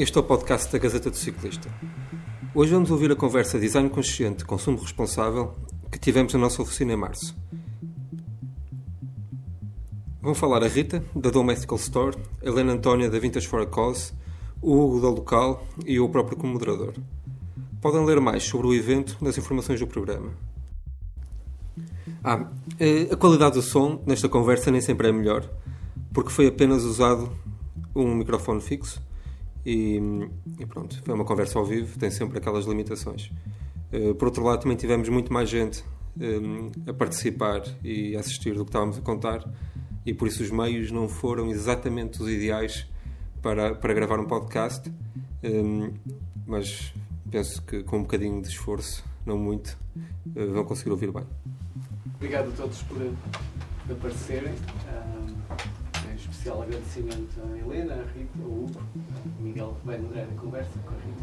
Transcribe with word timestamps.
Este 0.00 0.16
é 0.16 0.20
o 0.22 0.24
podcast 0.24 0.72
da 0.72 0.78
Gazeta 0.78 1.10
do 1.10 1.16
Ciclista. 1.18 1.68
Hoje 2.54 2.72
vamos 2.72 2.90
ouvir 2.90 3.12
a 3.12 3.14
conversa 3.14 3.58
Design 3.58 3.90
Consciente, 3.90 4.46
Consumo 4.46 4.78
Responsável 4.78 5.54
que 5.92 5.98
tivemos 5.98 6.32
na 6.32 6.40
nossa 6.40 6.62
oficina 6.62 6.94
em 6.94 6.96
março. 6.96 7.36
Vão 10.22 10.34
falar 10.34 10.64
a 10.64 10.68
Rita, 10.68 11.04
da 11.14 11.28
Domestical 11.28 11.76
Store, 11.76 12.16
a 12.42 12.48
Helena 12.48 12.72
Antónia, 12.72 13.10
da 13.10 13.18
Vintage 13.18 13.46
for 13.46 13.60
a 13.60 13.66
Cause, 13.66 14.14
o 14.62 14.74
Hugo, 14.74 15.02
da 15.02 15.10
Local 15.10 15.66
e 15.84 15.96
eu 15.96 16.08
próprio 16.08 16.38
como 16.38 16.54
moderador. 16.54 16.94
Podem 17.82 18.02
ler 18.02 18.22
mais 18.22 18.42
sobre 18.44 18.68
o 18.68 18.74
evento 18.74 19.18
nas 19.20 19.36
informações 19.36 19.80
do 19.80 19.86
programa. 19.86 20.32
Ah, 22.24 22.48
eh, 22.78 23.06
a 23.12 23.16
qualidade 23.18 23.56
do 23.56 23.62
som 23.62 24.02
nesta 24.06 24.30
conversa 24.30 24.70
nem 24.70 24.80
sempre 24.80 25.08
é 25.08 25.12
melhor, 25.12 25.46
porque 26.10 26.30
foi 26.30 26.46
apenas 26.46 26.84
usado 26.84 27.30
um 27.94 28.14
microfone 28.14 28.62
fixo 28.62 29.09
e, 29.64 30.00
e, 30.58 30.66
pronto, 30.66 31.00
foi 31.02 31.14
uma 31.14 31.24
conversa 31.24 31.58
ao 31.58 31.64
vivo, 31.64 31.98
tem 31.98 32.10
sempre 32.10 32.38
aquelas 32.38 32.66
limitações. 32.66 33.30
Uh, 33.92 34.14
por 34.14 34.28
outro 34.28 34.44
lado, 34.44 34.62
também 34.62 34.76
tivemos 34.76 35.08
muito 35.08 35.32
mais 35.32 35.48
gente 35.48 35.84
um, 36.18 36.70
a 36.88 36.94
participar 36.94 37.62
e 37.82 38.16
a 38.16 38.20
assistir 38.20 38.54
do 38.54 38.64
que 38.64 38.70
estávamos 38.70 38.98
a 38.98 39.00
contar, 39.00 39.44
e 40.04 40.14
por 40.14 40.28
isso 40.28 40.42
os 40.42 40.50
meios 40.50 40.90
não 40.90 41.08
foram 41.08 41.50
exatamente 41.50 42.22
os 42.22 42.28
ideais 42.28 42.86
para, 43.42 43.74
para 43.74 43.92
gravar 43.94 44.18
um 44.18 44.26
podcast, 44.26 44.90
um, 45.42 45.92
mas 46.46 46.92
penso 47.30 47.62
que 47.62 47.82
com 47.82 47.98
um 47.98 48.02
bocadinho 48.02 48.40
de 48.42 48.48
esforço, 48.48 49.04
não 49.24 49.38
muito, 49.38 49.78
uh, 50.36 50.52
vão 50.52 50.64
conseguir 50.64 50.90
ouvir 50.90 51.12
bem. 51.12 51.24
Obrigado 52.16 52.48
a 52.48 52.52
todos 52.52 52.82
por 52.82 52.98
aparecerem. 53.90 54.52
Um 54.52 55.79
especial 56.40 56.62
agradecimento 56.62 57.38
à 57.42 57.58
Helena, 57.58 57.94
à 57.96 58.18
Rita, 58.18 58.38
ao 58.42 58.48
Hugo, 58.48 58.80
Miguel 59.38 59.76
moderar 59.84 60.24
a 60.24 60.40
conversa 60.40 60.70
com 60.86 60.94
a 60.94 60.98
Rita. 60.98 61.22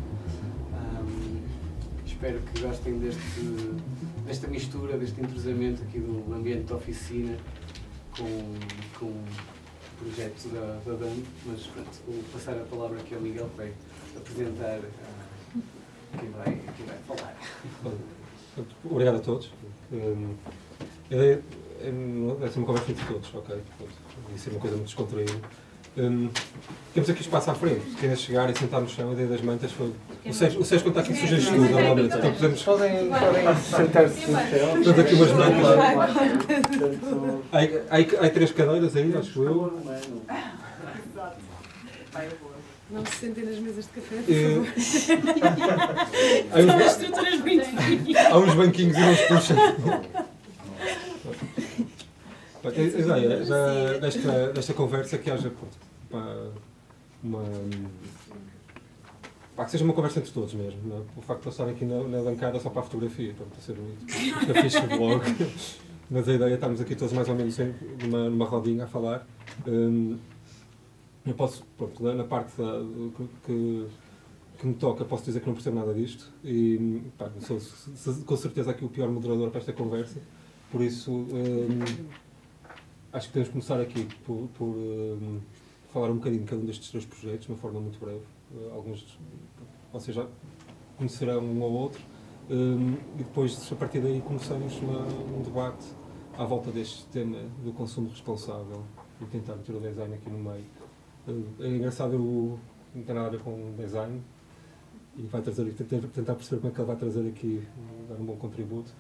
Um, 1.02 1.42
espero 2.06 2.40
que 2.40 2.62
gostem 2.62 3.00
deste, 3.00 3.42
desta 4.28 4.48
mistura, 4.48 4.96
deste 4.96 5.20
entrosamento 5.20 5.82
aqui 5.82 6.00
do 6.00 6.32
ambiente 6.32 6.66
da 6.66 6.76
oficina 6.76 7.36
com, 8.16 8.54
com 9.00 9.06
o 9.08 9.26
projeto 9.98 10.50
da, 10.50 10.80
da 10.86 11.16
mas 11.48 11.66
pronto, 11.66 11.90
vou 12.06 12.24
passar 12.32 12.56
a 12.56 12.66
palavra 12.66 13.00
aqui 13.00 13.16
ao 13.16 13.22
Miguel 13.22 13.50
vai 13.58 13.74
apresentar 14.16 14.78
uh, 14.78 15.62
quem, 16.20 16.30
vai, 16.30 16.62
quem 16.78 16.86
vai 16.86 16.98
falar. 17.08 17.36
Obrigado 18.84 19.16
a 19.16 19.20
todos. 19.20 19.52
Um, 19.92 20.36
é, 21.10 21.40
é, 21.82 22.50
ser 22.50 22.60
uma 22.60 22.68
conversa 22.68 22.92
entre 22.92 23.06
todos, 23.08 23.34
ok? 23.34 23.60
Ia 24.32 24.38
ser 24.38 24.50
uma 24.52 24.60
coisa 24.60 24.76
muito 24.76 24.88
descontraída. 24.88 25.34
Um, 25.98 26.30
temos 26.94 27.10
aqui 27.10 27.22
espaço 27.22 27.50
à 27.50 27.56
frente, 27.56 27.90
se 27.90 27.96
querem 27.96 28.16
chegar 28.16 28.48
e 28.52 28.56
sentar 28.56 28.80
no 28.80 28.88
chão, 28.88 29.10
a 29.10 29.14
ideia 29.14 29.28
das 29.28 29.42
mantas 29.42 29.72
foi. 29.72 29.92
O 30.26 30.34
Sérgio, 30.34 30.62
o 30.62 30.66
Sérgio 30.66 30.86
quando 30.86 31.00
está 31.00 31.12
aqui 31.12 31.20
sugere 31.20 31.44
tudo, 31.44 31.70
normalmente. 31.72 32.16
Então 32.16 32.34
podemos. 32.34 32.62
Podem, 32.62 33.10
podem 33.10 33.56
sentar-se 33.56 34.30
no 34.30 34.38
chão. 34.38 34.84
Temos 34.84 35.00
aqui 35.00 35.16
umas 35.16 35.32
mantas. 35.32 35.66
Há, 37.52 37.58
há, 37.96 38.26
há 38.26 38.30
três 38.30 38.52
cadeiras 38.52 38.96
aí, 38.96 39.16
acho 39.18 39.44
eu. 39.44 39.82
Não 42.90 43.06
se 43.06 43.16
sentem 43.16 43.44
nas 43.44 43.58
mesas 43.58 43.86
de 43.86 43.92
café, 43.92 44.16
por 44.16 44.34
favor. 44.34 44.68
há, 46.54 46.60
uns, 46.60 48.32
há 48.32 48.38
uns 48.38 48.54
banquinhos 48.54 48.96
e 48.96 49.00
não 49.02 49.16
se 49.16 49.28
puxam. 49.28 49.58
A 52.68 52.72
ideia 52.72 53.46
da, 53.46 53.98
desta, 54.00 54.54
desta 54.54 54.74
conversa 54.74 55.18
que 55.18 55.30
haja 55.30 55.52
uma, 56.12 56.50
uma 57.24 57.44
pá, 59.56 59.66
que 59.66 59.72
seja 59.72 59.84
uma 59.84 59.94
conversa 59.94 60.20
entre 60.20 60.32
todos 60.32 60.54
mesmo. 60.54 60.80
Não? 60.86 60.98
É? 60.98 61.02
O 61.18 61.22
facto 61.22 61.44
de 61.44 61.50
estarem 61.50 61.74
aqui 61.74 61.86
na, 61.86 62.04
na 62.04 62.22
bancada 62.22 62.60
só 62.60 62.70
para 62.70 62.82
a 62.82 62.84
fotografia, 62.84 63.34
para 63.34 63.62
ser 63.62 63.74
bonito, 63.74 64.52
a 64.52 64.62
ficha 64.62 64.82
blog. 64.82 65.24
Mas 66.10 66.30
a 66.30 66.34
ideia 66.34 66.52
é 66.52 66.54
estarmos 66.54 66.80
aqui 66.80 66.96
todos 66.96 67.14
mais 67.14 67.28
ou 67.28 67.36
menos 67.36 67.58
numa, 68.02 68.30
numa 68.30 68.46
rodinha 68.46 68.86
a 68.86 68.88
falar. 68.88 69.28
Um, 69.68 70.18
eu 71.26 71.34
posso, 71.34 71.66
pronto, 71.78 72.02
na 72.02 72.24
parte 72.24 72.56
da, 72.58 72.82
que, 73.46 73.88
que 74.58 74.68
me 74.68 74.74
toca, 74.76 75.04
posso 75.04 75.26
dizer 75.26 75.42
que 75.42 75.48
não 75.48 75.54
percebo 75.54 75.78
nada 75.78 75.94
disto 75.94 76.32
e 76.44 77.02
pá, 77.18 77.30
sou 77.42 77.60
com 78.26 78.38
certeza 78.38 78.72
aqui 78.72 78.86
o 78.86 78.88
pior 78.88 79.10
moderador 79.10 79.50
para 79.50 79.60
esta 79.60 79.74
conversa. 79.74 80.22
Por 80.72 80.82
isso, 80.82 81.12
um, 81.12 81.80
acho 83.18 83.28
que 83.28 83.34
podemos 83.34 83.50
começar 83.50 83.82
aqui 83.82 84.08
por, 84.24 84.48
por 84.54 84.68
um, 84.68 85.40
falar 85.92 86.12
um 86.12 86.18
bocadinho 86.18 86.44
de 86.44 86.50
cada 86.50 86.62
um 86.62 86.66
destes 86.66 86.90
três 86.90 87.04
projetos, 87.04 87.48
de 87.48 87.52
uma 87.52 87.58
forma 87.58 87.80
muito 87.80 88.00
breve. 88.00 88.22
Uh, 88.54 88.74
alguns 88.74 89.18
vocês 89.92 90.16
já 90.16 90.28
conhecerão 90.98 91.44
um 91.44 91.62
ou 91.62 91.72
outro. 91.72 92.02
Um, 92.50 92.94
e 93.16 93.24
depois, 93.24 93.70
a 93.72 93.76
partir 93.76 94.00
daí, 94.00 94.22
começamos 94.22 94.80
uma, 94.80 95.00
um 95.36 95.42
debate 95.42 95.86
à 96.38 96.46
volta 96.46 96.72
deste 96.72 97.06
tema 97.08 97.40
do 97.64 97.74
consumo 97.74 98.10
responsável 98.10 98.84
e 99.20 99.26
tentar 99.26 99.56
meter 99.56 99.76
o 99.76 99.80
design 99.80 100.14
aqui 100.14 100.30
no 100.30 100.38
meio. 100.38 100.66
Uh, 101.28 101.64
é 101.64 101.68
engraçado, 101.70 102.14
eu 102.14 102.60
não 102.94 103.04
tem 103.04 103.16
nada 103.16 103.36
a 103.36 103.40
com 103.40 103.74
design 103.76 104.22
e 105.18 105.24
vai 105.24 105.42
trazer, 105.42 105.66
tentar 105.74 106.36
perceber 106.36 106.62
como 106.62 106.72
é 106.72 106.76
que 106.76 106.80
ele 106.80 106.88
vai 106.88 106.96
trazer 106.96 107.28
aqui, 107.28 107.64
dar 108.08 108.16
um 108.16 108.26
bom 108.26 108.36
contributo. 108.36 108.92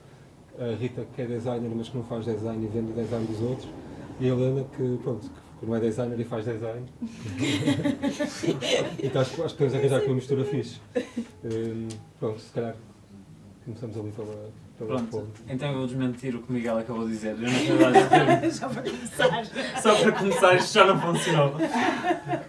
A 0.57 0.75
Rita, 0.75 1.05
que 1.15 1.21
é 1.21 1.27
designer, 1.27 1.69
mas 1.75 1.87
que 1.87 1.95
não 1.95 2.03
faz 2.03 2.25
design 2.25 2.65
e 2.65 2.67
vende 2.67 2.91
design 2.93 3.27
dos 3.27 3.39
outros 3.41 3.69
e 4.19 4.25
a 4.25 4.33
Helena 4.33 4.65
que, 4.75 4.99
pronto, 5.03 5.29
que 5.59 5.65
não 5.65 5.75
é 5.75 5.79
designer 5.79 6.19
e 6.19 6.23
faz 6.23 6.45
design. 6.45 6.85
então 9.01 9.21
acho, 9.21 9.43
acho 9.43 9.55
que 9.55 9.63
podemos 9.63 9.75
arranjar 9.75 9.97
aqui 9.97 10.07
uma 10.07 10.15
mistura 10.15 10.45
fixe. 10.45 10.79
Um, 11.43 11.87
pronto, 12.19 12.39
se 12.39 12.51
calhar 12.51 12.75
começamos 13.65 13.97
ali 13.97 14.11
pela, 14.11 14.49
pela 14.77 15.01
Pronto, 15.01 15.27
então 15.49 15.69
eu 15.69 15.77
vou 15.79 15.87
desmentir 15.87 16.35
o 16.35 16.41
que 16.41 16.49
o 16.49 16.53
Miguel 16.53 16.77
acabou 16.77 17.05
de 17.05 17.11
dizer. 17.11 17.35
Eu, 17.35 17.79
na 17.79 17.89
verdade, 17.89 18.51
só 18.53 18.69
para 18.69 18.83
começar. 18.83 19.45
Só 19.81 19.95
para 19.95 20.11
começar, 20.13 20.55
isto 20.55 20.73
já 20.73 20.85
não 20.85 20.99
funcionou. 21.01 21.53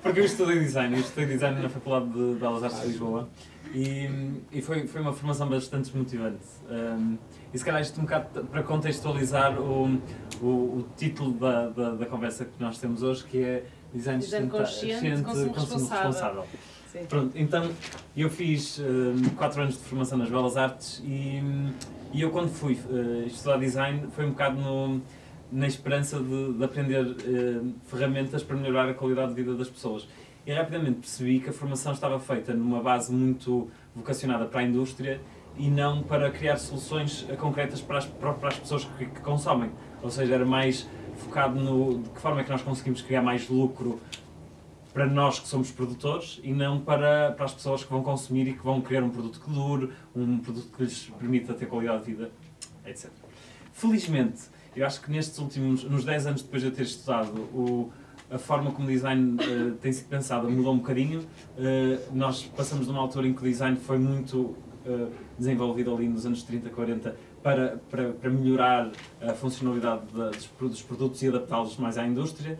Porque 0.02 0.20
eu 0.20 0.24
estudei 0.24 0.60
design, 0.60 0.94
eu 0.94 1.00
estudei 1.00 1.26
design 1.26 1.60
na 1.60 1.68
Faculdade 1.68 2.10
de 2.12 2.38
Belas 2.38 2.62
Artes 2.62 2.80
de 2.80 2.86
Lisboa 2.88 3.28
e, 3.74 4.08
e 4.52 4.62
foi, 4.62 4.86
foi 4.86 5.00
uma 5.00 5.12
formação 5.12 5.48
bastante 5.48 5.96
motivante. 5.96 6.44
Um, 6.70 7.18
e 7.52 7.58
se 7.58 7.64
calhar 7.64 7.80
isto 7.80 7.98
um 8.00 8.04
bocado 8.04 8.44
para 8.44 8.62
contextualizar 8.62 9.60
o, 9.60 10.00
o, 10.40 10.46
o 10.46 10.88
título 10.96 11.32
da, 11.32 11.68
da, 11.68 11.90
da, 11.90 12.06
conversa 12.06 12.44
que 12.44 12.60
nós 12.60 12.78
temos 12.78 13.02
hoje, 13.02 13.24
que 13.24 13.42
é 13.42 13.64
Design, 13.92 14.20
Design 14.20 14.48
consciente, 14.48 15.22
consumo, 15.22 15.54
consumo 15.54 15.88
responsável. 15.88 16.42
responsável. 16.42 16.44
Pronto, 17.08 17.38
então 17.38 17.70
eu 18.16 18.30
fiz 18.30 18.80
4 19.36 19.58
um, 19.58 19.62
anos 19.62 19.76
de 19.76 19.84
formação 19.84 20.18
nas 20.18 20.30
Belas 20.30 20.56
Artes 20.56 21.02
e, 21.04 21.40
e 22.12 22.22
eu 22.22 22.30
quando 22.30 22.48
fui 22.48 22.74
uh, 22.74 23.26
estudar 23.26 23.58
design 23.58 24.08
foi 24.12 24.24
um 24.24 24.30
bocado 24.30 24.58
no, 24.58 25.00
na 25.52 25.66
esperança 25.66 26.18
de, 26.18 26.54
de 26.54 26.64
aprender 26.64 27.04
uh, 27.04 27.74
ferramentas 27.86 28.42
para 28.42 28.56
melhorar 28.56 28.88
a 28.88 28.94
qualidade 28.94 29.28
de 29.28 29.34
vida 29.34 29.54
das 29.54 29.68
pessoas. 29.68 30.08
E 30.48 30.52
rapidamente 30.54 31.00
percebi 31.00 31.40
que 31.40 31.50
a 31.50 31.52
formação 31.52 31.92
estava 31.92 32.18
feita 32.18 32.54
numa 32.54 32.82
base 32.82 33.12
muito 33.12 33.70
vocacionada 33.94 34.46
para 34.46 34.60
a 34.60 34.62
indústria 34.62 35.20
e 35.58 35.68
não 35.68 36.02
para 36.02 36.30
criar 36.30 36.56
soluções 36.56 37.26
concretas 37.36 37.82
para 37.82 37.98
as, 37.98 38.06
para 38.06 38.48
as 38.48 38.58
pessoas 38.58 38.86
que, 38.96 39.04
que 39.04 39.20
consomem. 39.20 39.70
Ou 40.02 40.10
seja, 40.10 40.36
era 40.36 40.46
mais 40.46 40.88
focado 41.18 41.60
no 41.60 41.98
de 41.98 42.08
que 42.08 42.18
forma 42.18 42.40
é 42.40 42.44
que 42.44 42.50
nós 42.50 42.62
conseguimos 42.62 43.02
criar 43.02 43.20
mais 43.20 43.46
lucro 43.46 44.00
para 44.94 45.04
nós 45.04 45.38
que 45.38 45.46
somos 45.46 45.70
produtores 45.70 46.40
e 46.42 46.50
não 46.50 46.80
para, 46.80 47.32
para 47.32 47.44
as 47.44 47.52
pessoas 47.52 47.84
que 47.84 47.90
vão 47.90 48.02
consumir 48.02 48.48
e 48.48 48.54
que 48.54 48.64
vão 48.64 48.80
criar 48.80 49.02
um 49.02 49.10
produto 49.10 49.38
que 49.38 49.50
dure, 49.50 49.92
um 50.16 50.38
produto 50.38 50.74
que 50.74 50.82
lhes 50.82 51.12
permita 51.18 51.52
ter 51.52 51.66
qualidade 51.66 52.06
de 52.06 52.12
vida, 52.12 52.30
etc. 52.86 53.10
Felizmente, 53.74 54.44
eu 54.74 54.86
acho 54.86 55.02
que 55.02 55.10
nestes 55.10 55.38
últimos, 55.38 55.84
nos 55.84 56.06
10 56.06 56.26
anos 56.26 56.40
depois 56.40 56.62
de 56.62 56.68
eu 56.68 56.74
ter 56.74 56.84
estudado, 56.84 57.38
o, 57.52 57.92
a 58.30 58.38
forma 58.38 58.70
como 58.72 58.88
o 58.88 58.90
design 58.90 59.36
uh, 59.36 59.72
tem 59.76 59.92
sido 59.92 60.08
pensado 60.08 60.50
mudou 60.50 60.72
um 60.72 60.78
bocadinho. 60.78 61.20
Uh, 61.20 62.14
nós 62.14 62.42
passamos 62.44 62.86
de 62.86 62.92
uma 62.92 63.00
altura 63.00 63.26
em 63.26 63.32
que 63.32 63.40
o 63.40 63.44
design 63.44 63.76
foi 63.76 63.98
muito 63.98 64.38
uh, 64.38 65.10
desenvolvido 65.38 65.94
ali 65.94 66.08
nos 66.08 66.26
anos 66.26 66.42
30, 66.42 66.68
40 66.70 67.16
para, 67.42 67.80
para, 67.90 68.12
para 68.12 68.30
melhorar 68.30 68.90
a 69.20 69.32
funcionalidade 69.32 70.02
da, 70.12 70.30
dos 70.30 70.82
produtos 70.82 71.22
e 71.22 71.28
adaptá-los 71.28 71.76
mais 71.76 71.96
à 71.96 72.06
indústria 72.06 72.58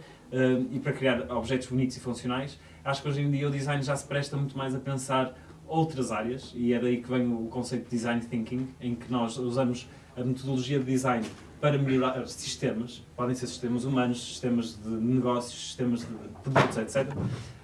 e 0.71 0.79
para 0.79 0.93
criar 0.93 1.31
objetos 1.33 1.67
bonitos 1.69 1.97
e 1.97 2.01
funcionais. 2.01 2.59
Acho 2.85 3.03
que 3.03 3.09
hoje 3.09 3.23
em 3.23 3.31
dia 3.31 3.49
o 3.49 3.51
design 3.51 3.83
já 3.83 3.97
se 3.97 4.07
presta 4.07 4.37
muito 4.37 4.57
mais 4.57 4.75
a 4.75 4.79
pensar 4.79 5.35
outras 5.67 6.13
áreas 6.13 6.53
e 6.55 6.73
é 6.73 6.79
daí 6.79 7.03
que 7.03 7.09
vem 7.09 7.27
o 7.33 7.47
conceito 7.47 7.85
de 7.85 7.91
design 7.91 8.21
thinking, 8.21 8.69
em 8.81 8.95
que 8.95 9.11
nós 9.11 9.37
usamos 9.37 9.89
a 10.17 10.23
metodologia 10.23 10.79
de 10.79 10.85
design 10.85 11.27
para 11.61 11.79
melhorar 11.79 12.27
sistemas, 12.27 13.03
podem 13.17 13.35
ser 13.35 13.47
sistemas 13.47 13.85
humanos, 13.85 14.23
sistemas 14.23 14.79
de 14.83 14.89
negócios, 14.89 15.69
sistemas 15.69 16.01
de 16.01 16.07
produtos, 16.43 16.79
etc. 16.79 17.13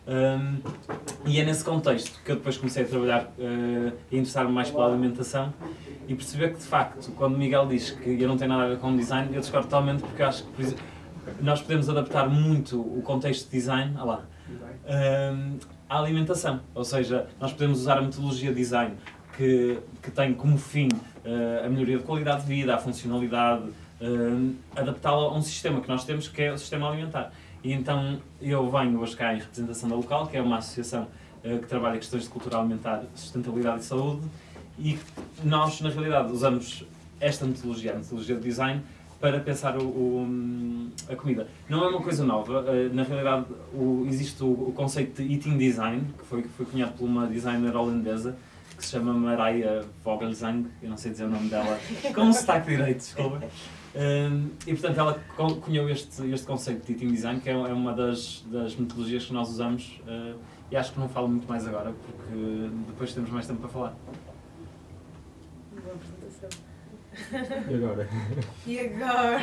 Um, 0.06 0.60
e 1.26 1.40
é 1.40 1.44
nesse 1.44 1.64
contexto 1.64 2.20
que 2.22 2.32
eu 2.32 2.36
depois 2.36 2.58
comecei 2.58 2.84
a 2.84 2.86
trabalhar 2.86 3.24
uh, 3.24 3.92
e 4.10 4.18
interessar-me 4.18 4.52
mais 4.52 4.70
pela 4.70 4.86
alimentação 4.86 5.54
e 6.06 6.14
perceber 6.14 6.52
que 6.52 6.58
de 6.58 6.64
facto, 6.64 7.10
quando 7.12 7.38
Miguel 7.38 7.66
diz 7.66 7.90
que 7.90 8.20
eu 8.20 8.28
não 8.28 8.36
tenho 8.36 8.50
nada 8.50 8.64
a 8.64 8.68
ver 8.68 8.78
com 8.78 8.94
design, 8.94 9.34
eu 9.34 9.40
discordo 9.40 9.66
totalmente 9.66 10.02
porque 10.02 10.22
acho 10.22 10.44
que 10.44 10.74
nós 11.40 11.62
podemos 11.62 11.88
adaptar 11.88 12.28
muito 12.28 12.80
o 12.80 13.00
contexto 13.02 13.46
de 13.46 13.52
design. 13.52 13.94
Ah 13.96 14.04
lá. 14.04 14.26
Um, 14.86 15.58
à 15.88 15.98
alimentação. 15.98 16.60
Ou 16.74 16.84
seja, 16.84 17.26
nós 17.40 17.52
podemos 17.52 17.80
usar 17.80 17.98
a 17.98 18.02
metodologia 18.02 18.52
design 18.52 18.94
que, 19.36 19.78
que 20.02 20.10
tem 20.10 20.34
como 20.34 20.58
fim 20.58 20.88
uh, 20.88 21.64
a 21.64 21.68
melhoria 21.68 21.98
de 21.98 22.04
qualidade 22.04 22.42
de 22.42 22.48
vida, 22.48 22.74
a 22.74 22.78
funcionalidade, 22.78 23.64
uh, 24.04 24.54
adaptá-la 24.76 25.28
a 25.28 25.34
um 25.34 25.42
sistema 25.42 25.80
que 25.80 25.88
nós 25.88 26.04
temos 26.04 26.28
que 26.28 26.42
é 26.42 26.52
o 26.52 26.58
sistema 26.58 26.88
alimentar. 26.88 27.32
E 27.62 27.72
então 27.72 28.20
eu 28.40 28.70
venho 28.70 29.00
hoje 29.00 29.16
cá 29.16 29.34
em 29.34 29.38
representação 29.38 29.88
da 29.88 29.96
Local, 29.96 30.26
que 30.26 30.36
é 30.36 30.42
uma 30.42 30.58
associação 30.58 31.08
uh, 31.44 31.58
que 31.58 31.66
trabalha 31.66 31.98
questões 31.98 32.24
de 32.24 32.28
cultura 32.28 32.58
alimentar, 32.58 33.02
sustentabilidade 33.14 33.80
e 33.80 33.84
saúde, 33.84 34.22
e 34.78 34.98
nós, 35.42 35.80
na 35.80 35.88
realidade, 35.88 36.32
usamos 36.32 36.84
esta 37.20 37.46
metodologia, 37.46 37.92
a 37.92 37.96
metodologia 37.96 38.34
de 38.36 38.42
design, 38.42 38.82
para 39.20 39.40
pensar 39.40 39.78
o, 39.78 39.84
o, 39.84 40.90
a 41.08 41.16
comida. 41.16 41.48
Não 41.68 41.82
é 41.84 41.88
uma 41.88 42.02
coisa 42.02 42.22
nova, 42.24 42.62
na 42.92 43.04
realidade 43.04 43.46
o, 43.72 44.04
existe 44.06 44.42
o, 44.42 44.70
conceito 44.76 45.22
de 45.22 45.32
eating 45.32 45.56
design, 45.56 46.04
que 46.18 46.26
foi, 46.26 46.42
que 46.42 46.48
foi 46.48 46.66
cunhado 46.66 46.92
por 46.92 47.04
uma 47.06 47.26
designer 47.26 47.74
holandesa, 47.74 48.36
que 48.76 48.84
se 48.84 48.92
chama 48.92 49.14
Mariah 49.14 49.82
Vogelsang, 50.04 50.66
eu 50.82 50.90
não 50.90 50.96
sei 50.96 51.12
dizer 51.12 51.24
o 51.24 51.30
nome 51.30 51.48
dela, 51.48 51.78
com 52.14 52.32
sotaque 52.32 52.76
direito, 52.76 52.98
desculpa. 52.98 53.40
Um, 53.94 54.50
e 54.66 54.72
portanto 54.72 54.98
ela 54.98 55.22
cunhou 55.60 55.88
este, 55.88 56.28
este 56.32 56.46
conceito 56.46 56.84
de 56.84 56.92
eating 56.92 57.12
design, 57.12 57.40
que 57.40 57.48
é, 57.48 57.52
é 57.52 57.72
uma 57.72 57.92
das, 57.92 58.44
das 58.46 58.74
metodologias 58.74 59.26
que 59.26 59.32
nós 59.32 59.48
usamos 59.48 60.00
uh, 60.08 60.36
e 60.70 60.76
acho 60.76 60.92
que 60.92 60.98
não 60.98 61.08
falo 61.08 61.28
muito 61.28 61.46
mais 61.48 61.66
agora, 61.68 61.92
porque 61.92 62.68
depois 62.88 63.12
temos 63.14 63.30
mais 63.30 63.46
tempo 63.46 63.60
para 63.60 63.68
falar. 63.68 63.94
Boa 65.70 65.94
apresentação. 65.94 66.64
E 67.70 67.74
agora? 67.74 68.08
E 68.66 68.80
agora? 68.80 69.40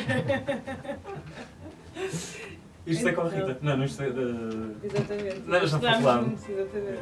Isto 2.85 3.07
é 3.07 3.13
com 3.13 3.21
a 3.21 3.29
Rita. 3.29 3.57
Não, 3.61 3.77
não 3.77 3.85
isto 3.85 4.01
é. 4.01 4.07
Uh... 4.09 4.75
Exatamente. 4.83 5.41
Não, 5.45 5.67
já 5.67 5.79
falado. 5.79 6.33
Exatamente. 6.49 7.01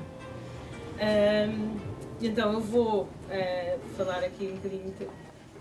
Um, 1.00 1.78
então 2.22 2.54
eu 2.54 2.60
vou 2.60 3.04
uh, 3.04 3.80
falar 3.96 4.24
aqui 4.24 4.48
um 4.48 4.56
bocadinho. 4.58 4.94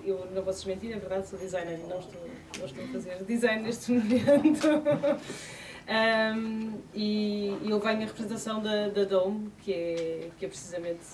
Eu 0.09 0.27
não 0.33 0.43
vou 0.43 0.53
desmentir, 0.53 0.93
é 0.93 0.99
verdade, 0.99 1.29
sou 1.29 1.39
designer 1.39 1.79
e 1.79 1.87
não 1.87 1.99
estou, 1.99 2.27
não 2.59 2.65
estou 2.65 2.85
a 2.85 2.89
fazer 2.89 3.25
design 3.25 3.63
neste 3.63 3.93
momento. 3.93 4.67
um, 6.37 6.81
e 6.95 7.59
eu 7.65 7.79
venho 7.79 8.03
a 8.03 8.07
representação 8.07 8.63
da, 8.63 8.89
da 8.89 9.05
Dome, 9.05 9.53
que 9.59 9.73
é, 9.73 10.31
que 10.39 10.47
é 10.47 10.49
precisamente 10.49 11.05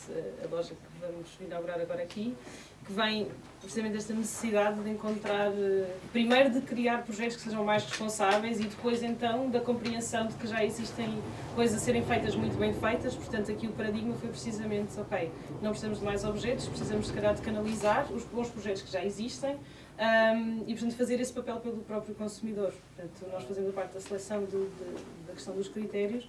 a 0.45 0.55
loja 0.55 0.71
que 0.71 1.01
vamos 1.01 1.29
inaugurar 1.41 1.81
agora 1.81 2.03
aqui 2.03 2.37
que 2.85 2.93
vem 2.93 3.29
precisamente 3.65 3.95
desta 3.95 4.13
necessidade 4.13 4.81
de 4.81 4.91
encontrar, 4.91 5.51
eh, 5.51 5.97
primeiro 6.13 6.51
de 6.51 6.61
criar 6.61 7.03
projetos 7.03 7.37
que 7.37 7.43
sejam 7.43 7.65
mais 7.65 7.83
responsáveis 7.85 8.61
e 8.61 8.65
depois 8.65 9.03
então 9.03 9.49
da 9.49 9.59
compreensão 9.59 10.27
de 10.27 10.35
que 10.35 10.47
já 10.47 10.63
existem 10.63 11.19
coisas 11.55 11.81
a 11.81 11.85
serem 11.85 12.05
feitas 12.05 12.35
muito 12.37 12.59
bem 12.59 12.75
feitas, 12.75 13.15
portanto 13.15 13.51
aqui 13.51 13.67
o 13.67 13.73
paradigma 13.73 14.15
foi 14.17 14.29
precisamente, 14.29 15.01
ok, 15.01 15.31
não 15.63 15.71
precisamos 15.71 15.99
de 15.99 16.05
mais 16.05 16.25
objetos, 16.25 16.69
precisamos 16.69 17.07
se 17.07 17.13
calhar 17.13 17.35
de 17.35 17.41
canalizar 17.41 18.13
os 18.13 18.23
bons 18.25 18.51
projetos 18.51 18.83
que 18.83 18.93
já 18.93 19.03
existem 19.03 19.57
um, 19.99 20.65
e 20.67 20.75
portanto 20.75 20.97
fazer 20.97 21.21
esse 21.21 21.33
papel 21.33 21.57
pelo 21.57 21.79
próprio 21.79 22.15
consumidor. 22.15 22.73
Portanto, 22.95 23.33
nós 23.33 23.45
fazemos 23.45 23.71
a 23.71 23.73
parte 23.73 23.95
da 23.95 24.01
seleção 24.01 24.45
de, 24.45 24.51
de, 24.51 25.27
da 25.27 25.33
questão 25.33 25.55
dos 25.55 25.69
critérios, 25.69 26.29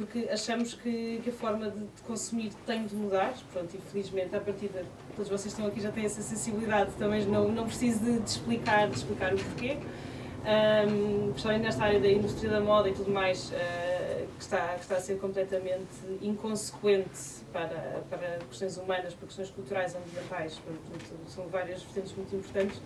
porque 0.00 0.26
achamos 0.30 0.72
que, 0.72 1.20
que 1.22 1.28
a 1.28 1.32
forma 1.32 1.68
de, 1.68 1.80
de, 1.80 2.02
consumir 2.06 2.50
tem 2.64 2.86
de 2.86 2.96
mudar. 2.96 3.34
Pronto, 3.52 3.76
infelizmente, 3.76 4.34
a 4.34 4.40
partir 4.40 4.68
de 4.68 4.82
todos 5.14 5.30
vocês 5.30 5.52
estão 5.52 5.66
aqui 5.66 5.78
já 5.78 5.92
têm 5.92 6.06
essa 6.06 6.22
sensibilidade, 6.22 6.92
também 6.92 7.26
não, 7.26 7.52
não 7.52 7.66
preciso 7.66 8.02
de, 8.02 8.18
de 8.18 8.30
explicar, 8.30 8.88
de 8.88 8.96
explicar 8.96 9.34
o 9.34 9.36
porquê. 9.36 9.76
Um, 10.40 11.32
principalmente 11.32 11.64
nesta 11.64 11.84
área 11.84 12.00
da 12.00 12.10
indústria 12.10 12.50
da 12.50 12.60
moda 12.62 12.88
e 12.88 12.94
tudo 12.94 13.10
mais, 13.10 13.50
uh, 13.50 14.26
que, 14.38 14.42
está, 14.42 14.68
que 14.76 14.80
está 14.80 14.96
a 14.96 15.00
ser 15.00 15.18
completamente 15.18 15.84
inconsequente 16.22 17.44
para, 17.52 18.02
para 18.08 18.38
questões 18.48 18.78
humanas, 18.78 19.12
para 19.12 19.26
questões 19.26 19.50
culturais, 19.50 19.94
ambientais, 19.94 20.58
são 21.28 21.46
várias 21.48 21.82
vertentes 21.82 22.14
muito 22.16 22.34
importantes. 22.34 22.80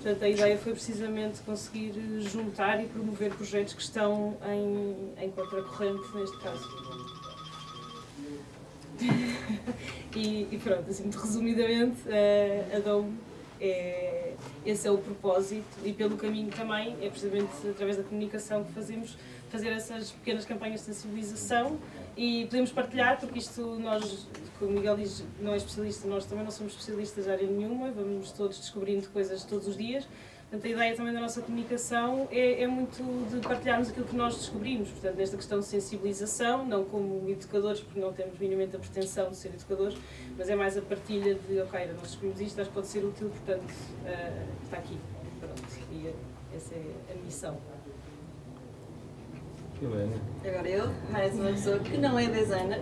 Portanto, 0.00 0.22
a 0.22 0.28
ideia 0.28 0.56
foi 0.56 0.72
precisamente 0.72 1.40
conseguir 1.40 1.92
juntar 2.20 2.82
e 2.82 2.86
promover 2.86 3.34
projetos 3.34 3.74
que 3.74 3.82
estão 3.82 4.36
em, 4.46 5.24
em 5.24 5.30
contracorrente, 5.30 6.04
neste 6.14 6.38
caso. 6.38 6.68
e, 10.14 10.48
e, 10.50 10.60
pronto, 10.62 10.88
assim, 10.88 11.02
muito 11.02 11.18
resumidamente, 11.18 12.00
uh, 12.08 12.76
a 12.76 12.78
Dome 12.78 13.18
é, 13.60 14.34
esse 14.64 14.86
é 14.86 14.90
o 14.90 14.98
propósito 14.98 15.66
e 15.84 15.92
pelo 15.92 16.16
caminho 16.16 16.50
também 16.50 16.96
é 17.02 17.08
precisamente 17.08 17.50
através 17.68 17.96
da 17.96 18.04
comunicação 18.04 18.64
que 18.64 18.72
fazemos 18.72 19.16
fazer 19.48 19.68
essas 19.68 20.10
pequenas 20.10 20.44
campanhas 20.44 20.80
de 20.80 20.86
sensibilização 20.86 21.78
e 22.16 22.44
podemos 22.46 22.72
partilhar 22.72 23.18
porque 23.18 23.38
isto 23.38 23.62
nós 23.78 24.28
como 24.58 24.72
o 24.72 24.74
Miguel 24.74 24.96
diz, 24.96 25.24
não 25.40 25.54
é 25.54 25.56
especialista, 25.56 26.08
nós 26.08 26.24
também 26.26 26.44
não 26.44 26.50
somos 26.50 26.72
especialistas 26.72 27.24
de 27.24 27.30
área 27.30 27.46
nenhuma, 27.46 27.90
vamos 27.90 28.32
todos 28.32 28.58
descobrindo 28.58 29.08
coisas 29.10 29.44
todos 29.44 29.68
os 29.68 29.76
dias. 29.76 30.06
Portanto, 30.50 30.64
a 30.66 30.68
ideia 30.70 30.96
também 30.96 31.12
da 31.12 31.20
nossa 31.20 31.42
comunicação 31.42 32.26
é, 32.30 32.62
é, 32.62 32.66
muito 32.66 33.02
de 33.28 33.38
partilharmos 33.46 33.90
aquilo 33.90 34.06
que 34.06 34.16
nós 34.16 34.34
descobrimos, 34.34 34.88
portanto, 34.88 35.16
nesta 35.16 35.36
questão 35.36 35.60
de 35.60 35.66
sensibilização, 35.66 36.64
não 36.66 36.86
como 36.86 37.28
educadores, 37.28 37.80
porque 37.80 38.00
não 38.00 38.14
temos 38.14 38.38
minimamente 38.38 38.74
a 38.74 38.78
pretensão 38.78 39.28
de 39.28 39.36
ser 39.36 39.48
educadores, 39.48 39.98
mas 40.38 40.48
é 40.48 40.56
mais 40.56 40.76
a 40.78 40.82
partilha 40.82 41.34
de, 41.34 41.60
ok, 41.60 41.86
nós 41.92 42.02
descobrimos 42.02 42.40
isto, 42.40 42.60
acho 42.60 42.70
que 42.70 42.74
pode 42.74 42.86
ser 42.86 43.04
útil, 43.04 43.28
portanto, 43.28 43.70
uh, 43.70 44.64
está 44.64 44.78
aqui. 44.78 44.98
Pronto, 45.38 45.62
e 45.92 46.14
essa 46.56 46.74
é 46.74 47.12
a 47.12 47.24
missão. 47.24 47.77
Agora 50.44 50.68
eu, 50.68 50.88
mais 51.08 51.34
uma 51.38 51.50
pessoa 51.50 51.78
que 51.78 51.96
não 51.98 52.18
é 52.18 52.26
designer. 52.26 52.80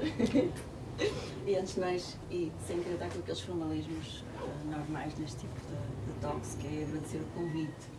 E 1.46 1.54
antes 1.54 1.74
de 1.74 1.80
mais, 1.80 2.16
e 2.30 2.50
sem 2.66 2.78
querer 2.80 2.94
estar 2.94 3.10
com 3.10 3.18
aqueles 3.18 3.40
formalismos 3.40 4.24
uh, 4.40 4.70
normais 4.70 5.12
neste 5.18 5.40
tipo 5.40 5.54
de, 5.60 6.12
de 6.12 6.20
talks, 6.22 6.56
que 6.58 6.66
é 6.66 6.84
agradecer 6.84 7.18
o 7.18 7.38
convite. 7.38 7.96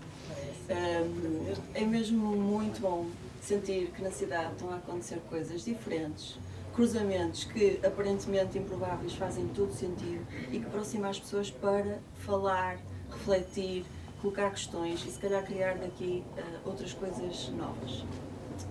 Um, 0.67 1.53
é 1.75 1.85
mesmo 1.85 2.35
muito 2.35 2.81
bom 2.81 3.05
sentir 3.39 3.91
que 3.91 4.01
na 4.01 4.09
cidade 4.09 4.53
estão 4.53 4.71
a 4.71 4.77
acontecer 4.77 5.19
coisas 5.29 5.63
diferentes, 5.63 6.39
cruzamentos 6.73 7.43
que 7.43 7.79
aparentemente 7.85 8.57
improváveis 8.57 9.13
fazem 9.13 9.47
todo 9.49 9.71
sentido 9.71 10.25
e 10.51 10.59
que 10.59 10.65
aproximam 10.65 11.11
as 11.11 11.19
pessoas 11.19 11.51
para 11.51 11.99
falar, 12.15 12.79
refletir, 13.11 13.85
colocar 14.23 14.49
questões 14.49 15.05
e 15.05 15.11
se 15.11 15.19
calhar 15.19 15.45
criar 15.45 15.75
daqui 15.77 16.23
uh, 16.35 16.67
outras 16.67 16.93
coisas 16.93 17.49
novas. 17.49 18.03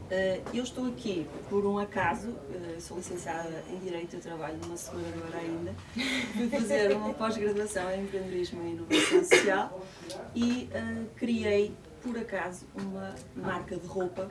Uh, 0.06 0.40
eu 0.54 0.62
estou 0.62 0.86
aqui 0.86 1.26
por 1.48 1.66
um 1.66 1.78
acaso, 1.78 2.28
uh, 2.28 2.80
sou 2.80 2.96
licenciada 2.96 3.64
em 3.68 3.78
Direito, 3.80 4.14
eu 4.14 4.20
trabalho 4.20 4.56
numa 4.62 4.76
seguradora 4.76 5.38
ainda, 5.38 5.74
fui 6.32 6.48
fazer 6.48 6.92
uma 6.96 7.12
pós-graduação 7.12 7.90
em 7.90 8.04
Empreendedorismo 8.04 8.62
e 8.62 8.70
Inovação 8.70 9.24
Social 9.24 9.86
e 10.32 10.70
uh, 10.72 11.06
criei, 11.16 11.74
por 12.04 12.16
acaso, 12.16 12.66
uma 12.76 13.16
marca 13.34 13.76
de 13.76 13.86
roupa 13.88 14.30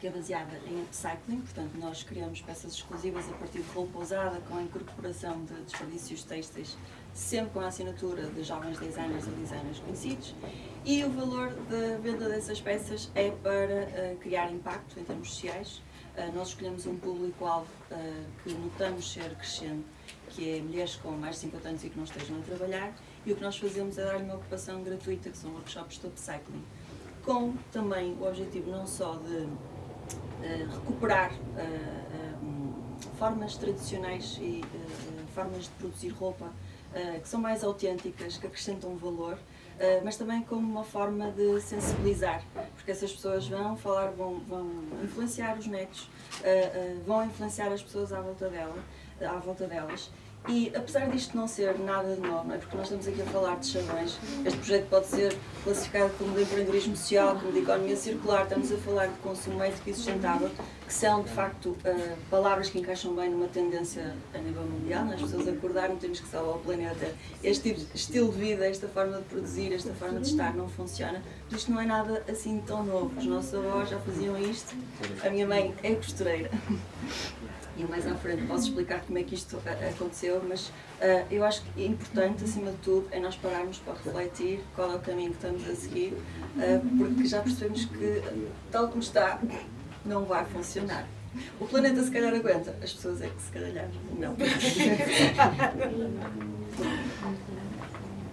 que 0.00 0.08
é 0.08 0.10
baseada 0.10 0.58
em 0.66 0.82
upcycling, 0.82 1.40
portanto 1.40 1.70
nós 1.78 2.02
criamos 2.02 2.40
peças 2.40 2.72
exclusivas 2.72 3.28
a 3.30 3.32
partir 3.34 3.60
de 3.62 3.70
roupa 3.70 4.00
usada 4.00 4.40
com 4.48 4.56
a 4.56 4.62
incorporação 4.62 5.44
de 5.44 5.54
desperdícios 5.62 6.24
têxteis, 6.24 6.76
sempre 7.16 7.50
com 7.50 7.60
a 7.60 7.68
assinatura 7.68 8.26
de 8.26 8.42
jovens 8.42 8.78
designers 8.78 9.26
ou 9.26 9.32
designers 9.32 9.78
conhecidos 9.78 10.34
e 10.84 11.02
o 11.02 11.10
valor 11.10 11.48
da 11.68 11.98
venda 11.98 12.28
dessas 12.28 12.60
peças 12.60 13.10
é 13.14 13.30
para 13.30 14.12
uh, 14.12 14.16
criar 14.18 14.52
impacto 14.52 15.00
em 15.00 15.02
termos 15.02 15.30
sociais. 15.30 15.82
Uh, 16.16 16.32
nós 16.34 16.48
escolhemos 16.48 16.86
um 16.86 16.96
público-alvo 16.96 17.66
uh, 17.90 18.24
que 18.44 18.52
notamos 18.52 19.12
ser 19.12 19.34
crescente, 19.34 19.84
que 20.28 20.58
é 20.58 20.60
mulheres 20.60 20.94
com 20.96 21.10
mais 21.12 21.36
de 21.36 21.40
50 21.42 21.68
anos 21.70 21.84
e 21.84 21.88
que 21.88 21.96
não 21.96 22.04
estejam 22.04 22.38
a 22.38 22.42
trabalhar, 22.42 22.94
e 23.24 23.32
o 23.32 23.36
que 23.36 23.42
nós 23.42 23.56
fazemos 23.56 23.98
é 23.98 24.04
dar-lhe 24.04 24.24
uma 24.24 24.34
ocupação 24.34 24.82
gratuita, 24.82 25.30
que 25.30 25.38
são 25.38 25.50
workshops 25.54 25.98
de 25.98 26.06
upcycling, 26.06 26.64
com 27.24 27.54
também 27.72 28.12
o 28.20 28.28
objetivo 28.28 28.70
não 28.70 28.86
só 28.86 29.16
de 29.16 29.48
recuperar 30.72 31.32
formas 33.18 33.56
tradicionais 33.56 34.38
e 34.40 34.62
formas 35.34 35.64
de 35.64 35.70
produzir 35.70 36.10
roupa 36.10 36.52
que 37.20 37.28
são 37.28 37.40
mais 37.40 37.62
autênticas, 37.62 38.36
que 38.36 38.46
acrescentam 38.46 38.96
valor, 38.96 39.38
Uh, 39.76 40.00
mas 40.02 40.16
também 40.16 40.40
como 40.40 40.66
uma 40.66 40.82
forma 40.82 41.30
de 41.32 41.60
sensibilizar, 41.60 42.42
porque 42.74 42.90
essas 42.90 43.12
pessoas 43.12 43.46
vão 43.46 43.76
falar, 43.76 44.10
vão, 44.12 44.40
vão 44.40 44.66
influenciar 45.04 45.58
os 45.58 45.66
netos, 45.66 46.04
uh, 46.40 47.04
vão 47.04 47.26
influenciar 47.26 47.70
as 47.70 47.82
pessoas 47.82 48.10
à 48.10 48.22
volta, 48.22 48.48
dela, 48.48 48.74
à 49.20 49.36
volta 49.36 49.66
delas. 49.66 50.10
E 50.48 50.70
apesar 50.76 51.10
disto 51.10 51.36
não 51.36 51.48
ser 51.48 51.76
nada 51.78 52.14
de 52.14 52.20
novo, 52.20 52.52
é? 52.52 52.58
porque 52.58 52.76
nós 52.76 52.86
estamos 52.86 53.08
aqui 53.08 53.20
a 53.20 53.24
falar 53.26 53.56
de 53.56 53.66
chavões, 53.66 54.16
este 54.44 54.58
projeto 54.58 54.88
pode 54.88 55.06
ser 55.06 55.36
classificado 55.64 56.12
como 56.18 56.36
de 56.36 56.42
empreendedorismo 56.42 56.96
social, 56.96 57.36
como 57.36 57.52
de 57.52 57.58
economia 57.58 57.96
circular, 57.96 58.44
estamos 58.44 58.70
a 58.70 58.76
falar 58.76 59.06
de 59.06 59.18
consumo 59.18 59.60
ético 59.60 59.90
e 59.90 59.94
sustentável, 59.94 60.48
que 60.86 60.94
são 60.94 61.24
de 61.24 61.30
facto 61.30 61.70
uh, 61.70 62.16
palavras 62.30 62.70
que 62.70 62.78
encaixam 62.78 63.12
bem 63.16 63.28
numa 63.28 63.48
tendência 63.48 64.14
a 64.32 64.38
nível 64.38 64.62
mundial, 64.62 65.04
né? 65.04 65.16
as 65.16 65.22
pessoas 65.22 65.48
acordaram, 65.48 65.96
temos 65.96 66.20
que 66.20 66.28
salvar 66.28 66.54
o 66.54 66.58
planeta, 66.60 67.12
este 67.42 67.74
tipo 67.74 67.96
estilo 67.96 68.30
de 68.30 68.38
vida, 68.38 68.68
esta 68.68 68.86
forma 68.86 69.18
de 69.18 69.24
produzir, 69.24 69.72
esta 69.72 69.92
forma 69.94 70.20
de 70.20 70.28
estar 70.28 70.54
não 70.54 70.68
funciona, 70.68 71.20
isto 71.50 71.72
não 71.72 71.80
é 71.80 71.86
nada 71.86 72.22
assim 72.28 72.62
tão 72.64 72.84
novo, 72.84 73.10
os 73.18 73.26
nossos 73.26 73.52
avós 73.52 73.88
já 73.88 73.98
faziam 73.98 74.38
isto, 74.38 74.76
a 75.24 75.28
minha 75.28 75.46
mãe 75.46 75.74
é 75.82 75.92
costureira. 75.96 76.50
E 77.78 77.84
mais 77.84 78.06
à 78.06 78.14
frente 78.14 78.46
posso 78.46 78.68
explicar 78.68 79.00
como 79.00 79.18
é 79.18 79.22
que 79.22 79.34
isto 79.34 79.60
aconteceu, 79.94 80.42
mas 80.48 80.68
uh, 80.68 81.26
eu 81.30 81.44
acho 81.44 81.62
que 81.62 81.82
é 81.82 81.86
importante, 81.86 82.44
acima 82.44 82.70
de 82.70 82.78
tudo, 82.78 83.06
é 83.10 83.20
nós 83.20 83.36
pararmos 83.36 83.78
para 83.78 83.92
refletir 83.94 84.60
qual 84.74 84.92
é 84.92 84.96
o 84.96 85.00
caminho 85.00 85.30
que 85.30 85.36
estamos 85.36 85.68
a 85.68 85.74
seguir, 85.74 86.14
uh, 86.14 86.96
porque 86.96 87.26
já 87.26 87.42
percebemos 87.42 87.84
que, 87.84 88.22
tal 88.70 88.88
como 88.88 89.02
está, 89.02 89.38
não 90.06 90.24
vai 90.24 90.44
funcionar. 90.46 91.06
O 91.60 91.66
planeta 91.66 92.02
se 92.02 92.10
calhar 92.10 92.32
aguenta, 92.34 92.74
as 92.82 92.94
pessoas 92.94 93.20
é 93.20 93.28
que 93.28 93.42
se 93.42 93.52
calhar 93.52 93.90
não. 94.18 94.34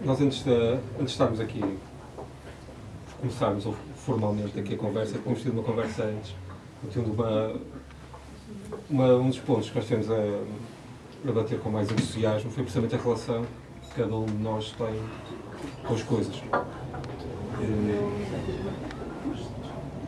Nós 0.06 0.22
antes 0.22 0.44
de, 0.44 0.52
antes 0.52 0.98
de 0.98 1.12
estarmos 1.12 1.40
aqui, 1.40 1.62
começarmos 3.20 3.68
formalmente 3.98 4.60
aqui 4.60 4.76
a 4.76 4.78
conversa, 4.78 5.18
tínhamos 5.18 5.42
tido 5.42 5.54
uma 5.54 5.64
conversa 5.64 6.04
antes, 6.04 6.36
tendo 6.94 7.14
uma, 7.14 7.56
uma, 8.90 9.16
um 9.16 9.30
dos 9.30 9.40
pontos 9.40 9.70
que 9.70 9.76
nós 9.76 9.88
temos 9.88 10.10
a, 10.10 10.16
a 11.28 11.32
bater 11.32 11.60
com 11.60 11.70
mais 11.70 11.92
entusiasmo 11.92 12.52
foi 12.52 12.64
precisamente 12.64 12.96
a 12.96 12.98
relação 12.98 13.46
que 13.82 14.02
cada 14.02 14.16
um 14.16 14.26
de 14.26 14.38
nós 14.38 14.72
tem 14.72 15.00
com 15.86 15.94
as 15.94 16.04
coisas. 16.04 16.42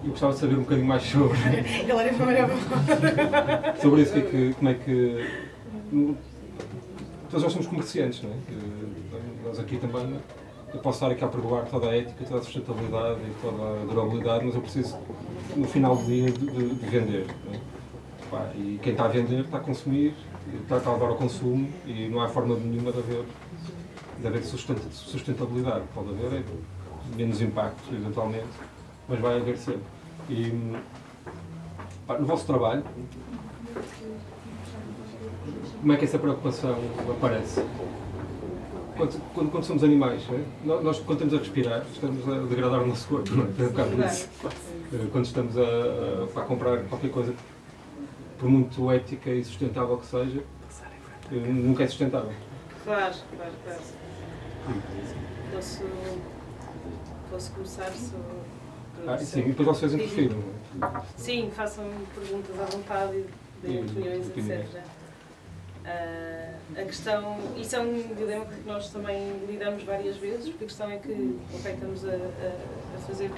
Eu 0.04 0.12
gostava 0.12 0.34
de 0.34 0.40
saber 0.40 0.56
um 0.56 0.62
bocadinho 0.62 0.88
mais 0.88 1.04
sobre. 1.04 1.38
sobre 3.82 4.02
isso, 4.02 4.14
que, 4.14 4.20
é 4.20 4.22
que, 4.22 4.54
como 4.54 4.70
é 4.70 4.74
que. 4.75 5.30
Todos 7.30 7.44
nós 7.44 7.54
somos 7.54 7.68
comerciantes, 7.68 8.22
não 8.22 8.32
é? 8.32 8.36
Nós 9.46 9.60
aqui 9.60 9.78
também. 9.78 10.20
Eu 10.74 10.80
posso 10.82 10.98
estar 10.98 11.12
aqui 11.12 11.24
a 11.24 11.28
perdoar 11.28 11.66
toda 11.66 11.90
a 11.90 11.96
ética, 11.96 12.25
toda 12.25 12.42
a 12.42 12.44
sustentabilidade 12.44 13.20
e 13.22 13.34
toda 13.42 13.82
a 13.82 13.86
durabilidade, 13.86 14.46
mas 14.46 14.56
eu 14.56 14.62
preciso, 14.62 14.98
no 15.56 15.66
final 15.66 15.96
do 15.96 16.04
dia, 16.04 16.30
de, 16.30 16.46
de, 16.46 16.75
de 16.75 16.86
vender. 16.86 17.28
É? 17.54 17.75
E 18.55 18.79
quem 18.82 18.91
está 18.94 19.05
a 19.05 19.08
vender 19.08 19.41
está 19.41 19.58
a 19.58 19.62
consumir, 19.62 20.13
está, 20.62 20.77
está 20.77 20.94
a 20.94 20.98
dar 20.98 21.08
ao 21.08 21.15
consumo 21.15 21.70
e 21.86 22.08
não 22.10 22.22
há 22.22 22.27
forma 22.27 22.55
nenhuma 22.55 22.91
de 22.91 23.00
haver, 23.00 23.25
de 24.20 24.27
haver 24.27 24.44
sustentabilidade. 24.44 25.84
Pode 25.94 26.10
haver 26.10 26.39
é, 26.39 26.44
menos 27.15 27.41
impacto, 27.41 27.94
eventualmente, 27.94 28.48
mas 29.08 29.20
vai 29.20 29.38
haver 29.38 29.58
sempre. 29.58 29.84
E 30.29 30.51
pá, 32.08 32.17
no 32.17 32.25
vosso 32.25 32.46
trabalho, 32.46 32.84
como 35.79 35.94
é 35.94 35.98
que 35.98 36.05
essa 36.05 36.17
preocupação 36.17 36.77
aparece? 37.10 37.63
Quando, 38.98 39.22
quando, 39.34 39.51
quando 39.51 39.63
somos 39.65 39.84
animais, 39.84 40.22
é? 40.32 40.41
nós 40.65 41.00
quando 41.00 41.24
estamos 41.24 41.34
a 41.34 41.38
respirar, 41.38 41.86
estamos 41.94 42.27
a 42.29 42.39
degradar 42.48 42.82
o 42.82 42.88
nosso 42.88 43.08
corpo, 43.08 43.29
não 43.36 43.44
é? 43.44 43.48
Um 43.48 43.67
bocado 43.67 44.05
isso. 44.05 44.29
Eh, 44.94 45.08
quando 45.12 45.25
estamos 45.25 45.58
a, 45.58 45.62
a, 45.62 46.41
a, 46.41 46.44
comprar 46.46 46.84
qualquer 46.86 47.12
coisa, 47.12 47.34
por 48.38 48.50
muito 48.50 48.92
ética 48.92 49.30
e 49.30 49.44
sustentável 49.44 49.98
que 49.98 50.06
seja, 50.06 50.44
eh, 51.32 51.36
nunca 51.36 51.84
é 51.84 51.88
sustentável. 51.88 52.34
Claro, 52.84 53.15
claro, 53.36 53.54
claro. 53.63 53.82
Posso, 55.51 55.84
posso 57.30 57.51
começar 57.51 57.92
só 57.92 58.18
ah, 59.08 59.18
sim, 59.18 59.42
e 59.42 59.44
depois 59.50 59.68
vocês 59.68 59.94
interfiram. 59.94 60.38
Sim, 61.15 61.51
façam 61.51 61.86
perguntas 62.13 62.60
à 62.60 62.65
vontade 62.65 63.18
e 63.18 63.27
deem 63.62 63.82
opiniões, 63.84 64.30
etc. 64.30 64.82
Uh, 65.86 66.82
a 66.82 66.84
questão, 66.84 67.38
isso 67.56 67.75
é 67.75 67.80
um 67.80 68.15
dilema 68.15 68.46
que 68.46 68.65
nós 68.65 68.89
também 68.89 69.46
lidamos 69.48 69.84
várias 69.84 70.18
vezes, 70.18 70.50
porque 70.50 70.63
a 70.63 70.68
questão 70.68 70.89
é 70.89 70.98
que 70.98 71.38
okay, 71.54 71.74
estamos 71.74 72.04
a, 72.04 72.12
a, 72.12 72.96
a 72.96 73.00
fazer, 73.06 73.30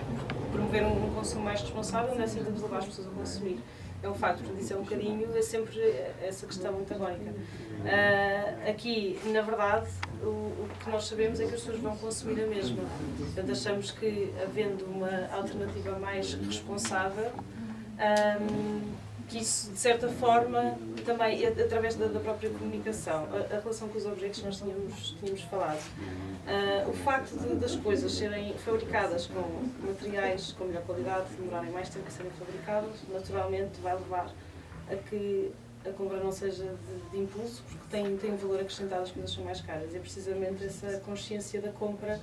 promover 0.54 0.84
um, 0.84 1.08
um, 1.08 1.13
consumo 1.13 1.44
mais 1.44 1.60
responsável, 1.60 2.16
não 2.16 2.22
é 2.22 2.24
assim 2.24 2.36
que 2.36 2.42
estamos 2.42 2.62
a 2.62 2.66
levar 2.66 2.77
as 2.77 2.86
pessoas 2.86 3.08
a 3.08 3.12
consumir 3.12 3.60
é 4.08 4.12
um 4.12 4.16
facto, 4.16 4.40
portanto, 4.40 4.62
isso 4.62 4.74
é 4.74 4.78
um 4.78 4.84
bocadinho, 4.84 5.38
é 5.38 5.42
sempre 5.42 5.80
essa 6.22 6.46
questão 6.46 6.78
antagónica. 6.80 7.32
Uh, 7.32 8.70
aqui, 8.70 9.20
na 9.26 9.42
verdade, 9.42 9.90
o, 10.24 10.28
o, 10.28 10.70
que 10.80 10.90
nós 10.90 11.06
sabemos 11.06 11.40
é 11.40 11.46
que 11.46 11.54
as 11.54 11.62
pessoas 11.62 11.80
vão 11.80 11.96
consumir 11.98 12.44
a 12.44 12.48
mesma. 12.48 12.84
Portanto, 13.18 13.52
achamos 13.52 13.92
que, 13.92 14.34
havendo 14.42 14.86
uma 14.86 15.28
alternativa 15.32 16.00
mais 16.00 16.34
responsável, 16.34 17.32
um, 17.32 18.82
que 19.28 19.40
isso, 19.40 19.72
de 19.72 19.78
certa 19.78 20.08
forma, 20.08 20.78
também, 21.06 21.46
através 21.46 21.96
da, 21.96 22.08
da 22.08 22.20
própria 22.20 22.50
comunicação, 22.50 23.28
a, 23.32 23.56
a, 23.56 23.60
relação 23.60 23.90
com 23.90 23.98
os 23.98 24.06
objetos 24.06 24.40
que 24.40 24.46
nós 24.46 24.58
tínhamos, 24.58 25.16
tínhamos 25.20 25.42
falado, 25.44 25.80
uh, 25.80 26.90
o 26.90 26.94
facto 26.94 27.38
de, 27.38 27.56
das 27.56 27.76
coisas 27.76 28.12
serem 28.14 28.54
fabricadas 28.54 29.28
com 29.28 29.70
materiais 29.86 30.54
com 30.54 30.66
melhor 30.66 30.84
qualidade, 30.84 31.26
demorarem 31.38 31.72
mais 31.72 31.90
tempo 31.90 32.08
a 32.08 32.12
serem 32.12 32.32
fabricadas, 32.32 32.92
naturalmente 33.12 33.82
vai 33.82 33.96
levar 33.96 34.32
a 34.90 34.96
que 34.96 35.52
a 35.86 35.92
compra 35.92 36.18
não 36.18 36.32
seja 36.32 36.64
de, 36.64 37.12
de, 37.12 37.24
impulso, 37.24 37.64
porque 37.70 37.86
tem, 37.90 38.18
tem 38.18 38.36
valor 38.36 38.62
acrescentado, 38.62 39.04
as 39.04 39.12
coisas 39.12 39.32
são 39.32 39.44
mais 39.44 39.62
caras. 39.62 39.94
É 39.94 40.00
precisamente 40.00 40.64
essa 40.64 41.00
consciência 41.06 41.62
da 41.62 41.72
compra 41.72 42.20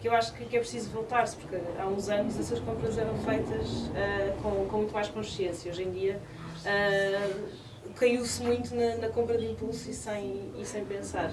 que 0.00 0.06
eu 0.06 0.14
acho 0.14 0.32
que, 0.34 0.44
que 0.44 0.56
é 0.56 0.60
preciso 0.60 0.90
voltar-se, 0.90 1.36
porque 1.36 1.56
há 1.78 1.86
uns 1.86 2.08
anos 2.08 2.38
essas 2.38 2.60
compras 2.60 2.96
eram 2.98 3.16
feitas 3.18 3.68
uh, 3.68 4.42
com, 4.42 4.66
com 4.68 4.76
muito 4.78 4.92
mais 4.92 5.08
consciência. 5.08 5.70
Hoje 5.70 5.82
em 5.82 5.90
dia 5.90 6.20
uh, 6.64 7.48
caiu-se 7.96 8.42
muito 8.42 8.74
na, 8.74 8.96
na, 8.96 9.08
compra 9.08 9.36
de 9.36 9.46
impulso 9.46 9.90
e 9.90 9.94
sem, 9.94 10.52
e 10.58 10.64
sem 10.64 10.84
pensar. 10.84 11.32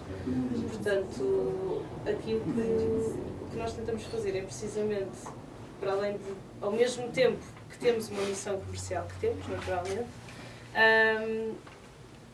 Portanto, 0.69 1.83
aquilo 2.01 2.41
que, 2.41 3.51
que 3.51 3.57
nós 3.57 3.73
tentamos 3.73 4.03
fazer 4.03 4.35
é 4.35 4.41
precisamente, 4.41 5.17
para 5.79 5.91
além 5.91 6.17
de, 6.17 6.33
ao 6.61 6.71
mesmo 6.71 7.09
tempo 7.11 7.43
que 7.69 7.77
temos 7.77 8.09
uma 8.09 8.21
missão 8.23 8.59
comercial 8.59 9.05
que 9.07 9.19
temos, 9.19 9.47
naturalmente, 9.47 10.07
um, 10.75 11.55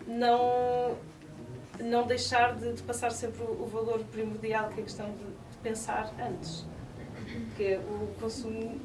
não, 0.08 0.98
não 1.80 2.08
deixar 2.08 2.56
de, 2.56 2.74
de, 2.74 2.84
passar 2.84 3.12
sempre 3.12 3.44
o, 3.44 3.64
o 3.64 3.68
valor 3.68 4.00
primordial, 4.12 4.70
que 4.70 4.80
é 4.80 4.84
a 4.84 4.86
questão 4.86 5.12
de, 5.12 5.26
de 5.26 5.58
pensar 5.62 6.14
antes. 6.20 6.66
Porque 7.48 7.78
o 7.78 8.14
consumo 8.20 8.80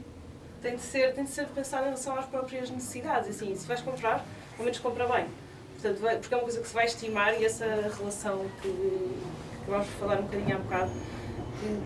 tem 0.67 0.75
de 0.75 0.83
ser, 0.83 1.15
tem 1.15 1.25
de 1.25 1.31
ser 1.31 1.47
pensado 1.47 1.83
em 1.85 1.87
relação 1.87 2.19
às 2.19 2.27
próprias 2.27 2.69
necessidades. 2.71 3.31
Assim, 3.31 3.55
se 3.55 3.67
vais 3.67 3.81
comprar, 3.81 4.25
ao 4.59 4.65
menos 4.65 4.81
compra 4.81 5.07
bem. 5.07 5.27
Portanto, 5.75 6.01
vai, 6.01 6.19
porque 6.19 6.35
é 6.35 6.37
uma 6.37 6.43
coisa 6.43 6.61
que 6.61 6.67
se 6.67 6.75
vai 6.75 6.87
estimar 6.87 7.41
e 7.41 7.45
essa 7.45 7.65
relação 7.65 8.45
que, 8.61 8.69
que 8.69 9.71
vamos 9.71 9.87
falar 10.01 10.19
um 10.19 10.23
bocadinho 10.23 10.57
há 10.57 10.59
bocado, 10.59 10.91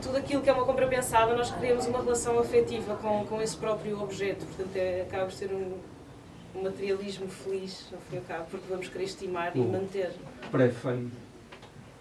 tudo 0.02 0.16
aquilo 0.16 0.42
que 0.42 0.49
é 0.49 0.52
uma 0.52 0.64
compra 0.64 0.87
pensada, 0.87 1.37
nós 1.37 1.50
criamos 1.50 1.87
uma 1.87 2.02
relação 2.02 2.38
afetiva 2.38 2.96
com, 2.96 3.26
com 3.26 3.42
esse 3.42 3.56
próprio 3.56 4.00
objeto. 4.02 4.46
Portanto, 4.46 4.76
é, 4.76 5.02
acaba 5.02 5.25
por 5.25 5.32
ser 5.32 5.52
um, 5.52 5.78
um 6.54 6.62
materialismo 6.62 7.28
feliz, 7.28 7.87
no 7.92 7.99
fim 7.99 8.16
e 8.16 8.18
ao 8.18 8.25
cabo, 8.25 8.46
porque 8.50 8.66
vamos 8.66 8.88
querer 8.88 9.04
estimar 9.04 9.54
e 9.54 9.60
manter. 9.60 10.12
Pré-fame. 10.50 11.12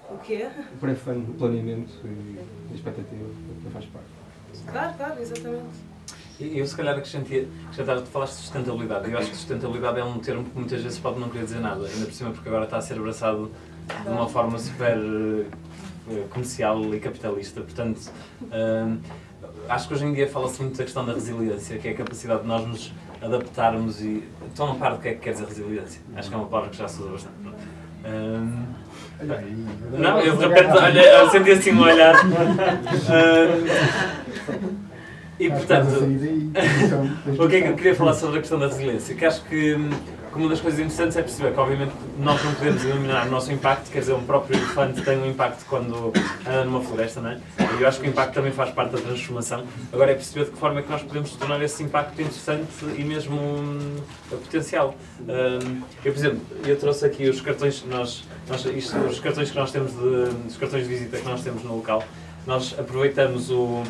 O 0.09 0.17
quê? 0.19 0.49
O 0.75 0.77
pré-fame, 0.77 1.29
o 1.29 1.33
planeamento 1.33 1.91
e 2.05 2.39
a 2.71 2.73
expectativa, 2.73 3.25
que 3.63 3.69
faz 3.69 3.85
parte. 3.85 4.07
Claro, 4.71 4.97
claro, 4.97 5.21
exatamente. 5.21 5.88
Eu, 6.39 6.65
se 6.65 6.75
calhar, 6.75 6.97
acrescentar, 6.97 7.99
tu 7.99 8.05
falaste 8.05 8.35
de 8.35 8.41
sustentabilidade. 8.43 9.11
Eu 9.11 9.17
acho 9.17 9.29
que 9.29 9.35
sustentabilidade 9.35 9.99
é 9.99 10.03
um 10.03 10.19
termo 10.19 10.45
que 10.45 10.57
muitas 10.57 10.81
vezes 10.81 10.97
pode 10.97 11.19
não 11.19 11.27
querer 11.27 11.43
dizer 11.43 11.59
nada, 11.59 11.85
ainda 11.85 12.05
por 12.05 12.13
cima 12.13 12.31
porque 12.31 12.47
agora 12.47 12.63
está 12.63 12.77
a 12.77 12.81
ser 12.81 12.97
abraçado 12.97 13.51
de 14.03 14.09
uma 14.09 14.29
forma 14.29 14.57
super 14.57 14.97
uh, 14.97 15.45
comercial 16.29 16.95
e 16.95 16.99
capitalista. 17.01 17.59
Portanto, 17.59 18.09
uh, 18.43 18.97
acho 19.67 19.89
que 19.89 19.93
hoje 19.93 20.05
em 20.05 20.13
dia 20.13 20.29
fala-se 20.29 20.61
muito 20.61 20.77
da 20.77 20.85
questão 20.85 21.05
da 21.05 21.11
resiliência, 21.11 21.77
que 21.77 21.89
é 21.89 21.91
a 21.91 21.95
capacidade 21.95 22.43
de 22.43 22.47
nós 22.47 22.65
nos 22.65 22.93
adaptarmos 23.21 24.01
e. 24.01 24.23
Então, 24.53 24.67
não 24.67 24.79
paro 24.79 24.95
do 24.95 25.01
que 25.01 25.09
é 25.09 25.13
que 25.15 25.19
quer 25.19 25.33
dizer 25.33 25.45
resiliência. 25.45 26.01
Acho 26.15 26.29
que 26.29 26.35
é 26.35 26.37
uma 26.37 26.47
palavra 26.47 26.69
que 26.69 26.77
já 26.77 26.87
se 26.87 27.01
usa 27.01 27.11
bastante. 27.11 27.35
Não, 29.97 30.21
eu 30.21 30.37
de 30.37 30.47
repente 30.47 30.77
olha, 30.77 31.29
senti 31.29 31.51
assim 31.51 31.73
um 31.73 31.81
olhar. 31.81 32.15
E 35.39 35.49
portanto, 35.49 35.87
o 37.39 37.47
que 37.47 37.55
é 37.55 37.61
que 37.61 37.67
eu 37.69 37.75
queria 37.75 37.95
falar 37.95 38.13
sobre 38.13 38.37
a 38.37 38.39
questão 38.41 38.59
da 38.59 38.67
resiliência? 38.67 39.15
Que 39.15 39.25
acho 39.25 39.41
que, 39.45 39.73
que 39.75 40.37
uma 40.37 40.49
das 40.49 40.59
coisas 40.59 40.81
interessantes 40.81 41.15
é 41.15 41.21
perceber 41.21 41.53
que, 41.53 41.59
obviamente, 41.59 41.93
nós 42.19 42.43
não 42.43 42.53
podemos 42.55 42.83
eliminar 42.83 43.25
o 43.25 43.31
nosso 43.31 43.49
impacto, 43.49 43.89
quer 43.89 43.99
dizer, 43.99 44.13
um 44.13 44.23
próprio 44.25 44.57
elefante 44.57 45.01
tem 45.01 45.17
um 45.17 45.25
impacto 45.25 45.65
quando 45.65 46.11
anda 46.45 46.65
numa 46.65 46.81
floresta, 46.81 47.21
não 47.21 47.29
é? 47.29 47.39
E 47.77 47.81
eu 47.81 47.87
acho 47.87 48.01
que 48.01 48.07
o 48.07 48.09
impacto 48.09 48.33
também 48.33 48.51
faz 48.51 48.71
parte 48.71 48.91
da 48.91 48.97
transformação. 48.97 49.63
Agora 49.93 50.11
é 50.11 50.13
perceber 50.13 50.43
de 50.43 50.51
que 50.51 50.57
forma 50.57 50.81
é 50.81 50.83
que 50.83 50.89
nós 50.89 51.03
podemos 51.03 51.31
tornar 51.31 51.61
esse 51.61 51.81
impacto 51.83 52.21
interessante 52.21 52.67
e 52.97 53.03
mesmo 53.05 53.39
um, 53.39 53.95
potencial. 54.29 54.93
Um, 55.21 55.81
eu, 56.03 56.11
por 56.11 56.19
exemplo, 56.19 56.41
eu 56.65 56.77
trouxe 56.77 57.05
aqui 57.05 57.29
os 57.29 57.39
cartões, 57.39 57.85
nós, 57.89 58.25
nós, 58.49 58.65
isto, 58.65 58.97
os 58.97 59.21
cartões 59.21 59.51
que 59.51 59.57
nós 59.57 59.71
temos 59.71 59.93
de, 59.93 60.47
os 60.49 60.57
cartões 60.57 60.83
de 60.83 60.89
visita 60.89 61.17
que 61.17 61.25
nós 61.25 61.41
temos 61.41 61.63
no 61.63 61.77
local. 61.77 62.03
Nós 62.45 62.75
aproveitamos 62.77 63.49
o 63.49 63.83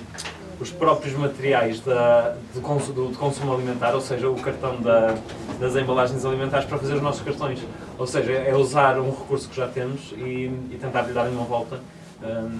os 0.59 0.71
próprios 0.71 1.15
materiais 1.15 1.79
da, 1.79 2.35
de, 2.53 2.59
consumo, 2.59 3.11
de 3.11 3.17
consumo 3.17 3.53
alimentar, 3.53 3.93
ou 3.93 4.01
seja, 4.01 4.29
o 4.29 4.35
cartão 4.35 4.81
da, 4.81 5.15
das 5.59 5.75
embalagens 5.75 6.25
alimentares 6.25 6.65
para 6.65 6.77
fazer 6.77 6.95
os 6.95 7.01
nossos 7.01 7.21
cartões. 7.21 7.59
Ou 7.97 8.05
seja, 8.05 8.33
é 8.33 8.53
usar 8.55 8.99
um 8.99 9.09
recurso 9.09 9.47
que 9.47 9.55
já 9.55 9.67
temos 9.67 10.13
e, 10.17 10.51
e 10.71 10.77
tentar 10.79 11.03
lhe 11.03 11.13
dar 11.13 11.29
uma 11.29 11.45
volta. 11.45 11.79
Um, 12.21 12.59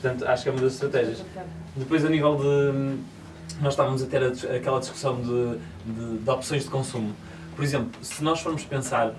portanto, 0.00 0.26
acho 0.26 0.42
que 0.42 0.48
é 0.50 0.52
uma 0.52 0.60
das 0.60 0.74
estratégias. 0.74 1.24
Depois, 1.74 2.04
a 2.04 2.08
nível 2.08 2.36
de. 2.36 2.98
Nós 3.62 3.72
estávamos 3.72 4.02
a 4.02 4.06
ter 4.06 4.22
a, 4.22 4.56
aquela 4.56 4.78
discussão 4.78 5.16
de, 5.20 5.58
de, 5.86 6.18
de, 6.18 6.30
opções 6.30 6.64
de 6.64 6.70
consumo. 6.70 7.14
Por 7.56 7.64
exemplo, 7.64 7.90
se 8.02 8.22
nós 8.22 8.40
formos 8.40 8.62
pensar, 8.62 9.14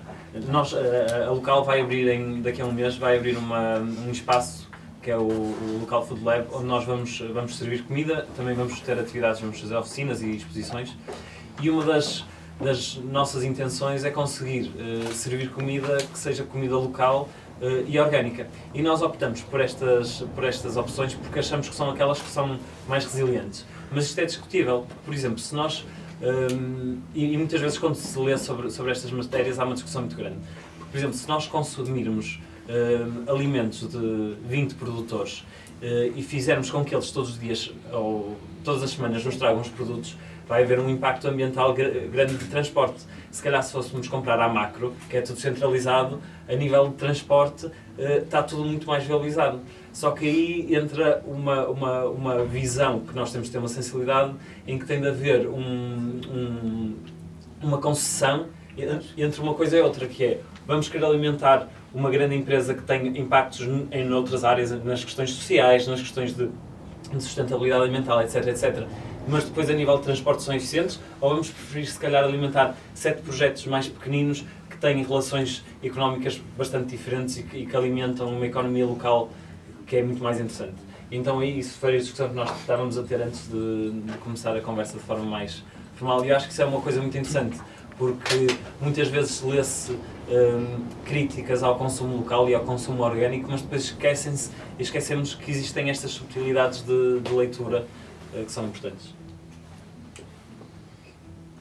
nós, 0.48 0.72
a, 0.72 1.26
a 1.26 1.30
local 1.30 1.64
vai 1.64 1.80
abrir 1.80 2.08
em, 2.08 2.40
daqui 2.40 2.62
a 2.62 2.64
um 2.64 2.72
mês, 2.72 2.96
vai 2.96 3.18
abrir 3.18 3.36
uma, 3.36 3.78
um 3.78 4.10
espaço 4.12 4.69
que 5.02 5.10
é 5.10 5.16
o, 5.16 5.22
o 5.22 5.78
Local 5.80 6.06
Food 6.06 6.22
Lab, 6.22 6.46
onde 6.52 6.66
nós 6.66 6.84
vamos, 6.84 7.18
vamos 7.32 7.56
servir 7.56 7.84
comida, 7.84 8.26
também 8.36 8.54
vamos 8.54 8.80
ter 8.80 8.98
atividades, 8.98 9.40
vamos 9.40 9.58
fazer 9.58 9.74
oficinas 9.76 10.22
e 10.22 10.30
exposições. 10.36 10.94
E 11.60 11.70
uma 11.70 11.84
das, 11.84 12.24
das 12.60 12.96
nossas 12.96 13.42
intenções 13.42 14.04
é 14.04 14.10
conseguir 14.10 14.70
uh, 14.70 15.12
servir 15.12 15.50
comida 15.50 15.96
que 15.98 16.18
seja 16.18 16.44
comida 16.44 16.76
local 16.76 17.28
uh, 17.60 17.84
e 17.86 17.98
orgânica. 17.98 18.48
E 18.74 18.82
nós 18.82 19.00
optamos 19.00 19.40
por 19.40 19.60
estas, 19.60 20.24
por 20.34 20.44
estas 20.44 20.76
opções 20.76 21.14
porque 21.14 21.38
achamos 21.38 21.68
que 21.68 21.74
são 21.74 21.90
aquelas 21.90 22.20
que 22.20 22.28
são 22.28 22.58
mais 22.86 23.04
resilientes. 23.04 23.64
Mas 23.90 24.04
isto 24.04 24.18
é 24.20 24.24
discutível, 24.24 24.84
porque, 24.86 25.02
por 25.04 25.14
exemplo, 25.14 25.38
se 25.38 25.54
nós. 25.54 25.84
Ehm, 26.22 26.98
e, 27.14 27.32
e, 27.32 27.36
muitas 27.36 27.60
vezes, 27.60 27.78
quando 27.78 27.96
se 27.96 28.16
lê 28.18 28.36
sobre, 28.36 28.70
sobre 28.70 28.92
estas 28.92 29.10
matérias, 29.10 29.58
há 29.58 29.64
uma 29.64 29.74
discussão 29.74 30.02
muito 30.02 30.16
grande. 30.16 30.36
Porque, 30.78 30.92
por 30.92 30.98
exemplo, 30.98 31.16
se 31.16 31.26
nós 31.26 31.46
consumirmos 31.48 32.40
uh, 32.70 33.30
alimentos 33.30 33.88
de 33.88 34.36
20 34.46 34.74
produtores 34.76 35.40
uh, 35.82 36.12
e 36.14 36.22
fizermos 36.22 36.70
com 36.70 36.84
que 36.84 36.94
eles 36.94 37.10
todos 37.10 37.30
os 37.30 37.40
dias 37.40 37.72
ou 37.92 38.36
todas 38.64 38.82
as 38.82 38.90
semanas 38.90 39.24
nos 39.24 39.36
tragam 39.36 39.60
os 39.60 39.68
produtos, 39.68 40.16
vai 40.46 40.62
haver 40.62 40.80
um 40.80 40.88
impacto 40.88 41.28
ambiental 41.28 41.72
grande 41.72 42.34
de 42.34 42.44
transporte. 42.46 43.00
Se 43.30 43.42
calhar 43.42 43.62
se 43.62 43.72
fôssemos 43.72 44.08
comprar 44.08 44.40
à 44.40 44.48
macro, 44.48 44.94
que 45.08 45.16
é 45.16 45.20
tudo 45.20 45.38
centralizado, 45.38 46.20
a 46.48 46.54
nível 46.54 46.88
de 46.88 46.94
transporte 46.94 47.66
uh, 47.66 47.72
está 48.22 48.42
tudo 48.42 48.64
muito 48.64 48.86
mais 48.86 49.04
valorizado. 49.04 49.60
Só 49.92 50.12
que 50.12 50.26
aí 50.26 50.74
entra 50.74 51.22
uma, 51.26 51.66
uma, 51.66 52.04
uma 52.04 52.44
visão 52.44 53.00
que 53.00 53.14
nós 53.14 53.32
temos 53.32 53.48
de 53.48 53.52
ter 53.52 53.58
uma 53.58 53.68
sensibilidade 53.68 54.34
em 54.66 54.78
que 54.78 54.86
tem 54.86 55.00
de 55.00 55.08
haver 55.08 55.48
um, 55.48 56.20
um, 56.28 56.96
uma 57.62 57.78
concessão 57.78 58.46
entre 59.16 59.40
uma 59.40 59.54
coisa 59.54 59.76
e 59.76 59.80
outra, 59.80 60.06
que 60.06 60.24
é 60.24 60.40
vamos 60.66 60.88
querer 60.88 61.04
alimentar 61.04 61.68
uma 61.92 62.10
grande 62.10 62.34
empresa 62.36 62.74
que 62.74 62.82
tem 62.82 63.18
impactos 63.18 63.66
em 63.90 64.12
outras 64.12 64.44
áreas, 64.44 64.70
nas 64.84 65.04
questões 65.04 65.30
sociais, 65.30 65.86
nas 65.86 66.00
questões 66.00 66.34
de, 66.34 66.48
de 67.12 67.22
sustentabilidade 67.22 67.82
alimentar, 67.82 68.22
etc, 68.22 68.46
etc. 68.46 68.86
Mas 69.28 69.44
depois 69.44 69.68
a 69.68 69.72
nível 69.72 69.96
de 69.98 70.04
transporte 70.04 70.42
são 70.42 70.54
eficientes, 70.54 71.00
ou 71.20 71.30
vamos 71.30 71.50
preferir 71.50 71.86
se 71.86 71.98
calhar 71.98 72.24
alimentar 72.24 72.76
sete 72.94 73.22
projetos 73.22 73.66
mais 73.66 73.88
pequeninos 73.88 74.44
que 74.68 74.76
têm 74.76 75.02
relações 75.02 75.64
económicas 75.82 76.40
bastante 76.56 76.90
diferentes 76.90 77.38
e 77.38 77.42
que, 77.42 77.58
e 77.58 77.66
que 77.66 77.76
alimentam 77.76 78.28
uma 78.28 78.46
economia 78.46 78.86
local 78.86 79.30
que 79.86 79.96
é 79.96 80.02
muito 80.02 80.22
mais 80.22 80.38
interessante. 80.38 80.76
Então 81.10 81.42
isso 81.42 81.76
foi 81.78 81.96
a 81.96 81.98
discussão 81.98 82.28
que 82.28 82.34
nós 82.34 82.50
estávamos 82.60 82.96
a 82.96 83.02
ter 83.02 83.20
antes 83.20 83.48
de, 83.48 83.90
de 83.90 84.18
começar 84.18 84.56
a 84.56 84.60
conversa 84.60 84.96
de 84.96 85.02
forma 85.02 85.24
mais 85.24 85.64
formal 85.96 86.24
e 86.24 86.28
eu 86.28 86.36
acho 86.36 86.46
que 86.46 86.52
isso 86.52 86.62
é 86.62 86.64
uma 86.64 86.80
coisa 86.80 87.00
muito 87.00 87.18
interessante 87.18 87.58
porque 87.98 88.46
muitas 88.80 89.08
vezes 89.08 89.42
lê-se 89.42 89.98
um, 90.30 90.84
críticas 91.04 91.62
ao 91.62 91.76
consumo 91.76 92.16
local 92.18 92.48
e 92.48 92.54
ao 92.54 92.62
consumo 92.64 93.02
orgânico, 93.02 93.48
mas 93.50 93.62
depois 93.62 93.84
esquecem-se 93.84 94.50
esquecemos 94.78 95.34
que 95.34 95.50
existem 95.50 95.90
estas 95.90 96.12
subtilidades 96.12 96.82
de, 96.82 97.20
de 97.20 97.32
leitura 97.32 97.86
uh, 98.32 98.44
que 98.44 98.52
são 98.52 98.66
importantes. 98.66 99.20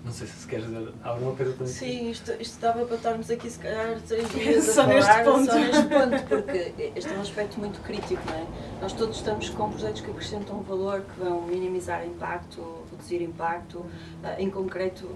Não 0.03 0.13
sei 0.13 0.27
se 0.27 0.47
queres 0.47 0.65
dizer 0.65 0.91
alguma 1.03 1.35
coisa 1.35 1.51
também. 1.51 1.67
Sim, 1.67 2.09
isto, 2.09 2.31
isto 2.39 2.59
dava 2.59 2.85
para 2.85 2.95
estarmos 2.95 3.29
aqui 3.29 3.49
se 3.49 3.59
calhar 3.59 3.99
três 4.07 4.29
dias 4.33 4.69
a 4.69 4.73
falar 4.73 4.95
neste 4.95 5.23
ponto. 5.23 5.45
só 5.45 5.59
neste 5.59 5.83
ponto, 5.83 6.23
porque 6.27 6.73
este 6.95 7.13
é 7.13 7.17
um 7.17 7.21
aspecto 7.21 7.59
muito 7.59 7.81
crítico, 7.81 8.21
não 8.25 8.35
é? 8.35 8.45
Nós 8.81 8.93
todos 8.93 9.17
estamos 9.17 9.49
com 9.49 9.69
projetos 9.69 10.01
que 10.01 10.09
acrescentam 10.09 10.61
valor, 10.61 11.01
que 11.01 11.19
vão 11.19 11.41
minimizar 11.41 12.05
impacto, 12.07 12.85
reduzir 12.91 13.21
impacto. 13.21 13.79
Uh, 13.79 14.39
em 14.39 14.49
concreto, 14.49 15.09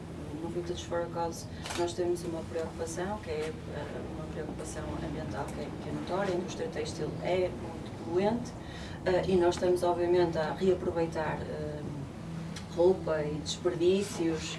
no 0.44 0.50
Vintage 0.50 0.84
for 0.86 1.02
a 1.02 1.06
Cause 1.06 1.46
nós 1.80 1.94
temos 1.94 2.24
uma 2.26 2.42
preocupação, 2.52 3.18
que 3.20 3.30
é 3.32 3.52
eh, 3.76 3.86
uma 4.16 4.26
preocupação 4.34 4.84
ambiental 5.02 5.46
que 5.46 5.62
é, 5.62 5.68
que 5.82 5.90
é 5.90 5.92
notória, 5.92 6.34
a 6.34 6.38
indústria 6.38 6.68
têxtil 6.68 7.10
é 7.24 7.50
muito 7.50 8.06
poluente 8.06 8.52
uh, 8.52 9.30
e 9.30 9.36
nós 9.38 9.56
estamos 9.56 9.82
obviamente 9.84 10.38
a 10.38 10.54
reaproveitar 10.54 11.38
uh, 11.40 12.76
roupa 12.76 13.22
e 13.22 13.36
desperdícios, 13.36 14.58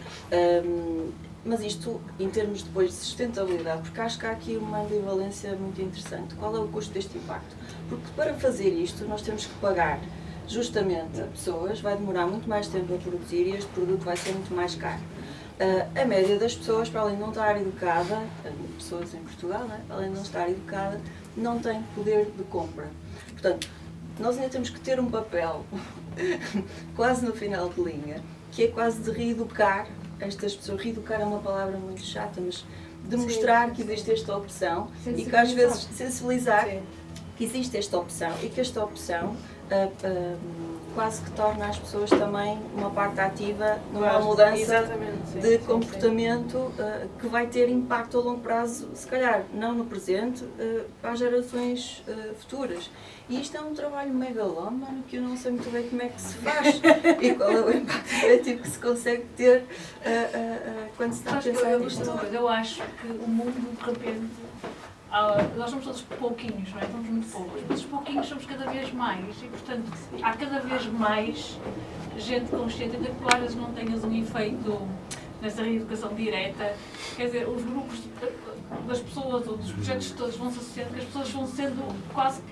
um, 0.64 1.10
mas 1.44 1.60
isto 1.60 2.00
em 2.18 2.30
termos 2.30 2.62
depois 2.62 2.90
de 2.90 2.96
sustentabilidade, 2.96 3.82
porque 3.82 4.00
acho 4.00 4.18
que 4.18 4.24
há 4.24 4.30
aqui 4.30 4.56
uma 4.56 4.80
ambivalência 4.80 5.54
muito 5.56 5.82
interessante. 5.82 6.34
Qual 6.36 6.56
é 6.56 6.58
o 6.58 6.68
custo 6.68 6.94
deste 6.94 7.18
impacto? 7.18 7.54
Porque 7.88 8.06
para 8.16 8.32
fazer 8.34 8.70
isto 8.70 9.04
nós 9.04 9.20
temos 9.20 9.44
que 9.44 9.54
pagar 9.56 10.00
justamente 10.48 11.20
a 11.20 11.26
pessoas, 11.26 11.80
vai 11.80 11.96
demorar 11.96 12.26
muito 12.26 12.48
mais 12.48 12.68
tempo 12.68 12.94
a 12.94 12.98
produzir 12.98 13.48
e 13.48 13.56
este 13.56 13.70
produto 13.72 14.04
vai 14.04 14.16
ser 14.16 14.32
muito 14.32 14.54
mais 14.54 14.74
caro. 14.74 15.00
Uh, 15.54 16.00
a 16.00 16.04
média 16.04 16.36
das 16.36 16.54
pessoas, 16.54 16.88
para 16.88 17.02
além 17.02 17.14
de 17.14 17.20
não 17.20 17.28
estar 17.28 17.56
educada, 17.60 18.20
pessoas 18.76 19.14
em 19.14 19.20
Portugal, 19.20 19.64
né, 19.64 19.80
para 19.86 19.96
além 19.96 20.08
de 20.08 20.16
não 20.16 20.22
estar 20.22 20.48
educada, 20.48 21.00
não 21.36 21.60
tem 21.60 21.82
poder 21.94 22.26
de 22.36 22.42
compra. 22.44 22.88
Portanto, 23.30 23.68
nós 24.18 24.36
ainda 24.36 24.48
temos 24.48 24.70
que 24.70 24.80
ter 24.80 24.98
um 24.98 25.10
papel, 25.10 25.64
quase 26.96 27.24
no 27.24 27.32
final 27.32 27.68
de 27.68 27.80
linha, 27.80 28.22
que 28.50 28.64
é 28.64 28.68
quase 28.68 29.00
de 29.00 29.10
reeducar 29.10 29.86
estas 30.20 30.54
pessoas. 30.54 30.80
Reeducar 30.80 31.20
é 31.20 31.24
uma 31.24 31.40
palavra 31.40 31.76
muito 31.76 32.02
chata, 32.02 32.40
mas 32.40 32.64
demonstrar 33.04 33.70
que 33.72 33.82
existe 33.82 34.10
esta 34.12 34.36
opção 34.36 34.88
e 35.06 35.24
que 35.24 35.36
às 35.36 35.52
vezes 35.52 35.88
sensibilizar 35.92 36.66
Sim. 36.66 36.82
que 37.36 37.44
existe 37.44 37.76
esta 37.76 37.98
opção 37.98 38.32
e 38.42 38.48
que 38.48 38.60
esta 38.60 38.82
opção 38.82 39.30
uh, 39.30 39.86
uh, 40.06 40.73
quase 40.94 41.20
que 41.22 41.30
torna 41.32 41.66
as 41.66 41.78
pessoas 41.78 42.08
também 42.08 42.58
uma 42.74 42.90
parte 42.90 43.20
ativa 43.20 43.78
numa 43.92 44.08
claro, 44.08 44.24
mudança 44.24 44.86
sim, 45.32 45.40
de 45.40 45.58
comportamento 45.58 46.56
uh, 46.56 47.08
que 47.18 47.26
vai 47.26 47.46
ter 47.46 47.68
impacto 47.68 48.18
a 48.18 48.20
longo 48.20 48.40
prazo, 48.40 48.88
se 48.94 49.06
calhar 49.06 49.44
não 49.52 49.74
no 49.74 49.84
presente, 49.84 50.44
uh, 50.44 50.84
para 51.02 51.12
as 51.12 51.18
gerações 51.18 52.02
uh, 52.06 52.34
futuras. 52.36 52.90
E 53.28 53.40
isto 53.40 53.56
é 53.56 53.60
um 53.60 53.74
trabalho 53.74 54.12
megalómano 54.12 55.02
que 55.08 55.16
eu 55.16 55.22
não 55.22 55.36
sei 55.36 55.52
muito 55.52 55.70
bem 55.70 55.88
como 55.88 56.02
é 56.02 56.08
que 56.08 56.20
se 56.20 56.34
faz 56.36 56.80
e 57.20 57.34
qual 57.34 57.50
é 57.50 57.60
o 57.60 57.76
impacto 57.76 58.62
que 58.62 58.68
se 58.68 58.78
consegue 58.78 59.24
ter 59.36 59.64
quando 60.96 61.12
se 61.14 61.20
está 61.20 61.38
a 61.38 61.42
pensar 61.42 61.78
nisto. 61.78 62.10
Eu 62.30 62.46
acho 62.46 62.82
que 62.82 63.06
o 63.06 63.26
mundo 63.26 63.54
de 63.54 63.82
repente 63.82 64.43
nós 65.56 65.70
somos 65.70 65.84
todos 65.84 66.02
pouquinhos, 66.02 66.72
não 66.72 66.80
é? 66.80 66.86
Somos 66.86 67.08
muito 67.08 67.30
poucos, 67.30 67.62
mas 67.68 67.80
os 67.80 67.86
pouquinhos 67.86 68.26
somos 68.26 68.44
cada 68.46 68.68
vez 68.68 68.92
mais 68.92 69.42
e, 69.42 69.46
portanto, 69.46 69.92
há 70.20 70.32
cada 70.36 70.58
vez 70.60 70.86
mais 70.86 71.56
gente 72.18 72.50
consciente, 72.50 72.96
ainda 72.96 73.10
que 73.10 73.40
vezes 73.40 73.56
não 73.56 73.72
tenhas 73.72 74.02
um 74.02 74.12
efeito 74.12 74.88
nessa 75.40 75.62
reeducação 75.62 76.12
direta, 76.14 76.74
quer 77.16 77.26
dizer, 77.26 77.48
os 77.48 77.62
grupos 77.62 78.00
das 78.88 78.98
pessoas 78.98 79.46
ou 79.46 79.56
dos 79.56 79.70
projetos 79.70 80.10
todos 80.12 80.36
vão 80.36 80.50
se 80.50 80.58
associando, 80.58 80.90
que 80.94 80.98
as 80.98 81.04
pessoas 81.04 81.30
vão 81.30 81.46
sendo 81.46 82.12
quase, 82.12 82.42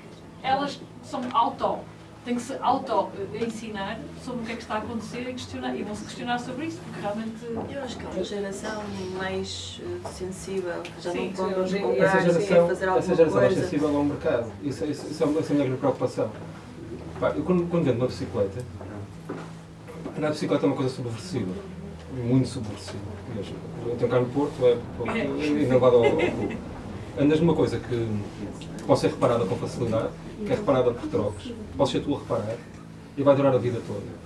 elas 0.42 0.81
são 1.03 1.20
auto 1.33 1.81
tem 2.24 2.37
que 2.37 2.42
se 2.42 2.56
auto-ensinar 2.61 3.98
sobre 4.24 4.42
o 4.42 4.46
que 4.46 4.52
é 4.52 4.54
que 4.54 4.62
está 4.62 4.74
a 4.74 4.78
acontecer 4.78 5.22
e, 5.22 5.32
questionar, 5.32 5.74
e 5.74 5.82
vão 5.82 5.94
se 5.94 6.04
questionar 6.04 6.38
sobre 6.38 6.66
isso, 6.66 6.78
porque 6.85 7.00
realmente. 7.00 7.74
Eu 7.74 7.82
acho 7.82 7.98
que 7.98 8.04
é 8.04 8.08
uma 8.08 8.24
geração 8.24 8.82
mais 9.18 9.80
uh, 9.82 10.08
sensível, 10.08 10.80
que 10.82 11.02
já 11.02 11.11
sim, 11.11 11.26
não 11.26 11.32
podem 11.32 11.82
comprar, 11.82 12.04
essa 12.04 12.20
geração, 12.20 12.68
fazer 12.68 12.88
alguma 12.88 12.98
Essa 12.98 13.14
geração 13.16 13.40
mais 13.40 13.54
sensível 13.54 13.96
ao 13.96 14.04
mercado. 14.04 14.52
Isso, 14.62 14.85
isso, 14.85 15.06
isso 15.11 15.22
é 15.22 15.26
uma, 15.26 15.40
isso 15.40 15.52
é 15.52 15.54
uma 15.56 15.64
grande 15.64 15.80
preocupação. 15.80 16.30
Pá, 17.18 17.30
eu 17.30 17.42
quando, 17.42 17.68
quando 17.68 17.85
vendo 17.85 17.96
uma 17.96 18.06
bicicleta, 18.06 18.64
andar 20.16 20.28
de 20.28 20.32
bicicleta 20.35 20.64
é 20.64 20.68
uma 20.68 20.76
coisa 20.76 20.94
subversiva. 20.94 21.52
Muito 22.12 22.46
subversiva. 22.46 23.12
Eu 23.87 23.96
tenho 23.96 24.11
cá 24.11 24.20
no 24.20 24.26
Porto, 24.26 24.54
é, 24.64 24.72
é, 24.72 25.64
é 25.64 25.72
ao, 25.72 25.85
ao 25.85 26.02
clube. 26.02 26.58
Andas 27.18 27.40
numa 27.40 27.54
coisa 27.54 27.78
que 27.78 28.08
pode 28.87 29.00
ser 29.00 29.08
reparada 29.08 29.44
com 29.44 29.56
facilidade 29.56 30.11
que 30.44 30.52
é 30.52 30.57
reparada 30.57 30.90
por 30.92 31.09
trocos, 31.09 31.52
podes 31.76 31.92
ser 31.92 32.00
tu 32.00 32.14
a 32.14 32.18
reparar 32.18 32.57
e 33.16 33.22
vai 33.22 33.37
durar 33.37 33.55
a 33.55 33.59
vida 33.59 33.81
toda. 33.87 34.22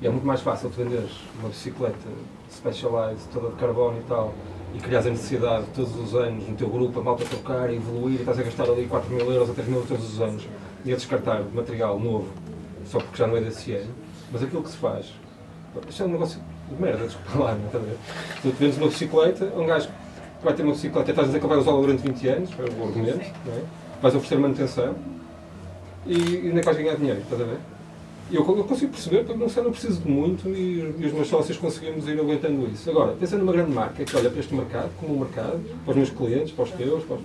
E 0.00 0.06
é 0.06 0.10
muito 0.10 0.26
mais 0.26 0.40
fácil 0.40 0.70
tu 0.70 0.82
venderes 0.82 1.12
uma 1.38 1.48
bicicleta 1.48 2.08
Specialized, 2.50 3.28
toda 3.32 3.50
de 3.50 3.56
carbono 3.56 3.98
e 3.98 4.02
tal, 4.08 4.34
e 4.74 4.78
criares 4.78 5.06
a 5.06 5.10
necessidade 5.10 5.66
todos 5.74 5.94
os 5.96 6.14
anos 6.14 6.48
no 6.48 6.56
teu 6.56 6.68
grupo, 6.68 6.98
a 7.00 7.02
malta 7.02 7.24
trocar 7.24 7.70
e 7.70 7.76
evoluir, 7.76 8.16
e 8.16 8.20
estás 8.20 8.38
a 8.38 8.42
gastar 8.42 8.64
ali 8.64 8.86
4 8.86 9.14
mil 9.14 9.30
euros 9.30 9.50
a 9.50 9.54
3 9.54 9.68
mil 9.68 9.84
todos 9.86 10.14
os 10.14 10.20
anos, 10.20 10.48
e 10.84 10.92
a 10.92 10.96
descartar 10.96 11.42
material 11.54 11.98
novo, 11.98 12.28
só 12.86 12.98
porque 12.98 13.18
já 13.18 13.26
não 13.26 13.36
é 13.36 13.40
desse 13.40 13.72
ano. 13.72 13.92
Mas 14.32 14.42
aquilo 14.42 14.62
que 14.62 14.70
se 14.70 14.76
faz, 14.78 15.12
isto 15.88 16.02
é 16.02 16.06
um 16.06 16.10
negócio 16.10 16.40
de 16.68 16.82
merda, 16.82 17.04
desculpa 17.04 17.44
lá, 17.44 17.54
não 17.54 17.80
é? 17.80 17.94
Tu 18.42 18.50
vendes 18.58 18.78
uma 18.78 18.88
bicicleta, 18.88 19.44
um 19.56 19.66
gajo 19.66 19.88
que 19.88 20.44
vai 20.44 20.54
ter 20.54 20.62
uma 20.62 20.72
bicicleta, 20.72 21.10
estás 21.10 21.26
a 21.26 21.28
dizer 21.28 21.40
que 21.40 21.46
vai 21.46 21.58
usá-la 21.58 21.80
durante 21.80 22.02
20 22.02 22.28
anos, 22.28 22.50
é 22.58 22.62
o 22.62 22.84
argumento, 22.84 23.32
não 23.44 23.52
é? 23.52 23.62
Vais 24.00 24.14
oferecer 24.14 24.38
manutenção 24.38 24.94
e, 26.06 26.14
nem 26.52 26.62
vais 26.62 26.76
ganhar 26.76 26.96
dinheiro, 26.96 27.20
estás 27.20 27.40
a 27.40 27.44
ver? 27.44 27.58
eu, 28.32 28.46
eu 28.56 28.64
consigo 28.64 28.92
perceber, 28.92 29.24
porque 29.24 29.38
não 29.38 29.48
sei, 29.48 29.62
não 29.62 29.72
preciso 29.72 30.00
de 30.02 30.08
muito 30.08 30.48
e, 30.48 30.94
e 30.98 31.06
os 31.06 31.12
meus 31.12 31.28
sócios 31.28 31.58
conseguimos 31.58 32.06
ir 32.06 32.18
aguentando 32.18 32.64
isso. 32.72 32.88
Agora, 32.88 33.12
pensa 33.18 33.36
numa 33.36 33.52
grande 33.52 33.72
marca 33.72 34.04
que 34.04 34.16
olha 34.16 34.30
para 34.30 34.38
este 34.38 34.54
mercado, 34.54 34.88
como 35.00 35.16
um 35.16 35.18
mercado, 35.20 35.60
para 35.84 35.90
os 35.90 35.96
meus 35.96 36.10
clientes, 36.10 36.52
para 36.52 36.64
os 36.64 36.70
teus, 36.70 37.02
para 37.04 37.16
os- 37.16 37.22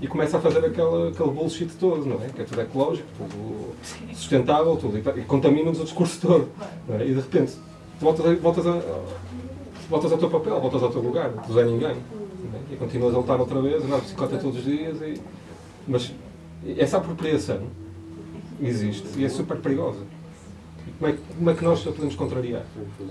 e 0.00 0.06
começa 0.08 0.36
a 0.38 0.40
fazer 0.40 0.58
aquele, 0.64 1.08
aquele 1.10 1.30
bullshit 1.30 1.68
todo, 1.78 2.04
não 2.04 2.16
é? 2.16 2.28
Que 2.28 2.42
é 2.42 2.44
tudo 2.44 2.60
ecológico, 2.60 3.06
tudo 3.16 3.72
sustentável, 4.14 4.76
tudo, 4.76 4.98
e, 4.98 5.20
e 5.20 5.24
contamina-nos 5.24 5.78
o 5.80 5.84
discurso 5.84 6.20
todo. 6.20 6.48
não 6.88 6.96
é? 6.96 7.04
E 7.04 7.14
de 7.14 7.20
repente, 7.20 7.52
voltas, 8.00 8.38
voltas, 8.40 8.66
a, 8.66 8.80
voltas 9.88 10.10
ao 10.10 10.18
teu 10.18 10.28
papel, 10.28 10.60
voltas 10.60 10.82
ao 10.82 10.90
teu 10.90 11.02
lugar, 11.02 11.30
tu 11.46 11.56
és 11.56 11.66
ninguém. 11.70 11.94
não 11.94 12.58
é? 12.58 12.72
E 12.72 12.76
continuas 12.76 13.14
a 13.14 13.18
lutar 13.18 13.38
outra 13.38 13.60
vez, 13.62 13.84
andar 13.84 13.98
de 13.98 14.02
bicicleta 14.02 14.38
todos 14.38 14.58
os 14.58 14.64
dias, 14.64 14.96
e, 15.02 15.20
mas 15.86 16.12
essa 16.78 16.98
apropriação 16.98 17.62
existe 18.60 19.06
e 19.18 19.24
é 19.24 19.28
super 19.28 19.56
perigosa. 19.58 20.04
Como 20.98 21.10
é, 21.10 21.16
que- 21.16 21.34
como 21.36 21.50
é 21.50 21.54
que 21.54 21.64
nós 21.64 21.80
a 21.86 21.90
podemos 21.90 22.14
contrariar? 22.14 22.62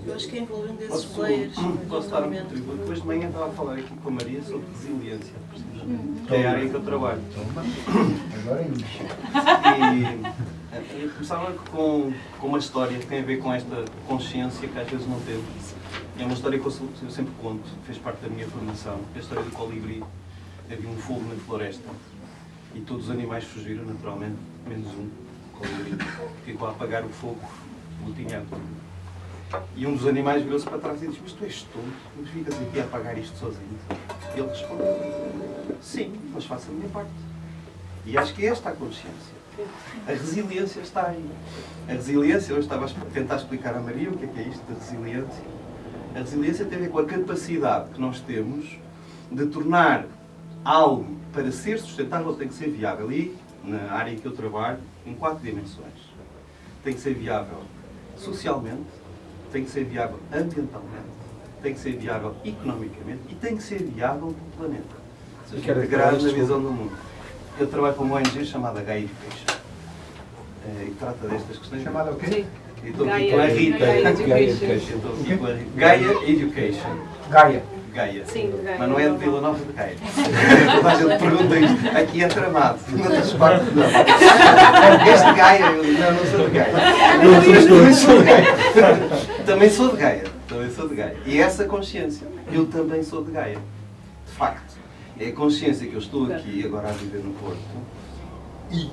Eu 0.06 0.14
acho 0.14 0.28
que 0.28 0.38
é 0.38 0.40
envolvendo 0.42 0.78
esses 0.78 0.88
Posso, 0.88 1.08
players. 1.14 1.54
posso 1.88 2.08
dar 2.10 2.22
um 2.26 2.32
contributo? 2.34 2.76
Depois 2.78 3.00
de 3.00 3.06
manhã 3.06 3.26
estava 3.28 3.46
a 3.48 3.50
falar 3.50 3.74
aqui 3.74 3.94
com 4.02 4.08
a 4.08 4.12
Maria 4.12 4.42
sobre 4.42 4.66
resiliência, 4.74 5.34
que 6.26 6.34
é 6.34 6.46
a 6.46 6.50
área 6.52 6.64
em 6.64 6.68
que 6.70 6.74
eu 6.74 6.80
trabalho. 6.82 7.20
Agora 8.42 8.60
é 8.62 8.68
isso. 8.68 8.84
E 9.78 11.04
eh, 11.04 11.08
começava 11.14 11.52
com, 11.70 12.12
com 12.40 12.46
uma 12.46 12.58
história 12.58 12.98
que 12.98 13.06
tem 13.06 13.20
a 13.20 13.22
ver 13.24 13.38
com 13.40 13.52
esta 13.52 13.84
consciência 14.08 14.66
que 14.68 14.78
às 14.78 14.88
vezes 14.88 15.06
não 15.06 15.20
temos. 15.20 15.44
É 16.18 16.24
uma 16.24 16.34
história 16.34 16.58
que 16.58 16.66
eu, 16.66 16.72
eu 17.02 17.10
sempre 17.10 17.32
conto, 17.42 17.62
fez 17.84 17.98
parte 17.98 18.20
da 18.22 18.28
minha 18.28 18.46
formação. 18.48 19.00
É 19.14 19.18
a 19.18 19.20
história 19.20 19.42
do 19.44 19.50
colibri. 19.50 20.02
Havia 20.70 20.88
um 20.88 20.96
fogo 20.96 21.22
na 21.28 21.34
floresta 21.44 21.82
e 22.74 22.80
todos 22.80 23.06
os 23.06 23.10
animais 23.10 23.44
fugiram 23.44 23.84
naturalmente, 23.84 24.36
menos 24.66 24.88
um, 24.94 25.08
colibri. 25.58 25.96
Ficou 26.44 26.68
a 26.68 26.70
apagar 26.70 27.04
o 27.04 27.08
fogo, 27.08 27.40
o 28.06 28.12
tinha 28.12 28.40
tudo. 28.48 28.82
E 29.76 29.86
um 29.86 29.94
dos 29.94 30.06
animais 30.06 30.42
virou-se 30.42 30.64
para 30.64 30.78
trás 30.78 31.02
e 31.02 31.06
disse: 31.06 31.20
Mas 31.22 31.32
tu 31.32 31.44
és 31.44 31.62
tonto, 31.62 31.92
mas 32.18 32.28
ficas 32.30 32.54
aqui 32.60 32.80
a 32.80 32.84
apagar 32.84 33.18
isto 33.18 33.36
sozinho. 33.36 33.78
E 34.34 34.40
ele 34.40 34.48
respondeu: 34.48 35.76
Sim, 35.80 36.14
mas 36.32 36.44
faço 36.46 36.70
a 36.70 36.74
minha 36.74 36.88
parte. 36.88 37.10
E 38.06 38.16
acho 38.16 38.34
que 38.34 38.46
é 38.46 38.48
esta 38.48 38.70
a 38.70 38.72
consciência. 38.72 39.42
A 40.08 40.12
resiliência 40.12 40.80
está 40.80 41.08
aí. 41.08 41.30
A 41.86 41.92
resiliência, 41.92 42.52
eu 42.52 42.60
estava 42.60 42.86
a 42.86 42.88
tentar 43.12 43.36
explicar 43.36 43.74
à 43.74 43.80
Maria 43.80 44.08
o 44.08 44.16
que 44.16 44.24
é 44.24 44.28
que 44.28 44.40
é 44.40 44.48
isto 44.48 44.62
da 44.66 44.74
resiliência. 44.74 45.44
A 46.14 46.18
resiliência 46.18 46.64
tem 46.64 46.78
a 46.78 46.80
ver 46.80 46.90
com 46.90 46.98
a 46.98 47.04
capacidade 47.04 47.90
que 47.90 48.00
nós 48.00 48.20
temos 48.20 48.78
de 49.30 49.46
tornar 49.46 50.06
algo 50.64 51.06
para 51.32 51.50
ser 51.52 51.78
sustentável 51.78 52.34
tem 52.34 52.48
que 52.48 52.54
ser 52.54 52.70
viável. 52.70 53.10
E, 53.10 53.34
na 53.64 53.92
área 53.92 54.10
em 54.10 54.16
que 54.16 54.26
eu 54.26 54.32
trabalho, 54.32 54.78
em 55.06 55.14
quatro 55.14 55.38
dimensões. 55.38 55.92
Tem 56.82 56.92
que 56.94 57.00
ser 57.00 57.14
viável 57.14 57.58
socialmente, 58.16 58.82
tem 59.52 59.64
que 59.64 59.70
ser 59.70 59.84
viável 59.84 60.18
ambientalmente, 60.32 61.06
tem 61.62 61.72
que 61.74 61.80
ser 61.80 61.92
viável 61.92 62.34
economicamente 62.44 63.20
e 63.28 63.34
tem 63.36 63.56
que 63.56 63.62
ser 63.62 63.82
viável 63.82 64.34
para 64.34 64.64
o 64.64 64.66
planeta. 64.68 64.96
Ou 65.52 65.58
seja, 65.60 65.72
integrado 65.72 66.22
na 66.26 66.32
visão 66.32 66.60
do 66.60 66.70
mundo. 66.72 66.92
Eu 67.58 67.66
trabalho 67.68 67.94
para 67.94 68.02
uma 68.04 68.16
ONG 68.16 68.44
chamada 68.44 68.82
Gaia 68.82 69.00
Education. 69.04 69.58
eh, 70.66 70.84
E 70.88 70.90
trata 70.98 71.28
destas 71.28 71.58
questões. 71.58 71.82
Chamada 71.82 72.10
o 72.10 72.16
quê? 72.16 72.26
Sim. 72.26 72.46
Estou 72.84 73.08
aqui 73.08 73.30
Gaia- 73.30 73.32
com 73.32 73.40
a 73.40 73.46
Rita. 73.46 73.78
Gaia 73.78 74.12
Gaia 74.12 74.50
Education. 74.50 74.98
Com. 75.00 75.76
Gaia 75.78 76.28
Education. 76.28 76.96
Gaia. 77.92 78.12
Gaia. 78.12 78.26
Sim, 78.26 78.50
de 78.50 78.62
Gaia. 78.62 78.76
Mas 78.78 78.88
não 78.88 78.98
é 78.98 79.08
de 79.10 79.16
Vila 79.18 79.40
Nova 79.40 79.64
de 79.64 79.72
Gaia. 79.72 79.96
Toda 80.76 80.90
a 80.90 80.94
gente 80.94 81.18
pergunta 81.18 81.58
isto. 81.58 81.96
Aqui 81.96 82.24
é 82.24 82.28
tramado. 82.28 82.78
Noutras 82.90 83.32
partes 83.34 83.68
não. 83.74 83.84
Este 85.12 85.32
Gaia, 85.34 85.66
eu 85.66 85.82
não, 85.84 86.12
não 86.12 86.26
sou 86.30 86.48
de 86.48 86.50
Gaia. 86.58 86.72
Não, 87.22 87.42
sou 87.42 87.52
também 87.66 87.92
sou 87.94 88.18
de 88.18 88.24
Gaia. 88.24 88.54
Também 89.46 89.70
sou 89.70 89.88
de 89.90 89.96
Gaia. 89.96 90.24
Também 90.48 90.70
sou 90.70 90.88
de 90.88 90.94
Gaia. 90.94 91.16
E 91.26 91.38
essa 91.40 91.64
consciência, 91.64 92.26
eu 92.52 92.66
também 92.66 93.02
sou 93.02 93.24
de 93.24 93.30
Gaia. 93.32 93.58
De 94.26 94.32
facto. 94.32 94.72
É 95.20 95.28
a 95.28 95.32
consciência 95.32 95.86
que 95.86 95.92
eu 95.94 95.98
estou 96.00 96.32
aqui 96.32 96.64
agora 96.64 96.88
a 96.88 96.92
viver 96.92 97.18
no 97.22 97.32
Porto. 97.34 97.58
E 98.70 98.90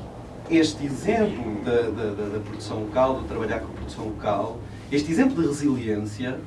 este 0.52 0.86
exemplo 0.86 1.62
da, 1.64 1.72
da, 1.84 2.12
da- 2.12 2.30
da 2.34 2.40
produção 2.40 2.80
local, 2.82 3.16
do 3.16 3.24
trabalhar 3.28 3.60
com 3.60 3.66
a 3.68 3.76
produção 3.76 4.06
local, 4.06 4.60
este 4.92 5.12
exemplo 5.12 5.42
de 5.42 5.48
resiliência 5.48 6.38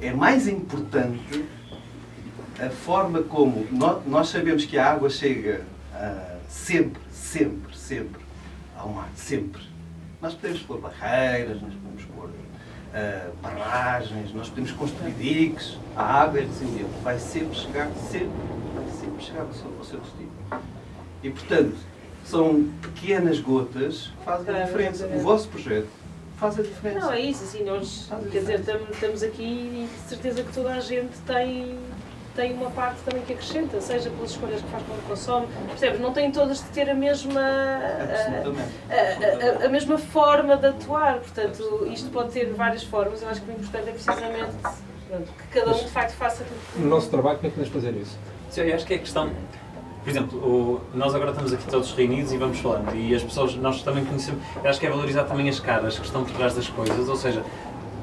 é 0.00 0.12
mais 0.12 0.46
importante 0.46 1.44
a 2.60 2.70
forma 2.70 3.22
como 3.22 3.66
nó- 3.72 4.00
nós, 4.06 4.28
sabemos 4.28 4.64
que 4.64 4.78
a 4.78 4.92
água 4.92 5.10
chega 5.10 5.62
ah, 5.94 6.36
sempre, 6.48 7.00
sempre, 7.10 7.76
sempre 7.76 8.20
ao 8.76 8.88
mar, 8.90 9.08
sempre. 9.16 9.62
Nós 10.20 10.34
podemos 10.34 10.62
pôr 10.62 10.78
barreiras, 10.80 11.60
nós 11.60 11.72
podemos 11.74 12.04
pôr 12.14 12.30
ah, 12.94 13.30
barragens, 13.42 14.32
nós 14.32 14.48
podemos 14.48 14.70
construir 14.72 15.12
diques. 15.12 15.76
A 15.96 16.02
água 16.22 16.38
é 16.38 16.42
resiliente, 16.44 16.90
vai 17.02 17.18
sempre 17.18 17.56
chegar, 17.56 17.90
sempre, 18.10 18.28
vai 18.74 18.86
sempre 19.00 19.24
chegar 19.24 19.42
ao 19.42 19.52
seu, 19.52 19.74
ao 19.78 19.84
seu 19.84 19.98
destino. 20.00 20.30
E 21.22 21.30
portanto, 21.30 21.76
são 22.24 22.68
pequenas 22.80 23.40
gotas 23.40 24.12
que 24.18 24.24
fazem 24.24 24.50
a 24.50 24.52
Claro, 24.52 24.66
diferença. 24.66 25.06
O 25.08 25.18
vosso 25.18 25.48
projeto 25.48 25.88
faz 26.42 26.58
a 26.58 26.62
diferença. 26.62 26.98
Não, 27.06 27.12
é 27.12 27.20
isso, 27.20 27.44
assim, 27.44 27.62
nós, 27.64 28.08
quer 28.32 28.40
dizer, 28.40 28.58
estamos, 28.60 28.90
estamos 28.90 29.22
aqui 29.22 29.42
e 29.44 29.88
de 30.02 30.08
certeza 30.08 30.42
que 30.42 30.52
toda 30.52 30.70
a 30.74 30.80
gente 30.80 31.16
tem, 31.24 31.78
tem 32.34 32.52
uma 32.54 32.70
parte 32.70 32.98
também 33.04 33.22
que 33.24 33.32
acrescenta, 33.32 33.80
seja 33.80 34.10
pelas 34.10 34.32
escolhas 34.32 34.60
que 34.60 34.68
faz 34.68 34.82
quando 34.84 35.06
consome, 35.06 35.46
percebes? 35.68 36.00
Não 36.00 36.12
têm 36.12 36.32
todas 36.32 36.58
de 36.58 36.68
ter 36.70 36.90
a 36.90 36.94
mesma, 36.94 37.40
a, 37.40 38.90
a- 38.90 39.62
a- 39.62 39.66
a 39.66 39.68
mesma 39.68 39.98
forma 39.98 40.56
de 40.56 40.66
atuar, 40.66 41.20
portanto, 41.20 41.86
isto 41.92 42.10
pode 42.10 42.32
ter 42.32 42.52
várias 42.52 42.82
formas, 42.82 43.22
eu 43.22 43.28
acho 43.28 43.40
que 43.40 43.48
o 43.50 43.54
importante 43.54 43.88
é 43.88 43.92
precisamente 43.92 44.52
que 45.52 45.60
cada 45.60 45.70
um 45.70 45.74
de 45.78 45.90
facto 45.90 46.14
faça 46.14 46.42
aquilo 46.42 46.58
que 46.74 46.80
No 46.80 46.88
nosso 46.88 47.08
trabalho, 47.08 47.36
como 47.38 47.46
é 47.46 47.50
que 47.50 47.56
podemos 47.56 47.72
fazer 47.84 47.96
isso? 48.00 48.18
Sim, 48.50 48.62
eu 48.62 48.74
acho 48.74 48.84
que 48.86 48.94
é 48.94 48.98
questão. 48.98 49.30
Por 50.02 50.10
exemplo, 50.10 50.38
o- 50.38 50.80
nós 50.94 51.14
agora 51.14 51.30
estamos 51.30 51.52
aqui 51.52 51.64
todos 51.68 51.92
reunidos 51.92 52.32
e 52.32 52.36
vamos 52.36 52.58
falando, 52.58 52.92
e 52.94 53.14
as 53.14 53.22
pessoas, 53.22 53.54
nós 53.54 53.82
também 53.82 54.04
conhecemos. 54.04 54.40
Eu 54.62 54.68
acho 54.68 54.80
que 54.80 54.86
é 54.86 54.90
valorizar 54.90 55.24
também 55.24 55.48
as 55.48 55.60
caras 55.60 55.96
que 55.98 56.04
estão 56.04 56.24
por 56.24 56.32
trás 56.34 56.54
das 56.54 56.68
coisas, 56.68 57.08
ou 57.08 57.14
seja, 57.16 57.42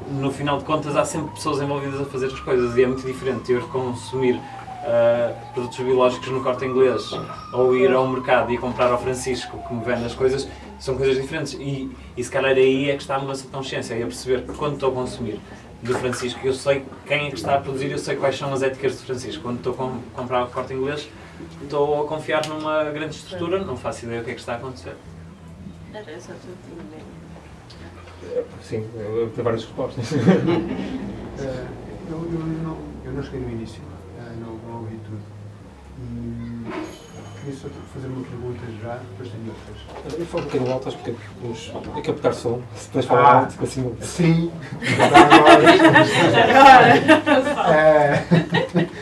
no 0.10 0.32
final 0.32 0.58
de 0.60 0.64
contas, 0.64 0.96
há 0.96 1.04
sempre 1.04 1.32
pessoas 1.36 1.62
envolvidas 1.62 2.00
a 2.00 2.06
fazer 2.06 2.28
as 2.28 2.40
coisas 2.40 2.76
e 2.78 2.84
é 2.84 2.88
muito 2.88 3.06
diferente 3.06 3.52
eu 3.52 3.62
consumir 3.68 4.40
ah, 4.86 5.34
produtos 5.54 5.78
biológicos 5.78 6.30
no 6.30 6.42
corte 6.42 6.64
inglês 6.66 7.12
ou 7.54 7.76
ir 7.76 7.92
ao 7.92 8.08
mercado 8.08 8.52
e 8.54 8.58
comprar 8.58 8.90
ao 8.92 8.98
Francisco 8.98 9.58
que 9.68 9.74
me 9.74 9.84
vende 9.84 10.06
as 10.06 10.16
coisas, 10.16 10.48
são 10.80 10.96
coisas 10.96 11.22
diferentes. 11.22 11.54
E, 11.56 11.92
e 12.16 12.24
se 12.24 12.32
calhar 12.32 12.52
aí 12.54 12.90
é 12.90 12.96
que 12.96 13.02
está 13.02 13.18
a 13.18 13.20
mudança 13.20 13.42
de 13.44 13.50
consciência, 13.50 13.94
é 13.94 13.98
perceber 14.00 14.44
que 14.44 14.54
quando 14.54 14.76
estou 14.76 14.90
a 14.90 14.94
consumir 14.94 15.40
do 15.84 15.94
Francisco, 15.96 16.40
eu 16.44 16.54
sei 16.54 16.86
quem 17.06 17.28
é 17.28 17.30
que 17.30 17.36
está 17.36 17.56
a 17.56 17.60
produzir, 17.60 17.92
eu 17.92 17.98
sei 18.00 18.16
quais 18.16 18.38
são 18.38 18.54
as 18.54 18.64
éticas 18.64 18.96
do 18.96 19.06
Francisco. 19.06 19.44
Quando 19.44 19.58
estou 19.58 19.74
a 19.74 19.76
com- 19.76 20.00
comprar 20.16 20.44
o 20.44 20.48
corte 20.48 20.74
inglês, 20.74 21.08
estou 21.64 22.04
a 22.04 22.08
confiar 22.08 22.46
numa 22.48 22.84
grande 22.86 23.16
estrutura, 23.16 23.64
não 23.64 23.76
faço 23.78 24.06
ideia 24.06 24.22
do 24.22 24.26
que 24.26 24.32
é 24.32 24.34
que 24.34 24.40
está 24.40 24.54
a 24.54 24.56
acontecer. 24.58 24.96
Era 25.94 26.12
essa 26.12 26.32
a 26.34 26.36
tua 26.36 26.54
opinião. 26.54 27.08
Sim, 28.62 28.88
eu 28.96 29.30
tenho 29.34 29.44
várias 29.44 29.64
respostas. 29.66 30.06
Eh, 31.42 31.66
eu, 32.12 32.18
eu, 32.18 32.40
não, 32.64 32.78
eu 33.06 33.14
não 33.14 33.24
cheguei 33.24 33.40
no 33.40 33.50
início, 33.52 33.82
eh, 34.20 34.34
não, 34.42 34.56
não 34.70 34.80
ouvi 34.82 34.98
tudo. 35.06 35.22
E 36.02 36.70
queria 37.40 37.56
só 37.56 37.70
fazer 37.94 38.08
uma 38.08 38.26
pergunta 38.26 38.60
já, 38.84 38.96
depois 38.98 39.30
tenho 39.32 39.48
outras. 39.48 40.20
Eu 40.20 40.26
falo 40.26 40.44
um 40.44 40.46
bocadinho 40.48 40.74
alto, 40.74 40.88
acho 40.90 40.98
que 40.98 41.04
temos 41.42 41.72
a 41.98 42.02
captar 42.02 42.34
som. 42.34 42.62
Se 42.76 42.88
puderes 42.88 43.08
falar 43.08 43.22
Ah. 43.22 43.40
alto, 43.40 43.64
assim 43.64 43.82
não. 43.84 43.96
Sim, 44.02 44.52
agora. 47.50 48.90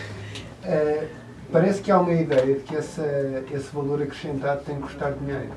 Eh, 0.70 1.08
parece 1.52 1.82
que 1.82 1.92
há 1.92 2.00
uma 2.00 2.14
ideia 2.14 2.56
de 2.56 2.62
que 2.62 2.76
essa, 2.76 3.44
esse 3.52 3.74
valor 3.74 4.02
acrescentado 4.02 4.62
tem 4.66 4.76
que 4.76 4.82
custar 4.84 5.14
dinheiro. 5.14 5.50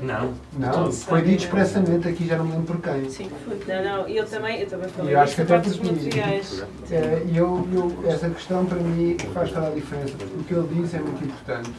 Não. 0.00 0.32
Não, 0.58 0.90
foi 0.92 1.22
dito 1.22 1.44
expressamente 1.44 2.08
aqui, 2.08 2.26
já 2.26 2.36
não 2.38 2.44
me 2.46 2.52
lembro 2.52 2.74
por 2.78 2.80
quem. 2.82 3.10
Sim, 3.10 3.30
foi. 3.44 3.58
Não, 3.66 3.84
não, 3.84 4.08
eu 4.08 4.24
também, 4.26 4.60
eu 4.60 4.66
também 4.68 4.88
falei 4.88 5.12
E 5.12 5.16
acho 5.16 5.34
que 5.34 5.42
até 5.42 5.58
porque- 5.58 5.90
materiais. 5.92 6.64
Eh, 6.90 7.22
E 7.30 7.36
eu, 7.36 7.68
eu, 7.72 8.10
essa 8.10 8.30
questão 8.30 8.64
para 8.64 8.78
mim 8.78 9.16
faz 9.34 9.50
toda 9.52 9.68
a 9.68 9.70
diferença, 9.70 10.12
porque 10.16 10.34
o 10.34 10.44
que 10.44 10.54
ele 10.54 10.82
diz 10.82 10.94
é 10.94 10.98
muito 10.98 11.24
importante. 11.24 11.70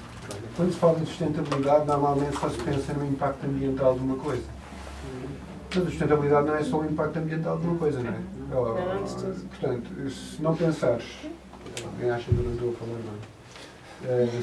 Quando 0.56 0.72
se 0.74 0.78
fala 0.80 1.00
em 1.00 1.06
sustentabilidade, 1.06 1.86
normalmente 1.88 2.38
só 2.40 2.50
se 2.50 2.58
pensa 2.58 2.94
no 2.94 3.06
impacto 3.06 3.46
ambiental 3.46 3.96
de 3.96 4.02
uma 4.02 4.16
coisa. 4.18 4.44
Mas 5.74 5.84
a 5.84 5.90
sustentabilidade 5.90 6.48
não 6.48 6.56
é 6.56 6.64
só 6.64 6.78
o 6.80 6.86
impacto 6.86 7.18
ambiental 7.18 7.58
de 7.58 7.66
uma 7.68 7.78
coisa, 7.80 8.00
não 8.00 8.12
é? 8.12 8.20
Não, 8.52 8.76
não, 8.76 9.04
de. 9.04 9.42
Portanto, 9.42 10.10
se 10.12 10.42
não 10.42 10.56
pensares, 10.56 11.04
alguém 11.84 12.12
acha 12.12 12.26
que 12.26 12.38
eu 12.38 12.44
não 12.44 12.54
estou 12.54 12.70
a 12.70 12.74
falar 12.74 12.98
bem, 13.00 13.04
Eh, 13.06 13.33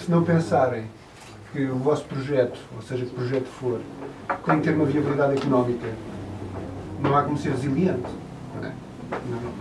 se 0.02 0.10
não 0.10 0.24
pensarem 0.24 0.84
que 1.52 1.64
o 1.64 1.76
vosso 1.76 2.04
projeto, 2.04 2.58
ou 2.74 2.82
seja, 2.82 3.04
que 3.04 3.14
projeto 3.14 3.46
for, 3.46 3.80
tem 4.44 4.58
que 4.58 4.62
ter 4.62 4.74
uma 4.74 4.84
viabilidade 4.84 5.36
económica, 5.36 5.86
não 7.02 7.16
há 7.16 7.22
como 7.22 7.36
ser 7.36 7.50
resiliente. 7.50 8.08
Não, 8.54 8.68
é? 8.68 8.72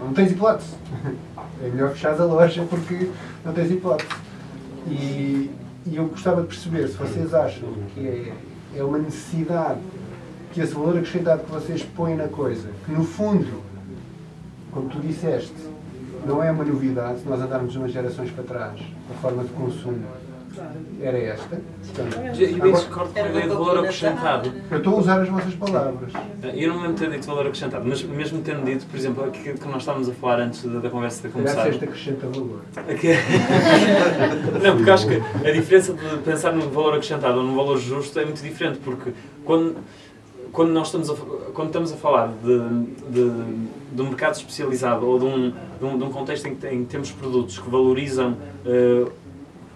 não, 0.03 0.13
tens 0.13 0.31
hipótese. 0.31 0.75
É 1.62 1.67
melhor 1.67 1.91
fechares 1.91 2.21
a 2.21 2.23
loja 2.23 2.65
porque 2.69 3.12
não 3.43 3.51
tens 3.51 3.69
hipótese. 3.69 4.09
E, 4.88 5.51
e 5.85 5.95
eu 5.97 6.05
gostava 6.05 6.41
de 6.41 6.47
perceber 6.47 6.88
se 6.88 6.95
vocês 6.95 7.33
acham 7.33 7.67
que 7.93 8.07
é, 8.07 8.33
é 8.77 8.83
uma 8.83 8.97
necessidade 8.97 9.81
que 10.53 10.62
esse 10.62 10.73
valor 10.73 10.97
acrescentado 10.97 11.43
que 11.43 11.51
vocês 11.51 11.83
põem 11.83 12.15
na 12.15 12.29
coisa, 12.29 12.69
que 12.85 12.93
no 12.93 13.03
fundo, 13.03 13.62
como 14.71 14.88
tu 14.88 14.99
disseste, 15.01 15.53
não 16.25 16.43
é 16.43 16.51
uma 16.51 16.63
novidade 16.63 17.19
se 17.19 17.27
nós 17.27 17.41
andarmos 17.41 17.75
umas 17.75 17.91
gerações 17.91 18.32
para 18.32 18.43
trás, 18.43 18.79
a 19.10 19.13
forma 19.21 19.43
de 19.43 19.49
consumo 19.49 20.03
era 21.01 21.17
esta. 21.17 21.58
Portanto, 21.95 22.17
Eu 22.38 22.60
bem 22.60 22.73
discordo 22.73 23.13
com 23.13 23.19
a 23.19 23.29
ideia 23.29 23.43
de 23.43 23.49
valor 23.49 23.79
acrescentado. 23.79 24.51
eu 24.69 24.77
estou 24.79 24.95
a 24.95 24.97
usar 24.97 25.21
as 25.21 25.29
vossas 25.29 25.53
palavras. 25.53 26.12
Eu 26.53 26.69
não 26.69 26.75
me 26.75 26.82
lembro 26.88 26.93
de 26.95 27.05
ter 27.05 27.12
dito 27.12 27.27
valor 27.27 27.45
acrescentado, 27.47 27.86
mas 27.88 28.03
mesmo 28.03 28.41
tendo 28.41 28.65
dito, 28.65 28.86
por 28.86 28.97
exemplo, 28.97 29.23
aquilo 29.23 29.58
que 29.58 29.67
nós 29.67 29.77
estávamos 29.77 30.10
a 30.10 30.13
falar 30.13 30.41
antes 30.41 30.63
da, 30.65 30.79
da 30.79 30.89
conversa 30.89 31.29
começado. 31.29 31.63
se 31.63 31.69
este 31.69 31.84
acrescenta 31.86 32.27
valor. 32.27 32.62
Aqui- 32.75 33.08
não, 34.62 34.75
porque 34.75 34.91
acho 34.91 35.08
que 35.08 35.47
a 35.47 35.51
diferença 35.51 35.93
de 35.93 36.17
pensar 36.25 36.51
num 36.51 36.69
valor 36.69 36.95
acrescentado 36.95 37.38
ou 37.38 37.43
num 37.43 37.55
valor 37.55 37.77
justo 37.77 38.19
é 38.19 38.25
muito 38.25 38.41
diferente, 38.41 38.79
porque 38.84 39.12
quando, 39.45 39.77
quando 40.51 40.71
nós 40.71 40.88
estamos 40.88 41.10
a, 41.10 41.15
quando 41.53 41.67
estamos 41.67 41.93
a 41.93 41.95
falar 41.95 42.34
de, 42.43 42.60
de, 43.12 43.29
de 43.91 44.02
um 44.02 44.06
mercado 44.08 44.36
especializado 44.36 45.06
ou 45.08 45.17
de 45.19 45.25
um, 45.25 45.49
de 45.49 45.86
um, 45.86 45.97
de 45.97 46.04
um 46.04 46.12
contexto 46.12 46.47
em 46.47 46.56
que, 46.56 46.67
em 46.67 46.84
que 46.84 46.89
temos 46.91 47.12
produtos 47.12 47.58
que 47.60 47.69
valorizam 47.69 48.38
eh, 48.65 49.06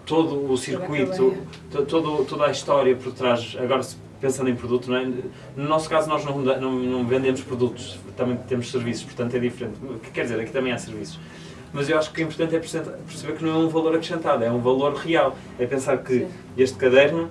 todo 0.06 0.50
o 0.52 0.56
circuito, 0.56 1.34
to- 1.70 1.84
todo, 1.86 2.24
toda 2.24 2.46
a 2.46 2.50
história 2.50 2.94
por 2.94 3.12
trás, 3.12 3.56
agora 3.60 3.82
pensando 4.20 4.48
em 4.48 4.54
produto, 4.54 4.90
não 4.90 4.96
é? 4.96 5.04
no 5.56 5.68
nosso 5.68 5.88
caso 5.88 6.08
nós 6.08 6.24
não, 6.24 6.38
não, 6.38 6.72
não 6.72 7.06
vendemos 7.06 7.40
produtos, 7.42 7.98
também 8.16 8.36
temos 8.48 8.70
serviços, 8.70 9.04
portanto 9.04 9.34
é 9.34 9.38
diferente. 9.38 9.74
Quer 10.12 10.22
dizer, 10.22 10.40
aqui 10.40 10.50
também 10.52 10.72
há 10.72 10.78
serviços. 10.78 11.18
Mas 11.72 11.88
eu 11.90 11.98
acho 11.98 12.12
que 12.12 12.22
o 12.22 12.24
importante 12.24 12.54
é 12.54 12.58
perce- 12.58 12.78
perceber 12.80 13.32
que 13.36 13.44
não 13.44 13.52
é 13.54 13.56
um 13.64 13.68
valor 13.68 13.94
acrescentado, 13.94 14.44
é 14.44 14.50
um 14.50 14.60
valor 14.60 14.94
real. 14.94 15.36
É 15.58 15.66
pensar 15.66 15.98
que 15.98 16.26
este 16.56 16.76
caderno 16.78 17.28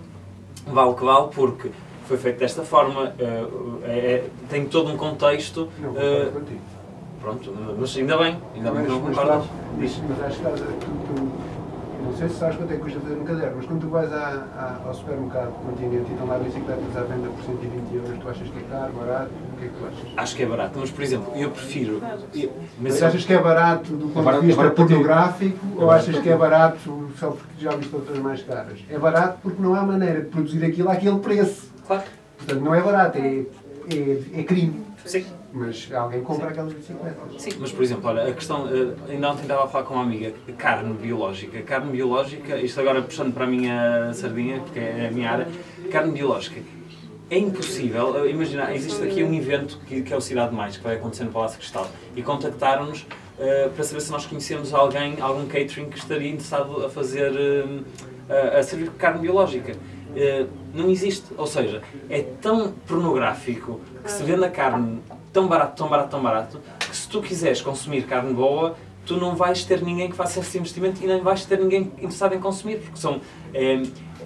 vale 0.67 0.89
o 0.91 0.93
que 0.95 1.03
vale 1.05 1.29
porque 1.33 1.69
foi 2.07 2.17
feito 2.17 2.39
desta 2.39 2.61
forma, 2.63 3.13
eh, 3.17 3.45
é- 3.85 3.89
é- 4.15 4.29
tem 4.49 4.65
todo 4.65 4.91
um 4.91 4.97
contexto. 4.97 5.69
Não 5.79 5.93
contigo. 6.31 6.59
Pronto, 7.23 7.53
mas 7.79 7.97
ainda 7.97 8.17
bem, 8.17 8.37
ainda 8.55 8.71
bem 8.71 8.83
que 8.83 8.89
não 8.91 9.01
concordas. 9.01 9.45
Mas, 9.79 10.01
mas 10.09 10.19
acho 10.25 10.39
que 10.39 10.45
estás 10.47 10.61
a- 10.61 10.65
tu, 10.65 10.91
tu- 11.07 11.53
não 12.03 12.13
sei 12.17 12.27
se 12.27 12.35
sabes 12.35 12.57
quanto 12.57 12.71
é 12.73 12.75
que 12.75 12.81
custa 12.81 12.99
fazer 12.99 13.15
um 13.15 13.23
caderno, 13.23 13.53
mas 13.57 13.65
quando 13.65 13.79
tu 13.81 13.87
vais 13.87 14.11
à- 14.11 14.45
à- 14.83 14.87
ao 14.87 14.93
supermercado 14.93 15.47
do 15.47 15.69
continente 15.71 16.09
e 16.09 16.11
estão 16.11 16.27
lá 16.27 16.37
bicicletas 16.37 16.97
à 16.97 17.01
venda 17.03 17.29
por 17.29 17.43
120 17.45 17.95
euros, 17.95 18.19
tu 18.21 18.29
achas 18.29 18.47
que 18.49 18.59
é 18.59 18.61
caro, 18.69 18.91
barato? 18.93 19.29
O 19.53 19.57
que 19.57 19.65
é 19.65 19.67
que 19.69 19.73
tu 19.73 19.85
achas? 19.85 20.13
Acho 20.17 20.35
que 20.35 20.43
é 20.43 20.45
barato, 20.45 20.79
mas 20.79 20.91
por 20.91 21.01
exemplo, 21.03 21.31
eu 21.35 21.49
prefiro. 21.49 22.01
eu- 22.35 22.51
Mas 22.77 22.91
mas 22.93 23.01
eu- 23.01 23.07
achas 23.07 23.25
que 23.25 23.33
é 23.33 23.41
barato 23.41 23.93
do 23.95 24.07
ponto 24.09 24.23
barato- 24.25 24.41
de 24.41 24.47
vista 24.47 24.63
é 24.63 24.69
pornográfico 24.69 25.65
É 25.79 25.83
ou 25.83 25.89
achas 25.91 26.19
que 26.19 26.29
é 26.29 26.35
barato 26.35 27.09
só 27.17 27.29
porque 27.31 27.47
já 27.63 27.71
viste 27.71 27.95
outras 27.95 28.19
mais 28.19 28.43
caras? 28.43 28.79
É 28.89 28.99
barato 28.99 29.39
porque 29.41 29.61
não 29.61 29.73
há 29.73 29.81
maneira 29.81 30.21
de 30.21 30.27
produzir 30.27 30.63
aquilo 30.65 30.89
àquele 30.89 31.19
preço. 31.19 31.71
Claro. 31.87 32.03
Portanto, 32.37 32.59
não 32.61 32.75
é 32.75 32.81
barato, 32.81 33.17
é, 33.17 33.43
é, 33.89 34.39
é 34.41 34.43
crime. 34.43 34.83
Sim. 35.05 35.25
Mas 35.55 35.87
alguém 35.93 36.23
compra 36.23 36.49
aquelas 36.49 36.73
bicicletas. 36.73 37.39
Sim, 37.41 37.51
mas 37.59 37.71
por 37.71 37.83
exemplo, 37.83 38.09
olha, 38.09 38.27
a 38.27 38.33
questão, 38.33 38.67
eh, 38.67 39.11
ainda 39.11 39.29
ontem 39.29 39.43
estava 39.43 39.65
a 39.65 39.67
falar 39.67 39.83
com 39.85 39.93
uma 39.93 40.03
amiga, 40.03 40.33
carne 40.57 40.91
biológica. 40.95 41.61
Carne 41.61 41.91
biológica, 41.91 42.57
isto 42.57 42.79
agora 42.81 43.03
puxando 43.03 43.31
para 43.31 43.43
a 43.43 43.47
minha 43.47 44.11
sardinha, 44.15 44.61
porque 44.61 44.79
é 44.79 45.09
a 45.09 45.11
minha 45.11 45.29
área, 45.29 45.47
carne 45.91 46.11
biológica. 46.11 46.59
É 47.29 47.37
impossível, 47.37 48.25
eh, 48.25 48.31
imagina, 48.31 48.73
existe 48.73 49.03
aqui 49.03 49.23
um 49.23 49.31
evento 49.31 49.79
que, 49.85 50.01
que 50.01 50.11
é 50.11 50.17
o 50.17 50.21
Cidade 50.21 50.55
Mais, 50.55 50.75
que 50.75 50.83
vai 50.83 50.95
acontecer 50.95 51.23
no 51.23 51.31
Palácio 51.31 51.59
Cristal, 51.59 51.87
e 52.15 52.23
contactaram-nos 52.23 53.05
eh, 53.37 53.69
para 53.75 53.83
saber 53.83 54.01
se 54.01 54.11
nós 54.11 54.25
conhecemos 54.25 54.73
alguém, 54.73 55.21
algum 55.21 55.45
catering 55.45 55.87
que 55.87 55.99
estaria 55.99 56.29
interessado 56.29 56.83
a 56.83 56.89
fazer, 56.89 57.31
eh, 58.27 58.55
a, 58.55 58.59
a 58.59 58.63
servir 58.63 58.89
carne 58.97 59.21
biológica. 59.21 59.75
Não 60.75 60.91
existe, 60.91 61.25
ou 61.35 61.47
seja, 61.47 61.81
é 62.07 62.21
tão 62.39 62.71
pornográfico 62.87 63.81
que 64.03 64.11
se 64.11 64.21
vende 64.21 64.45
a 64.45 64.49
carne 64.49 65.01
tão 65.33 65.47
barato, 65.47 65.75
tão 65.75 65.89
barato, 65.89 66.09
tão 66.09 66.21
barato, 66.21 66.61
que 66.79 66.95
se 66.95 67.09
tu 67.09 67.21
quiseres 67.21 67.59
consumir 67.59 68.03
carne 68.03 68.33
boa, 68.33 68.75
tu 69.05 69.17
não 69.17 69.35
vais 69.35 69.65
ter 69.65 69.81
ninguém 69.81 70.09
que 70.09 70.15
faça 70.15 70.39
esse 70.39 70.57
investimento 70.57 71.03
e 71.03 71.07
nem 71.07 71.19
vais 71.19 71.43
ter 71.43 71.59
ninguém 71.59 71.91
interessado 71.97 72.35
em 72.35 72.39
consumir, 72.39 72.77
porque 72.77 72.97
são, 72.97 73.19
é, 73.53 73.81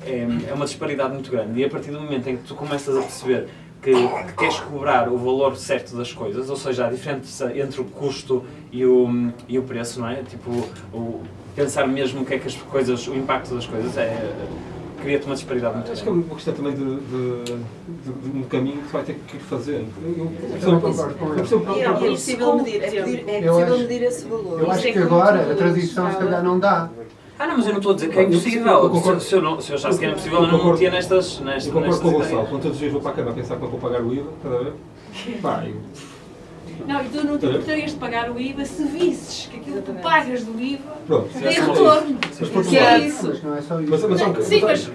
é, 0.05 0.27
é 0.49 0.53
uma 0.53 0.65
disparidade 0.65 1.13
muito 1.13 1.31
grande. 1.31 1.59
E 1.59 1.65
a 1.65 1.69
partir 1.69 1.91
do 1.91 1.99
momento 1.99 2.27
em 2.29 2.37
que 2.37 2.43
tu 2.43 2.53
começas 2.53 2.95
a 2.95 3.01
perceber 3.01 3.47
que, 3.81 3.93
que 3.93 4.33
queres 4.33 4.59
cobrar 4.59 5.07
o 5.07 5.17
valor 5.17 5.55
certo 5.55 5.95
das 5.95 6.11
coisas, 6.11 6.49
ou 6.49 6.55
seja, 6.57 6.87
a 6.87 6.89
diferença 6.89 7.57
entre 7.57 7.81
o 7.81 7.85
custo 7.85 8.43
e 8.71 8.85
o, 8.85 9.31
e 9.47 9.57
o 9.57 9.63
preço, 9.63 9.99
não 9.99 10.09
é? 10.09 10.23
Tipo, 10.23 10.51
o, 10.93 11.23
pensar 11.55 11.87
mesmo 11.87 12.21
o 12.21 12.25
que 12.25 12.35
é 12.35 12.39
que 12.39 12.47
as 12.47 12.55
coisas, 12.55 13.07
o 13.07 13.15
impacto 13.15 13.55
das 13.55 13.65
coisas, 13.65 13.97
é, 13.97 14.31
cria-te 15.01 15.25
uma 15.25 15.35
disparidade 15.35 15.75
muito 15.75 15.91
Acho 15.91 16.03
que 16.03 16.09
é 16.09 16.11
uma 16.11 16.23
questão 16.35 16.53
também 16.53 16.73
de, 16.73 16.83
de, 16.85 17.43
de, 17.43 18.29
de 18.31 18.37
um 18.39 18.43
caminho 18.43 18.77
que 18.77 18.87
tu 18.87 18.91
vai 18.93 19.03
ter 19.03 19.15
que 19.27 19.37
ir 19.37 19.39
fazendo. 19.39 19.87
Eu, 20.03 20.31
eu, 20.69 20.73
Eu 20.73 20.81
concordo 20.81 21.13
com 21.15 21.33
ele. 21.33 21.81
É 21.81 21.85
é 21.85 21.93
possível 21.93 22.55
medir, 22.57 22.83
é, 22.83 22.89
pedir- 22.89 23.19
é 23.29 23.41
possível 23.47 23.63
acho- 23.73 23.77
medir 23.79 24.03
esse 24.03 24.25
valor. 24.27 24.59
Eu 24.61 24.71
acho 24.71 24.87
é 24.87 24.91
que 24.91 25.01
como 25.01 25.15
agora 25.15 25.51
a 25.51 25.55
transição 25.55 26.11
se 26.11 26.17
calhar 26.17 26.43
não 26.43 26.59
dá. 26.59 26.89
Ah 27.39 27.45
não, 27.45 27.57
mas 27.57 27.65
eu 27.67 27.71
não 27.73 27.77
estou 27.77 27.91
a 27.91 27.95
dizer 27.95 28.09
que 28.09 28.17
é 28.19 28.23
impossível. 28.23 28.67
eu 28.67 28.89
concordo. 28.89 29.21
Se, 29.21 29.27
se 29.29 29.35
eu, 29.35 29.41
não, 29.43 29.61
se 29.61 29.71
eu 29.71 29.75
achasse 29.75 29.99
que 29.99 30.05
era 30.05 30.13
impossível, 30.13 30.39
Eu 30.39 30.43
não 30.47 30.51
concordo. 30.51 30.71
metia 30.73 30.89
nestas, 30.91 31.39
nestas, 31.39 31.67
Eu 31.67 31.73
concordo 31.73 31.87
nestas 31.91 32.01
com 32.01 32.07
o. 32.09 32.19
Gonçalo. 32.19 32.47
Quando 32.47 32.61
todos 32.63 32.71
os 32.71 32.79
dias 32.79 32.91
vou 32.91 33.01
para 33.01 33.11
a 33.11 33.13
cama 33.13 33.29
a 33.31 33.33
pensar 33.33 33.55
que 33.57 33.65
vou 33.67 33.79
pagar 33.79 34.01
o 34.01 34.11
IVA, 34.13 34.29
estás 34.37 34.55
a 34.55 34.57
ver? 34.63 34.73
Pá, 35.41 35.63
eu, 35.67 35.75
Não, 36.85 37.03
e 37.03 37.09
tu 37.09 37.23
não 37.25 37.37
te 37.37 37.47
terias 37.59 37.91
de 37.91 37.97
pagar 37.97 38.29
o 38.31 38.39
IVA 38.39 38.65
se 38.65 38.83
visses 38.83 39.47
que 39.47 39.57
aquilo 39.57 39.81
que 39.81 39.91
tu 39.91 39.93
pagas 40.01 40.43
do 40.43 40.59
IVA 40.61 40.83
pronto. 41.07 41.29
tem 41.33 41.61
um 41.61 41.65
retorno. 41.73 42.17
Mas 42.53 42.67
Que 42.67 42.77
é 42.77 42.99
isso. 42.99 43.27
Mas 43.27 43.43
não 43.43 43.55
é 43.57 43.61
só 43.61 43.79
isso. 43.81 43.89
Mas, 43.91 44.03
mas, 44.03 44.21
há 44.21 44.41
Sim, 44.41 44.61
mas 44.61 44.91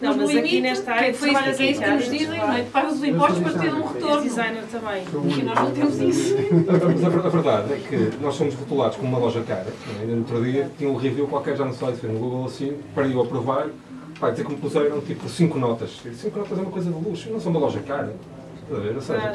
Não, 0.00 0.12
no 0.14 0.26
mas 0.26 0.36
aqui 0.36 0.60
nesta 0.60 0.92
área 0.92 1.06
é 1.08 1.12
que 1.12 1.18
foi 1.18 1.30
isso 1.30 1.56
que 1.56 1.84
é 1.84 1.94
nos 1.94 2.06
em 2.06 2.10
dizem, 2.10 2.38
não 2.38 2.52
é? 2.52 2.62
Tu 2.62 2.70
pagas 2.70 2.92
os 2.94 3.04
impostos 3.04 3.38
para 3.38 3.52
ter 3.58 3.74
um 3.74 3.86
retorno. 3.86 4.22
designer 4.22 4.62
também. 4.70 5.02
E 5.38 5.42
nós 5.42 5.58
não 5.58 5.70
temos 5.70 5.98
isso. 6.00 6.34
Mas 6.66 7.04
a, 7.04 7.08
ver- 7.08 7.26
a 7.26 7.28
verdade 7.30 7.72
é 7.72 7.76
que 7.76 8.16
nós 8.22 8.34
somos 8.34 8.54
rotulados 8.54 8.96
como 8.98 9.08
uma 9.08 9.18
loja 9.18 9.40
cara. 9.42 9.66
não 9.86 9.94
é? 9.98 10.00
Ainda 10.02 10.12
no 10.14 10.18
outro 10.20 10.44
dia 10.44 10.70
tinha 10.76 10.90
um 10.90 10.96
review 10.96 11.26
qualquer, 11.26 11.56
já 11.56 11.64
não 11.64 11.72
sei 11.72 11.94
se 11.94 12.00
foi 12.00 12.10
no 12.10 12.18
Google 12.18 12.44
assim, 12.44 12.76
para 12.94 13.06
eu 13.06 13.22
aprovar, 13.22 13.68
pá, 14.20 14.30
dizer 14.30 14.44
que 14.44 14.52
me 14.52 14.58
puseram 14.58 15.00
tipo 15.00 15.28
5 15.28 15.58
notas. 15.58 15.98
5 16.14 16.38
notas 16.38 16.58
é 16.58 16.60
uma 16.60 16.70
coisa 16.70 16.90
de 16.90 17.08
luxo, 17.08 17.30
não 17.30 17.40
sou 17.40 17.50
uma 17.50 17.60
loja 17.60 17.80
cara. 17.80 18.14
Estás 18.64 18.78
a 18.80 18.82
ver? 18.86 18.94
Ou 18.96 19.00
seja. 19.00 19.34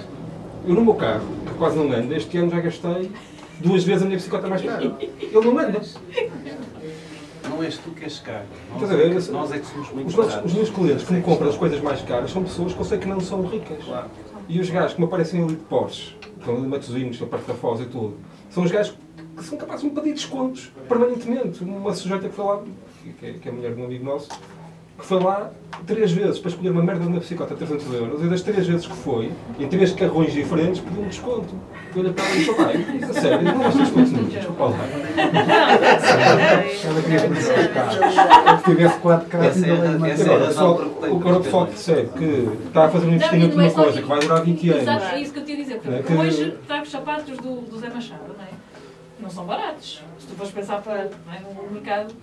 Eu 0.68 0.74
no 0.76 0.84
meu 0.84 0.94
carro, 0.96 1.26
que 1.48 1.54
quase 1.56 1.78
não 1.78 1.92
ando, 1.92 2.14
este 2.14 2.38
ano 2.38 2.52
já 2.52 2.60
gastei 2.62 3.12
duas 3.60 3.84
vezes 3.84 4.02
a 4.04 4.06
minha 4.06 4.18
bicicleta 4.18 4.48
mais 4.48 4.62
cara. 4.62 4.84
Ele 5.00 5.32
não 5.34 5.58
anda. 5.58 5.82
Não 7.50 7.64
és 7.64 7.78
tu 7.78 7.90
que 7.92 8.04
és 8.04 8.20
caro. 8.20 8.46
Nós, 8.72 8.82
Estás 8.84 8.92
a 8.92 8.96
ver? 8.96 9.12
é 9.18 9.20
que- 9.22 9.32
nós 9.32 9.52
é 9.52 9.60
que 9.60 9.66
somos 9.66 9.92
muito 9.92 10.08
Os, 10.08 10.16
nossos, 10.16 10.34
caros. 10.36 10.52
os 10.52 10.58
meus 10.58 10.70
clientes 10.70 11.04
que 11.06 11.14
me 11.14 11.22
compram 11.22 11.50
as 11.50 11.58
coisas 11.58 11.82
mais 11.82 12.02
caras 12.02 12.32
são 12.32 12.44
pessoas 12.44 12.74
que 12.74 12.80
eu 12.80 12.86
sei 12.86 12.98
que 12.98 13.08
não 13.08 13.20
são 13.20 13.42
ricas. 13.44 13.84
Claro. 13.84 14.08
E 14.48 14.60
os 14.60 14.70
gajos 14.70 14.94
que 14.94 15.00
me 15.02 15.08
aparecem 15.08 15.44
ali 15.44 15.56
de 15.56 15.62
Porsche, 15.64 16.16
estão 16.40 16.54
ali 16.54 16.64
de 16.64 16.68
Matosinhos, 16.70 17.20
da 17.20 17.26
parte 17.26 17.48
da 17.48 17.54
Foz 17.54 17.82
e 17.82 17.86
tudo, 17.86 18.16
são 18.50 18.64
os 18.64 18.72
gajos 18.72 18.96
que 19.38 19.44
são 19.44 19.58
capazes 19.58 19.82
de 19.82 19.90
me 19.90 19.96
pedir 19.96 20.14
descontos 20.14 20.72
permanentemente. 20.88 21.64
Uma 21.64 21.94
sujeita 21.94 22.30
que 22.30 22.36
foi 22.36 22.46
lá, 22.46 22.62
que 23.20 23.26
é, 23.26 23.34
que 23.34 23.48
é 23.48 23.52
a 23.52 23.56
mulher 23.56 23.74
de 23.74 23.82
um 23.82 23.86
amigo 23.86 24.06
nosso, 24.06 24.30
que 25.02 25.08
foi 25.08 25.20
lá 25.20 25.52
três 25.86 26.12
vezes 26.12 26.40
para 26.40 26.50
escolher 26.50 26.70
uma 26.70 26.84
merda 26.84 27.02
de 27.02 27.08
uma 27.08 27.20
bicicleta 27.20 27.54
a 27.54 27.58
300 27.58 27.94
euros, 27.94 28.24
e 28.24 28.28
das 28.30 28.42
três 28.44 28.68
vezes 28.68 28.86
que 28.86 28.96
foi, 28.96 29.32
em 29.60 29.68
três 29.68 29.92
carrões 29.94 30.32
diferentes, 30.32 30.80
pediu 30.80 31.04
um 31.04 31.08
desconto. 31.08 31.56
Eu 31.94 32.02
olhei 32.02 32.14
para 32.14 32.24
ela 32.24 32.36
e 32.36 32.38
disse, 32.40 32.54
pai, 32.54 32.86
a 33.10 33.14
sério, 33.14 33.42
não 33.42 33.58
vais 33.60 33.74
ter 33.76 33.82
desconto 33.82 34.12
nenhum, 34.12 34.26
desculpa 34.30 34.66
lá. 34.66 34.78
Ela 36.86 37.02
queria 37.02 37.22
comprar 37.22 37.40
os 37.40 37.68
carros. 37.68 38.60
Se 38.60 38.64
tivesse 38.72 39.00
quatro 39.00 39.28
carros, 39.30 39.64
é 39.64 39.72
ainda 39.72 39.88
bem 39.88 39.98
mais 39.98 40.22
é 40.22 40.24
Agora, 40.24 40.86
o 40.86 40.90
por 40.92 41.24
que 41.24 41.32
o 41.32 41.42
pessoal 41.42 41.66
percebe 41.68 42.10
que 42.18 42.50
está 42.68 42.86
a 42.86 42.90
fazer 42.90 43.08
um 43.08 43.14
investimento 43.14 43.46
e 43.58 43.60
é 43.60 43.64
numa 43.70 43.72
coisa 43.84 44.02
que 44.02 44.08
vai 44.08 44.20
durar 44.20 44.44
20 44.44 44.70
anos. 44.70 44.82
Exato, 44.84 45.06
é 45.06 45.20
isso 45.22 45.34
que 45.34 45.40
eu 45.40 45.46
te 45.46 45.52
ia 45.52 45.58
dizer. 45.58 45.80
Porque 45.80 45.96
É 45.98 46.04
que- 46.04 46.14
hoje 46.14 46.58
trago 46.68 46.84
os 46.84 46.92
sapatos 46.92 47.38
do, 47.38 47.80
Zé 47.80 47.90
Machado, 47.90 48.22
não 48.38 48.46
é? 48.46 48.50
Não 49.20 49.30
são 49.30 49.46
baratos. 49.46 50.02
Se 50.20 50.28
tu 50.28 50.36
fores 50.36 50.52
pensar 50.52 50.82
para 50.82 51.00
é, 51.02 51.10
no 51.66 51.72
mercado. 51.72 52.14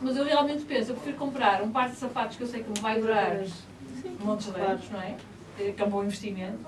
Mas 0.00 0.16
eu 0.16 0.24
realmente 0.24 0.64
penso, 0.64 0.90
eu 0.92 0.94
prefiro 0.94 1.16
comprar 1.16 1.62
um 1.62 1.70
par 1.70 1.88
de 1.90 1.96
sapatos 1.96 2.36
que 2.36 2.42
eu 2.42 2.46
sei 2.46 2.62
que 2.62 2.68
me 2.70 2.80
vai 2.80 3.00
durar 3.00 3.40
montes 4.24 4.52
de 4.52 4.60
anos, 4.60 4.90
não 4.90 5.00
é? 5.00 5.14
Que 5.56 5.82
é 5.82 5.84
um 5.84 5.90
bom 5.90 6.02
investimento. 6.04 6.58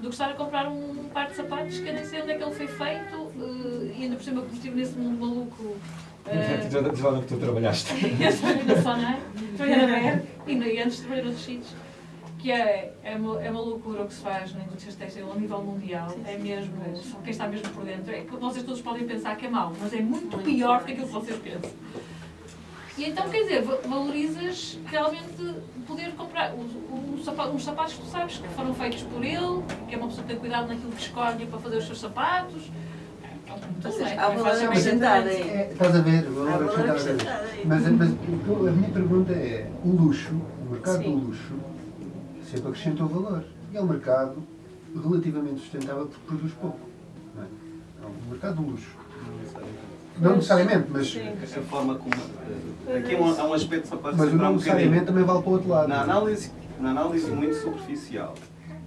Do 0.00 0.08
que 0.08 0.14
estar 0.14 0.30
a 0.30 0.34
comprar 0.34 0.68
um 0.68 1.08
par 1.14 1.28
de 1.28 1.36
sapatos 1.36 1.78
que 1.78 1.88
eu 1.88 1.94
nem 1.94 2.04
sei 2.04 2.22
onde 2.22 2.32
é 2.32 2.36
que 2.36 2.42
ele 2.42 2.54
foi 2.54 2.66
feito 2.66 3.32
eh, 3.38 3.94
e 3.98 4.02
ainda 4.02 4.16
por 4.16 4.24
cima 4.24 4.40
como 4.42 4.52
estive 4.52 4.74
nesse 4.80 4.98
mundo 4.98 5.20
maluco. 5.20 5.76
Diz 6.24 6.72
lá- 6.74 6.88
Diz 6.88 7.00
lá 7.00 7.10
onde 7.10 7.18
é 7.18 7.22
que 7.22 7.28
tu 7.28 7.36
trabalhaste. 7.38 7.92
eu 8.04 8.36
trabalhei 8.38 8.64
na 8.64 8.82
Sonai, 8.82 9.20
trabalhei 9.56 9.86
na 9.86 10.18
BR 10.18 10.22
e, 10.48 10.52
e 10.54 10.82
antes 10.82 10.98
trabalhei 11.00 11.24
noutros 11.24 11.44
sítios. 11.44 11.74
Que 12.38 12.50
é, 12.50 12.92
é, 13.04 13.14
uma, 13.14 13.40
é 13.40 13.50
uma 13.52 13.60
loucura 13.60 14.02
o 14.02 14.08
que 14.08 14.14
se 14.14 14.20
faz 14.22 14.52
na 14.52 14.64
indústria 14.64 14.92
têxtil 14.98 15.30
a 15.30 15.36
nível 15.36 15.62
mundial. 15.62 16.08
É 16.26 16.36
mesmo, 16.36 16.72
quem 17.22 17.30
está 17.30 17.46
mesmo 17.46 17.68
por 17.68 17.84
dentro. 17.84 18.12
É 18.12 18.22
que 18.22 18.34
vocês 18.36 18.64
todos 18.64 18.80
podem 18.80 19.06
pensar 19.06 19.36
que 19.36 19.46
é 19.46 19.48
mau, 19.48 19.72
mas 19.80 19.92
é 19.94 20.00
muito 20.00 20.36
pior 20.38 20.80
do 20.80 20.86
que 20.86 20.92
aquilo 20.92 21.06
que 21.06 21.12
vocês 21.12 21.38
pensam. 21.38 21.70
E 22.98 23.04
então, 23.04 23.28
quer 23.30 23.42
dizer, 23.42 23.62
va- 23.62 23.78
valorizas 23.86 24.78
realmente 24.86 25.54
poder 25.86 26.12
comprar 26.12 26.54
os, 26.54 26.70
os 27.18 27.24
sapatos, 27.24 27.54
uns 27.54 27.64
sapatos 27.64 27.94
que 27.94 28.00
tu 28.02 28.06
sabes 28.08 28.36
que 28.38 28.48
foram 28.48 28.74
feitos 28.74 29.02
por 29.02 29.24
ele, 29.24 29.62
que 29.88 29.94
é 29.94 29.98
uma 29.98 30.08
pessoa 30.08 30.22
que 30.26 30.28
tem 30.32 30.38
cuidado 30.38 30.68
naquilo 30.68 30.92
que 30.92 31.00
escolhe 31.02 31.46
para 31.46 31.58
fazer 31.58 31.76
os 31.78 31.86
seus 31.86 32.00
sapatos. 32.00 32.70
Não 33.84 34.06
é? 34.06 34.18
há 34.18 34.28
valor 34.28 34.46
acrescentado 34.64 35.28
aí. 35.28 35.40
É, 35.42 35.68
estás 35.72 35.94
a 35.94 36.00
ver, 36.00 36.26
o 36.28 36.44
valor 36.44 36.80
acrescentado. 36.88 37.46
aí. 37.52 37.62
Mas, 37.66 37.82
mas 37.92 38.10
o 38.10 38.66
a 38.68 38.70
minha 38.70 38.90
pergunta 38.90 39.32
é, 39.32 39.70
o 39.84 39.88
luxo, 39.90 40.32
o 40.66 40.70
mercado 40.70 41.02
Sim. 41.02 41.18
do 41.18 41.26
luxo, 41.26 41.54
sempre 42.50 42.68
acrescentou 42.68 43.08
valor. 43.08 43.44
E 43.72 43.76
é 43.76 43.82
um 43.82 43.86
mercado 43.86 44.42
relativamente 44.94 45.60
sustentável 45.60 46.06
porque 46.06 46.26
produz 46.26 46.52
pouco. 46.54 46.78
Não 47.34 47.42
é? 47.42 47.46
é 47.46 48.06
um 48.06 48.30
mercado 48.30 48.62
de 48.62 48.70
luxo. 48.70 48.90
Não 50.18 50.36
necessariamente, 50.36 50.86
mas, 50.90 51.10
Sim. 51.10 51.32
Essa 51.42 51.60
forma 51.62 51.94
como. 51.96 52.14
eh, 52.88 52.98
Aqui 52.98 53.14
há 53.14 53.18
um, 53.18 53.40
há 53.40 53.44
um 53.44 53.52
aspecto 53.54 53.88
só 53.88 53.96
para 53.96 54.12
mas 54.12 54.18
não 54.18 54.26
um 54.26 54.36
bocadinho. 54.36 54.56
necessariamente 54.56 55.06
também 55.06 55.24
vale 55.24 55.40
para 55.42 55.48
o 55.50 55.52
outro 55.52 55.68
lado. 55.68 55.88
Na 55.88 56.02
análise, 56.02 56.50
na 56.80 56.90
análise 56.90 57.30
muito 57.30 57.54
superficial 57.54 58.34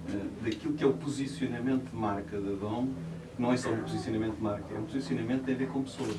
eh, 0.08 0.12
daquilo 0.44 0.74
que 0.74 0.84
é 0.84 0.86
o 0.86 0.92
posicionamento 0.92 1.90
de 1.90 1.96
marca 1.96 2.40
da 2.40 2.52
DOM, 2.52 2.88
não 3.38 3.52
é 3.52 3.56
só 3.56 3.70
um 3.70 3.78
posicionamento 3.78 4.36
de 4.36 4.42
marca, 4.42 4.64
é 4.74 4.78
um 4.78 4.84
posicionamento 4.84 5.40
que 5.40 5.46
tem 5.46 5.54
a 5.54 5.58
ver 5.58 5.68
com 5.68 5.82
pessoas. 5.82 6.16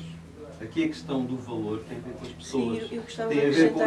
Aqui 0.60 0.84
a 0.84 0.88
questão 0.88 1.24
do 1.24 1.36
valor 1.36 1.80
tem 1.88 1.98
a 1.98 2.00
ver 2.00 2.14
com 2.14 2.26
as 2.26 2.32
pessoas. 2.32 2.78
Sim, 2.78 2.96
eu, 2.96 2.98
eu 2.98 3.28
Tem 3.28 3.46
a 3.46 3.50
ver 3.50 3.72
com 3.72 3.84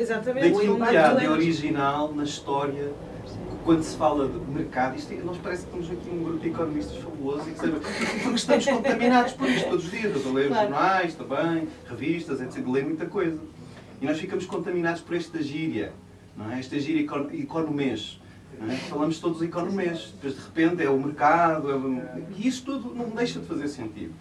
exatamente, 0.00 0.50
daquilo 0.50 0.76
que 0.78 0.96
há 0.96 1.12
de 1.14 1.24
é- 1.26 1.30
original 1.30 2.12
na 2.14 2.24
história. 2.24 2.92
Quando 3.64 3.82
se 3.84 3.96
fala 3.96 4.26
de 4.28 4.38
mercado, 4.50 4.96
isto 4.96 5.12
é- 5.12 5.18
nós 5.18 5.38
parece 5.38 5.64
que 5.66 5.70
temos 5.70 5.88
aqui 5.90 6.10
um 6.10 6.24
grupo 6.24 6.40
de 6.40 6.48
economistas 6.48 6.96
fabuloso 6.98 7.48
e 7.48 7.52
que 7.52 7.58
sabe, 7.60 7.72
porque 8.22 8.34
estamos 8.34 8.64
contaminados 8.66 9.32
por 9.34 9.48
isto 9.48 9.68
todos 9.70 9.84
os 9.84 9.90
dias. 9.90 10.04
Eu 10.04 10.16
estou 10.16 10.32
a 10.32 10.34
ler 10.34 10.42
os 10.42 10.48
Claro. 10.48 10.68
jornais 10.70 11.14
também, 11.14 11.68
revistas, 11.88 12.40
etc. 12.40 12.66
Leio 12.66 12.86
muita 12.86 13.06
coisa. 13.06 13.38
E 14.00 14.06
nós 14.06 14.18
ficamos 14.18 14.46
contaminados 14.46 15.00
por 15.00 15.14
esta 15.16 15.40
gíria, 15.40 15.92
não 16.36 16.50
é? 16.50 16.58
esta 16.58 16.78
gíria 16.80 17.02
econ 17.02 17.28
economês. 17.32 18.18
é? 18.68 18.74
Falamos 18.88 19.18
todos 19.20 19.40
economês, 19.42 20.12
depois 20.14 20.34
de 20.36 20.40
repente 20.42 20.82
é 20.82 20.90
o 20.90 20.98
mercado, 21.00 21.70
é 21.70 21.74
o- 21.74 22.02
e 22.36 22.46
isso 22.46 22.64
tudo 22.64 22.92
não 22.94 23.10
deixa 23.10 23.40
de 23.40 23.46
fazer 23.46 23.66
sentido. 23.68 24.12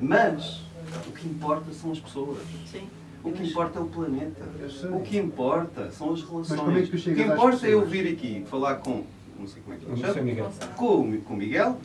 Mas 0.00 0.60
o 1.06 1.10
que 1.12 1.26
importa 1.26 1.72
são 1.72 1.90
as 1.90 1.98
pessoas. 1.98 2.38
Sim. 2.70 2.86
O 3.24 3.32
que 3.32 3.42
importa 3.46 3.78
é 3.78 3.82
o 3.82 3.86
planeta. 3.86 4.44
O 4.92 5.00
que 5.00 5.18
importa 5.18 5.90
são 5.90 6.12
as 6.12 6.22
relações. 6.22 6.60
como 6.60 6.78
é 6.78 6.82
que 6.82 6.88
tu 6.88 6.96
o 7.10 7.14
que 7.14 7.22
importa 7.22 7.66
é 7.66 7.74
eu 7.74 7.84
vir 7.84 8.12
aqui 8.12 8.44
falar 8.48 8.76
com, 8.76 9.02
não 9.38 9.46
sei 9.46 9.62
como 9.62 9.74
é 9.74 9.78
que 9.78 9.84
ele 9.90 10.00
chama, 10.00 10.22
Miguel. 10.22 10.50
com, 10.76 11.00
o- 11.00 11.20
com 11.22 11.34
Miguel, 11.36 11.78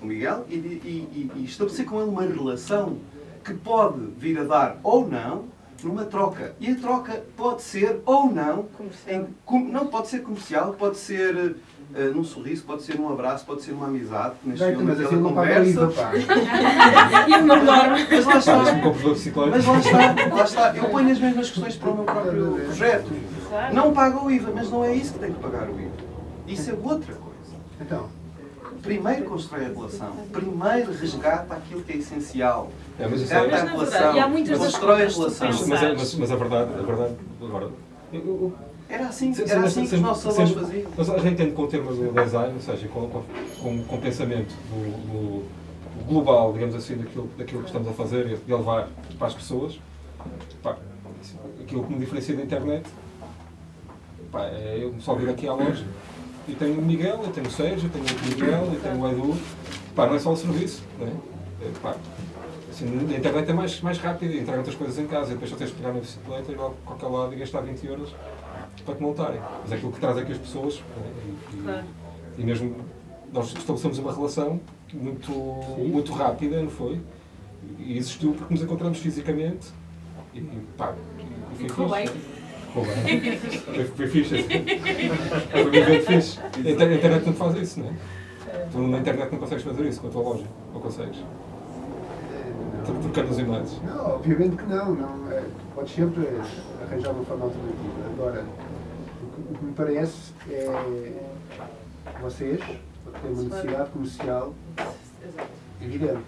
com 0.00 0.06
Miguel 0.06 0.46
e, 0.48 0.54
e- 0.54 0.58
e- 1.14 1.30
e 1.40 1.44
estabelecer 1.44 1.84
com 1.86 2.00
ele 2.00 2.10
uma 2.10 2.22
relação 2.22 2.96
que 3.44 3.54
pode 3.54 4.00
vir 4.18 4.38
a 4.40 4.44
dar 4.44 4.78
ou 4.82 5.06
não 5.08 5.44
numa 5.84 6.04
troca. 6.06 6.54
E 6.58 6.70
a 6.70 6.74
troca 6.74 7.22
pode 7.36 7.62
ser 7.62 8.00
ou 8.06 8.32
não, 8.32 8.64
Comercial. 8.64 9.14
em, 9.22 9.26
com- 9.44 9.60
não 9.68 9.86
pode 9.88 10.08
ser 10.08 10.22
comercial, 10.22 10.72
pode 10.74 10.96
ser 10.96 11.56
eh, 11.94 12.08
num 12.14 12.24
sorriso, 12.24 12.64
pode 12.64 12.82
ser 12.82 12.98
num 12.98 13.08
abraço, 13.12 13.44
pode 13.46 13.62
ser 13.62 13.72
numa 13.72 13.86
amizade, 13.86 14.34
nasceu 14.44 14.66
Gaita, 14.66 14.82
mas 14.82 15.00
assim 15.00 15.16
não 15.16 15.32
conversa. 15.32 15.86
Mas 18.10 18.24
lá 18.26 18.38
está. 18.38 18.52
Mas 19.50 19.66
lá 19.66 19.78
está, 19.78 20.34
lá 20.34 20.44
está. 20.44 20.76
Eu 20.76 20.84
ponho 20.90 21.10
as 21.12 21.18
mesmas 21.18 21.50
questões 21.50 21.76
para 21.76 21.90
o 21.90 21.94
meu 21.94 22.04
próprio 22.04 22.52
projeto. 22.64 23.10
Claro. 23.48 23.74
Não 23.74 23.92
paga 23.92 24.24
o 24.24 24.30
IVA, 24.30 24.52
mas 24.54 24.70
não 24.70 24.84
é 24.84 24.94
isso 24.94 25.14
que 25.14 25.18
tem 25.20 25.32
que 25.32 25.40
pagar 25.40 25.68
o 25.68 25.80
IVA. 25.80 25.90
Isso 26.46 26.70
é 26.70 26.74
outra 26.74 27.14
coisa. 27.14 27.36
Então, 27.80 28.08
Primeiro 28.82 29.24
constrói 29.24 29.64
a 29.64 29.68
relação. 29.68 30.12
Primeiro 30.30 30.92
resgata 30.92 31.54
aquilo 31.54 31.82
que 31.82 31.92
é 31.94 31.96
essencial. 31.96 32.70
É, 33.00 33.08
mas 33.08 33.20
isso 33.22 33.32
Resgata 33.34 33.56
é- 33.56 33.60
a 33.60 33.64
verdade, 33.64 33.76
relação. 33.90 34.14
e 34.14 34.20
há 34.20 34.28
muitas 34.28 34.58
Constrói 34.58 34.94
a 35.02 35.08
relação. 35.08 35.48
Mas, 35.48 35.82
é- 35.82 35.94
mas, 35.94 36.14
mas 36.14 36.30
a 36.30 36.36
verdade, 36.36 36.70
a 36.78 36.82
verdade, 36.82 37.14
agora, 37.42 37.70
eu- 38.12 38.20
eu- 38.20 38.54
Era 38.88 39.08
assim, 39.08 39.34
Sim, 39.34 39.42
era 39.42 39.60
sim, 39.60 39.66
assim 39.66 39.82
sim, 39.84 39.88
que 39.88 39.94
os 39.96 40.00
nossos 40.00 40.26
avós 40.26 40.50
faziam. 40.52 40.90
Mas 40.96 41.10
a 41.10 41.18
gente 41.18 41.32
entende 41.34 41.52
com 41.52 41.62
o 41.62 41.66
termo 41.66 41.92
do 41.92 42.12
design, 42.12 42.54
ou 42.54 42.60
seja, 42.60 42.86
com, 42.88 43.08
com, 43.08 43.84
com, 43.84 44.00
pensamento 44.00 44.54
do, 44.70 45.42
do- 45.42 46.06
global, 46.06 46.52
digamos 46.52 46.74
assim, 46.74 46.96
daquilo, 46.96 47.28
daquilo 47.36 47.60
que 47.62 47.66
estamos 47.66 47.88
a 47.88 47.92
fazer 47.92 48.26
e 48.30 48.36
de 48.36 48.52
levar 48.52 48.88
para 49.18 49.26
as 49.26 49.34
pessoas. 49.34 49.80
Pá, 50.62 50.76
aquilo 51.60 51.84
que 51.84 51.92
me 51.92 51.98
diferencia 51.98 52.36
da 52.36 52.42
internet 52.42 52.86
pá, 54.30 54.44
é 54.46 54.78
eu 54.80 54.94
só 55.00 55.14
vir 55.14 55.28
aqui 55.30 55.48
à 55.48 55.52
loja 55.54 55.84
e 56.48 56.54
tenho 56.54 56.78
o 56.78 56.82
Miguel, 56.82 57.20
eu 57.24 57.32
tenho 57.32 57.46
o 57.46 57.50
Sérgio, 57.50 57.88
eu 57.88 57.90
tenho 57.90 58.04
o 58.04 58.26
Miguel, 58.28 58.70
eu 58.72 58.80
tenho 58.80 59.00
o 59.00 59.10
Edu. 59.10 59.36
Pá, 59.96 60.06
não 60.06 60.14
é 60.14 60.18
só 60.18 60.32
o 60.32 60.36
serviço, 60.36 60.82
não 61.00 61.06
é? 61.08 61.10
É, 61.10 61.70
pá, 61.82 61.96
assim, 62.70 62.86
a 62.86 63.16
internet 63.18 63.50
é 63.50 63.52
mais, 63.52 63.80
mais 63.80 63.98
rápida, 63.98 64.32
entregam 64.34 64.58
outras 64.58 64.76
coisas 64.76 64.98
em 64.98 65.06
casa 65.06 65.30
e 65.30 65.32
depois 65.32 65.50
só 65.50 65.56
tens 65.56 65.70
de 65.70 65.76
pegar 65.76 65.92
na 65.92 66.00
bicicleta 66.00 66.52
e 66.52 66.54
ir 66.54 66.58
lá 66.58 66.70
para 66.70 66.94
qualquer 66.96 67.06
lado 67.06 67.34
e 67.34 67.36
gastar 67.38 67.62
20 67.62 67.84
euros 67.86 68.14
para 68.84 68.94
te 68.94 69.02
montarem. 69.02 69.40
Mas 69.62 69.72
é 69.72 69.76
aquilo 69.76 69.92
que 69.92 70.00
traz 70.00 70.16
aqui 70.18 70.32
as 70.32 70.38
pessoas 70.38 70.74
né? 70.96 71.06
e, 71.52 71.56
e- 71.56 71.62
Claro. 71.62 71.84
e 72.38 72.44
mesmo 72.44 72.76
nós 73.32 73.46
estabelecemos 73.48 73.98
uma 73.98 74.12
relação 74.12 74.60
muito, 74.94 75.30
muito 75.78 76.12
rápida, 76.12 76.62
não 76.62 76.70
foi? 76.70 77.00
E 77.78 77.96
existiu 77.98 78.32
porque 78.32 78.54
nos 78.54 78.62
encontramos 78.62 78.98
fisicamente 78.98 79.68
e 80.34 80.40
pá, 80.76 80.94
e 81.58 81.68
foi 81.68 81.88
bem. 81.88 82.06
Ficou 82.06 82.84
bem. 82.84 83.38
Foi, 83.64 83.84
foi 83.84 84.06
fixe. 84.08 84.34
assim. 84.36 84.48
Foi 85.50 85.64
um 85.70 85.74
evento 85.74 86.06
fixe. 86.06 86.38
A 86.40 86.58
inter- 86.70 86.88
a 86.88 86.94
internet 86.94 87.26
não 87.26 87.32
faz 87.32 87.56
isso, 87.56 87.80
não 87.80 87.88
é? 87.88 87.92
Tu 88.70 88.78
na 88.78 88.98
internet 88.98 89.32
não 89.32 89.38
consegues 89.38 89.64
fazer 89.64 89.86
isso 89.86 90.00
com 90.00 90.08
a 90.08 90.10
tua 90.10 90.22
loja. 90.22 90.44
Ou 90.74 90.80
consegues? 90.80 91.16
eh, 91.18 92.52
Tro- 92.84 92.94
Trocando 93.00 93.30
os 93.30 93.38
e-mails. 93.38 93.80
Não, 93.82 94.14
obviamente 94.16 94.56
que 94.56 94.64
não. 94.66 94.94
não 94.94 95.32
é, 95.32 95.42
podes 95.74 95.94
sempre 95.94 96.28
arranjar 96.82 97.10
uma 97.12 97.24
forma 97.24 97.44
alternativa. 97.44 98.10
Agora, 98.12 98.44
me 99.66 99.72
parece 99.74 100.32
é 100.50 101.12
vocês 102.22 102.60
têm 102.60 103.32
uma 103.32 103.42
necessidade 103.42 103.90
comercial 103.90 104.54
evidente. 105.80 106.20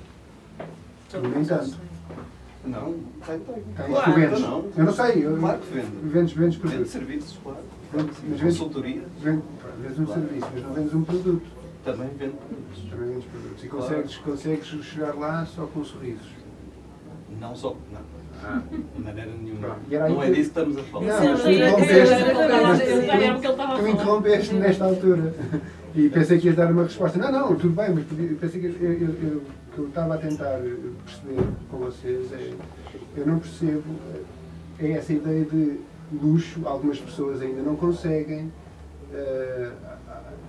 No 1.14 1.40
entanto, 1.40 1.76
Não, 2.64 2.94
tem, 3.26 3.38
tem. 3.38 3.54
tens, 3.76 3.86
Claro. 3.86 4.12
tu 4.12 4.20
vendes. 4.20 4.40
Não. 4.40 4.64
Eu 4.76 4.84
não 4.84 4.92
sei, 4.92 5.24
eu, 5.26 5.38
Claro 5.38 5.58
que 5.60 5.72
vende. 5.72 5.86
vendes, 6.08 6.32
vendes 6.34 6.58
Vende 6.58 6.88
serviços, 6.88 7.38
claro. 7.42 7.58
Vendes, 7.92 8.16
mas 8.28 8.40
vendes, 8.40 8.58
Consultoria 8.58 9.02
vendes, 9.20 9.44
pá, 9.62 9.68
vendes 9.80 9.98
um 9.98 10.06
serviço, 10.06 10.46
mas 10.52 10.62
não 10.64 10.72
vendes 10.74 10.94
um 10.94 11.04
produto. 11.04 11.46
também 11.84 12.08
vende 12.08 12.34
produtos. 12.36 12.90
Também 12.90 13.08
vendes 13.08 13.24
produtos. 13.24 13.64
E 13.64 13.68
Claro. 13.68 13.84
consegues, 13.86 14.16
consegues 14.18 14.66
chegar 14.84 15.14
lá 15.14 15.46
só 15.46 15.66
com 15.66 15.82
sorrisos. 15.84 16.28
Não 17.40 17.54
só. 17.56 17.74
Não. 17.92 18.17
De 18.70 19.00
maneira 19.02 19.30
nenhuma. 19.32 19.60
Pronto, 19.60 19.80
e 19.90 19.94
era 19.94 20.08
Não 20.08 20.22
é 20.22 20.26
disso 20.26 20.36
que 20.36 20.40
estamos 20.60 20.78
a 20.78 20.82
falar. 20.84 21.06
Não, 21.06 21.24
mas 21.32 21.42
tu 21.42 21.50
interrompeste. 21.50 22.14
tu- 23.78 23.88
interrompeste 23.88 24.54
nesta 24.54 24.84
altura. 24.84 25.34
E 25.94 26.08
pensei 26.10 26.38
que 26.38 26.46
ias 26.46 26.56
dar 26.56 26.70
uma 26.70 26.84
resposta. 26.84 27.18
Não, 27.18 27.32
não, 27.32 27.56
tudo 27.56 27.70
bem, 27.74 27.90
mas 27.94 28.04
pensei 28.38 28.60
que 28.60 28.66
eu, 28.66 28.92
eu, 28.92 28.92
eu- 28.92 29.08
o 29.38 29.72
que 29.74 29.78
eu 29.78 29.88
estava 29.88 30.14
a 30.14 30.18
tentar 30.18 30.58
perceber 31.04 31.48
com 31.70 31.78
vocês 31.78 32.32
é. 32.32 32.52
Eu 33.16 33.26
não 33.26 33.38
percebo. 33.38 33.82
É 34.78 34.92
essa 34.92 35.12
ideia 35.12 35.44
de 35.44 35.80
luxo, 36.12 36.60
algumas 36.66 36.98
pessoas 37.00 37.40
ainda 37.42 37.62
não 37.62 37.74
conseguem. 37.76 38.52
eh, 39.12 39.70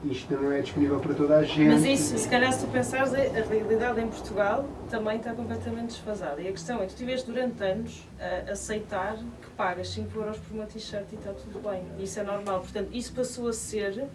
isto 0.03 0.33
não 0.33 0.51
é 0.51 0.62
disponível 0.62 0.99
para 0.99 1.13
toda 1.13 1.38
a 1.38 1.43
gente. 1.43 1.69
Mas 1.69 1.83
isso, 1.83 2.17
se 2.17 2.27
calhar, 2.29 2.51
se 2.53 2.65
tu 2.65 2.71
pensares, 2.71 3.13
a 3.13 3.17
a 3.17 3.43
realidade 3.43 3.99
em 3.99 4.07
Portugal 4.07 4.65
também 4.89 5.17
está 5.17 5.33
completamente 5.33 5.88
desfasada. 5.88 6.41
E 6.41 6.47
a 6.47 6.51
questão 6.51 6.81
é 6.81 6.85
que 6.85 6.93
tu 6.93 6.97
tiveste 6.97 7.25
durante 7.29 7.62
anos 7.63 8.07
a 8.19 8.51
aceitar 8.51 9.17
que 9.17 9.49
pagas 9.57 9.89
5 9.89 10.17
euros 10.17 10.38
por 10.38 10.55
uma 10.55 10.65
t-shirt 10.65 11.05
e 11.12 11.15
está 11.15 11.33
tudo 11.33 11.59
bem. 11.59 11.83
E 11.97 12.03
isso 12.03 12.19
é 12.19 12.23
normal. 12.23 12.62
Portanto, 12.62 12.89
isso 12.93 13.13
passou 13.13 13.47
a 13.47 13.53
ser 13.53 14.07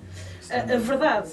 a, 0.51 0.75
a 0.75 0.79
verdade. 0.79 1.31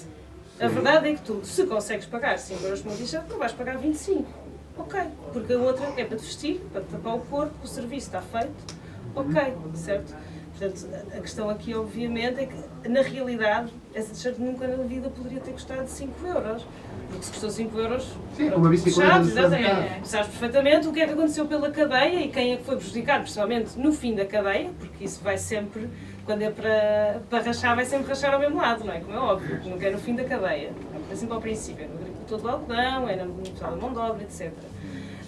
A 0.59 0.67
verdade 0.67 1.09
é 1.09 1.15
que 1.15 1.21
tu, 1.21 1.41
se 1.43 1.65
consegues 1.65 2.05
pagar 2.05 2.37
5 2.37 2.63
euros 2.63 2.81
por 2.81 2.89
uma 2.89 2.97
t-shirt, 2.97 3.27
não 3.29 3.37
vais 3.37 3.53
pagar 3.53 3.77
25. 3.77 4.29
Ok. 4.77 4.99
Porque 5.31 5.53
a 5.53 5.57
outra 5.57 5.85
é 5.97 6.05
para 6.05 6.17
te 6.17 6.25
vestir, 6.25 6.61
para 6.71 6.81
te 6.81 6.87
tapar 6.87 7.15
o 7.15 7.19
corpo, 7.21 7.53
o 7.63 7.67
serviço 7.67 8.07
está 8.07 8.21
feito. 8.21 8.81
Ok, 9.15 9.53
certo? 9.75 10.15
Portanto, 10.61 10.87
a- 11.17 11.19
questão 11.21 11.49
aqui, 11.49 11.73
obviamente, 11.73 12.39
é 12.39 12.45
que, 12.45 12.87
na 12.89 13.01
realidade, 13.01 13.73
essa 13.95 14.13
t-shirt 14.13 14.37
nunca 14.37 14.67
na 14.67 14.83
vida 14.83 15.09
poderia 15.09 15.39
ter 15.39 15.51
custado 15.53 15.87
5 15.87 16.13
euros. 16.27 16.63
Porque 17.09 17.25
se 17.25 17.31
custou 17.31 17.49
5 17.49 17.77
euros, 17.79 18.03
Sim, 18.37 18.45
pronto, 18.45 18.57
uma 18.61 18.69
bicicleta 18.69 19.01
fechado, 19.01 19.23
do 19.23 19.29
supermercado. 19.29 19.77
exatamente. 19.79 20.07
Sabes 20.07 20.27
perfeitamente 20.27 20.87
o 20.87 20.93
que 20.93 21.01
é 21.01 21.07
que 21.07 21.13
aconteceu 21.13 21.45
pela 21.47 21.71
cadeia 21.71 22.21
e 22.25 22.29
quem 22.29 22.53
é 22.53 22.57
que 22.57 22.63
foi 22.63 22.75
prejudicado, 22.77 23.23
principalmente 23.23 23.77
no 23.79 23.91
fim 23.91 24.15
da 24.15 24.23
cadeia, 24.25 24.69
porque 24.79 25.03
isso 25.03 25.21
vai 25.23 25.37
sempre, 25.37 25.89
quando 26.25 26.43
é 26.43 26.51
para, 26.51 27.21
para 27.29 27.41
rachar, 27.43 27.75
vai 27.75 27.83
sempre 27.85 28.07
rachar 28.07 28.33
ao 28.33 28.39
mesmo 28.39 28.57
lado, 28.57 28.85
não 28.85 28.93
é? 28.93 28.99
Como 29.01 29.13
é 29.13 29.19
óbvio, 29.19 29.59
nunca 29.65 29.87
é 29.87 29.91
no 29.91 29.97
fim 29.99 30.15
da 30.15 30.23
cadeia. 30.23 30.71
É 31.11 31.15
sempre 31.15 31.33
ao 31.33 31.41
princípio, 31.41 31.83
é 31.83 31.87
no 31.87 31.95
agricultor 31.95 32.37
do 32.39 32.49
algodão, 32.49 33.09
é 33.09 33.15
no 33.17 33.33
pessoal 33.33 33.71
da 33.71 33.77
mão 33.77 33.91
de 33.91 33.97
obra, 33.99 34.23
etc. 34.23 34.53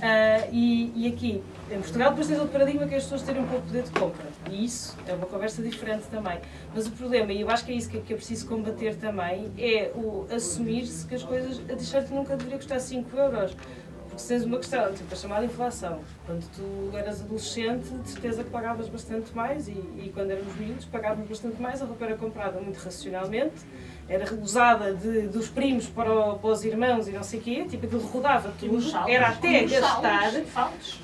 Ah, 0.02 0.48
e, 0.52 0.92
e 0.96 1.08
aqui, 1.08 1.42
em 1.72 1.80
Portugal, 1.80 2.10
depois 2.12 2.28
tens 2.28 2.38
outro 2.40 2.52
paradigma 2.54 2.86
que 2.88 2.94
é 2.94 2.98
as 2.98 3.04
pessoas 3.04 3.24
terem 3.24 3.42
um 3.42 3.48
pouco 3.48 3.62
de 3.66 3.68
poder 3.68 3.84
de 3.84 3.92
compra. 3.92 4.26
E 4.52 4.66
isso 4.66 4.96
é 5.08 5.14
uma 5.14 5.26
conversa 5.26 5.62
diferente 5.62 6.04
também. 6.10 6.40
Mas 6.74 6.88
o 6.88 6.92
problema, 6.92 7.32
e 7.32 7.42
eu 7.42 7.50
acho 7.50 7.66
que 7.66 7.72
é 7.72 7.76
isso 7.76 7.90
que, 7.90 8.00
que 8.02 8.14
é 8.14 8.16
preciso 8.16 8.48
combater 8.48 8.96
também, 8.96 9.52
é 9.58 9.92
o 9.96 10.28
assumir-se 10.34 11.06
que 11.08 11.16
as 11.16 11.24
coisas, 11.24 11.60
a 11.70 11.76
t-shirt 11.76 12.10
nunca 12.10 12.36
deveria 12.36 12.58
custar 12.58 12.80
5 12.80 13.16
euros. 13.16 13.56
Porque 14.14 14.22
se 14.22 14.28
tens 14.28 14.44
uma 14.44 14.58
questão, 14.58 14.94
tipo 14.94 15.12
a 15.12 15.18
chamada 15.18 15.46
inflação, 15.46 16.02
quando 16.26 16.46
tu 16.52 16.96
eras 16.96 17.22
adolescente, 17.22 17.90
de 17.90 18.10
certeza 18.10 18.44
que 18.44 18.50
pagavas 18.52 18.88
bastante 18.88 19.36
mais 19.36 19.68
e, 19.68 19.72
e 19.72 20.12
quando 20.14 20.30
éramos 20.30 20.56
miúdos 20.56 20.86
pagávamos 20.86 21.28
bastante 21.28 21.60
mais, 21.60 21.82
a 21.82 21.86
roupa 21.86 22.06
era 22.06 22.16
comprada 22.16 22.60
muito 22.62 22.78
racionalmente, 22.78 23.66
era 24.10 24.26
usada 24.36 24.94
de, 24.94 25.22
dos 25.28 25.48
primos 25.48 25.88
para, 25.88 26.12
o- 26.14 26.38
para 26.38 26.50
os 26.50 26.64
irmãos 26.66 27.08
e 27.08 27.12
não 27.12 27.24
sei 27.24 27.40
o 27.40 27.42
quê, 27.44 27.66
tipo 27.70 27.86
aquilo 27.86 28.02
rodava 28.02 28.52
tudo, 28.60 28.78
era 29.08 29.28
até 29.30 29.64
gastar, 29.64 30.32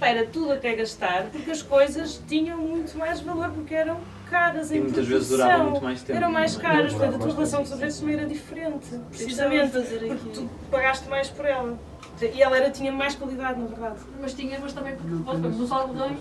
era 0.01 0.25
tudo 0.25 0.51
até 0.51 0.75
gastar, 0.75 1.23
porque 1.31 1.49
as 1.51 1.61
coisas 1.61 2.21
tinham 2.27 2.57
muito 2.57 2.97
mais 2.97 3.19
valor, 3.21 3.49
porque 3.51 3.73
eram 3.73 3.97
caras 4.29 4.69
E 4.69 4.77
em 4.77 4.81
muitas 4.81 5.07
vezes 5.07 5.29
durava 5.29 5.51
muito 5.63 5.63
produção. 5.79 5.83
mais 5.87 6.01
tempo. 6.03 6.17
Eram 6.17 6.31
mais 6.31 6.53
não 6.55 6.61
caras, 6.61 6.93
portanto 6.93 7.15
a 7.15 7.17
tua 7.19 7.33
relação 7.33 7.59
tempo. 7.59 7.69
sobre 7.69 7.85
preço 7.85 7.99
também 8.01 8.15
era 8.15 8.25
diferente. 8.27 8.87
Precisamente 9.09 9.71
fazer 9.71 9.97
porque 9.99 10.13
aqui. 10.13 10.29
tu 10.33 10.49
pagaste 10.69 11.09
mais 11.09 11.29
por 11.29 11.45
ela. 11.45 11.77
E 12.21 12.41
ela 12.41 12.57
era, 12.57 12.69
tinha 12.69 12.91
mais 12.91 13.15
qualidade, 13.15 13.59
na 13.59 13.67
verdade. 13.67 13.99
Mas 14.19 14.33
tinha, 14.33 14.59
mas 14.59 14.73
também 14.73 14.95
porque 14.95 15.13
voltamos, 15.15 15.57
nos 15.57 15.71
algodões, 15.71 16.19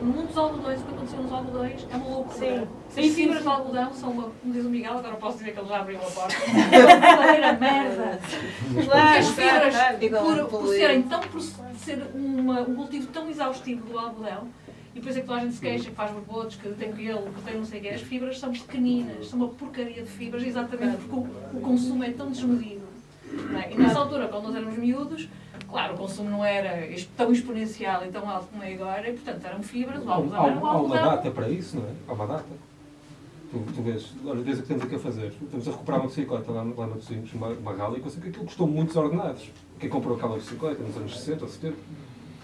no 0.00 0.06
mundo 0.08 0.28
dos 0.28 0.38
algodões, 0.38 0.80
o 0.80 0.84
que 0.84 0.94
aconteceu 0.94 1.22
nos 1.22 1.32
algodões 1.32 1.86
é 1.90 1.96
uma 1.96 2.08
loucura. 2.08 2.38
Sim. 2.38 2.68
Sem 2.88 3.04
Sim, 3.08 3.14
fibras 3.14 3.38
sim, 3.38 3.42
de 3.42 3.48
algodão 3.48 3.92
são 3.94 4.10
uma, 4.10 4.22
como 4.24 4.52
diz 4.52 4.64
o 4.64 4.70
Miguel, 4.70 4.98
agora 4.98 5.16
posso 5.16 5.38
dizer 5.38 5.52
que 5.52 5.60
ele 5.60 5.68
já 5.68 5.80
abriu 5.80 5.98
a 6.02 6.10
porta. 6.10 6.36
Era 7.34 7.52
merda. 7.54 8.20
Porque 8.72 8.86
Claro, 8.88 9.18
as 9.18 9.28
fibras, 9.28 9.74
por, 10.20 10.48
por 10.48 10.68
serem 10.68 11.02
tão 11.02 11.20
por 11.20 11.40
ser 11.40 12.06
uma, 12.14 12.60
um 12.60 12.74
cultivo 12.74 13.06
tão 13.08 13.28
exaustivo 13.28 13.86
do 13.86 13.98
algodão, 13.98 14.48
e 14.94 15.00
por 15.00 15.08
isso 15.08 15.18
é 15.18 15.22
que 15.22 15.26
toda 15.26 15.40
a 15.40 15.44
gente 15.44 15.54
se 15.54 15.60
queixa, 15.60 15.84
que 15.90 15.96
faz 15.96 16.10
borbotos, 16.12 16.56
que 16.56 16.68
tem 16.68 16.92
pelo, 16.92 17.22
que 17.32 17.40
tem 17.42 17.56
não 17.56 17.64
sei 17.64 17.80
o 17.80 17.82
quê, 17.82 17.88
as 17.88 18.02
fibras 18.02 18.38
são 18.38 18.52
pequeninas, 18.52 19.28
são 19.28 19.38
uma 19.38 19.48
porcaria 19.48 20.02
de 20.02 20.08
fibras, 20.10 20.42
exatamente 20.44 20.98
porque 20.98 21.14
o, 21.16 21.56
o 21.58 21.60
consumo 21.62 22.04
é 22.04 22.10
tão 22.10 22.30
desmedido. 22.30 22.81
É? 23.58 23.72
E 23.72 23.76
nessa 23.76 23.98
altura, 23.98 24.28
quando 24.28 24.44
nós 24.44 24.54
éramos 24.54 24.76
miúdos, 24.76 25.28
claro, 25.68 25.94
o 25.94 25.96
consumo 25.98 26.30
não 26.30 26.44
era 26.44 26.88
tão 27.16 27.32
exponencial 27.32 28.04
e 28.04 28.08
tão 28.10 28.28
alto 28.28 28.46
como 28.50 28.62
é 28.62 28.74
agora, 28.74 29.08
e 29.08 29.12
portanto 29.12 29.44
eram 29.44 29.62
fibras, 29.62 30.02
o 30.04 30.10
Há, 30.10 30.16
era 30.18 30.58
há- 30.58 30.80
uma 30.80 30.96
data 30.96 31.30
para 31.30 31.48
isso, 31.48 31.76
não 31.76 31.84
é? 31.84 31.92
Há 32.08 32.12
uma 32.12 32.26
data. 32.26 32.44
Tu, 33.50 33.58
tu 33.74 33.82
vês, 33.82 34.12
olha, 34.24 34.40
vês 34.40 34.58
o 34.58 34.62
que 34.62 34.68
temos 34.68 34.82
aqui 34.84 34.94
a 34.94 34.98
fazer. 34.98 35.32
Estamos 35.42 35.68
a 35.68 35.70
recuperar 35.72 36.00
uma 36.00 36.08
bicicleta 36.08 36.50
lá, 36.52 36.64
no- 36.64 36.74
lá 36.74 36.86
no 36.86 36.94
Tozinhos, 36.94 37.32
uma, 37.34 37.48
uma 37.48 37.74
rally, 37.74 37.98
e 37.98 38.00
consigo 38.00 38.22
que 38.22 38.28
aquilo 38.30 38.44
custou 38.46 38.66
muitos 38.66 38.96
ordenados. 38.96 39.50
Quem 39.78 39.90
comprou 39.90 40.16
aquela 40.16 40.36
bicicleta 40.36 40.82
nos 40.82 40.96
anos 40.96 41.18
60 41.18 41.44
ou 41.44 41.50
70? 41.50 41.76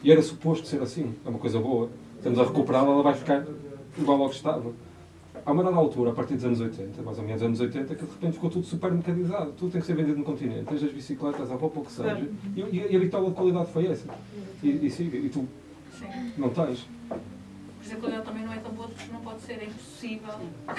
E 0.03 0.13
era 0.13 0.21
suposto 0.23 0.67
ser 0.67 0.83
assim. 0.83 1.15
É 1.25 1.29
uma 1.29 1.39
coisa 1.39 1.59
boa. 1.59 1.89
Estamos 2.17 2.39
a 2.39 2.45
recuperá-la, 2.45 2.91
ela 2.93 3.03
vai 3.03 3.15
ficar 3.15 3.45
igual 3.97 4.23
ao 4.23 4.29
que 4.29 4.37
estava. 4.37 4.71
Há 5.49 5.53
uma 5.53 5.65
dada 5.65 5.77
altura, 5.77 6.11
a 6.11 6.13
partir 6.13 6.35
dos 6.35 6.45
anos 6.45 6.61
80, 6.61 7.01
mais 7.01 7.17
ou 7.17 7.25
menos 7.25 7.43
anos 7.43 7.59
80, 7.59 7.95
que 7.95 8.05
de 8.05 8.11
repente 8.11 8.35
ficou 8.35 8.51
tudo 8.51 8.67
super 8.67 8.93
mercadizado. 8.93 9.51
Tudo 9.53 9.73
tem 9.73 9.81
que 9.81 9.87
ser 9.87 9.95
vendido 9.95 10.19
no 10.19 10.25
continente. 10.25 10.67
Tens 10.67 10.83
as 10.83 10.93
bicicletas, 10.93 11.51
a 11.51 11.55
roupa, 11.55 11.81
o 11.81 11.85
que 11.87 11.91
seja. 11.91 12.29
E, 12.55 12.61
e, 12.61 12.87
e 12.91 12.97
a 12.97 12.99
bitola 12.99 13.31
de 13.31 13.35
qualidade 13.35 13.73
foi 13.73 13.87
essa. 13.87 14.07
E, 14.63 14.69
e. 14.69 14.87
E 14.87 15.29
tu 15.31 15.49
Sim. 15.99 16.07
não 16.37 16.51
tens. 16.51 16.87
Por 17.09 17.95
a 17.95 17.97
qualidade 17.97 18.27
também 18.27 18.45
não 18.45 18.53
é 18.53 18.59
tão 18.59 18.73
boa, 18.73 18.89
porque 18.89 19.11
não 19.11 19.21
pode 19.21 19.41
ser, 19.41 19.53
é 19.55 19.65
impossível 19.65 20.35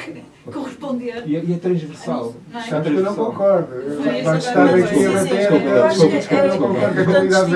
corresponder. 0.53 1.27
E 1.27 1.35
é, 1.35 1.43
e 1.43 1.53
é 1.53 1.57
transversal. 1.57 2.35
Não 2.51 2.59
é? 2.59 2.63
Que 2.63 2.89
eu 2.89 3.01
não 3.01 3.15
concordo. 3.15 3.73
Estar 3.75 4.39
sim, 4.39 4.49
aqui 4.83 5.05
a 5.07 5.11
bater 5.13 5.51
Eu 6.31 6.47
não 6.47 6.67
concordo 6.67 7.01
a 7.01 7.05
qualidade. 7.05 7.55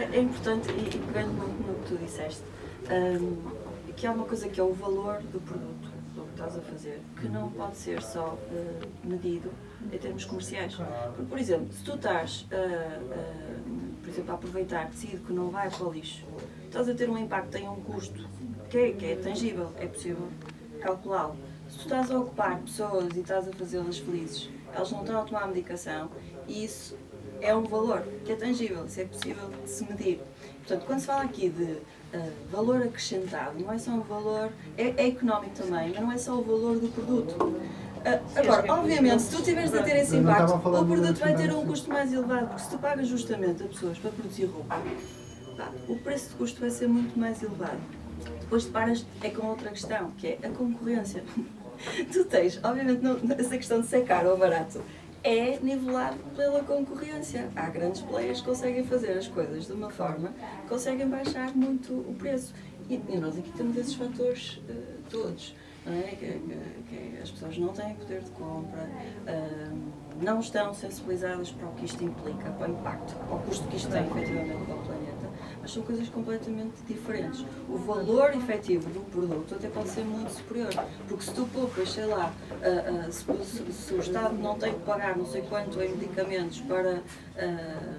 É 0.00 0.16
é 0.16 0.20
importante, 0.22 0.70
e, 0.70 0.98
pegando 1.12 1.32
muito 1.34 1.68
no 1.68 1.74
que 1.74 1.88
tu 1.90 1.98
disseste, 2.02 2.42
hum, 2.90 3.36
que 4.00 4.06
há 4.06 4.12
uma 4.12 4.24
coisa 4.24 4.48
que 4.48 4.58
é 4.58 4.64
o 4.64 4.72
valor 4.72 5.20
do 5.30 5.38
produto, 5.40 5.79
estás 6.40 6.56
a 6.56 6.60
fazer, 6.62 7.02
que 7.20 7.28
não 7.28 7.50
pode 7.50 7.76
ser 7.76 8.02
só 8.02 8.38
eh, 8.50 8.86
medido 9.04 9.50
em 9.92 9.98
termos 9.98 10.24
comerciais. 10.24 10.74
Porque, 10.74 11.22
por 11.28 11.38
exemplo, 11.38 11.72
se 11.72 11.84
tu 11.84 11.94
estás, 11.94 12.46
ah, 12.50 13.00
por 14.00 14.08
exemplo, 14.08 14.32
a 14.32 14.34
aproveitar 14.34 14.88
tecido 14.88 15.24
que 15.26 15.32
não 15.32 15.50
vai 15.50 15.68
para 15.68 15.86
o 15.86 15.92
lixo, 15.92 16.24
estás 16.64 16.88
a 16.88 16.94
ter 16.94 17.10
um 17.10 17.18
impacto, 17.18 17.50
tem 17.50 17.68
um 17.68 17.80
custo 17.80 18.26
que 18.70 18.78
é, 18.78 18.92
que 18.92 19.06
é 19.06 19.16
tangível, 19.16 19.70
é 19.76 19.86
possível 19.86 20.28
calculá-lo. 20.80 21.36
Se 21.68 21.78
tu 21.78 21.82
estás 21.82 22.10
a 22.10 22.18
ocupar 22.18 22.58
pessoas 22.60 23.14
e 23.14 23.20
estás 23.20 23.46
a 23.46 23.52
fazê-las 23.52 23.98
felizes, 23.98 24.48
elas 24.72 24.90
não 24.90 25.00
estão 25.00 25.20
a 25.20 25.24
tomar 25.24 25.46
medicação, 25.46 26.10
e 26.48 26.64
isso 26.64 26.96
é 27.40 27.54
um 27.54 27.64
valor 27.64 28.02
que 28.24 28.32
é 28.32 28.36
tangível, 28.36 28.86
isso 28.86 29.00
é 29.00 29.04
possível 29.04 29.50
de 29.62 29.70
se 29.70 29.84
medir. 29.84 30.20
Portanto, 30.58 30.86
quando 30.86 31.00
se 31.00 31.06
fala 31.06 31.22
aqui 31.22 31.48
de 31.48 31.78
ah, 32.12 32.28
valor 32.50 32.82
acrescentado, 32.82 33.58
não 33.58 33.72
é 33.72 33.78
só 33.78 33.92
um 33.92 34.00
valor, 34.00 34.50
é, 34.76 34.94
é 34.96 35.08
económico 35.08 35.54
também, 35.54 35.90
mas 35.90 36.00
não 36.00 36.12
é 36.12 36.18
só 36.18 36.34
o 36.34 36.42
valor 36.42 36.78
do 36.78 36.88
produto. 36.88 37.60
Ah, 38.04 38.20
agora, 38.34 38.72
obviamente, 38.72 39.22
se 39.22 39.36
tu 39.36 39.42
tiveres 39.42 39.74
a 39.74 39.82
ter 39.82 39.96
esse 39.96 40.16
impacto, 40.16 40.54
o 40.54 40.86
produto 40.86 41.18
vai 41.18 41.36
ter 41.36 41.52
um 41.52 41.66
custo 41.66 41.88
mais 41.88 42.12
elevado, 42.12 42.48
porque 42.48 42.62
se 42.62 42.70
tu 42.70 42.78
pagas 42.78 43.06
justamente 43.06 43.62
a 43.62 43.66
pessoas 43.66 43.98
para 43.98 44.10
produzir 44.10 44.46
roupa, 44.46 44.80
pá, 45.56 45.70
o 45.88 45.96
preço 45.96 46.30
de 46.30 46.34
custo 46.36 46.60
vai 46.60 46.70
ser 46.70 46.88
muito 46.88 47.18
mais 47.18 47.42
elevado. 47.42 47.78
Depois 48.40 48.64
te 48.64 48.70
paras 48.70 49.06
é 49.22 49.30
com 49.30 49.46
outra 49.46 49.70
questão, 49.70 50.10
que 50.18 50.26
é 50.26 50.38
a 50.42 50.48
concorrência. 50.48 51.22
tu 52.12 52.24
tens, 52.24 52.58
obviamente, 52.62 53.02
não, 53.02 53.18
essa 53.38 53.56
questão 53.56 53.80
de 53.80 53.86
ser 53.86 54.04
caro 54.04 54.30
ou 54.30 54.36
barato 54.36 54.80
é 55.22 55.58
nivelado 55.62 56.18
pela 56.36 56.62
concorrência. 56.62 57.48
Há 57.54 57.68
grandes 57.68 58.00
players 58.02 58.40
que 58.40 58.46
conseguem 58.48 58.84
fazer 58.84 59.12
as 59.12 59.28
coisas 59.28 59.66
de 59.66 59.72
uma 59.72 59.90
forma 59.90 60.32
conseguem 60.68 61.08
baixar 61.08 61.54
muito 61.54 61.92
o 61.92 62.14
preço. 62.18 62.54
E, 62.88 62.94
e 63.08 63.16
nós 63.18 63.36
aqui 63.38 63.52
temos 63.52 63.76
esses 63.76 63.94
fatores 63.94 64.60
eh, 64.68 64.72
todos. 65.10 65.54
É? 65.86 66.10
que, 66.10 66.26
que- 66.26 66.82
que 66.90 67.18
as 67.22 67.30
pessoas 67.30 67.56
não 67.56 67.68
têm 67.72 67.94
poder 67.94 68.20
de 68.20 68.30
compra, 68.32 68.86
ah, 69.26 69.72
não 70.22 70.38
estão 70.40 70.74
sensibilizadas 70.74 71.50
para 71.52 71.66
o 71.68 71.72
que 71.72 71.86
isto 71.86 72.04
implica, 72.04 72.50
para 72.50 72.68
o 72.68 72.72
impacto, 72.72 73.14
para 73.16 73.34
o 73.36 73.38
custo 73.40 73.66
que 73.66 73.76
isto 73.78 73.90
tem 73.90 74.02
efetivamente 74.06 74.62
para 74.66 74.74
o 74.74 74.82
planeta, 74.84 75.09
mas 75.60 75.72
são 75.72 75.82
coisas 75.82 76.08
completamente 76.08 76.72
diferentes. 76.88 77.44
O 77.68 77.76
valor 77.76 78.30
efetivo 78.34 78.88
do 78.90 79.00
produto 79.10 79.54
até 79.54 79.68
pode 79.68 79.88
ser 79.90 80.04
muito 80.04 80.30
superior, 80.32 80.70
porque 81.08 81.24
se 81.24 81.32
tu 81.32 81.46
poupas, 81.52 81.90
sei 81.92 82.06
lá, 82.06 82.32
ah, 82.62 83.06
ah, 83.06 83.10
se, 83.10 83.24
se- 83.44 83.72
se 83.72 83.94
o 83.94 83.98
Estado 83.98 84.34
não 84.36 84.56
tem 84.58 84.72
que 84.72 84.80
pagar 84.80 85.16
não 85.16 85.26
sei 85.26 85.42
quanto 85.42 85.80
em 85.82 85.90
medicamentos 85.90 86.60
para 86.62 87.02
ah, 87.36 87.94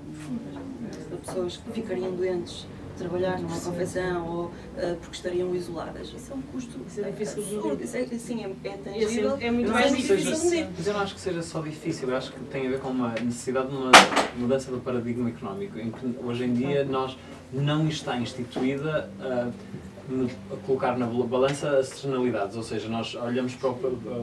pessoas 1.26 1.58
que 1.58 1.72
ficariam 1.72 2.12
doentes 2.16 2.66
trabalhar 2.98 3.40
numa 3.40 3.60
confecção 3.60 4.28
ou 4.28 4.52
ah, 4.78 4.96
porque 5.00 5.16
estariam 5.16 5.56
isoladas, 5.56 6.10
isso 6.16 6.32
é 6.32 6.36
um 6.36 6.42
custo 6.42 6.80
Isso 6.88 7.02
é 7.02 7.10
difícil 7.10 7.44
de 7.44 7.56
absurdo, 7.56 7.84
isso 7.84 7.98
é, 7.98 8.06
sim, 8.06 8.44
é, 8.44 8.48
é 8.68 8.74
E 8.74 8.78
tangível, 8.78 9.34
assim, 9.36 9.44
é 9.46 9.52
muito 9.52 9.72
mas 9.72 9.82
mais 9.82 9.96
difícil 9.98 10.36
seja-. 10.36 10.70
Mas 10.78 10.88
eu 10.88 10.94
não 10.94 11.00
acho 11.00 11.16
que 11.16 11.22
seja 11.22 11.42
só 11.42 11.62
difícil, 11.62 12.10
eu 12.10 12.18
acho 12.18 12.32
que 12.32 12.40
tem 12.46 12.68
a 12.68 12.70
ver 12.70 12.80
com 12.80 12.90
uma 12.90 13.10
necessidade 13.24 13.70
de 13.70 13.76
uma 13.76 13.92
mudança 14.38 14.70
do 14.72 14.80
paradigma 14.80 15.30
económico, 15.30 15.80
em 15.80 15.90
que 15.92 16.16
hoje 16.24 16.44
em 16.44 16.54
dia 16.54 16.84
nós 16.84 17.18
não 17.54 17.88
está 17.88 18.18
instituída 18.18 19.10
a, 19.20 19.50
no- 20.10 20.30
a 20.52 20.58
colocar 20.66 20.98
na 20.98 21.06
balança 21.06 21.78
as 21.78 21.92
externalidades, 21.94 22.56
ou 22.56 22.64
seja, 22.64 22.88
nós 22.88 23.16
olhamos 23.16 23.56
para 23.56 23.70
o 23.70 23.74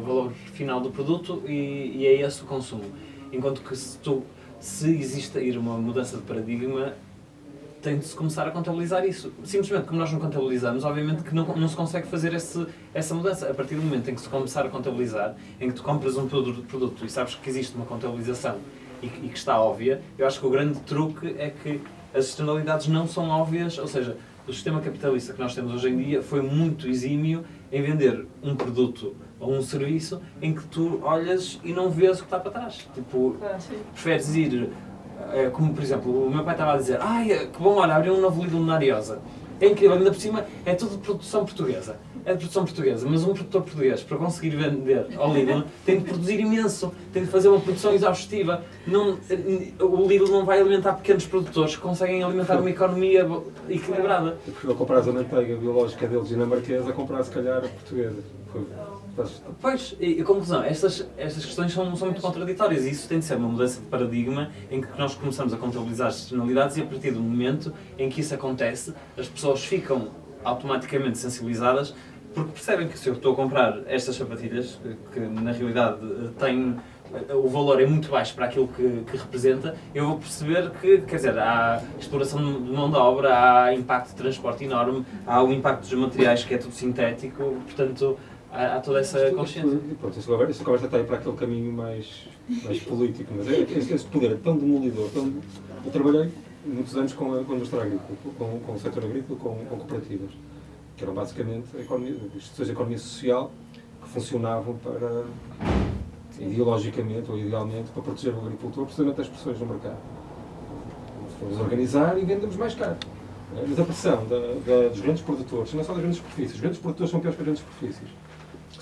valor 0.04 0.32
final 0.54 0.80
do 0.80 0.90
produto 0.90 1.42
e, 1.46 1.92
e 1.96 2.06
é 2.06 2.20
esse 2.22 2.42
o 2.42 2.46
consumo. 2.46 2.84
Enquanto 3.32 3.60
que 3.60 3.76
se, 3.76 3.98
tu, 3.98 4.22
se 4.60 4.88
uma 5.58 5.76
mudança 5.76 6.16
de 6.16 6.22
paradigma, 6.22 6.94
tem 7.80 7.98
de 7.98 8.06
se 8.06 8.16
começar 8.16 8.46
a 8.48 8.50
contabilizar 8.50 9.06
isso. 9.06 9.32
Simplesmente 9.44 9.86
como 9.86 10.00
nós 10.00 10.10
não 10.10 10.18
contabilizamos, 10.18 10.84
obviamente 10.84 11.22
que 11.22 11.32
não, 11.34 11.44
não 11.56 11.68
se 11.68 11.76
consegue 11.76 12.08
fazer 12.08 12.34
esse, 12.34 12.66
essa 12.92 13.14
mudança. 13.14 13.48
A 13.48 13.54
partir 13.54 13.76
do 13.76 13.82
momento 13.82 14.10
em 14.10 14.14
que 14.14 14.20
se 14.20 14.28
começar 14.28 14.66
a 14.66 14.68
contabilizar, 14.68 15.36
em 15.60 15.68
que 15.68 15.74
tu 15.74 15.82
compras 15.82 16.16
um 16.16 16.26
produto, 16.26 17.04
e 17.04 17.08
sabes 17.08 17.36
que 17.36 17.48
existe 17.48 17.76
uma 17.76 17.86
contabilização 17.86 18.56
e, 19.00 19.06
e 19.06 19.28
que 19.28 19.38
está 19.38 19.60
óbvia, 19.60 20.02
eu 20.18 20.26
acho 20.26 20.40
que 20.40 20.46
o 20.46 20.50
grande 20.50 20.80
truque 20.80 21.36
é 21.38 21.50
que 21.50 21.80
as 22.18 22.26
externalidades 22.26 22.88
não 22.88 23.06
são 23.06 23.28
óbvias, 23.28 23.78
ou 23.78 23.86
seja, 23.86 24.16
o 24.46 24.52
sistema 24.52 24.80
capitalista 24.80 25.32
que 25.32 25.40
nós 25.40 25.54
temos 25.54 25.72
hoje 25.72 25.88
em 25.88 25.96
dia 25.96 26.22
foi 26.22 26.42
muito 26.42 26.88
exímio 26.88 27.44
em 27.70 27.82
vender 27.82 28.26
um 28.42 28.56
produto 28.56 29.14
ou 29.38 29.52
um 29.52 29.62
serviço 29.62 30.20
em 30.40 30.54
que 30.54 30.64
tu 30.66 31.00
olhas 31.02 31.60
e 31.62 31.72
não 31.72 31.90
vês 31.90 32.16
o 32.16 32.20
que 32.20 32.24
está 32.24 32.40
para 32.40 32.50
trás. 32.50 32.88
Tipo, 32.94 33.36
preferes 33.92 34.34
ir, 34.34 34.70
eh, 35.32 35.50
como 35.50 35.74
por 35.74 35.82
exemplo, 35.82 36.26
o 36.26 36.30
meu 36.30 36.42
pai 36.44 36.54
estava 36.54 36.74
a 36.74 36.76
dizer, 36.76 36.98
ai, 37.00 37.48
que 37.52 37.60
bom, 37.60 37.76
olha, 37.76 37.94
abriu 37.94 38.14
um 38.14 38.20
novo 38.20 38.42
Lidl 38.42 38.60
na 38.60 38.74
Ariosa. 38.74 39.20
É 39.60 39.66
incrível, 39.66 39.96
ainda 39.96 40.10
por 40.10 40.20
cima 40.20 40.46
é 40.64 40.74
tudo 40.74 40.92
de 40.92 40.98
produção 40.98 41.44
portuguesa. 41.44 41.96
É 42.24 42.32
de 42.32 42.38
produção 42.38 42.64
portuguesa, 42.64 43.06
mas 43.08 43.24
um 43.24 43.32
produtor 43.32 43.62
português, 43.62 44.02
para 44.02 44.16
conseguir 44.18 44.50
vender 44.50 45.06
ao 45.16 45.32
Lidl, 45.32 45.64
tem 45.84 45.98
de 45.98 46.04
produzir 46.04 46.40
imenso, 46.40 46.92
tem 47.12 47.24
de 47.24 47.30
fazer 47.30 47.48
uma 47.48 47.60
produção 47.60 47.92
exaustiva. 47.92 48.62
Não, 48.86 49.18
o 49.80 50.06
Lidl 50.06 50.28
não 50.30 50.44
vai 50.44 50.60
alimentar 50.60 50.92
pequenos 50.94 51.26
produtores 51.26 51.74
que 51.74 51.82
conseguem 51.82 52.22
alimentar 52.22 52.60
uma 52.60 52.70
economia 52.70 53.26
equilibrada. 53.68 54.38
Eu 54.46 54.52
prefiro 54.52 54.74
comprar 54.74 55.00
a 55.00 55.12
manteiga 55.12 55.56
biológica 55.56 56.06
deles 56.06 56.28
dinamarquesa 56.28 56.90
a 56.90 56.92
comprar, 56.92 57.22
se 57.24 57.30
calhar, 57.30 57.58
a 57.58 57.68
portuguesa. 57.68 58.22
Pois, 59.60 59.96
e 59.98 60.20
a 60.20 60.24
conclusão, 60.24 60.62
estas, 60.62 61.08
estas 61.16 61.44
questões 61.44 61.72
são, 61.72 61.96
são 61.96 62.08
muito 62.08 62.20
contraditórias 62.20 62.84
e 62.84 62.90
isso 62.90 63.08
tem 63.08 63.18
de 63.18 63.24
ser 63.24 63.36
uma 63.36 63.48
mudança 63.48 63.80
de 63.80 63.86
paradigma 63.86 64.50
em 64.70 64.80
que 64.80 64.98
nós 64.98 65.14
começamos 65.14 65.52
a 65.52 65.56
contabilizar 65.56 66.08
as 66.08 66.18
externalidades 66.18 66.76
e 66.76 66.82
a 66.82 66.86
partir 66.86 67.10
do 67.10 67.20
momento 67.20 67.72
em 67.98 68.08
que 68.08 68.20
isso 68.20 68.34
acontece, 68.34 68.94
as 69.16 69.28
pessoas 69.28 69.64
ficam 69.64 70.08
automaticamente 70.44 71.18
sensibilizadas 71.18 71.94
porque 72.34 72.52
percebem 72.52 72.88
que 72.88 72.98
se 72.98 73.08
eu 73.08 73.14
estou 73.14 73.32
a 73.32 73.36
comprar 73.36 73.80
estas 73.86 74.14
sapatilhas, 74.14 74.78
que, 74.82 74.96
que 75.12 75.20
na 75.20 75.50
realidade 75.50 75.98
eh, 76.02 76.28
têm 76.38 76.76
eh, 77.12 77.34
o 77.34 77.48
valor 77.48 77.80
é 77.80 77.86
muito 77.86 78.10
baixo 78.10 78.34
para 78.34 78.46
aquilo 78.46 78.68
que, 78.68 79.04
que 79.10 79.16
representa, 79.16 79.74
eu 79.94 80.06
vou 80.06 80.18
perceber 80.18 80.70
que, 80.80 80.98
quer 81.02 81.16
dizer, 81.16 81.38
há 81.38 81.82
exploração 81.98 82.40
de 82.40 82.70
mão 82.70 82.90
de 82.90 82.96
obra, 82.96 83.64
há 83.64 83.74
impacto 83.74 84.10
de 84.10 84.16
transporte 84.16 84.64
enorme, 84.64 85.04
há 85.26 85.42
o 85.42 85.52
impacto 85.52 85.80
dos 85.80 85.92
materiais 85.94 86.44
que 86.44 86.54
é 86.54 86.58
tudo 86.58 86.74
sintético, 86.74 87.56
portanto, 87.64 88.18
há 88.66 88.80
toda 88.80 89.00
essa 89.00 89.30
consciência. 89.32 89.68
Isto- 89.76 89.96
Pronto, 90.00 90.18
esta 90.18 90.30
conversa, 90.30 90.50
esta 90.52 90.64
conversa 90.64 90.84
está 90.86 90.96
aí 90.98 91.04
para 91.04 91.16
aquele 91.16 91.36
caminho 91.36 91.72
mais, 91.72 92.26
mais 92.64 92.80
político, 92.80 93.32
mas 93.36 93.48
é, 93.48 93.60
esse, 93.62 93.92
esse 93.92 94.04
poder 94.06 94.32
é 94.32 94.36
tão 94.36 94.56
demolidor. 94.56 95.08
Tão, 95.10 95.32
eu 95.84 95.90
trabalhei 95.92 96.30
muitos 96.66 96.96
anos 96.96 97.12
com 97.12 97.32
a, 97.34 97.38
a 97.38 97.40
indústria 97.42 97.82
agrícola, 97.82 98.18
com, 98.38 98.58
com 98.60 98.72
o 98.72 98.78
setor 98.78 99.04
agrícola, 99.04 99.38
com, 99.38 99.54
com 99.64 99.76
cooperativas. 99.76 100.30
que 100.96 101.04
eram 101.04 101.14
basicamente 101.14 101.66
a 101.76 101.80
economia, 101.80 102.10
instituições 102.34 102.66
de 102.66 102.72
economia 102.72 102.98
social 102.98 103.50
que 104.02 104.08
funcionavam 104.08 104.74
para, 104.76 105.24
ideologicamente 106.40 107.30
ou 107.30 107.38
idealmente, 107.38 107.90
para 107.90 108.02
proteger 108.02 108.34
o 108.34 108.38
agricultor, 108.40 108.84
precisamente 108.84 109.16
das 109.16 109.28
pressões 109.28 109.58
no 109.58 109.66
mercado. 109.66 109.96
Fomos 111.40 111.58
organizar 111.60 112.18
e 112.18 112.24
vendemos 112.24 112.56
mais 112.56 112.74
caro. 112.74 112.96
É, 113.56 113.64
Mas 113.66 113.78
a 113.80 113.84
pressão 113.84 114.26
da, 114.26 114.36
da- 114.66 114.88
dos 114.88 115.00
grandes 115.00 115.22
produtores, 115.22 115.72
não 115.72 115.80
é 115.80 115.84
só 115.84 115.92
das 115.92 116.00
grandes 116.02 116.18
superfícies, 116.18 116.54
os 116.56 116.60
grandes 116.60 116.78
produtores 116.80 117.10
são 117.10 117.20
piores 117.20 117.36
que 117.36 117.42
as 117.42 117.46
grandes 117.46 117.62
superfícies. 117.64 118.08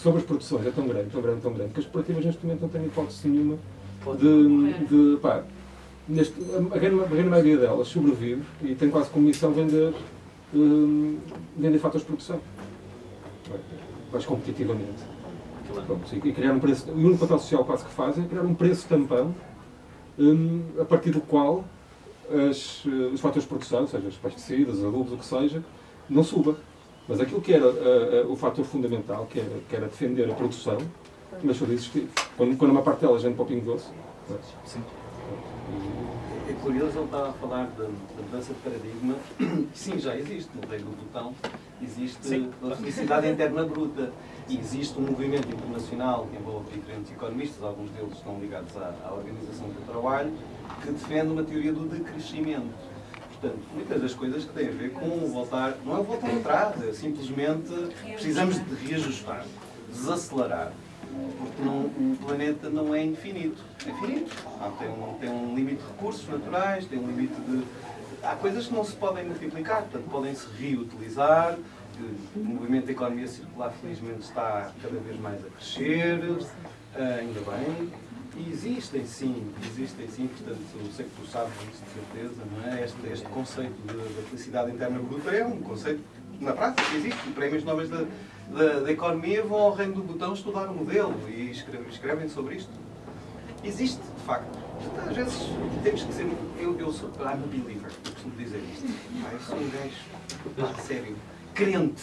Sobre 0.06 0.20
as 0.20 0.24
produções 0.24 0.64
é 0.64 0.70
tão 0.70 0.86
grande, 0.86 1.10
tão 1.10 1.20
grande, 1.20 1.40
tão 1.40 1.52
grande, 1.52 1.72
que 1.72 1.80
as 1.80 1.86
cooperativas 1.86 2.24
neste 2.26 2.46
momento 2.46 2.60
não 2.60 2.68
têm 2.68 2.84
hipótese 2.84 3.26
nenhuma 3.26 3.58
de, 4.16 4.84
de 4.84 5.20
pá, 5.20 5.42
neste, 6.06 6.32
a, 6.54 6.78
grande, 6.78 7.02
a 7.02 7.06
grande 7.08 7.28
maioria 7.28 7.56
delas 7.56 7.88
sobrevive 7.88 8.44
e 8.62 8.76
tem 8.76 8.88
quase 8.88 9.10
como 9.10 9.26
missão 9.26 9.50
vender, 9.50 9.92
hum, 10.54 11.18
vender 11.56 11.80
fatores 11.80 12.02
de 12.02 12.06
produção. 12.06 12.40
Mais 14.12 14.24
competitivamente. 14.24 15.02
Pronto, 15.84 16.14
e, 16.24 16.32
criar 16.32 16.52
um 16.52 16.60
preço. 16.60 16.88
O 16.88 16.94
único 16.94 17.18
papel 17.18 17.40
social 17.40 17.64
quase 17.64 17.84
que 17.84 17.90
fazem 17.90 18.26
é 18.26 18.28
criar 18.28 18.42
um 18.42 18.54
preço 18.54 18.86
tampão 18.86 19.34
hum, 20.16 20.62
a 20.80 20.84
partir 20.84 21.10
do 21.10 21.20
qual 21.20 21.64
as, 22.30 22.84
eh, 22.86 23.10
os 23.12 23.20
fatores 23.20 23.42
de 23.42 23.48
produção, 23.48 23.80
ou 23.80 23.88
seja, 23.88 24.06
os 24.06 24.16
pesticidas, 24.16 24.78
os 24.78 24.84
adubos, 24.84 25.12
o 25.12 25.16
que 25.16 25.26
seja, 25.26 25.64
não 26.08 26.22
suba. 26.22 26.56
Mas 27.08 27.20
aquilo 27.20 27.40
que 27.40 27.52
era 27.52 27.66
eh, 27.66 28.22
eh, 28.22 28.26
o 28.28 28.34
fator 28.36 28.64
fundamental, 28.64 29.26
que 29.30 29.38
era, 29.38 29.60
que 29.68 29.76
era 29.76 29.86
defender 29.86 30.30
a 30.30 30.34
produção, 30.34 30.78
deixou 31.42 31.66
de 31.66 31.74
existir. 31.74 32.08
Quando, 32.36 32.56
quando 32.56 32.70
uma 32.72 32.82
parte 32.82 33.00
delas 33.00 33.22
vem 33.22 33.32
para 33.32 33.42
o 33.42 33.46
pingo 33.46 33.64
doce. 33.64 33.88
não 34.28 34.36
é? 34.36 34.40
Sim. 34.64 34.82
É 36.48 36.52
curioso 36.62 36.98
ele 36.98 37.04
estava 37.06 37.30
a 37.30 37.32
falar 37.32 37.66
da, 37.76 37.84
da 37.84 38.22
mudança 38.22 38.54
de 38.54 38.60
paradigma, 38.60 39.16
que 39.72 39.78
sim, 39.78 39.98
já 39.98 40.16
existe 40.16 40.50
no 40.54 40.68
reino 40.68 40.86
do 40.86 40.96
botão, 41.04 41.34
existe 41.82 42.24
Sim. 42.24 42.50
a 42.62 42.76
felicidade 42.76 43.28
interna 43.28 43.64
bruta 43.64 44.12
e 44.48 44.56
existe 44.56 44.96
um 44.96 45.02
movimento 45.02 45.48
internacional 45.48 46.26
que 46.30 46.36
envolve 46.36 46.70
diferentes 46.72 47.10
economistas, 47.12 47.62
alguns 47.64 47.90
deles 47.90 48.12
estão 48.12 48.38
ligados 48.38 48.76
à, 48.76 48.94
à 49.04 49.12
Organização 49.12 49.66
do 49.68 49.86
Trabalho, 49.86 50.32
que 50.82 50.90
defende 50.92 51.32
uma 51.32 51.42
teoria 51.42 51.72
do 51.72 51.88
decrescimento. 51.88 52.95
Portanto, 53.40 53.60
muitas 53.74 54.00
das 54.02 54.14
coisas 54.14 54.44
que 54.44 54.52
têm 54.52 54.68
a 54.68 54.72
ver 54.72 54.90
com 54.92 55.08
voltar, 55.30 55.74
não 55.84 55.98
é 55.98 56.02
voltar 56.02 56.30
atrás, 56.30 56.82
é 56.82 56.92
simplesmente 56.92 57.70
precisamos 58.14 58.56
de 58.64 58.74
reajustar, 58.86 59.44
desacelerar, 59.92 60.72
porque 61.38 61.62
não- 61.62 61.82
o 61.84 62.16
planeta 62.24 62.70
não 62.70 62.94
é 62.94 63.04
infinito. 63.04 63.62
É 63.86 63.92
finito. 64.00 64.34
Tem, 64.78 64.88
um, 64.88 65.14
tem 65.20 65.28
um 65.30 65.54
limite 65.54 65.82
de 65.82 65.88
recursos 65.88 66.26
naturais, 66.28 66.86
tem 66.86 66.98
um 66.98 67.06
limite 67.06 67.34
de. 67.42 67.62
Há 68.22 68.34
coisas 68.36 68.66
que 68.66 68.74
não 68.74 68.82
se 68.84 68.92
podem 68.96 69.24
multiplicar, 69.26 69.82
portanto, 69.82 70.10
podem-se 70.10 70.46
reutilizar. 70.58 71.58
O 72.34 72.38
movimento 72.40 72.86
da 72.86 72.92
economia 72.92 73.26
circular, 73.26 73.72
felizmente, 73.80 74.20
está 74.20 74.70
cada 74.82 74.98
vez 74.98 75.18
mais 75.18 75.40
a 75.44 75.48
crescer, 75.48 76.20
ah, 76.94 76.98
ainda 77.20 77.40
bem. 77.40 77.90
Existem 78.38 79.06
sim, 79.06 79.46
existem 79.66 80.08
sim, 80.08 80.28
portanto, 80.28 80.60
eu 80.78 80.92
sei 80.92 81.06
que 81.06 81.10
tu 81.20 81.26
sabes 81.26 81.54
isso 81.72 81.82
de 81.84 81.90
certeza, 81.90 82.42
não 82.52 82.72
é? 82.72 82.84
Este, 82.84 83.06
este 83.10 83.26
conceito 83.28 83.74
da 83.86 84.22
felicidade 84.28 84.72
interna 84.72 84.98
bruta 84.98 85.30
é 85.30 85.44
um 85.44 85.60
conceito 85.60 86.02
na 86.40 86.52
prática 86.52 86.94
existe. 86.94 87.30
Prémios 87.34 87.64
Nobel 87.64 87.88
da, 87.88 88.04
da, 88.50 88.80
da 88.80 88.92
Economia 88.92 89.42
vão 89.42 89.58
ao 89.58 89.72
reino 89.72 89.94
do 89.94 90.02
botão 90.02 90.34
estudar 90.34 90.66
o 90.66 90.74
modelo 90.74 91.14
e 91.28 91.50
escrevem, 91.50 91.88
escrevem 91.88 92.28
sobre 92.28 92.56
isto. 92.56 92.70
Existe, 93.64 94.00
de 94.02 94.22
facto. 94.24 94.58
Às 95.08 95.16
vezes 95.16 95.34
temos 95.82 96.02
que 96.02 96.12
ser. 96.12 96.30
Eu, 96.58 96.78
eu 96.78 96.92
sou. 96.92 97.08
I'm 97.18 97.28
a 97.28 97.36
believer, 97.36 97.90
eu 98.04 98.12
costumo 98.12 98.36
dizer 98.36 98.62
isto. 98.72 98.86
Pá, 99.22 99.30
Eu 99.32 99.40
sou 99.40 99.56
um 99.56 99.70
gajo, 99.70 100.74
pá, 100.74 100.82
sério, 100.82 101.16
crente, 101.54 102.02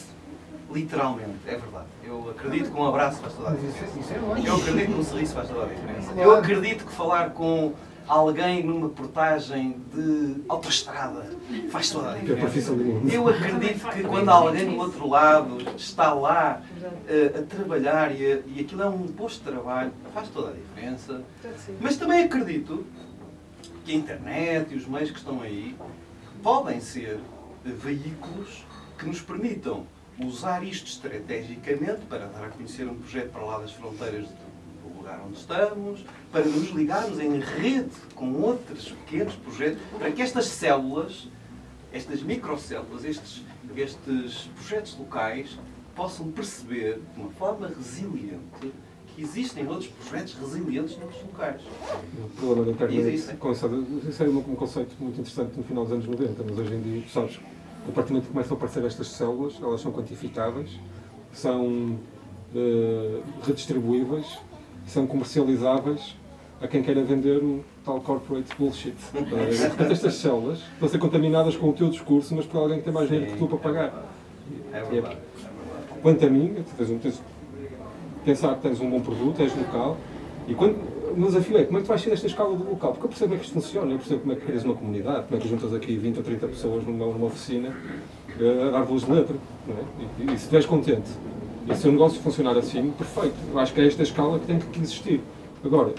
literalmente, 0.71 1.29
é 1.45 1.51
verdade. 1.57 1.85
Eu 2.03 2.29
acredito 2.29 2.71
que 2.71 2.77
um 2.79 2.85
abraço 2.87 3.19
faz 3.21 3.33
toda 3.33 3.49
a 3.49 3.53
isso, 3.53 3.61
diferença. 3.67 4.13
é. 4.13 4.47
Eu 4.49 4.55
acredito 4.55 4.85
que 4.93 4.99
um 4.99 5.03
sorriso 5.03 5.33
faz 5.33 5.47
toda 5.49 5.63
a 5.63 5.67
diferença. 5.67 6.11
Eu 6.13 6.35
acredito 6.35 6.85
que 6.85 6.91
falar 6.91 7.29
com 7.31 7.73
alguém 8.07 8.63
numa 8.63 8.89
portagem 8.89 9.77
de 9.93 10.35
autoestrada 10.49 11.25
faz 11.71 11.89
toda 11.89 12.11
a 12.11 12.17
é 12.17 12.19
diferença. 12.21 12.71
Eu 13.11 13.27
acredito 13.29 13.87
que 13.89 14.03
quando 14.03 14.29
alguém 14.29 14.65
do 14.69 14.77
outro 14.77 15.07
lado 15.07 15.57
está 15.77 16.13
lá 16.13 16.61
eh, 17.07 17.31
a 17.39 17.41
trabalhar 17.43 18.11
e, 18.13 18.33
a- 18.33 18.39
e 18.45 18.59
aquilo 18.59 18.81
é 18.83 18.87
um 18.89 19.07
posto 19.07 19.37
de 19.43 19.51
trabalho, 19.51 19.91
faz 20.13 20.27
toda 20.29 20.49
a 20.49 20.53
diferença. 20.53 21.21
Mas 21.79 21.95
também 21.95 22.23
acredito 22.25 22.85
que 23.85 23.91
a 23.93 23.95
internet 23.95 24.73
e 24.73 24.77
os 24.77 24.85
meios 24.87 25.09
que 25.11 25.17
estão 25.19 25.41
aí 25.41 25.75
podem 26.41 26.79
ser 26.81 27.19
veículos 27.63 28.65
que 28.97 29.05
nos 29.05 29.21
permitam 29.21 29.85
usar 30.25 30.63
isto 30.63 30.87
estrategicamente 30.87 32.01
para 32.09 32.25
dar 32.27 32.45
a 32.45 32.49
conhecer 32.49 32.87
um 32.87 32.95
projeto 32.95 33.31
para 33.31 33.43
lá 33.43 33.59
das 33.59 33.71
fronteiras 33.71 34.27
do 34.83 34.97
lugar 34.97 35.21
onde 35.25 35.37
estamos, 35.37 36.05
para 36.31 36.45
nos 36.45 36.69
ligarmos 36.71 37.19
em 37.19 37.39
rede 37.39 37.89
com 38.15 38.33
outros 38.33 38.89
pequenos 38.89 39.35
projetos, 39.35 39.79
para 39.97 40.11
que 40.11 40.21
estas 40.21 40.45
células, 40.45 41.27
estas 41.91 42.21
microcélulas, 42.23 43.05
estes, 43.05 43.43
estes 43.75 44.49
projetos 44.55 44.97
locais 44.97 45.57
possam 45.95 46.31
perceber 46.31 46.99
de 47.15 47.21
uma 47.21 47.29
forma 47.31 47.67
resiliente 47.67 48.73
que 49.15 49.21
existem 49.21 49.67
outros 49.67 49.87
projetos 49.89 50.33
resilientes 50.33 50.97
noutros 50.97 51.21
locais. 51.21 51.61
O 52.17 52.29
problema 52.35 52.65
da 52.65 52.71
internet, 52.71 52.99
Existem. 52.99 53.35
com 53.37 53.51
essa- 53.51 53.67
isso 54.09 54.23
é 54.23 54.27
um, 54.27 54.41
conceito 54.55 54.95
muito 54.99 55.21
interessante 55.21 55.55
no 55.55 55.63
final 55.63 55.83
dos 55.83 55.93
anos 55.93 56.07
90, 56.07 56.43
mas 56.43 56.57
hoje 56.57 56.73
em 56.73 56.81
dia, 56.81 57.03
sabes, 57.13 57.39
a 57.87 57.91
partir 57.91 58.09
do 58.09 58.13
momento 58.13 58.27
que 58.27 58.33
começam 58.33 58.55
a 58.55 58.57
aparecer 58.57 58.85
estas 58.85 59.07
células, 59.07 59.55
elas 59.61 59.81
são 59.81 59.91
quantificáveis, 59.91 60.79
são 61.31 61.97
eh, 62.55 63.19
redistribuíveis, 63.45 64.39
são 64.85 65.07
comercializáveis 65.07 66.15
a 66.61 66.67
quem 66.67 66.81
queira 66.81 67.03
vender 67.03 67.37
o 67.43 67.63
tal 67.83 67.99
corporate 67.99 68.55
bullshit. 68.57 68.95
Eh, 69.13 69.67
Portanto, 69.67 69.91
estas 69.91 70.15
células 70.15 70.59
estão 70.59 70.87
a 70.87 70.91
ser 70.91 70.97
contaminadas 70.97 71.55
com 71.57 71.69
o 71.69 71.73
teu 71.73 71.89
discurso, 71.89 72.33
mas 72.35 72.45
por 72.45 72.59
alguém 72.59 72.79
que 72.79 72.85
tem 72.85 72.93
mais 72.93 73.09
dinheiro 73.09 73.31
que 73.31 73.37
tu 73.37 73.47
para 73.47 73.57
pagar. 73.57 74.05
É 74.71 74.81
verdade. 74.81 74.87
É 74.87 75.01
verdade. 75.01 75.17
Quanto 76.01 76.25
a 76.25 76.29
mim, 76.29 76.53
tu 76.55 76.75
tens 76.77 76.89
um, 76.89 76.99
tens, 76.99 77.21
pensar 78.23 78.55
que 78.55 78.61
tens 78.61 78.79
um 78.79 78.89
bom 78.89 79.01
produto, 79.01 79.41
és 79.41 79.55
local, 79.55 79.97
e 80.47 80.53
quando, 80.53 80.77
o 81.13 81.17
meu 81.17 81.27
desafio 81.27 81.57
é 81.57 81.63
como 81.63 81.77
é 81.77 81.81
que 81.81 81.85
tu 81.85 81.89
vais 81.89 82.01
sair 82.01 82.11
desta 82.11 82.27
escala 82.27 82.55
do 82.55 82.69
local? 82.69 82.91
Porque 82.91 83.05
eu 83.05 83.09
percebo 83.09 83.29
como 83.29 83.35
é 83.35 83.37
que 83.39 83.45
isto 83.45 83.53
funciona, 83.53 83.91
eu 83.91 83.97
percebo 83.97 84.19
como 84.21 84.33
é 84.33 84.35
que 84.35 84.45
crias 84.45 84.63
uma 84.63 84.73
comunidade, 84.73 85.27
como 85.27 85.39
é 85.39 85.43
que 85.43 85.47
juntas 85.47 85.73
aqui 85.73 85.95
20 85.95 86.17
ou 86.17 86.23
30 86.23 86.47
pessoas 86.47 86.83
numa, 86.85 87.05
numa 87.05 87.27
oficina 87.27 87.75
eh, 88.39 88.67
a 88.67 88.71
dar 88.71 88.83
voz 88.83 89.03
de 89.05 89.11
letra. 89.11 89.35
Não 89.67 89.75
é? 89.75 89.81
e, 90.19 90.23
e 90.25 90.27
se 90.29 90.33
estiveres 90.35 90.65
contente 90.65 91.09
e 91.69 91.75
se 91.75 91.87
o 91.87 91.91
negócio 91.91 92.19
funcionar 92.19 92.57
assim, 92.57 92.91
perfeito. 92.91 93.35
Eu 93.51 93.59
acho 93.59 93.73
que 93.73 93.81
é 93.81 93.87
esta 93.87 94.03
escala 94.03 94.39
que 94.39 94.47
tem 94.47 94.59
que 94.59 94.79
existir. 94.79 95.21
Agora, 95.63 95.93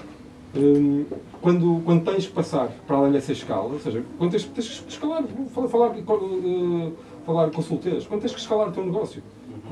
hum, 0.54 1.04
quando, 1.40 1.80
quando 1.84 2.04
tens 2.04 2.26
que 2.26 2.32
passar 2.32 2.68
para 2.86 2.96
além 2.96 3.12
dessa 3.12 3.32
escala, 3.32 3.72
ou 3.72 3.80
seja, 3.80 4.02
quando 4.18 4.32
tens, 4.32 4.44
tens 4.44 4.80
que 4.80 4.90
escalar, 4.90 5.24
falar, 5.54 5.68
falar, 5.68 5.96
eh, 5.96 6.92
falar 7.24 7.50
com 7.50 7.62
solteiros, 7.62 8.06
quando 8.06 8.20
tens 8.20 8.34
que 8.34 8.40
escalar 8.40 8.68
o 8.68 8.72
teu 8.72 8.84
negócio, 8.84 9.22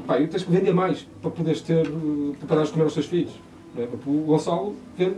pá, 0.06 0.18
e 0.18 0.26
tens 0.26 0.44
que 0.44 0.50
vender 0.50 0.72
mais 0.72 1.06
para 1.20 1.30
poderes 1.30 1.60
ter, 1.60 1.86
eh, 1.86 2.36
para 2.46 2.56
dares 2.56 2.68
de 2.68 2.72
comer 2.72 2.84
aos 2.84 2.94
teus 2.94 3.06
filhos. 3.06 3.32
Não 3.74 3.82
é? 3.84 3.88
O 4.06 4.24
Gonçalo 4.24 4.74
vende, 4.96 5.16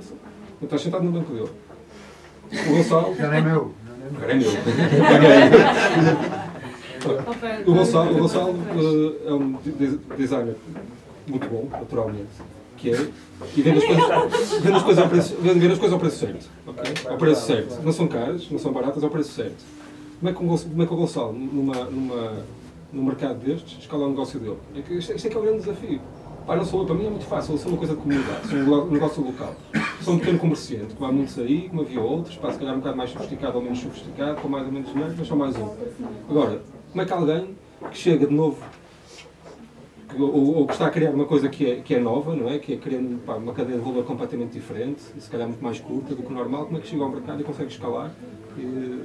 estás 0.63 0.83
sentado 0.83 1.05
no 1.05 1.13
banco 1.13 1.33
dele. 1.33 1.51
O 2.53 2.77
Gonçalo. 2.77 3.15
Já 3.17 3.27
não 3.29 3.35
é 3.35 3.41
meu. 3.41 3.73
Agora 4.17 4.33
é 4.33 4.35
meu. 4.37 4.51
O 7.67 7.75
Gonçalo, 7.75 8.15
o 8.15 8.19
Gonçalo 8.19 8.55
eh, 8.71 9.29
é 9.29 9.33
um 9.33 9.53
de- 9.63 9.73
de- 9.73 9.97
designer 10.17 10.57
muito 11.27 11.49
bom, 11.49 11.69
naturalmente, 11.71 12.29
que 12.79 12.91
é, 12.91 13.09
e 13.57 13.63
vende 13.63 13.79
as 13.79 13.85
coisas, 13.85 14.51
vende 14.63 14.77
as 14.77 14.83
coisas, 14.83 15.03
ao, 15.05 15.11
preço, 15.11 15.37
vende, 15.41 15.67
as 15.67 15.79
coisas 15.79 15.93
ao 15.93 15.99
preço 16.01 16.19
certo. 16.19 16.49
ok? 16.67 16.83
Ao 17.11 17.17
preço 17.19 17.47
certo. 17.47 17.83
Não 17.83 17.93
são 17.93 18.09
caras, 18.09 18.49
não 18.51 18.59
são 18.59 18.73
baratas, 18.73 19.03
ao 19.05 19.11
preço 19.11 19.33
certo. 19.33 19.63
Como 20.21 20.31
é 20.31 20.33
que 20.35 20.43
o 20.43 20.47
Gonçalo, 20.47 20.71
como 20.71 20.83
é 20.83 20.87
que 20.87 20.93
o 20.93 20.97
Gonçalo 20.97 21.33
numa, 21.33 21.85
numa, 21.85 22.33
num 22.93 23.05
mercado 23.05 23.39
destes, 23.39 23.79
escala 23.81 24.07
o 24.07 24.11
negócio 24.11 24.39
dele? 24.41 24.57
É 24.77 24.81
que 24.83 24.95
isto, 24.95 25.13
isto 25.15 25.27
é 25.27 25.31
que 25.31 25.37
é 25.37 25.41
o 25.41 25.43
grande 25.43 25.59
desafio. 25.61 26.01
Pá, 26.47 26.55
não 26.57 26.65
sou 26.65 26.85
para 26.85 26.95
mim 26.95 27.07
é 27.07 27.11
muito 27.11 27.25
fácil, 27.25 27.57
sou 27.57 27.71
uma 27.71 27.79
coisa 27.79 27.95
de 27.95 28.01
comunidade, 28.03 28.49
sou 28.49 28.59
um 28.59 28.91
negócio 28.91 29.25
local. 29.25 29.55
Sou 30.03 30.15
um 30.15 30.19
pequeno 30.19 30.39
comerciante, 30.39 30.95
como 30.95 31.09
há 31.09 31.13
muitos 31.13 31.39
aí, 31.39 31.69
como 31.71 31.81
havia 31.81 32.01
outros, 32.01 32.37
pá, 32.37 32.53
se 32.53 32.59
calhar 32.59 32.75
um 32.75 32.79
bocado 32.79 32.97
mais 32.99 33.11
sofisticado 33.11 33.57
ou 33.57 33.63
menos 33.65 33.79
sofisticado, 33.79 34.41
com 34.43 34.49
mais 34.49 34.67
ou 34.67 34.73
menos 34.73 34.93
dinheiro, 34.93 35.15
mas 35.17 35.27
só 35.27 35.35
mais 35.37 35.57
um. 35.57 35.71
Agora, 36.29 36.61
como 36.91 37.03
é 37.03 37.05
que 37.07 37.13
alguém 37.15 37.57
que 37.91 37.97
chega 37.97 38.27
de 38.27 38.35
novo, 38.35 38.59
que- 40.11 40.21
ou, 40.21 40.57
ou 40.57 40.67
que 40.67 40.75
está 40.75 40.87
a 40.87 40.91
criar 40.91 41.13
uma 41.13 41.25
coisa 41.25 41.49
que 41.49 41.71
é, 41.71 41.77
que 41.77 41.95
é 41.95 41.99
nova, 41.99 42.37
não 42.37 42.51
é? 42.51 42.59
Que 42.59 42.75
é 42.75 42.77
criando 42.77 43.19
pá, 43.25 43.37
uma 43.37 43.55
cadeia 43.55 43.79
de 43.79 43.85
valor 43.85 44.05
completamente 44.05 44.53
diferente, 44.53 45.01
e 45.17 45.21
se 45.23 45.31
calhar 45.31 45.49
muito 45.49 45.65
mais 45.65 45.81
curta 45.81 46.15
do 46.15 46.23
que 46.23 46.29
o 46.31 46.35
normal, 46.35 46.67
como 46.67 46.77
é 46.77 46.81
que 46.83 46.89
chega 46.89 47.03
ao 47.03 47.09
mercado 47.11 47.41
e 47.41 47.45
consegue 47.45 47.73
escalar 47.73 48.11
e, 48.59 49.03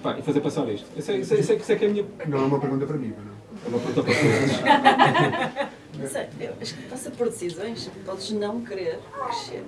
pá, 0.00 0.16
e 0.16 0.22
fazer 0.22 0.40
passar 0.40 0.68
isto? 0.72 0.86
Isso 0.96 1.10
é, 1.10 1.16
isso, 1.18 1.34
é, 1.34 1.40
isso, 1.40 1.52
é, 1.52 1.56
isso 1.56 1.72
é 1.72 1.74
que 1.76 1.84
é 1.84 1.88
a 1.88 1.90
minha. 1.90 2.04
Não 2.28 2.38
é 2.38 2.42
uma 2.42 2.60
pergunta 2.60 2.86
para 2.86 2.96
mim, 2.96 3.08
não. 3.08 3.35
É 3.66 3.68
uma 3.68 3.78
pergunta 3.80 4.02
para 4.02 4.14
todos. 4.14 5.76
Sei, 6.12 6.28
eu 6.40 6.52
acho 6.60 6.74
que 6.74 6.82
passa 6.82 7.10
por 7.10 7.28
decisões. 7.28 7.90
Podes 8.04 8.30
não 8.32 8.60
querer 8.60 9.00
crescer. 9.24 9.64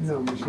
Não, 0.00 0.22
mas 0.22 0.40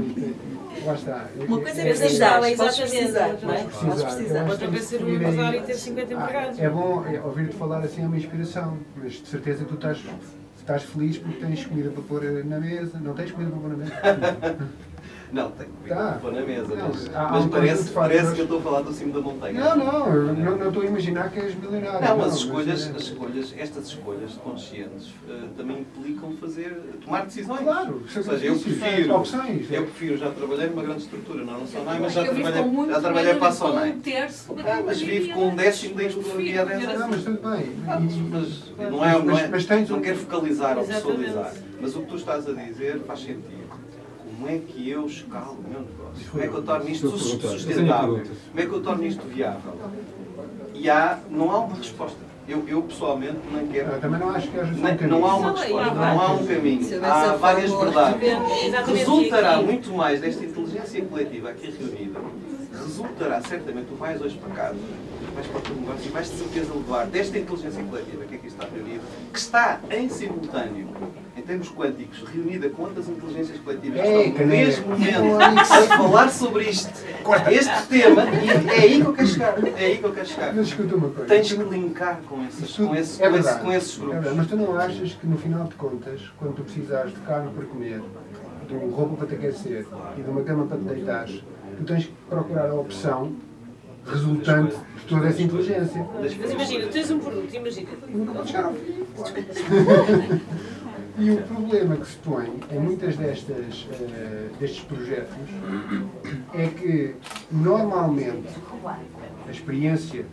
lá 0.86 0.94
está. 0.94 1.28
Uma 1.48 1.62
coisa 1.62 1.82
é 1.82 1.86
precisar, 1.86 2.44
é 2.44 2.52
exatamente, 2.52 3.46
é? 3.46 3.48
vez. 3.48 3.76
Podes 3.76 4.04
Precisar, 4.04 4.50
Outra 4.50 4.68
vez 4.68 4.84
ser 4.84 5.04
um 5.04 5.16
empresário 5.16 5.60
e 5.60 5.64
ter 5.64 5.74
50 5.76 6.02
Ah, 6.02 6.24
empregados. 6.24 6.60
É 6.60 6.70
bom 6.70 7.06
é, 7.06 7.22
ouvir-te 7.22 7.56
falar 7.56 7.80
assim 7.80 8.04
é 8.04 8.08
uma 8.08 8.18
inspiração, 8.18 8.78
mas 8.98 9.14
de 9.14 9.28
certeza 9.28 9.64
tu 9.64 9.76
estás, 9.76 10.00
estás 10.60 10.84
feliz 10.84 11.18
porque 11.18 11.40
tens 11.40 11.66
comida 11.66 11.92
para 11.92 12.04
pôr 12.04 12.24
na 12.44 12.60
mesa. 12.60 13.00
Não 13.00 13.14
tens 13.14 13.32
comida 13.32 13.52
para 13.52 13.60
pôr 13.60 13.70
na 13.70 13.78
mesa? 13.78 13.94
Não, 15.32 15.50
tenho 15.52 15.70
que 15.84 15.90
Tá. 15.90 16.18
pôr 16.22 16.34
na 16.34 16.42
mesa, 16.42 16.76
Não, 16.76 16.90
mas, 16.90 17.16
há- 17.16 17.30
mas 17.32 17.46
um 17.46 17.50
parece, 17.50 17.84
de 17.86 17.90
parece 17.92 18.34
que 18.34 18.40
eu 18.40 18.44
estou 18.44 18.60
a 18.60 18.62
falar 18.62 18.82
do 18.82 18.92
cimo 18.92 19.14
da 19.14 19.22
montanha. 19.22 19.60
Não, 19.62 19.76
não, 19.78 20.08
eu 20.14 20.34
não, 20.36 20.58
não 20.58 20.68
estou 20.68 20.84
a 20.84 20.86
imaginar 20.86 21.32
que 21.32 21.40
és 21.40 21.56
milionário. 21.56 22.06
Não, 22.06 22.18
mas 22.18 22.34
as 22.34 22.40
escolhas, 22.40 22.88
é- 22.88 22.92
as 22.98 23.02
escolhas, 23.04 23.54
estas 23.58 23.88
escolhas 23.88 24.32
conscientes 24.34 25.10
eh, 25.30 25.44
também 25.56 25.80
implicam 25.80 26.34
fazer, 26.36 26.78
tomar 27.04 27.26
decisões. 27.26 27.62
Claro, 27.62 28.02
Ou 28.04 28.24
seja, 28.24 28.46
eu 28.46 28.60
prefiro, 28.60 29.16
opções. 29.16 29.72
eu 29.72 29.84
prefiro, 29.84 30.18
já 30.18 30.30
trabalhei 30.32 30.68
numa 30.68 30.84
grande 30.84 31.02
estrutura, 31.04 31.46
não 31.46 31.60
na 31.62 31.66
Sonai, 31.66 32.00
mas 32.02 32.14
já 32.14 32.22
vivo 32.24 32.34
trabalhei, 32.52 32.90
já 32.90 33.00
trabalhei 33.02 33.36
para 33.36 33.48
a 33.48 33.52
Sonai. 33.54 33.90
um 33.92 34.00
terço 34.02 34.56
Ah, 34.66 34.82
mas 34.86 35.02
vive 35.02 35.32
com 35.34 35.48
um 35.48 35.56
décimo 35.56 35.96
da 35.96 36.04
há 36.58 36.66
10 36.66 36.84
Não, 36.84 36.92
anos. 36.92 37.08
mas 37.10 37.24
tudo 37.24 37.50
bem. 37.50 37.76
Mas 37.86 38.92
não 38.92 39.06
é, 39.06 39.12
não 39.14 39.38
é, 39.38 39.42
Mas- 39.42 39.50
mas 39.50 39.66
tens 39.66 39.90
não 39.90 39.98
um- 39.98 40.02
quero 40.02 40.18
focalizar 40.18 40.78
ou 40.78 40.86
pessoalizar, 40.86 41.54
mas 41.80 41.96
o 41.96 42.02
que 42.02 42.08
tu 42.08 42.16
estás 42.18 42.48
a 42.50 42.52
dizer 42.54 43.00
faz 43.08 43.20
sentido. 43.22 43.61
Como 44.42 44.52
é 44.52 44.58
que 44.58 44.90
eu 44.90 45.06
escalo 45.06 45.52
o 45.54 45.70
meu 45.70 45.82
negócio? 45.82 46.32
Como 46.32 46.44
é 46.44 46.48
que 46.48 46.54
eu 46.56 46.64
torno 46.64 46.90
isto 46.90 47.16
sustentável? 47.16 48.16
perguntas. 48.16 48.38
Como 48.50 48.60
é 48.60 48.66
que 48.66 48.72
eu 48.74 48.82
torno 48.82 49.06
isto 49.06 49.28
viável? 49.28 49.74
E 50.74 50.90
há, 50.90 51.20
não 51.30 51.52
há 51.52 51.60
uma 51.60 51.76
resposta. 51.76 52.18
Eu, 52.48 52.68
eu 52.68 52.82
pessoalmente 52.82 53.38
não 53.52 53.68
quero. 53.68 53.92
Eu 53.92 54.02
também 54.02 54.20
não 54.20 54.32
acho 54.32 54.48
que 54.50 54.60
haja 54.60 54.74
um 54.74 54.78
Não, 54.78 54.98
caminho. 54.98 55.20
não 55.20 55.26
há 55.28 55.36
uma 55.36 55.52
resposta, 55.52 55.94
não 55.94 56.22
há 56.22 56.32
um 56.34 56.48
caminho. 56.48 57.06
Há 57.06 57.36
várias 57.36 57.72
verdades. 57.72 58.88
Resultará 58.88 59.62
muito 59.62 59.94
mais 59.94 60.20
desta 60.20 60.44
inteligência 60.44 61.06
coletiva 61.06 61.50
aqui 61.52 61.76
reunida. 61.80 62.20
Resultará 62.74 63.42
certamente, 63.42 63.90
tu 63.90 63.96
vais 63.96 64.20
hoje 64.20 64.40
para 64.40 64.56
casa, 64.56 64.80
vais 65.36 65.46
para 65.46 65.58
o 65.60 65.62
teu 65.62 65.76
negócio 65.76 66.08
e 66.08 66.10
vais 66.10 66.32
de 66.32 66.38
certeza 66.38 66.74
levar 66.74 67.06
desta 67.06 67.38
inteligência 67.38 67.84
coletiva 67.84 68.26
que 68.26 68.36
aqui 68.36 68.48
está 68.48 68.66
reunida, 68.66 69.04
que 69.32 69.38
está 69.38 69.80
em 69.92 70.10
simultâneo, 70.10 70.88
em 71.42 71.44
termos 71.44 71.70
quânticos, 71.70 72.24
reunida 72.32 72.70
com 72.70 72.84
outras 72.84 73.10
inteligências 73.10 73.60
coletivas 73.60 74.00
que 74.02 74.08
Ei, 74.08 74.28
estão 74.28 74.42
no 74.46 74.48
mesmo 74.48 74.88
momento 74.90 75.42
a 75.42 75.98
falar 75.98 76.30
sobre 76.30 76.70
isto, 76.70 76.92
este 77.50 77.88
tema, 77.88 78.24
e 78.30 78.70
é 78.70 78.82
aí 78.84 79.02
que 79.02 79.08
eu 79.08 79.14
quero 79.14 79.28
chegar. 79.28 79.56
É 79.82 79.86
aí 79.86 79.98
que 79.98 80.04
eu 80.04 80.14
quero 80.14 80.28
chegar. 80.28 80.54
Mas 80.54 80.68
escuta 80.68 80.96
uma 80.96 81.10
coisa. 81.10 81.26
Tens 81.28 81.52
que 81.54 81.64
linkar 81.64 82.22
com 82.30 82.46
esses, 82.46 82.62
Isto 82.62 82.88
com 82.88 82.96
esses, 82.96 83.20
é 83.20 83.30
com 83.30 83.38
esses, 83.38 83.56
com 83.56 83.74
esses 83.74 83.96
É 83.96 84.00
grupos. 84.00 84.14
verdade, 84.14 84.38
mas 84.38 84.48
tu 84.48 84.56
não 84.56 84.78
achas 84.78 85.14
que 85.14 85.28
no 85.28 85.38
final 85.38 85.64
de 85.66 85.76
contas, 85.76 86.22
quando 86.38 86.56
tu 86.56 86.64
precisares 86.64 87.14
de 87.14 87.20
carne 87.22 87.52
para 87.52 87.66
comer, 87.66 88.02
de 88.68 88.76
um 88.76 88.90
roupa 88.90 89.16
para 89.18 89.28
te 89.28 89.36
aquecer 89.36 89.86
e 90.18 90.22
de 90.22 90.30
uma 90.30 90.44
cama 90.44 90.66
para 90.68 90.78
te 90.78 90.84
deitares, 90.84 91.44
tu 91.78 91.84
tens 91.84 92.06
que 92.06 92.14
procurar 92.30 92.70
a 92.70 92.76
opção 92.76 93.34
resultante 94.06 94.76
de 94.98 95.06
toda 95.06 95.28
essa 95.28 95.42
inteligência. 95.42 96.08
Mas 96.20 96.52
imagina, 96.52 96.88
tens 96.88 97.12
um 97.12 97.20
produto, 97.20 97.54
imagina. 97.54 97.90
Nunca 98.10 98.32
pode 98.34 98.48
chegar 98.48 98.66
ao 98.66 98.74
fim. 98.74 99.02
E 101.18 101.32
o 101.32 101.38
problema 101.44 101.96
que 101.98 102.08
se 102.08 102.18
põe 102.18 102.52
em 102.72 102.80
muitas 102.80 103.16
destas, 103.18 103.88
eh, 103.92 104.48
destes 104.60 104.84
projetos 104.84 105.36
é 106.54 106.68
que 106.68 107.16
normalmente 107.52 108.48
a 109.48 109.52
experiência 109.52 110.26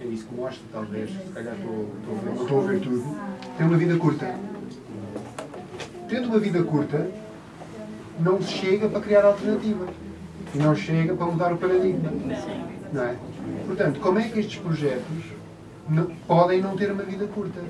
é 0.00 0.04
isso 0.06 0.26
que 0.26 0.34
mostra, 0.34 0.62
talvez, 0.72 1.10
se 1.10 1.32
calhar 1.32 1.54
estou 2.40 2.60
a 2.60 2.66
ver 2.70 2.80
tudo, 2.80 3.04
tem 3.56 3.66
uma 3.66 3.76
vida 3.76 3.96
curta. 3.96 4.34
Tendo 6.08 6.28
uma 6.28 6.38
vida 6.38 6.62
curta, 6.62 7.10
não 8.20 8.40
se 8.40 8.52
chega 8.52 8.88
para 8.88 9.00
criar 9.00 9.24
alternativas. 9.24 9.88
E 10.54 10.58
não 10.58 10.74
chega 10.74 11.14
para 11.14 11.26
mudar 11.26 11.52
o 11.52 11.58
paradigma. 11.58 12.10
Não 12.92 13.02
é? 13.02 13.16
Portanto, 13.66 14.00
como 14.00 14.18
é 14.18 14.28
que 14.28 14.40
estes 14.40 14.58
projetos 14.58 15.24
não- 15.88 16.06
podem 16.26 16.62
não 16.62 16.74
ter 16.74 16.90
uma 16.90 17.02
vida 17.02 17.26
curta? 17.26 17.60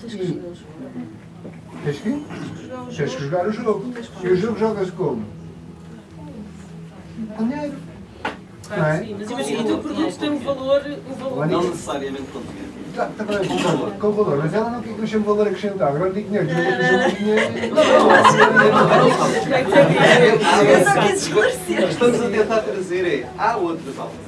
Tens 0.00 0.14
que 0.14 0.26
jogar 0.26 0.48
o 0.48 0.54
jogo. 0.54 0.72
Tens 1.84 1.98
que? 1.98 2.24
Tens 2.96 3.14
que 3.14 3.22
jogar 3.22 3.46
o 3.48 3.52
jogo. 3.52 3.92
E 4.22 4.26
o 4.28 4.36
jogo 4.36 4.58
joga-se 4.58 4.92
como? 4.92 5.24
Com 7.36 7.48
dinheiro. 7.48 7.74
Não 8.70 8.86
é? 8.86 8.98
sim, 8.98 9.14
mas 9.18 9.30
imagina, 9.30 9.60
o 9.60 9.64
teu 9.64 9.78
produto 9.78 10.18
tem 10.18 10.30
um 10.30 10.38
valor, 10.38 10.82
um 10.86 11.14
valor. 11.14 11.46
Não 11.46 11.62
necessariamente 11.64 12.22
com 12.32 12.40
dinheiro. 12.40 12.64
Tá, 12.94 13.10
tá 13.16 13.24
bem, 13.24 13.38
com 13.46 13.56
valor. 13.58 13.90
Com 13.92 14.10
valor. 14.12 14.38
Mas 14.38 14.54
ela 14.54 14.70
não 14.70 14.80
quer 14.82 14.94
que 14.94 15.00
eu 15.00 15.06
chame 15.06 15.24
valor 15.24 15.46
acrescentado. 15.46 15.96
Agora 15.96 16.12
digo 16.12 16.28
dinheiro. 16.28 16.48
Tu 16.48 16.54
não 16.54 16.62
quer 16.62 16.70
que 16.70 16.80
eu 16.80 16.88
chame 16.88 17.10
dinheiro. 17.10 17.42
Eu 20.70 20.84
só 20.84 20.92
quis 21.02 21.22
esclarecer. 21.22 21.88
Estamos 21.90 22.20
a 22.20 22.28
tentar 22.30 22.60
trazer 22.60 23.04
é, 23.06 23.28
há 23.36 23.56
outras 23.56 23.98
alternativas. 23.98 24.23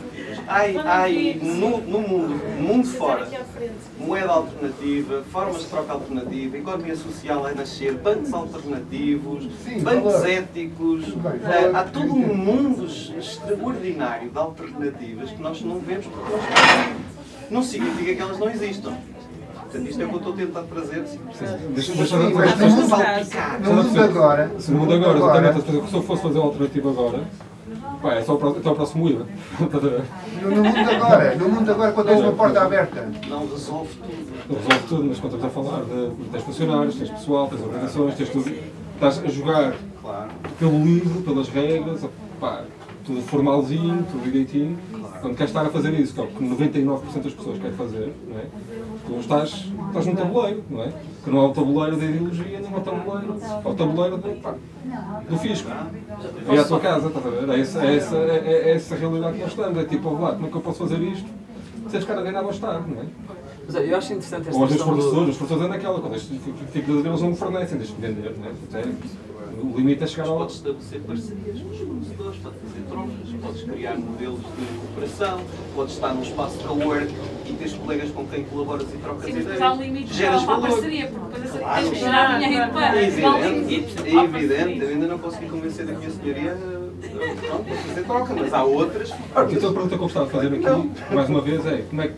Há, 0.48 0.60
há 0.84 1.02
aí, 1.02 1.40
no, 1.42 1.78
no 1.80 2.00
mundo, 2.00 2.40
no 2.60 2.62
mundo 2.68 2.86
fora, 2.86 3.26
moeda 3.98 4.30
alternativa, 4.32 5.22
formas 5.32 5.62
de 5.62 5.66
troca 5.66 5.92
alternativa, 5.92 6.56
economia 6.56 6.94
social 6.96 7.46
a 7.46 7.52
nascer, 7.52 7.94
bancos 7.94 8.32
alternativos, 8.32 9.46
bancos 9.82 10.24
éticos. 10.24 11.04
Eh, 11.08 11.70
há 11.74 11.82
todo 11.84 12.12
um 12.14 12.34
mundo 12.34 12.86
extraordinário 12.86 14.30
de 14.30 14.38
alternativas 14.38 15.30
que 15.30 15.42
nós 15.42 15.60
não 15.62 15.80
vemos 15.80 16.06
porque 16.06 16.30
não 16.30 16.38
estão. 16.38 17.06
Não 17.50 17.62
significa 17.62 18.14
que 18.14 18.20
elas 18.22 18.38
não 18.38 18.48
existam. 18.50 18.94
Portanto, 19.54 19.88
isto 19.90 20.00
é 20.00 20.04
o 20.04 20.08
que 20.08 20.14
eu 20.14 20.18
estou 20.18 20.32
a 20.32 20.36
tentar 20.36 20.62
trazer. 20.62 21.06
Sim, 21.06 21.18
Deixa, 21.26 21.58
Sim, 21.58 21.74
deixa, 21.74 21.90
mas 21.96 22.10
deixa, 22.10 22.16
no 23.58 23.74
mundo- 23.74 24.00
agora. 24.00 24.50
Se 24.60 24.70
no 24.70 24.78
mundo 24.78 24.94
agora, 24.94 25.18
exatamente, 25.18 25.88
se 25.90 25.94
eu 25.94 26.02
fosse 26.02 26.22
fazer 26.22 26.38
uma 26.38 26.46
alternativa 26.46 26.90
agora, 26.90 27.20
pá, 28.02 28.14
é 28.14 28.22
só 28.22 28.34
o 28.36 28.48
até 28.48 28.70
o 28.70 28.74
próximo 28.74 29.08
IVA. 29.08 29.26
Estás 29.60 29.84
a 29.84 29.88
ver? 29.88 30.04
No, 30.42 30.50
no 30.50 30.64
mundo 30.64 30.90
agora. 30.90 31.34
No 31.36 31.48
mundo 31.48 31.70
agora, 31.70 31.92
quando 31.92 32.06
tens 32.08 32.20
uma 32.20 32.32
porta 32.32 32.62
aberta. 32.62 33.08
Não 33.28 33.46
resolve 33.48 33.90
tudo. 33.94 34.58
Resolve 34.58 34.86
tudo, 34.88 35.04
mas 35.04 35.18
quando 35.18 35.34
estamos 35.36 35.44
a 35.44 35.62
falar 35.62 35.84
de 35.84 36.24
tens 36.30 36.42
funcionários, 36.44 36.94
tens 36.96 37.10
pessoal, 37.10 37.48
tens 37.48 37.62
organizações, 37.62 38.14
tens 38.14 38.28
tudo. 38.30 38.52
Estás 38.94 39.18
a 39.24 39.28
jogar 39.28 39.74
Claro. 40.00 40.28
pelo 40.58 40.78
livro, 40.84 41.20
pelas 41.22 41.48
regras, 41.48 42.00
pá, 42.40 42.62
tudo 43.04 43.20
formalzinho, 43.22 44.06
tudo 44.10 44.22
direitinho. 44.24 44.78
Quando 45.26 45.38
queres 45.38 45.50
estar 45.50 45.66
a 45.66 45.70
fazer 45.70 45.92
isso, 45.94 46.14
que 46.14 46.20
é 46.20 46.22
o 46.22 46.28
que 46.28 46.44
99% 46.44 47.20
das 47.20 47.34
pessoas 47.34 47.58
querem 47.58 47.76
fazer, 47.76 48.12
não 48.28 48.38
é? 48.38 48.44
tu 49.04 49.16
estás, 49.18 49.66
estás 49.88 50.06
num 50.06 50.14
tabuleiro, 50.14 50.62
não 50.70 50.84
é? 50.84 50.92
Que 51.24 51.30
não 51.30 51.38
é 51.38 51.48
o 51.48 51.52
tabuleiro 51.52 51.96
da 51.96 52.04
ideologia, 52.04 52.60
nem 52.60 52.72
é 52.72 52.76
o 52.76 52.80
tabuleiro, 52.80 53.36
é 53.42 53.68
o 53.68 53.74
tabuleiro 53.74 54.18
do, 54.18 54.40
pá, 54.40 54.54
do 55.28 55.36
fisco. 55.36 55.68
É 56.48 56.58
a 56.58 56.64
tua 56.64 56.78
casa, 56.78 57.08
estás 57.08 57.26
a 57.26 57.30
ver? 57.30 57.48
É 57.48 57.60
essa, 57.60 57.84
é 57.84 57.96
essa, 57.96 58.16
é, 58.16 58.44
é 58.46 58.70
essa 58.76 58.94
a 58.94 58.98
realidade 58.98 59.32
que 59.34 59.40
nós 59.40 59.50
estamos. 59.50 59.78
É 59.78 59.84
tipo, 59.84 60.14
lá, 60.14 60.32
como 60.34 60.46
é 60.46 60.48
que 60.48 60.56
eu 60.56 60.60
posso 60.60 60.78
fazer 60.78 61.02
isto? 61.02 61.28
Se 61.90 61.96
este 61.96 62.06
cara 62.06 62.22
ganhar 62.22 62.44
ao 62.44 62.50
Estado, 62.50 62.88
não 62.88 63.02
é? 63.02 63.06
Mas 63.66 63.74
eu 63.74 63.98
acho 63.98 64.12
interessante 64.12 64.48
esta 64.48 64.60
Ou 64.60 64.68
questão 64.68 64.86
fornecedores, 64.86 65.26
do... 65.26 65.30
os 65.32 65.36
fornecedores 65.38 65.64
é 65.64 65.76
naquela, 65.76 66.00
quando 66.00 66.14
este 66.14 66.38
fica 66.70 66.92
de 66.92 66.98
eles 67.08 67.20
não 67.20 67.30
me 67.30 67.36
fornecem, 67.36 67.78
deixam 67.78 67.96
de 67.96 68.02
vender, 68.02 68.32
não 68.38 68.46
é? 68.46 68.80
É- 68.80 68.92
O 69.60 69.76
limite 69.76 70.04
é 70.04 70.06
chegar 70.06 70.28
ao. 70.28 70.38
Podes 70.38 70.56
estabelecer 70.56 71.00
parcerias 71.00 71.60
com 71.60 71.70
os 71.70 71.80
trocas, 72.96 73.40
podes 73.42 73.62
criar 73.62 73.96
modelos 73.98 74.40
de 74.40 74.78
cooperação, 74.78 75.40
podes 75.74 75.94
estar 75.94 76.14
num 76.14 76.22
espaço 76.22 76.58
de 76.58 76.64
cowork 76.64 77.14
e 77.46 77.52
teres 77.52 77.72
colegas 77.74 78.10
com 78.10 78.26
quem 78.26 78.44
colaboras 78.44 78.86
e 78.92 78.96
trocas 78.98 79.24
Sim, 79.24 79.32
mas 79.34 79.42
ideias. 79.42 79.58
depois 79.60 79.62
há 79.62 79.74
um 79.74 79.82
limite 79.82 80.14
Geras 80.14 80.42
para 80.44 80.54
a 80.54 80.56
valor. 80.58 80.70
parceria, 80.70 81.06
porque 81.08 81.40
depois 81.40 81.54
a 81.54 81.58
Claro. 81.58 81.80
tens 81.82 81.90
que 81.90 81.98
gerar 81.98 82.38
dinheiro 82.38 82.72
para. 82.72 82.98
É 82.98 83.06
evidente, 83.06 83.94
é 84.08 84.18
a 84.18 84.24
evidente, 84.24 84.80
eu 84.80 84.88
ainda 84.88 85.06
não 85.06 85.18
consegui 85.18 85.46
convencer 85.48 85.88
a 85.88 85.92
minha 85.92 86.10
senhoria 86.10 86.50
eh, 86.50 87.34
pronto, 87.46 87.64
para 87.64 87.76
fazer 87.76 88.02
troca, 88.04 88.34
mas 88.34 88.54
há 88.54 88.64
outras 88.64 89.10
Então 89.10 89.70
a 89.70 89.72
pergunta 89.72 89.88
que 89.88 89.94
eu 89.94 89.98
gostava 89.98 90.26
de 90.26 90.32
fazer 90.32 90.46
aqui, 90.54 90.90
mais 91.14 91.28
uma 91.28 91.40
vez, 91.40 91.66
é 91.66 91.84
como 91.88 92.02
é 92.02 92.08
que 92.08 92.14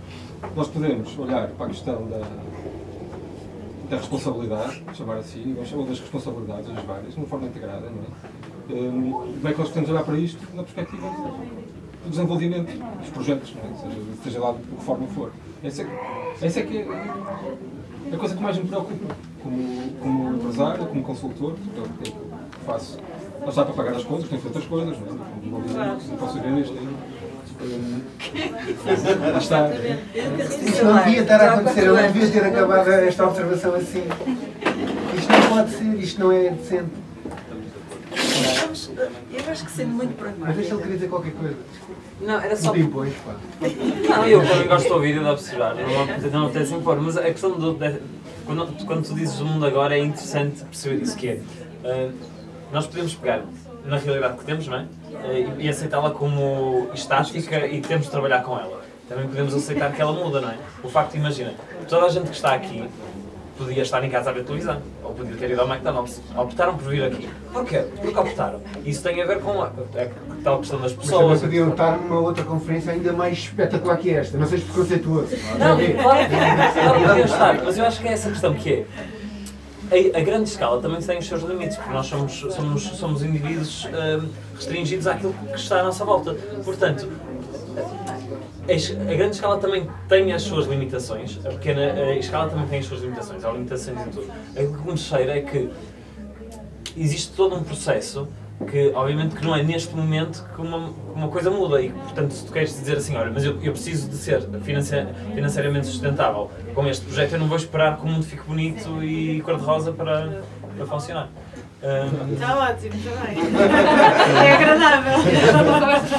nós 0.54 0.68
podemos 0.68 1.18
olhar 1.18 1.48
para 1.48 1.66
a 1.66 1.68
questão 1.68 2.06
da, 2.06 2.18
da 3.88 3.96
responsabilidade, 3.96 4.82
chamar 4.94 5.16
assim, 5.16 5.56
chamar 5.64 5.86
das 5.86 6.00
responsabilidades, 6.00 6.70
as 6.70 6.84
várias, 6.84 7.12
de 7.14 7.18
uma 7.18 7.26
forma 7.26 7.46
integrada, 7.46 7.90
não 7.90 8.02
é? 8.02 8.08
Como 8.68 9.48
é 9.48 9.52
que 9.52 9.58
nós 9.58 9.68
podemos 9.68 9.90
olhar 9.90 10.04
para 10.04 10.18
isto 10.18 10.44
na 10.54 10.62
perspectiva 10.62 11.08
do 11.08 12.10
desenvolvimento 12.10 12.70
dos 12.98 13.08
projetos, 13.10 13.54
é? 13.56 13.74
seja, 13.76 13.96
seja 14.22 14.40
lá 14.40 14.52
de 14.52 14.58
que 14.62 14.84
forma 14.84 15.06
for. 15.08 15.32
Essa, 15.62 15.82
é- 15.82 16.34
essa 16.42 16.60
é 16.60 16.62
que 16.64 16.78
é 16.78 18.14
a 18.14 18.16
coisa 18.18 18.36
que 18.36 18.42
mais 18.42 18.56
me 18.58 18.68
preocupa, 18.68 19.14
como, 19.42 19.92
como 20.02 20.34
empresário, 20.34 20.86
como 20.86 21.02
consultor, 21.02 21.54
porque 21.74 22.10
eu, 22.10 22.16
faço, 22.66 22.98
não 23.40 23.48
está 23.48 23.64
para 23.64 23.74
pagar 23.74 23.96
as 23.96 24.04
contas, 24.04 24.28
tenho 24.28 24.40
que 24.40 24.48
fazer 24.48 24.58
outras 24.58 24.66
coisas, 24.66 24.98
não 25.00 25.82
é? 25.82 25.86
Não 26.08 26.16
posso 26.18 26.34
viver. 26.34 26.70
Hum, 26.70 26.94
lá 27.62 29.38
está. 29.38 29.70
Isto 29.70 30.84
não 30.84 30.98
devia 31.04 31.22
estar 31.22 31.40
a 31.40 31.54
acontecer, 31.54 31.86
eu 31.86 31.94
não 31.94 32.12
devia 32.12 32.30
ter 32.30 32.44
acabado 32.44 32.88
esta 32.88 33.26
observação 33.26 33.74
assim. 33.74 34.04
Isto 35.16 35.32
não 35.32 35.48
pode 35.48 35.70
ser, 35.70 35.94
isto 35.98 36.20
não 36.20 36.32
é 36.32 36.50
decente. 36.50 36.90
Eu 39.32 39.52
acho 39.52 39.64
que 39.64 39.70
sendo 39.70 39.90
muito 39.90 40.14
Mas 40.38 40.56
deixa 40.56 40.74
ele 40.74 40.82
querer 40.82 40.94
dizer 40.94 41.08
qualquer 41.08 41.32
coisa. 41.32 41.56
Não, 42.20 42.40
era 42.40 42.56
só... 42.56 42.74
Impões, 42.74 43.14
pá. 43.24 43.34
Não, 44.08 44.26
eu 44.26 44.46
também 44.46 44.66
gosto 44.66 44.86
de 44.86 44.92
ouvir 44.92 45.16
e 45.16 45.20
de 45.20 45.24
observar, 45.24 45.76
não 46.32 46.46
apetece 46.46 46.74
impor, 46.74 47.00
mas 47.00 47.16
a 47.16 47.22
questão 47.22 47.52
do, 47.52 47.74
de- 47.74 48.00
quando, 48.44 48.86
quando 48.86 49.06
tu 49.06 49.14
dizes 49.14 49.38
o 49.40 49.44
mundo 49.44 49.64
agora 49.64 49.96
é 49.96 50.00
interessante 50.00 50.64
perceber 50.64 51.02
isso, 51.02 51.16
que 51.16 51.28
é, 51.28 51.40
uh, 51.84 52.12
nós 52.72 52.86
podemos 52.86 53.14
pegar 53.14 53.44
na 53.88 53.96
realidade 53.96 54.36
que 54.38 54.44
temos, 54.44 54.66
não 54.68 54.76
é? 54.76 54.82
Uh, 54.82 55.58
e, 55.58 55.66
e 55.66 55.68
aceitá-la 55.68 56.10
como 56.10 56.88
estática 56.94 57.66
e 57.66 57.80
temos 57.80 58.06
de 58.06 58.10
trabalhar 58.10 58.42
com 58.42 58.58
ela. 58.58 58.82
Também 59.08 59.26
podemos 59.26 59.54
aceitar 59.54 59.90
que 59.92 60.00
ela 60.02 60.12
muda, 60.12 60.40
não 60.40 60.50
é? 60.50 60.56
O 60.82 60.88
facto, 60.88 61.14
imagina, 61.16 61.54
toda 61.88 62.06
a 62.06 62.08
gente 62.10 62.28
que 62.28 62.36
está 62.36 62.52
aqui 62.52 62.88
podia 63.56 63.82
estar 63.82 64.04
em 64.04 64.10
casa 64.10 64.30
a 64.30 64.32
ver 64.32 64.44
televisão, 64.44 64.80
ou 65.02 65.12
podia 65.12 65.34
ter 65.36 65.50
ido 65.50 65.60
ao 65.60 65.66
McDonald's. 65.66 66.20
Optaram 66.36 66.76
por 66.76 66.90
vir 66.90 67.04
aqui. 67.04 67.28
Porquê? 67.52 67.78
Porque 68.00 68.18
optaram. 68.18 68.60
Isso 68.84 69.02
tem 69.02 69.20
a 69.20 69.26
ver 69.26 69.40
com 69.40 69.60
a, 69.60 69.66
a 69.66 69.72
tal 70.44 70.58
questão 70.58 70.80
das 70.80 70.94
Mas 70.94 71.06
pessoas. 71.06 71.40
podiam 71.40 71.70
estar 71.70 71.96
numa 71.98 72.20
outra 72.20 72.44
conferência 72.44 72.92
ainda 72.92 73.12
mais 73.12 73.38
espetacular 73.38 73.96
que 73.96 74.10
esta. 74.10 74.38
Não 74.38 74.46
seja 74.46 74.64
preconceituoso. 74.64 75.36
Não, 75.58 75.76
claro, 75.76 76.28
claro 76.28 76.98
que 77.00 77.08
podiam 77.08 77.24
estar, 77.24 77.64
mas 77.64 77.78
eu 77.78 77.84
acho 77.84 78.00
que 78.00 78.08
é 78.08 78.12
essa 78.12 78.30
questão 78.30 78.54
que 78.54 78.72
é. 78.72 78.86
A, 79.90 80.18
a 80.18 80.22
grande 80.22 80.48
escala 80.48 80.80
também 80.82 81.00
tem 81.00 81.18
os 81.18 81.26
seus 81.26 81.42
limites, 81.42 81.76
porque 81.76 81.92
nós 81.92 82.06
somos, 82.06 82.32
somos, 82.32 82.82
somos 82.82 83.22
indivíduos 83.22 83.86
hum, 83.86 84.28
restringidos 84.54 85.06
àquilo 85.06 85.32
que 85.32 85.58
está 85.58 85.80
à 85.80 85.84
nossa 85.84 86.04
volta. 86.04 86.34
Portanto, 86.64 87.08
a, 88.68 89.14
grande 89.14 89.34
escala 89.34 89.58
também 89.58 89.88
tem 90.08 90.32
as 90.32 90.42
suas 90.42 90.66
limitações, 90.66 91.38
a 91.44 91.48
pequena 91.48 91.92
a 91.92 92.16
escala 92.16 92.50
também 92.50 92.66
tem 92.66 92.80
as 92.80 92.86
suas 92.86 93.00
limitações, 93.00 93.44
há 93.44 93.50
limitações 93.50 93.98
em 93.98 94.10
tudo. 94.10 94.30
Aquilo 94.50 94.78
que 94.78 94.90
me 94.90 94.98
cheira 94.98 95.38
é 95.38 95.40
que 95.40 95.70
existe 96.94 97.32
todo 97.32 97.56
um 97.56 97.62
processo 97.62 98.28
que, 98.66 98.90
obviamente, 98.94 99.36
que 99.36 99.44
não 99.44 99.54
é 99.54 99.62
neste 99.62 99.94
momento 99.94 100.44
que 100.54 100.60
uma, 100.60 100.90
uma 101.14 101.28
coisa 101.28 101.50
muda 101.50 101.80
e, 101.80 101.90
portanto, 101.90 102.32
se 102.32 102.44
tu 102.44 102.52
queres 102.52 102.70
dizer 102.70 102.96
assim, 102.96 103.16
olha, 103.16 103.30
mas 103.32 103.44
eu, 103.44 103.52
eu 103.62 103.72
preciso 103.72 104.08
de 104.08 104.16
ser 104.16 104.40
financi- 104.62 105.06
financeiramente 105.34 105.86
sustentável 105.86 106.50
com 106.74 106.86
este 106.86 107.04
projeto, 107.06 107.34
eu 107.34 107.38
não 107.38 107.46
vou 107.46 107.56
esperar 107.56 107.96
que 107.96 108.04
o 108.04 108.06
mundo 108.08 108.24
fique 108.24 108.42
bonito 108.42 109.02
e 109.02 109.40
cor-de-rosa 109.42 109.92
para, 109.92 110.42
para 110.76 110.86
funcionar. 110.86 111.28
Hum, 111.80 112.32
Está 112.32 112.58
ótimo, 112.70 112.94
está 112.96 113.10
bem. 113.22 113.36
É 114.44 114.52
agradável. 114.54 115.18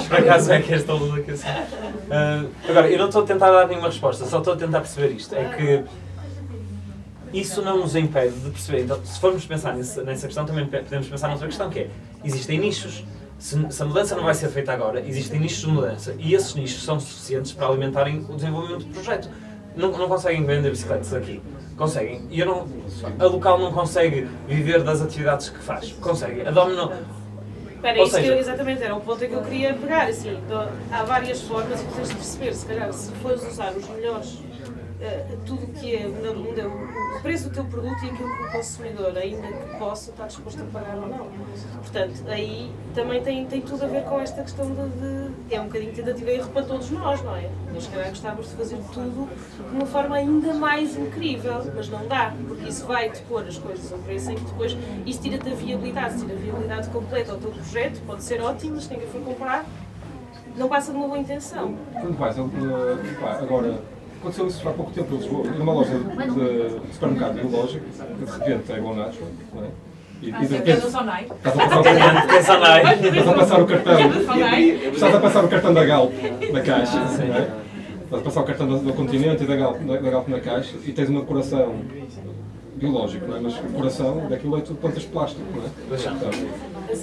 por 0.08 0.18
acaso 0.20 0.54
é 0.54 0.62
que 0.62 0.74
esta 0.74 0.94
luz 0.94 1.20
aqui 1.20 1.32
assim. 1.32 1.48
Ah, 2.10 2.44
agora, 2.70 2.90
eu 2.90 2.98
não 2.98 3.08
estou 3.08 3.24
a 3.24 3.26
tentar 3.26 3.52
dar 3.52 3.68
nenhuma 3.68 3.88
resposta, 3.88 4.26
só 4.26 4.38
estou 4.40 4.54
a 4.54 4.56
tentar 4.56 4.80
perceber 4.80 5.14
isto. 5.14 5.36
É 5.36 5.44
que 5.46 5.84
isso 7.34 7.62
não 7.62 7.80
nos 7.80 7.96
impede 7.96 8.36
de 8.40 8.50
perceber. 8.50 8.84
Então, 8.84 9.00
se 9.04 9.20
formos 9.20 9.46
pensar 9.46 9.76
nessa, 9.76 10.04
nessa 10.04 10.28
questão, 10.28 10.46
também 10.46 10.66
podemos 10.66 11.08
pensar 11.08 11.28
noutra 11.30 11.48
questão, 11.48 11.70
que 11.70 11.80
é, 11.80 11.90
existem 12.24 12.60
nichos. 12.60 13.04
Se, 13.38 13.72
se 13.72 13.82
a 13.82 13.86
mudança 13.86 14.16
não 14.16 14.24
vai 14.26 14.34
ser 14.34 14.50
feita 14.50 14.74
agora, 14.74 15.00
existem 15.00 15.40
nichos 15.40 15.62
de 15.62 15.68
mudança 15.68 16.14
e 16.20 16.34
esses 16.34 16.54
nichos 16.56 16.84
são 16.84 17.00
suficientes 17.00 17.54
para 17.54 17.68
alimentarem 17.68 18.26
o 18.30 18.36
desenvolvimento 18.36 18.84
do 18.86 18.94
projeto. 18.94 19.30
Não, 19.78 19.92
não 19.92 20.08
conseguem 20.10 20.44
vender 20.46 20.70
bicicletas 20.72 21.14
aqui. 21.14 21.42
Conseguem. 21.78 22.22
E 22.30 22.40
eu 22.42 22.46
não, 22.46 22.68
a 23.18 23.24
local 23.26 23.58
não 23.58 23.72
consegue 23.72 24.28
viver 24.46 24.84
das 24.84 25.02
atividades 25.02 25.48
que 25.50 25.60
faz. 25.60 25.92
Consegue. 25.94 26.42
A 26.42 26.52
Domino 26.52 26.92
Espera, 27.76 27.98
isso 28.02 28.06
que 28.16 28.22
seja- 28.22 28.34
eu, 28.34 28.40
exatamente 28.40 28.84
era 28.84 28.94
o 28.94 29.00
ponto 29.00 29.24
em 29.24 29.30
que 29.30 29.36
eu 29.36 29.42
queria 29.42 29.74
pegar. 29.74 30.08
Assim, 30.10 30.34
do- 30.50 30.70
há 30.94 31.04
várias 31.04 31.42
formas 31.44 31.80
e 31.82 31.86
tens 31.86 32.10
de 32.10 32.16
perceber, 32.16 32.54
se 32.54 32.66
calhar, 32.66 32.92
se 32.92 33.10
fores 33.22 33.42
usar 33.48 33.72
os 33.72 33.88
melhores, 33.88 34.38
eh, 35.02 35.26
tudo 35.46 35.64
o 35.64 35.68
que 35.68 35.96
é 35.96 36.08
mundo, 36.08 36.60
é 36.60 36.66
o, 36.66 37.22
preço 37.22 37.50
do 37.50 37.54
teu 37.54 37.66
produto 37.66 38.02
e 38.04 38.10
aquilo 38.10 38.36
que 38.38 38.44
o 38.44 38.52
consumidor, 38.52 39.18
ainda 39.18 39.48
que 39.48 39.78
possa, 39.78 40.12
está 40.12 40.28
disposto 40.28 40.62
a 40.62 40.66
pagar 40.66 40.96
ou 40.98 41.08
não. 41.08 41.28
Portanto, 41.80 42.24
aí 42.28 42.72
também 42.94 43.22
tem, 43.22 43.46
tem 43.46 43.62
tudo 43.62 43.84
a 43.84 43.88
ver 43.88 44.04
com 44.04 44.20
esta 44.20 44.42
questão 44.42 44.66
de, 44.68 44.90
de- 44.90 45.54
É 45.56 45.60
um 45.60 45.66
bocadinho 45.66 45.94
tentativa 45.94 46.32
e 46.32 46.36
erro 46.38 46.50
para 46.52 46.64
todos 46.64 46.90
nós, 46.92 47.22
não 47.24 47.36
é? 47.36 47.50
Nós, 47.74 47.88
calhar, 47.88 48.10
gostávamos 48.10 48.50
de 48.50 48.56
fazer 48.56 48.78
tudo 48.94 49.28
de 49.70 49.76
uma 49.76 49.86
forma 49.86 50.16
ainda 50.16 50.54
mais 50.54 50.96
incrível, 50.98 51.62
mas 51.76 51.90
não 51.90 52.08
dá, 52.08 52.34
porque 52.48 52.70
isso 52.70 52.86
vai 52.86 53.10
te 53.10 53.22
pôr 53.24 53.46
as 53.48 53.58
coisas 53.58 53.92
a 53.92 53.96
um 53.96 54.02
preço 54.04 54.32
em 54.32 54.36
que 54.36 54.46
depois 54.46 54.78
isso 55.06 55.22
tira-te 55.22 55.50
a 55.50 55.54
viabilidade, 55.56 56.20
tira 56.20 56.34
a 56.34 56.38
viabilidade 56.38 56.90
completa 56.90 57.32
ao 57.32 57.38
teu 57.38 57.52
projeto, 57.52 58.02
pode 58.06 58.24
ser 58.24 58.42
ótimo, 58.42 58.76
mas 58.76 58.84
se 58.86 58.94
ninguém 58.94 59.08
for 59.10 59.22
comprar, 59.22 59.66
não 60.56 60.68
passa 60.70 60.92
de 60.92 60.98
uma 60.98 61.08
boa 61.08 61.20
intenção. 61.20 61.76
Quando 61.94 62.18
vais, 62.18 62.36
pá, 63.20 63.40
agora, 63.42 63.82
aconteceu 64.20 64.48
isso 64.48 64.68
há 64.68 64.72
pouco 64.74 64.92
tempo 64.92 65.14
em 65.14 65.18
Lisboa, 65.18 65.48
numa 65.58 65.74
loja 65.74 65.92
de, 65.98 66.80
de 66.88 66.94
supermercado 66.94 67.34
biológico, 67.36 67.86
de 67.86 68.32
repente 68.32 68.72
é 68.72 68.80
bom 68.80 68.94
natural, 68.96 69.30
não 69.54 69.64
é? 69.64 69.68
E, 70.22 70.34
Ah, 70.34 70.44
e 70.44 70.48
de 70.48 70.54
repente 70.56 70.82
estás 71.38 71.58
a 71.60 71.62
passar 71.70 71.80
o 71.80 71.84
cartão, 71.84 72.20
estás 72.28 73.28
a 73.28 73.34
passar 73.34 73.62
o 73.62 73.66
cartão, 73.66 74.24
Sonai. 74.26 74.64
estás 74.94 75.16
a 75.16 75.20
passar 75.20 75.46
o 75.46 75.48
cartão 75.48 75.74
da 75.74 75.86
Galp 75.86 76.12
na 76.52 76.62
caixa, 76.62 77.00
não 77.00 77.36
é? 77.36 77.48
Estás 78.04 78.22
a 78.22 78.26
passar 78.26 78.42
o 78.42 78.44
cartão 78.44 78.68
do, 78.68 78.80
do 78.80 78.94
continente 78.94 79.44
e 79.44 79.48
da 79.48 79.56
Galp, 79.56 79.78
da, 79.80 79.96
da 79.98 80.10
Galp 80.10 80.28
na 80.28 80.40
caixa 80.42 80.76
e 80.86 80.92
tens 80.92 81.08
uma 81.10 81.22
decoração 81.22 81.74
biológica, 82.80 83.26
não 83.28 83.38
é? 83.38 83.40
Mas 83.40 83.58
a 83.58 83.62
decoração 83.62 84.28
daquilo 84.30 84.58
é 84.58 84.62
tudo 84.62 84.80
plantas 84.80 85.04
de 85.04 85.10
plástico, 85.10 85.46
não 85.56 85.64
é? 85.66 85.98
Portanto, 85.98 86.38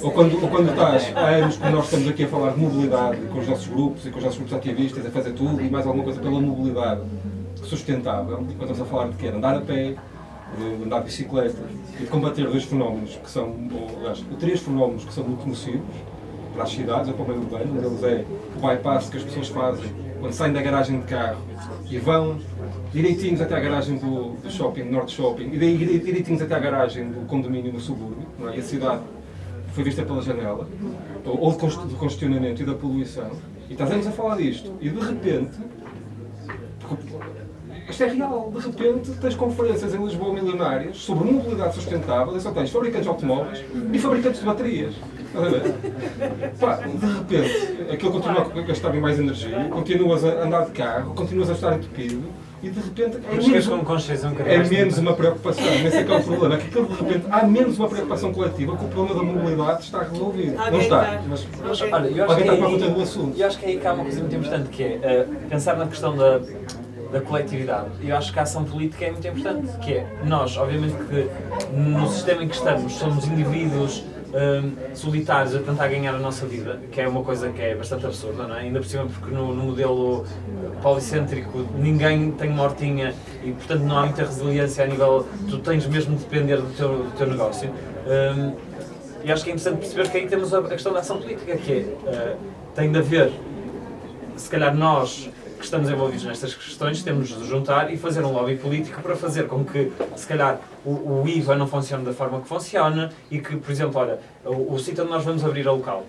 Ou 0.02 0.10
quando, 0.10 0.42
ou 0.42 0.48
quando 0.48 0.70
estás 0.70 1.16
há 1.16 1.26
anos 1.26 1.56
que 1.56 1.68
nós 1.68 1.84
estamos 1.84 2.08
aqui 2.08 2.24
a 2.24 2.28
falar 2.28 2.50
de 2.52 2.60
mobilidade 2.60 3.20
com 3.32 3.38
os 3.38 3.46
nossos 3.46 3.68
grupos 3.68 4.06
e 4.06 4.10
com 4.10 4.18
os 4.18 4.24
nossos 4.24 4.38
grupos 4.38 4.56
ativistas, 4.56 5.06
a 5.06 5.10
fazer 5.10 5.32
tudo 5.32 5.60
e 5.62 5.70
mais 5.70 5.86
alguma 5.86 6.04
coisa 6.04 6.20
pela 6.20 6.40
mobilidade 6.40 7.02
sustentável, 7.62 8.44
e 8.50 8.54
quando 8.54 8.70
estamos 8.70 8.80
a 8.80 8.84
falar 8.84 9.08
de 9.08 9.16
quê? 9.16 9.30
De 9.30 9.36
andar 9.36 9.56
a 9.56 9.60
pé, 9.60 9.94
de 10.58 10.84
andar 10.84 11.00
de 11.00 11.04
bicicleta 11.06 11.62
e 11.94 12.02
de 12.02 12.06
combater 12.06 12.46
dois 12.46 12.64
fenómenos 12.64 13.16
que 13.16 13.30
são, 13.30 13.44
ou 13.44 13.98
aliás, 13.98 14.24
três 14.40 14.60
fenómenos 14.60 15.04
que 15.04 15.12
são 15.12 15.24
muito 15.24 15.46
nocivos 15.46 15.82
para 16.54 16.64
as 16.64 16.70
cidades 16.70 17.08
ou 17.08 17.14
para 17.14 17.24
o 17.24 17.28
meio 17.28 17.40
urbano. 17.40 17.72
Um 17.72 17.80
deles 17.80 18.02
é 18.02 18.24
o 18.56 18.66
bypass 18.66 19.08
que 19.08 19.18
as 19.18 19.22
pessoas 19.24 19.48
fazem 19.48 19.90
quando 20.20 20.32
saem 20.32 20.52
da 20.52 20.62
garagem 20.62 21.00
de 21.00 21.06
carro 21.06 21.38
e 21.90 21.98
vão 21.98 22.38
direitinhos 22.92 23.40
até 23.40 23.56
à 23.56 23.60
garagem 23.60 23.96
do, 23.98 24.30
do 24.42 24.50
shopping, 24.50 24.84
Norte 24.84 25.12
Shopping, 25.12 25.50
e 25.52 25.58
daí 25.58 25.76
direi- 25.76 25.98
direitinhos 25.98 26.42
até 26.42 26.54
à 26.54 26.58
garagem 26.58 27.10
do 27.10 27.26
condomínio 27.26 27.72
no 27.72 27.80
subúrbio, 27.80 28.26
não 28.38 28.48
é? 28.48 28.56
e 28.56 28.60
a 28.60 28.62
cidade 28.62 29.02
foi 29.72 29.84
vista 29.84 30.02
pela 30.02 30.22
janela, 30.22 30.66
ou 31.24 31.52
do 31.52 31.96
congestionamento 31.96 32.62
e 32.62 32.64
da 32.64 32.74
poluição, 32.74 33.30
e 33.68 33.72
estamos 33.72 34.06
a 34.06 34.10
falar 34.10 34.36
disto, 34.36 34.72
e 34.80 34.88
de 34.88 35.00
repente, 35.00 35.58
isto 37.88 38.02
é 38.02 38.08
real, 38.08 38.52
de 38.54 38.66
repente 38.66 39.10
tens 39.20 39.34
conferências 39.34 39.94
em 39.94 40.04
Lisboa 40.04 40.32
milionárias 40.32 40.96
sobre 40.96 41.30
mobilidade 41.30 41.74
sustentável 41.74 42.36
e 42.36 42.40
só 42.40 42.50
tens 42.50 42.70
fabricantes 42.70 43.04
de 43.04 43.08
automóveis 43.08 43.64
e 43.92 43.98
fabricantes 43.98 44.40
de 44.40 44.46
baterias. 44.46 44.94
Pá, 46.58 46.76
de 46.76 47.06
repente, 47.06 47.92
aquilo 47.92 48.12
continua 48.12 48.40
a 48.42 48.60
gastar 48.62 48.92
mais 48.94 49.18
energia, 49.18 49.68
continuas 49.70 50.24
a 50.24 50.44
andar 50.44 50.64
de 50.64 50.70
carro, 50.72 51.14
continuas 51.14 51.50
a 51.50 51.52
estar 51.52 51.76
entupido 51.76 52.22
e 52.62 52.70
de 52.70 52.80
repente 52.80 53.18
é 53.30 53.34
menos, 53.36 53.66
com 53.66 53.84
consciência 53.84 54.28
bocadinho 54.28 54.54
é 54.54 54.64
menos 54.68 54.98
uma 54.98 55.12
preocupação. 55.14 55.64
Nesse 55.64 55.98
é 55.98 56.04
que 56.04 56.12
é 56.12 56.16
o 56.16 56.22
problema, 56.22 56.54
é 56.54 56.58
que 56.58 56.66
aquilo 56.68 56.86
de 56.86 56.94
repente 56.94 57.26
há 57.30 57.46
menos 57.46 57.78
uma 57.78 57.88
preocupação 57.88 58.32
coletiva 58.32 58.76
que 58.76 58.84
o 58.84 58.88
problema 58.88 59.14
da 59.14 59.32
mobilidade 59.32 59.82
está 59.82 60.02
resolvido. 60.02 60.54
Não 60.54 60.64
Alguém 60.64 60.80
está, 60.80 61.02
está. 61.02 61.22
mas 61.28 61.46
olha, 61.82 62.08
eu 62.08 62.24
acho 62.24 62.32
alguém 62.32 62.46
que 62.46 62.74
está 62.74 62.86
para 62.86 62.94
do 62.94 63.02
assunto. 63.02 63.38
Eu 63.38 63.46
acho 63.46 63.58
que 63.58 63.66
aí 63.66 63.76
cá 63.78 63.90
há 63.90 63.92
uma 63.92 64.04
coisa 64.04 64.20
muito 64.20 64.36
importante 64.36 64.68
que 64.70 64.82
é 64.82 65.00
eh, 65.02 65.26
pensar 65.48 65.76
na 65.76 65.86
questão 65.86 66.16
da, 66.16 66.40
da 67.12 67.20
coletividade. 67.20 67.90
E 68.00 68.08
eu 68.08 68.16
acho 68.16 68.32
que 68.32 68.38
a 68.38 68.42
ação 68.42 68.64
política 68.64 69.04
é 69.04 69.10
muito 69.12 69.28
importante, 69.28 69.78
que 69.78 69.92
é 69.94 70.06
nós, 70.24 70.56
obviamente 70.56 70.94
que 70.94 71.28
no 71.78 72.08
sistema 72.08 72.42
em 72.42 72.48
que 72.48 72.56
estamos 72.56 72.92
somos 72.94 73.26
indivíduos 73.26 74.02
hum, 74.32 74.72
solitários 74.94 75.54
a 75.54 75.58
tentar 75.60 75.88
ganhar 75.88 76.14
a 76.14 76.18
nossa 76.18 76.46
vida, 76.46 76.80
que 76.90 77.00
é 77.00 77.08
uma 77.08 77.22
coisa 77.22 77.50
que 77.50 77.60
é 77.60 77.74
bastante 77.74 78.06
absurda, 78.06 78.46
não 78.46 78.56
é? 78.56 78.60
Ainda 78.60 78.80
por 78.80 78.86
cima 78.86 79.06
porque 79.06 79.34
no, 79.34 79.54
no 79.54 79.64
modelo 79.64 80.24
policêntrico 80.82 81.66
ninguém 81.76 82.30
tem 82.32 82.50
uma 82.50 82.64
hortinha 82.64 83.14
e 83.42 83.52
portanto 83.52 83.82
não 83.82 83.98
há 83.98 84.06
muita 84.06 84.22
resiliência 84.22 84.84
a 84.84 84.86
nível, 84.86 85.26
tu 85.48 85.58
tens 85.58 85.86
mesmo 85.86 86.16
de 86.16 86.24
depender 86.24 86.56
do 86.56 86.76
teu, 86.76 86.88
do 87.04 87.16
teu 87.16 87.26
negócio. 87.26 87.70
Hum, 87.70 88.54
e 89.24 89.32
acho 89.32 89.42
que 89.42 89.50
é 89.50 89.54
interessante 89.54 89.80
perceber 89.80 90.08
que 90.08 90.16
aí 90.18 90.28
temos 90.28 90.54
a, 90.54 90.60
a 90.60 90.68
questão 90.68 90.92
da 90.92 91.00
ação 91.00 91.20
política, 91.20 91.56
que 91.56 91.72
é, 91.72 91.76
eh, 92.06 92.36
tem 92.76 92.92
de 92.92 92.98
haver, 92.98 93.32
se 94.36 94.48
calhar 94.48 94.72
nós 94.72 95.28
estamos 95.66 95.90
envolvidos 95.90 96.24
nestas 96.24 96.54
questões, 96.54 97.02
temos 97.02 97.28
de 97.28 97.44
juntar 97.44 97.92
e 97.92 97.96
fazer 97.96 98.24
um 98.24 98.32
lobby 98.32 98.56
político 98.56 99.02
para 99.02 99.16
fazer 99.16 99.48
com 99.48 99.64
que, 99.64 99.92
se 100.14 100.26
calhar, 100.26 100.60
o, 100.84 101.22
o 101.22 101.28
IVA 101.28 101.56
não 101.56 101.66
funcione 101.66 102.04
da 102.04 102.12
forma 102.12 102.40
que 102.40 102.48
funciona 102.48 103.10
e 103.30 103.40
que, 103.40 103.56
por 103.56 103.70
exemplo, 103.70 104.00
olha, 104.00 104.20
o, 104.44 104.74
o 104.74 104.78
sítio 104.78 105.02
onde 105.02 105.12
nós 105.12 105.24
vamos 105.24 105.44
abrir 105.44 105.66
a 105.66 105.72
local, 105.72 106.06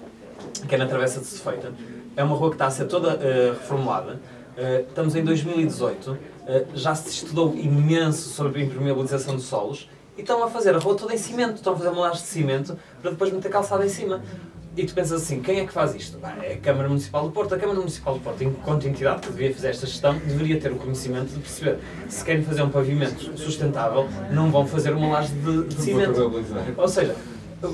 que 0.68 0.76
é 0.76 0.78
na 0.78 0.86
Travessa 0.86 1.20
de 1.20 1.26
Sefeita, 1.26 1.74
é 2.16 2.24
uma 2.24 2.36
rua 2.36 2.50
que 2.50 2.56
está 2.56 2.68
a 2.68 2.72
ser 2.72 2.86
toda 2.86 3.14
eh, 3.14 3.54
reformulada. 3.60 4.20
Eh, 4.56 4.86
estamos 4.88 5.16
em 5.16 5.24
2018, 5.24 6.18
eh, 6.48 6.66
já 6.76 6.94
se 6.94 7.10
estudou 7.10 7.56
imenso 7.56 8.30
sobre 8.30 8.62
a 8.62 8.66
impermeabilização 8.66 9.36
de 9.36 9.42
solos 9.42 9.90
e 10.16 10.22
estão 10.22 10.44
a 10.44 10.50
fazer 10.50 10.76
a 10.76 10.80
rua 10.80 10.96
toda 10.96 11.14
em 11.14 11.18
cimento, 11.18 11.56
estão 11.56 11.74
a 11.74 11.78
fazer 11.78 11.90
molagem 11.90 12.22
de 12.22 12.28
cimento 12.28 12.78
para 13.02 13.12
depois 13.12 13.32
meter 13.32 13.50
calçada 13.50 13.86
em 13.86 13.90
cima. 13.90 14.22
E 14.78 14.86
tu 14.86 14.94
pensas 14.94 15.24
assim, 15.24 15.42
quem 15.42 15.60
é 15.60 15.66
que 15.66 15.74
faz 15.74 15.96
isto? 15.96 16.20
É 16.44 16.54
a 16.54 16.58
Câmara 16.58 16.88
Municipal 16.88 17.24
do 17.24 17.32
Porto. 17.32 17.56
A 17.56 17.58
Câmara 17.58 17.80
Municipal 17.80 18.14
do 18.14 18.20
Porto, 18.20 18.44
enquanto 18.44 18.88
entidade 18.88 19.22
que 19.22 19.32
devia 19.32 19.52
fazer 19.52 19.70
esta 19.70 19.88
gestão, 19.88 20.14
deveria 20.20 20.60
ter 20.60 20.72
o 20.72 20.76
conhecimento 20.76 21.34
de 21.34 21.40
perceber 21.40 21.80
se 22.08 22.24
querem 22.24 22.44
fazer 22.44 22.62
um 22.62 22.70
pavimento 22.70 23.36
sustentável, 23.36 24.08
não 24.32 24.52
vão 24.52 24.68
fazer 24.68 24.94
uma 24.94 25.08
laje 25.14 25.34
de, 25.34 25.64
de 25.64 25.82
cimento. 25.82 26.32
Ou 26.78 26.88
seja, 26.88 27.16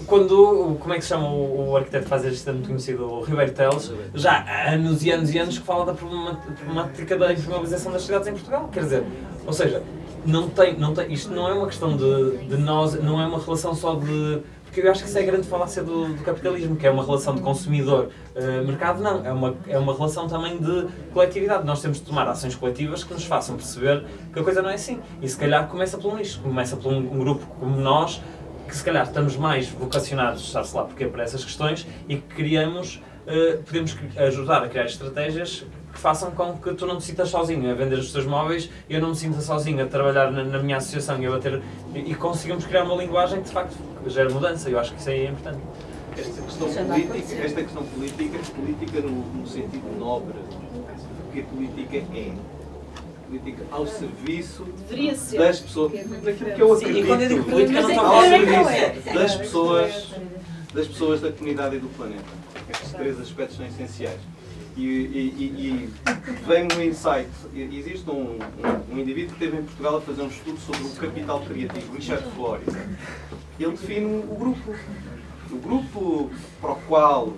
quando, 0.07 0.77
como 0.79 0.93
é 0.93 0.97
que 0.97 1.03
se 1.03 1.09
chama 1.09 1.27
o, 1.27 1.71
o 1.71 1.75
arquiteto 1.75 2.05
que 2.05 2.09
faz 2.09 2.23
gestão 2.23 2.53
muito 2.53 2.67
conhecido, 2.67 3.03
o 3.03 3.21
Ribeiro 3.21 3.51
Teles, 3.51 3.91
já 4.15 4.31
há 4.31 4.71
anos 4.71 5.03
e 5.03 5.11
anos 5.11 5.33
e 5.33 5.37
anos 5.37 5.59
que 5.59 5.65
fala 5.65 5.85
da 5.85 5.93
problemática 5.93 7.17
da 7.17 7.33
impermeabilização 7.33 7.91
das 7.91 8.03
cidades 8.03 8.29
em 8.29 8.31
Portugal. 8.31 8.69
Quer 8.71 8.83
dizer, 8.83 9.03
ou 9.45 9.51
seja, 9.51 9.83
não 10.25 10.47
tem, 10.49 10.77
não 10.77 10.93
tem, 10.93 11.11
isto 11.11 11.33
não 11.33 11.49
é 11.49 11.53
uma 11.53 11.67
questão 11.67 11.97
de, 11.97 12.37
de 12.47 12.55
nós, 12.55 12.93
não 13.03 13.21
é 13.21 13.25
uma 13.25 13.39
relação 13.39 13.75
só 13.75 13.95
de. 13.95 14.39
Porque 14.73 14.87
eu 14.87 14.91
acho 14.91 15.03
que 15.03 15.07
isso 15.07 15.19
é 15.19 15.21
a 15.21 15.25
grande 15.25 15.47
falácia 15.47 15.83
do, 15.83 16.15
do 16.15 16.23
capitalismo, 16.23 16.75
que 16.75 16.87
é 16.87 16.89
uma 16.89 17.05
relação 17.05 17.35
de 17.35 17.41
consumidor-mercado, 17.41 19.03
não. 19.03 19.23
É 19.23 19.31
uma, 19.31 19.55
é 19.67 19.77
uma 19.77 19.93
relação 19.93 20.27
também 20.27 20.57
de 20.57 20.87
coletividade. 21.13 21.63
Nós 21.63 21.79
temos 21.79 21.99
de 21.99 22.05
tomar 22.05 22.27
ações 22.27 22.55
coletivas 22.55 23.03
que 23.03 23.13
nos 23.13 23.23
façam 23.23 23.55
perceber 23.55 24.03
que 24.33 24.39
a 24.39 24.43
coisa 24.43 24.63
não 24.63 24.71
é 24.71 24.73
assim. 24.73 24.99
E 25.21 25.29
se 25.29 25.37
calhar 25.37 25.67
começa 25.67 25.95
por 25.95 26.11
um 26.11 26.17
nicho, 26.17 26.39
começa 26.39 26.75
por 26.75 26.91
um, 26.91 26.97
um 26.97 27.19
grupo 27.19 27.45
como 27.59 27.79
nós, 27.79 28.19
que 28.67 28.75
se 28.75 28.83
calhar 28.83 29.03
estamos 29.03 29.37
mais 29.37 29.69
vocacionados, 29.69 30.51
sabe-se 30.51 30.75
lá 30.75 30.85
porque, 30.85 31.05
para 31.05 31.21
essas 31.21 31.45
questões 31.45 31.85
e 32.09 32.15
que 32.15 32.33
criamos, 32.33 32.99
eh, 33.27 33.59
podemos 33.63 33.95
ajudar 34.17 34.63
a 34.63 34.67
criar 34.69 34.85
estratégias 34.85 35.67
que 35.93 35.99
façam 35.99 36.31
com 36.31 36.57
que 36.57 36.73
tu 36.73 36.87
não 36.87 36.97
te 36.97 37.03
sintas 37.03 37.29
sozinho 37.29 37.69
a 37.69 37.75
vender 37.75 37.99
os 37.99 38.11
teus 38.11 38.25
móveis 38.25 38.69
e 38.89 38.95
eu 38.95 39.01
não 39.01 39.09
me 39.09 39.15
sinta 39.15 39.39
sozinho 39.39 39.83
a 39.83 39.87
trabalhar 39.87 40.31
na, 40.31 40.43
na 40.43 40.59
minha 40.59 40.77
associação 40.77 41.21
e, 41.21 41.27
a 41.27 41.37
ter, 41.37 41.61
e, 41.93 42.11
e 42.11 42.15
consigamos 42.15 42.65
criar 42.65 42.83
uma 42.83 42.95
linguagem 42.95 43.39
que 43.39 43.47
de 43.47 43.53
facto 43.53 43.77
gera 44.07 44.29
mudança. 44.29 44.69
Eu 44.69 44.79
acho 44.79 44.93
que 44.93 44.99
isso 44.99 45.09
aí 45.09 45.27
é 45.27 45.29
importante. 45.29 45.59
Esta 46.17 46.41
questão 46.41 46.67
política, 46.67 47.43
esta 47.43 47.63
questão 47.63 47.83
política, 47.83 48.39
política 48.55 49.01
no, 49.01 49.11
no 49.11 49.47
sentido 49.47 49.99
nobre, 49.99 50.35
porque 51.25 51.39
a 51.39 51.43
política 51.43 51.97
é 51.97 52.33
política 53.27 53.63
ao 53.71 53.87
serviço 53.87 54.65
das 55.37 55.59
pessoas, 55.59 55.91
daquilo 56.23 56.51
que 56.51 56.61
eu 56.61 56.75
Sim, 56.75 56.91
e 56.91 57.05
quando 57.05 57.21
eu 57.21 57.29
digo 57.29 57.41
acredito, 57.41 57.49
política, 57.49 57.81
não 57.81 57.89
estou 57.89 58.05
a 58.05 58.09
ao 58.09 58.23
é 58.23 58.29
serviço 58.29 59.09
é. 59.09 59.13
das 59.13 59.35
pessoas, 59.35 60.13
das 60.73 60.87
pessoas 60.87 61.21
da 61.21 61.31
comunidade 61.31 61.75
e 61.75 61.79
do 61.79 61.87
planeta. 61.97 62.23
Estes 62.69 62.91
três 62.91 63.19
aspectos 63.19 63.57
são 63.57 63.65
essenciais. 63.65 64.19
E, 64.75 64.81
e, 64.81 65.43
e, 65.45 65.93
vem 66.47 66.67
um 66.75 66.81
insight. 66.81 67.29
Existe 67.53 68.09
um, 68.09 68.37
um, 68.37 68.93
um 68.93 68.99
indivíduo 68.99 69.35
que 69.35 69.43
esteve 69.43 69.61
em 69.61 69.65
Portugal 69.65 69.97
a 69.97 70.01
fazer 70.01 70.21
um 70.23 70.27
estudo 70.27 70.59
sobre 70.59 70.81
o 70.83 70.89
capital 70.91 71.41
criativo, 71.41 71.93
Richard 71.93 72.23
Flores. 72.31 72.67
Ele 73.59 73.71
define 73.71 74.05
o 74.05 74.35
grupo. 74.35 74.75
O 75.51 75.57
grupo 75.57 76.31
para 76.59 76.71
o 76.71 76.75
qual 76.87 77.33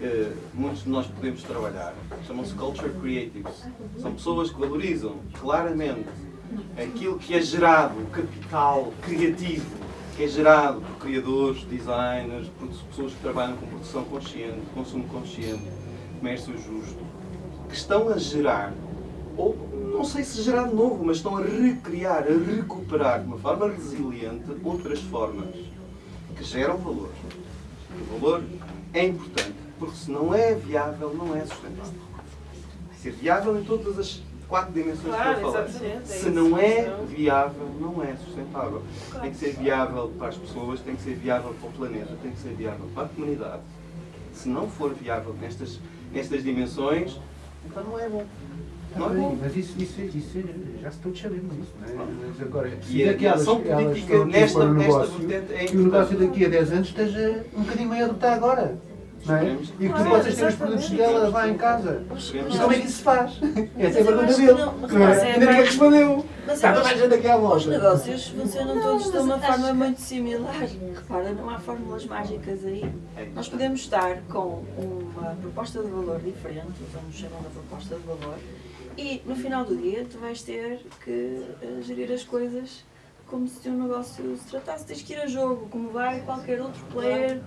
eh, 0.00 0.32
muitos 0.54 0.84
de 0.84 0.90
nós 0.90 1.06
podemos 1.06 1.42
trabalhar 1.42 1.94
chamam-se 2.26 2.54
Culture 2.54 2.92
Creatives. 3.00 3.64
São 3.98 4.12
pessoas 4.12 4.50
que 4.50 4.60
valorizam 4.60 5.16
claramente 5.40 6.08
aquilo 6.76 7.18
que 7.18 7.34
é 7.34 7.40
gerado, 7.40 7.98
o 8.00 8.06
capital 8.06 8.92
criativo 9.02 9.66
que 10.16 10.24
é 10.24 10.28
gerado 10.28 10.80
por 10.80 10.96
criadores, 10.96 11.62
designers, 11.64 12.48
por 12.58 12.68
pessoas 12.68 13.12
que 13.12 13.20
trabalham 13.20 13.54
com 13.58 13.66
produção 13.66 14.02
consciente, 14.04 14.60
consumo 14.74 15.04
consciente, 15.08 15.64
comércio 16.18 16.52
justo, 16.56 16.98
que 17.68 17.74
estão 17.74 18.08
a 18.08 18.18
gerar, 18.18 18.72
ou 19.36 19.56
não 19.92 20.04
sei 20.04 20.24
se 20.24 20.42
gerar 20.42 20.68
de 20.68 20.74
novo, 20.74 21.04
mas 21.04 21.18
estão 21.18 21.36
a 21.36 21.42
recriar, 21.42 22.24
a 22.24 22.54
recuperar 22.54 23.20
de 23.20 23.26
uma 23.26 23.38
forma 23.38 23.68
resiliente 23.68 24.44
outras 24.62 25.00
formas 25.00 25.54
que 26.36 26.44
geram 26.44 26.76
valor. 26.78 27.10
O 28.12 28.18
valor 28.18 28.42
é 28.92 29.06
importante, 29.06 29.54
porque 29.78 29.96
se 29.96 30.10
não 30.10 30.34
é 30.34 30.54
viável, 30.54 31.14
não 31.14 31.34
é 31.34 31.40
sustentável. 31.40 31.92
Ser 33.00 33.12
viável 33.12 33.58
em 33.60 33.64
todas 33.64 33.98
as 33.98 34.22
quatro 34.48 34.72
dimensões 34.72 35.02
que 35.02 35.08
Claro, 35.22 35.40
eu 35.40 35.52
falei. 35.52 35.92
é 35.92 36.00
Se 36.04 36.30
não 36.30 36.58
é 36.58 36.90
viável, 37.06 37.68
não 37.80 38.02
é 38.02 38.16
sustentável. 38.16 38.82
Tem 39.20 39.30
que 39.30 39.36
ser 39.36 39.52
viável 39.54 40.12
para 40.18 40.28
as 40.28 40.36
pessoas, 40.36 40.80
tem 40.80 40.96
que 40.96 41.02
ser 41.02 41.14
viável 41.14 41.54
para 41.60 41.68
o 41.68 41.72
planeta, 41.72 42.16
tem 42.22 42.32
que 42.32 42.38
ser 42.38 42.54
viável 42.54 42.86
para 42.94 43.04
a 43.04 43.08
comunidade. 43.08 43.62
Se 44.32 44.48
não 44.48 44.68
for 44.68 44.92
viável 44.92 45.34
nestas, 45.40 45.78
nestas 46.16 46.42
dimensões, 46.42 47.18
então 47.64 47.84
não 47.84 47.98
é 47.98 48.08
bom. 48.08 48.24
Não 48.96 49.10
é 49.10 49.14
bom. 49.14 49.38
Mas 49.40 49.54
isso, 49.56 49.74
isso, 49.78 50.00
isso 50.00 50.42
já 50.80 50.90
se 50.90 50.98
todos 50.98 51.20
sabemos 51.20 51.52
isso, 51.54 51.72
não 51.80 52.02
é? 52.02 52.06
Mas 52.28 52.40
agora, 52.40 52.72
E 52.88 53.04
a, 53.04 53.32
a 53.32 53.34
ação 53.34 53.60
política 53.60 54.24
nesta, 54.24 54.72
nesta 54.72 55.04
vertente 55.04 55.52
é 55.54 55.64
que 55.66 55.76
o 55.76 55.84
negócio 55.84 56.18
daqui 56.18 56.44
a 56.46 56.48
10 56.48 56.72
anos 56.72 56.88
esteja 56.88 57.44
um 57.54 57.62
bocadinho 57.62 57.88
maior 57.88 58.08
do 58.08 58.14
que 58.14 58.16
está 58.18 58.34
agora. 58.34 58.78
Não 59.24 59.36
é? 59.36 59.56
E 59.80 59.88
que 59.88 60.04
possas 60.08 60.36
ter 60.36 60.46
os 60.46 60.54
produtos 60.54 60.90
dela 60.90 61.28
lá 61.28 61.48
em 61.48 61.56
casa. 61.56 62.02
E 62.34 62.58
como 62.58 62.72
é 62.72 62.78
que 62.78 62.86
isso 62.86 62.98
se 62.98 63.02
faz? 63.02 63.32
Essa 63.78 63.98
é 63.98 64.02
a 64.02 64.04
pergunta 64.04 64.34
dele. 64.34 64.52
não, 64.52 65.08
é? 65.08 65.12
é 65.12 65.32
Ainda 65.34 65.46
ninguém 65.46 65.64
respondeu. 65.64 66.24
Mas 66.46 66.54
Está 66.56 66.72
toda 66.72 66.88
a 66.88 66.94
gente 66.94 67.14
aqui 67.14 67.28
à 67.28 67.36
Os 67.36 67.42
loja. 67.42 67.70
negócios 67.70 68.28
funcionam 68.28 68.80
todos 68.80 69.10
de 69.10 69.18
uma 69.18 69.38
forma 69.38 69.74
muito 69.74 70.00
similar. 70.00 70.54
Repara, 70.94 71.32
não 71.32 71.50
há 71.50 71.58
fórmulas 71.58 72.04
mágicas 72.06 72.64
aí. 72.64 72.88
Nós 73.34 73.48
podemos 73.48 73.80
estar 73.80 74.18
com 74.28 74.62
uma 74.78 75.34
proposta 75.42 75.82
de 75.82 75.90
valor 75.90 76.20
diferente, 76.20 76.72
vamos 76.92 77.16
chamar 77.16 77.40
de 77.40 77.48
proposta 77.48 77.96
de 77.96 78.02
valor, 78.02 78.38
e 78.96 79.22
no 79.26 79.34
final 79.34 79.64
do 79.64 79.76
dia 79.76 80.06
tu 80.10 80.18
vais 80.18 80.40
ter 80.42 80.80
que 81.04 81.42
eh, 81.62 81.82
gerir 81.82 82.12
as 82.12 82.22
coisas 82.22 82.84
como 83.28 83.46
se 83.48 83.68
um 83.68 83.82
negócio 83.82 84.36
se 84.36 84.44
tratasse. 84.44 84.84
Tens 84.86 85.02
que 85.02 85.12
ir 85.12 85.20
a 85.20 85.26
jogo, 85.26 85.66
como 85.68 85.90
vai 85.90 86.20
qualquer 86.20 86.60
outro 86.60 86.82
player, 86.92 87.42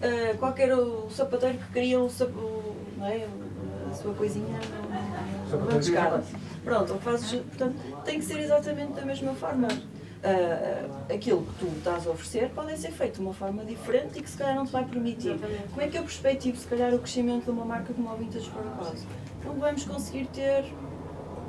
eh, 0.00 0.34
qualquer 0.38 0.72
o 0.76 1.08
sapateiro 1.10 1.58
que 1.58 1.66
cria 1.72 2.00
o, 2.00 2.10
sap- 2.10 2.34
o- 2.36 2.74
não 2.96 3.06
é? 3.06 3.26
a 3.90 3.94
sua 3.94 4.14
coisinha 4.14 4.58
numa 5.50 5.78
escada. 5.78 6.18
cria. 6.22 6.40
Pronto, 6.64 6.94
fazes, 7.00 7.40
portanto, 7.40 7.76
tem 8.04 8.18
que 8.20 8.24
ser 8.24 8.38
exatamente 8.40 8.92
da 8.92 9.04
mesma 9.04 9.34
forma. 9.34 9.68
Ah, 10.22 11.12
aquilo 11.12 11.44
que 11.46 11.64
tu 11.64 11.66
estás 11.78 12.06
a 12.06 12.10
oferecer 12.10 12.50
pode 12.50 12.76
ser 12.76 12.90
feito 12.92 13.14
de 13.14 13.20
uma 13.22 13.32
forma 13.32 13.64
diferente 13.64 14.18
e 14.18 14.22
que 14.22 14.28
se 14.30 14.36
calhar 14.36 14.54
não 14.54 14.66
te 14.66 14.70
vai 14.72 14.84
permitir. 14.84 15.36
Como 15.70 15.80
é 15.80 15.88
que 15.88 15.96
eu 15.96 16.02
perspectivo, 16.02 16.58
se 16.58 16.66
calhar, 16.66 16.92
o 16.94 16.98
crescimento 16.98 17.44
de 17.46 17.50
uma 17.50 17.64
marca 17.64 17.92
como 17.94 18.10
a 18.10 18.14
Vintage 18.14 18.50
for 18.50 18.62
Cause? 18.78 19.06
Não 19.44 19.54
vamos 19.54 19.84
conseguir 19.84 20.26
ter 20.26 20.66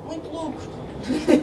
muito 0.04 0.28
lucro. 0.28 0.82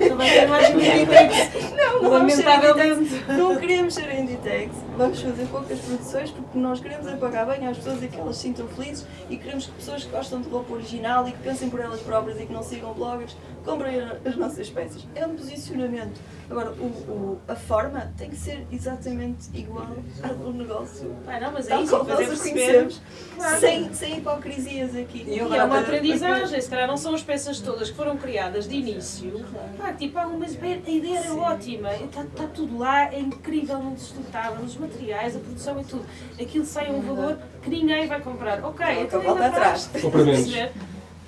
Não 0.10 0.18
vai 0.18 0.30
ter 0.30 0.48
mais 0.48 0.70
Inditex. 0.70 1.72
Não, 1.76 2.02
não 2.02 2.12
Lamentavelmente. 2.12 3.02
Inditex. 3.02 3.38
Não 3.38 3.56
queremos 3.58 3.94
ser 3.94 4.20
Inditex. 4.20 4.72
Vamos 4.98 5.22
fazer 5.22 5.46
poucas 5.48 5.80
produções 5.80 6.32
porque 6.32 6.58
nós 6.58 6.80
queremos 6.80 7.08
é 7.08 7.16
pagar 7.16 7.46
bem 7.46 7.68
às 7.68 7.78
pessoas 7.78 8.02
e 8.04 8.08
que 8.08 8.20
elas 8.20 8.36
se 8.38 8.44
sintam 8.44 8.68
felizes 8.68 9.06
e 9.30 9.38
queremos 9.38 9.66
que 9.66 9.72
pessoas 9.74 10.04
que 10.04 10.12
gostam 10.12 10.42
de 10.42 10.50
roupa 10.50 10.74
original 10.74 11.28
e 11.28 11.32
que 11.32 11.40
pensem 11.40 11.70
por 11.70 11.80
elas 11.80 12.00
próprias 12.02 12.40
e 12.40 12.46
que 12.46 12.54
não 12.54 12.64
sigam 12.64 12.94
bloggers 12.94 13.36
comprem 13.66 14.02
as 14.26 14.36
nossas 14.36 14.70
peças. 14.70 15.06
É 15.16 15.26
um 15.26 15.36
posicionamento. 15.36 16.20
Agora, 16.50 16.72
o, 16.72 16.86
o- 16.86 17.40
a 17.48 17.56
forma 17.56 18.12
tem 18.18 18.30
que 18.30 18.36
ser 18.36 18.66
exatamente 18.72 19.50
igual 19.54 19.88
ao 20.24 20.34
do 20.36 20.52
negócio. 20.54 21.16
Ah, 21.28 21.40
não, 21.40 21.52
mas 21.52 21.68
é 21.68 21.70
Tal 21.70 21.84
isso, 21.84 21.98
como 22.00 22.10
é 22.12 22.14
nós 22.16 22.32
os 22.34 22.42
conhecemos. 22.42 23.02
Claro. 23.36 23.60
Sem, 23.60 23.94
sem 23.94 24.18
hipocrisias 24.18 24.96
aqui. 24.96 25.26
E 25.28 25.36
E 25.36 25.40
é 25.40 25.64
uma 25.64 25.80
aprendizagem, 25.80 26.60
se 26.60 26.68
calhar 26.70 26.88
não 26.88 26.98
são 26.98 27.14
as 27.14 27.22
peças 27.22 27.60
todas 27.60 27.92
que 27.92 27.96
foram 27.96 28.18
criadas 28.18 28.68
de 28.68 28.76
início. 28.78 29.46
Ah, 29.80 29.94
tipo, 29.94 30.18
ah, 30.18 30.28
mas 30.28 30.56
bem, 30.56 30.82
a 30.86 30.90
ideia 30.90 31.20
era 31.20 31.34
ótima, 31.36 31.94
está 31.96 32.24
tá 32.36 32.48
tudo 32.48 32.80
lá, 32.80 33.14
é 33.14 33.20
incrivelmente 33.20 34.02
sustentável, 34.02 34.64
os 34.66 34.76
materiais, 34.76 35.36
a 35.36 35.40
produção 35.40 35.80
e 35.80 35.84
tudo. 35.84 36.06
Aquilo 36.42 36.66
sai 36.66 36.88
a 36.88 36.92
um 36.92 37.02
valor 37.02 37.38
que 37.62 37.70
ninguém 37.70 38.08
vai 38.08 38.20
comprar. 38.22 38.64
Ok, 38.64 38.86
então 39.04 39.22
volta 39.22 39.44
ainda 39.44 39.56
atrás. 39.56 39.90
atrás. 39.96 40.72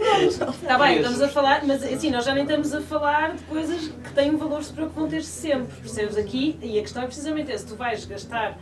Pronto, 0.02 0.56
está 0.62 0.78
bem, 0.80 0.97
estamos 0.97 1.22
a 1.22 1.28
falar, 1.28 1.64
mas 1.66 1.84
assim, 1.84 2.10
nós 2.10 2.26
já 2.26 2.34
nem 2.34 2.43
estamos 2.43 2.74
a 2.74 2.82
falar 2.82 3.36
de 3.36 3.43
coisas 3.43 3.88
que 3.88 4.12
têm 4.14 4.32
um 4.32 4.38
valor 4.38 4.64
superior 4.64 4.89
que 4.89 4.95
vão 4.95 5.08
ter 5.08 5.24
sempre, 5.24 5.76
percebes 5.80 6.18
aqui? 6.18 6.58
E 6.62 6.80
a 6.80 6.82
questão 6.82 7.04
é 7.04 7.06
precisamente 7.06 7.52
essa, 7.52 7.68
tu 7.68 7.76
vais 7.76 8.04
gastar 8.06 8.58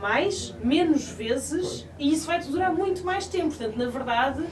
mais, 0.00 0.54
menos 0.62 1.08
vezes 1.08 1.86
e 1.98 2.12
isso 2.12 2.26
vai-te 2.26 2.48
durar 2.48 2.72
muito 2.72 3.04
mais 3.04 3.26
tempo. 3.26 3.48
Portanto, 3.48 3.76
na 3.76 3.88
verdade, 3.88 4.44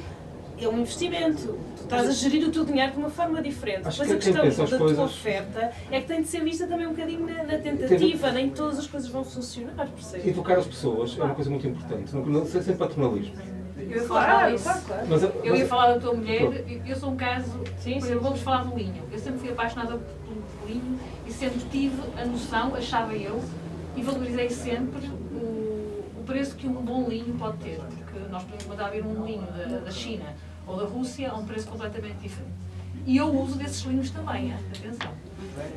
é 0.64 0.68
um 0.68 0.80
investimento. 0.80 1.58
Tu 1.76 1.82
estás 1.84 2.08
a 2.08 2.12
gerir 2.12 2.46
o 2.46 2.50
teu 2.52 2.64
dinheiro 2.64 2.92
de 2.92 2.98
uma 2.98 3.10
forma 3.10 3.40
diferente. 3.42 3.86
Acho 3.88 4.00
Depois 4.02 4.24
que 4.24 4.30
a 4.30 4.42
questão 4.42 4.64
da 4.64 4.68
tua 4.70 4.78
coisas- 4.78 4.98
oferta 5.04 5.72
é 5.90 6.00
que 6.00 6.06
tem 6.06 6.22
de 6.22 6.28
ser 6.28 6.42
vista 6.44 6.66
também 6.66 6.86
um 6.86 6.90
bocadinho 6.90 7.26
na, 7.26 7.42
na 7.44 7.58
tentativa, 7.58 8.30
nem 8.30 8.50
todas 8.50 8.78
as 8.78 8.86
coisas 8.86 9.08
vão 9.08 9.24
funcionar, 9.24 9.86
percebes? 9.88 10.26
Educar 10.26 10.58
as 10.58 10.66
pessoas 10.66 11.16
é 11.18 11.22
uma 11.22 11.34
coisa 11.34 11.50
muito 11.50 11.66
importante, 11.66 12.14
não, 12.14 12.24
não 12.26 12.46
ser 12.46 12.62
sem 12.62 12.76
paternalismo. 12.76 13.34
Eu 13.78 13.96
ia 13.96 14.02
falar 14.06 14.24
Claro, 14.26 14.52
disso. 14.52 14.64
claro, 14.64 14.80
claro. 14.86 15.06
Mas, 15.08 15.22
Eu 15.44 15.56
ia 15.56 15.66
falar 15.66 15.94
da 15.94 16.00
tua 16.00 16.14
mulher, 16.14 16.64
eu- 16.86 16.96
sou 16.96 17.10
um 17.10 17.16
caso, 17.16 17.50
Sim, 17.50 17.62
por 17.64 17.82
sim. 17.82 17.96
exemplo, 17.96 18.20
vamos 18.20 18.40
falar 18.40 18.64
do 18.64 18.76
linho. 18.76 19.02
Eu 19.10 19.18
sempre 19.18 19.40
fui 19.40 19.50
apaixonada 19.50 19.96
por 19.96 20.20
por 20.60 20.68
linho 20.68 20.98
e 21.26 21.32
sempre 21.32 21.60
tive 21.70 21.96
a 22.20 22.24
noção, 22.24 22.74
achava 22.74 23.14
eu, 23.14 23.42
e 23.96 24.02
valorizei 24.02 24.48
sempre 24.50 25.06
o, 25.32 26.04
o 26.20 26.22
preço 26.24 26.54
que 26.54 26.68
um 26.68 26.74
bom 26.74 27.08
linho 27.08 27.34
pode 27.34 27.56
ter. 27.58 27.76
Porque 27.78 28.18
nós 28.30 28.42
podemos 28.44 28.66
mandar 28.66 28.90
vir 28.90 29.04
um 29.04 29.24
linho 29.24 29.42
da, 29.42 29.78
da 29.78 29.90
China 29.90 30.24
ou 30.70 30.76
da 30.76 30.84
Rússia 30.84 31.30
a 31.30 31.36
um 31.36 31.44
preço 31.44 31.66
completamente 31.66 32.18
diferente. 32.18 32.52
E 33.06 33.16
eu 33.16 33.28
uso 33.34 33.56
desses 33.56 33.82
linhos 33.82 34.10
também, 34.10 34.52
atenção. 34.52 35.12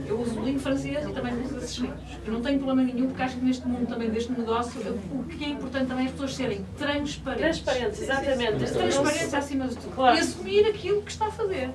Eu 0.05 0.21
uso 0.21 0.39
o 0.39 0.43
linho 0.43 0.59
francês 0.59 1.07
e 1.07 1.11
também 1.11 1.33
uso 1.41 1.55
desses 1.55 1.77
linhos. 1.77 1.99
Eu 2.25 2.33
não 2.33 2.41
tenho 2.41 2.59
problema 2.59 2.83
nenhum, 2.83 3.07
porque 3.07 3.21
acho 3.21 3.37
que 3.37 3.45
neste 3.45 3.67
mundo 3.67 3.87
também 3.87 4.09
deste 4.09 4.31
negócio, 4.31 4.79
o 5.11 5.23
que 5.23 5.43
é 5.43 5.49
importante 5.49 5.87
também 5.87 6.05
é 6.05 6.07
as 6.07 6.11
pessoas 6.11 6.35
serem 6.35 6.65
transparentes. 6.77 7.61
Transparentes, 7.61 8.01
exatamente. 8.01 8.71
Transparência 8.71 9.37
acima 9.39 9.67
de 9.67 9.75
tudo. 9.75 9.95
Claro. 9.95 10.17
E 10.17 10.19
assumir 10.19 10.65
aquilo 10.67 11.01
que 11.01 11.11
está 11.11 11.27
a 11.27 11.31
fazer. 11.31 11.71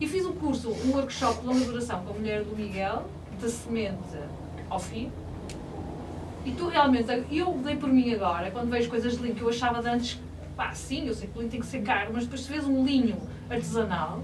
E 0.00 0.08
fiz 0.08 0.24
um 0.24 0.32
curso, 0.32 0.70
um 0.70 0.92
workshop 0.92 1.40
de 1.40 1.46
longa 1.46 1.64
duração 1.64 2.02
com 2.04 2.10
a 2.10 2.14
mulher 2.14 2.44
do 2.44 2.56
Miguel, 2.56 3.08
da 3.40 3.48
semente 3.48 4.18
ao 4.70 4.78
fim. 4.78 5.10
E 6.44 6.52
tu 6.52 6.68
realmente, 6.68 7.10
eu 7.30 7.52
dei 7.64 7.76
por 7.76 7.88
mim 7.88 8.12
agora, 8.14 8.50
quando 8.50 8.70
vejo 8.70 8.88
coisas 8.88 9.16
de 9.16 9.22
linho 9.22 9.34
que 9.34 9.42
eu 9.42 9.48
achava 9.48 9.82
de 9.82 9.88
antes, 9.88 10.20
pá, 10.56 10.72
sim, 10.74 11.06
eu 11.08 11.14
sei 11.14 11.28
que 11.28 11.36
o 11.36 11.40
linho 11.40 11.50
tem 11.50 11.60
que 11.60 11.66
ser 11.66 11.82
caro, 11.82 12.10
mas 12.12 12.24
depois 12.24 12.42
se 12.42 12.50
vês 12.50 12.64
um 12.66 12.84
linho 12.84 13.16
artesanal, 13.50 14.22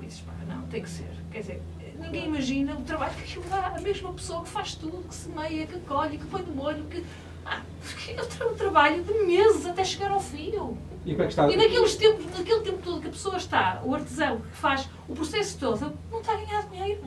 dizes, 0.00 0.20
pá, 0.20 0.32
não, 0.48 0.62
tem 0.68 0.82
que 0.82 0.88
ser. 0.90 1.10
Quer 1.30 1.40
dizer, 1.40 1.62
ninguém 1.98 2.26
imagina 2.26 2.74
o 2.74 2.82
trabalho 2.82 3.14
que 3.14 3.22
aquilo 3.22 3.44
dá. 3.48 3.68
A 3.76 3.80
mesma 3.80 4.12
pessoa 4.12 4.42
que 4.42 4.48
faz 4.48 4.74
tudo, 4.74 5.06
que 5.08 5.14
semeia, 5.14 5.66
que 5.66 5.78
colhe, 5.80 6.18
que 6.18 6.26
põe 6.26 6.42
no 6.42 6.54
molho, 6.54 6.84
que. 6.84 7.04
Ah, 7.44 7.62
é 8.08 8.22
um 8.22 8.26
tra- 8.26 8.46
trabalho 8.54 9.02
de 9.02 9.12
meses 9.24 9.64
até 9.66 9.82
chegar 9.84 10.10
ao 10.10 10.20
fio. 10.20 10.76
E 11.06 11.12
como 11.12 11.22
é 11.22 11.26
que 11.26 11.32
está? 11.32 11.50
E 11.50 11.56
naqueles 11.56 11.96
tempos, 11.96 12.26
naquele 12.36 12.60
tempo 12.60 12.78
todo 12.84 13.00
que 13.00 13.08
a 13.08 13.10
pessoa 13.10 13.36
está, 13.38 13.80
o 13.84 13.94
artesão 13.94 14.40
que 14.40 14.56
faz 14.56 14.88
o 15.08 15.14
processo 15.14 15.58
todo, 15.58 15.92
não 16.10 16.20
está 16.20 16.32
a 16.32 16.36
ganhar 16.36 16.62
dinheiro. 16.68 17.02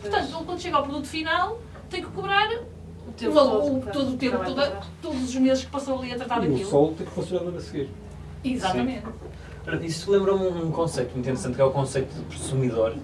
Portanto, 0.00 0.44
quando 0.44 0.60
chega 0.60 0.76
ao 0.76 0.84
produto 0.84 1.06
final, 1.08 1.60
tem 1.90 2.02
que 2.02 2.10
cobrar 2.10 2.48
O 3.12 3.14
tempo 3.14 3.38
o- 3.38 3.76
o- 3.76 3.80
todo, 3.80 3.92
todo 3.92 4.08
o 4.14 4.16
tempo, 4.16 4.36
trabalho 4.38 4.54
toda- 4.54 4.80
todos 5.02 5.22
os 5.22 5.34
meses 5.36 5.64
que 5.64 5.70
passou 5.70 5.98
ali 6.00 6.12
a 6.12 6.16
tratar 6.16 6.42
E 6.42 6.46
o 6.46 6.50
daquilo. 6.50 6.70
sol 6.70 6.94
tem 6.96 7.06
que 7.06 7.12
funcionar 7.12 7.44
no 7.50 7.56
a 7.56 7.60
seguir. 7.60 7.90
Exatamente. 8.44 9.02
Isso 9.82 10.10
lembra-me 10.10 10.46
um 10.46 10.70
conceito 10.72 11.12
muito 11.12 11.20
interessante 11.20 11.54
que 11.54 11.60
é 11.60 11.64
o 11.64 11.70
conceito 11.70 12.12
de 12.12 12.22
presumidor, 12.24 12.94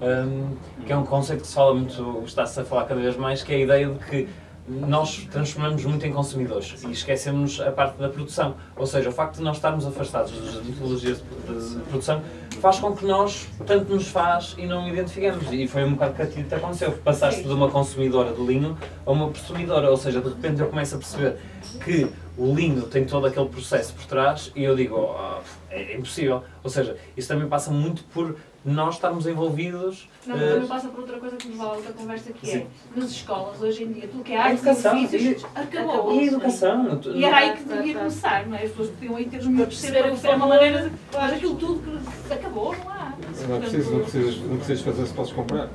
hum, 0.00 0.56
que 0.86 0.92
é 0.92 0.96
um 0.96 1.04
conceito 1.04 1.42
que 1.42 1.46
se 1.48 1.54
fala 1.54 1.74
muito, 1.74 2.22
está-se 2.24 2.58
a 2.60 2.64
falar 2.64 2.84
cada 2.84 3.00
vez 3.00 3.16
mais, 3.16 3.42
que 3.42 3.52
é 3.52 3.56
a 3.56 3.60
ideia 3.60 3.88
de 3.90 3.98
que 3.98 4.28
nós 4.68 5.26
transformamos 5.30 5.84
muito 5.84 6.04
em 6.06 6.12
consumidores 6.12 6.82
e 6.82 6.90
esquecemos 6.90 7.60
a 7.60 7.70
parte 7.70 7.98
da 7.98 8.08
produção. 8.08 8.56
Ou 8.76 8.86
seja, 8.86 9.08
o 9.08 9.12
facto 9.12 9.36
de 9.36 9.42
nós 9.42 9.56
estarmos 9.56 9.86
afastados 9.86 10.32
das 10.32 10.64
metodologias 10.64 11.18
de, 11.18 11.80
produção 11.88 12.22
faz 12.60 12.78
com 12.78 12.94
que 12.96 13.04
nós 13.04 13.46
tanto 13.64 13.94
nos 13.94 14.08
faz 14.08 14.54
e 14.58 14.66
não 14.66 14.88
identificamos. 14.88 15.52
E 15.52 15.68
foi 15.68 15.84
um 15.84 15.92
bocado 15.92 16.14
que 16.14 16.22
a 16.22 16.26
ti 16.26 16.42
te 16.42 16.54
aconteceu. 16.54 16.92
Passaste 16.92 17.42
de 17.42 17.52
uma 17.52 17.70
consumidora 17.70 18.32
de 18.32 18.42
linho 18.42 18.76
a 19.04 19.10
uma 19.10 19.28
presumidora. 19.28 19.90
Ou 19.90 19.96
seja, 19.96 20.20
de 20.20 20.28
repente 20.28 20.60
eu 20.60 20.68
começo 20.68 20.96
a 20.96 20.98
perceber 20.98 21.36
que 21.84 22.10
o 22.36 22.54
linho 22.54 22.82
tem 22.82 23.04
todo 23.04 23.26
aquele 23.26 23.48
processo 23.48 23.94
por 23.94 24.04
trás 24.06 24.50
e 24.54 24.64
eu 24.64 24.74
digo, 24.74 25.14
"Ah, 25.16 25.40
é 25.70 25.96
impossível. 25.96 26.42
Ou 26.64 26.70
seja, 26.70 26.96
isso 27.16 27.28
também 27.28 27.48
passa 27.48 27.70
muito 27.70 28.02
por 28.04 28.36
nós 28.66 28.96
estarmos 28.96 29.26
envolvidos. 29.26 30.08
Não, 30.26 30.34
eh, 30.34 30.38
mas 30.40 30.50
também 30.54 30.66
passa 30.68 30.88
por 30.88 31.00
outra 31.00 31.18
coisa 31.20 31.36
que 31.36 31.48
nos 31.48 31.56
vale 31.56 31.70
a 31.70 31.74
outra 31.74 31.92
conversa 31.92 32.32
que 32.32 32.46
Sim. 32.46 32.56
é, 32.58 32.66
nas 32.98 33.10
escolas, 33.10 33.62
hoje 33.62 33.84
em 33.84 33.92
dia, 33.92 34.08
tudo 34.08 34.24
que 34.24 34.32
é 34.32 34.36
arte 34.36 34.50
e 34.50 34.54
educação, 34.56 35.04
ofícios, 35.04 35.42
e- 35.42 35.46
acabou. 35.54 36.12
e 36.12 36.18
a 36.18 36.24
educação. 36.24 36.98
tu- 36.98 37.10
E 37.12 37.24
era 37.24 37.36
aí 37.36 37.52
que 37.56 37.64
Tá, 37.64 37.76
devia 37.76 37.92
tá. 37.94 37.98
começar, 38.00 38.46
não 38.46 38.56
é? 38.56 38.62
As 38.64 38.70
pessoas 38.70 38.90
podiam 38.90 39.16
aí 39.16 39.24
ter 39.26 39.38
os 39.38 39.46
miúdos 39.46 39.78
perceberem 39.80 40.10
perceber 40.10 40.34
uma 40.34 40.46
maneira 40.48 40.82
de... 40.88 40.96
Mas 41.12 41.32
aquilo 41.32 41.54
tudo 41.54 42.00
que 42.26 42.32
acabou, 42.34 42.74
não 42.76 42.90
há. 42.90 43.12
Não, 43.48 43.60
precisas, 43.60 43.92
não, 43.92 44.00
precisas, 44.00 44.36
não 44.40 44.56
precisas 44.56 44.80
fazer 44.84 45.06
se 45.06 45.14
podes 45.14 45.32
comprar. 45.32 45.68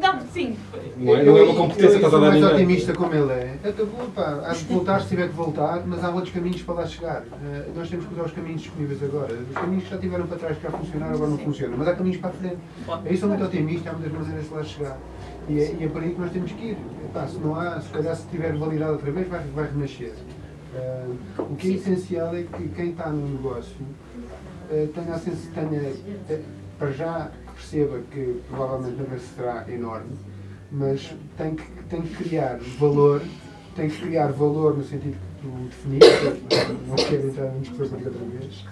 Não, 0.00 0.20
sim. 0.32 0.56
Não 0.96 1.16
é, 1.16 1.24
não 1.24 1.36
é 1.36 1.42
uma 1.42 1.54
competência 1.54 1.96
eu, 1.96 1.98
que 1.98 2.04
eu 2.04 2.08
estás 2.08 2.14
a 2.14 2.18
sou 2.18 2.20
dar 2.20 2.30
mais 2.30 2.44
otimista 2.44 2.92
como 2.94 3.14
ele 3.14 3.32
é. 3.32 3.58
Eu 3.64 3.70
estou, 3.70 3.86
pá, 4.14 4.42
há 4.46 4.52
de 4.52 4.64
voltar 4.64 5.00
se 5.00 5.08
tiver 5.08 5.28
que 5.28 5.34
voltar, 5.34 5.82
mas 5.86 6.04
há 6.04 6.10
outros 6.10 6.32
caminhos 6.32 6.62
para 6.62 6.74
lá 6.74 6.86
chegar. 6.86 7.24
Eh, 7.44 7.68
nós 7.74 7.88
temos 7.88 8.06
que 8.06 8.14
usar 8.14 8.22
os 8.24 8.32
caminhos 8.32 8.62
disponíveis 8.62 9.02
agora. 9.02 9.34
Os 9.34 9.54
caminhos 9.54 9.84
que 9.84 9.90
já 9.90 9.98
tiveram 9.98 10.26
para 10.26 10.36
trás 10.38 10.56
que 10.56 10.62
já 10.62 10.70
funcionaram, 10.70 11.14
agora 11.14 11.30
não 11.30 11.38
funcionam. 11.38 11.78
Mas 11.78 11.88
há 11.88 11.94
caminhos 11.96 12.18
para 12.18 12.30
a 12.30 12.32
frente. 12.32 12.58
Aí 13.04 13.16
sou 13.16 13.28
muito 13.28 13.44
otimista, 13.44 13.90
há 13.90 13.92
muitas 13.92 14.12
maneiras 14.12 14.44
de 14.48 14.54
lá 14.54 14.64
chegar. 14.64 14.98
E 15.48 15.60
é, 15.60 15.76
e 15.80 15.84
é 15.84 15.88
por 15.88 16.02
aí 16.02 16.10
que 16.10 16.20
nós 16.20 16.30
temos 16.30 16.52
que 16.52 16.64
ir. 16.64 16.78
Epá, 17.04 17.26
se 17.26 17.38
não 17.38 17.54
há, 17.54 17.80
se 17.80 17.88
calhar 17.88 18.14
se 18.14 18.26
tiver 18.28 18.56
validado 18.56 18.92
outra 18.92 19.10
vez, 19.10 19.28
vai, 19.28 19.40
vai 19.54 19.66
renascer. 19.66 20.12
Eh, 20.74 21.06
o 21.38 21.56
que 21.56 21.72
é 21.72 21.74
essencial 21.74 22.34
é 22.36 22.42
que 22.42 22.68
quem 22.68 22.90
está 22.90 23.08
no 23.08 23.26
negócio 23.28 23.74
eh, 24.70 24.86
tenha, 24.94 25.18
tenha 25.18 25.92
eh, 26.28 26.40
para 26.78 26.90
já 26.90 27.30
perceba 27.58 28.00
que 28.10 28.40
provavelmente 28.48 29.00
nunca 29.00 29.18
será 29.18 29.64
enorme, 29.68 30.16
mas 30.70 31.12
tem 31.36 31.56
que, 31.56 31.64
tem 31.88 32.02
que 32.02 32.24
criar 32.24 32.58
valor, 32.78 33.20
tem 33.74 33.90
que 33.90 34.00
criar 34.00 34.28
valor 34.28 34.76
no 34.76 34.84
sentido 34.84 35.16
que 35.16 35.42
tu 35.42 35.48
definiste, 35.64 36.42
não 36.86 36.96
quero 36.96 37.28
entrar 37.28 37.56
em 37.56 37.60
discussão 37.60 37.98
outra 37.98 38.12
vez, 38.12 38.64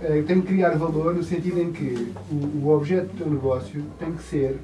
Eh, 0.00 0.18
eh, 0.18 0.22
tem 0.22 0.40
que 0.40 0.46
criar 0.46 0.76
valor 0.76 1.14
no 1.14 1.22
sentido 1.22 1.60
em 1.60 1.72
que 1.72 2.12
o, 2.30 2.66
o 2.66 2.76
objeto 2.76 3.08
do 3.08 3.18
teu 3.18 3.30
negócio 3.30 3.84
tem 3.98 4.12
que 4.12 4.22
ser, 4.22 4.60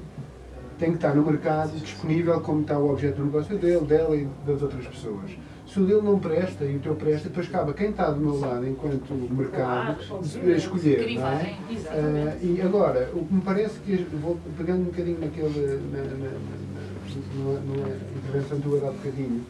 tem 0.79 0.91
que 0.91 0.95
estar 0.95 1.13
no 1.13 1.25
mercado 1.25 1.77
disponível 1.77 2.39
como 2.39 2.61
está 2.61 2.77
o 2.79 2.91
objeto 2.91 3.17
do 3.17 3.25
negócio 3.25 3.57
dele, 3.57 3.85
dela 3.85 4.15
e 4.15 4.27
das 4.45 4.61
outras 4.61 4.87
pessoas. 4.87 5.31
Se 5.75 5.81
o 5.81 5.85
dele 5.85 6.03
não 6.03 6.17
presta 6.17 6.63
e 6.63 6.77
o 6.77 6.79
teu 6.79 6.95
presta, 6.95 7.27
depois 7.27 7.49
acaba 7.49 7.73
quem 7.73 7.89
está 7.89 8.09
do 8.09 8.21
meu 8.21 8.39
lado 8.39 8.65
enquanto 8.65 9.13
mercado 9.13 9.97
Claro, 10.07 10.55
escolher. 10.55 11.19
Não 11.19 11.27
é? 11.27 11.57
Ah, 11.89 12.37
e 12.41 12.61
agora, 12.61 13.09
o 13.13 13.25
que 13.25 13.33
me 13.33 13.41
parece 13.41 13.77
que, 13.79 14.07
vou 14.21 14.39
pegando 14.57 14.83
um 14.83 14.85
bocadinho 14.85 15.19
naquele, 15.19 15.81
na, 15.91 15.97
na, 15.97 16.03
na, 16.05 16.29
na, 16.31 17.59
numa 17.59 17.89
intervenção 17.89 18.61
tua 18.61 18.79
de 18.79 18.85
há 18.85 18.91
bocadinho, 18.91 19.41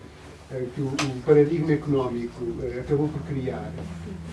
ah, 0.52 0.64
que 0.74 0.82
o, 0.82 0.86
o 0.86 1.22
paradigma 1.24 1.74
económico 1.74 2.44
ah, 2.60 2.80
acabou 2.80 3.08
por 3.08 3.22
criar, 3.28 3.72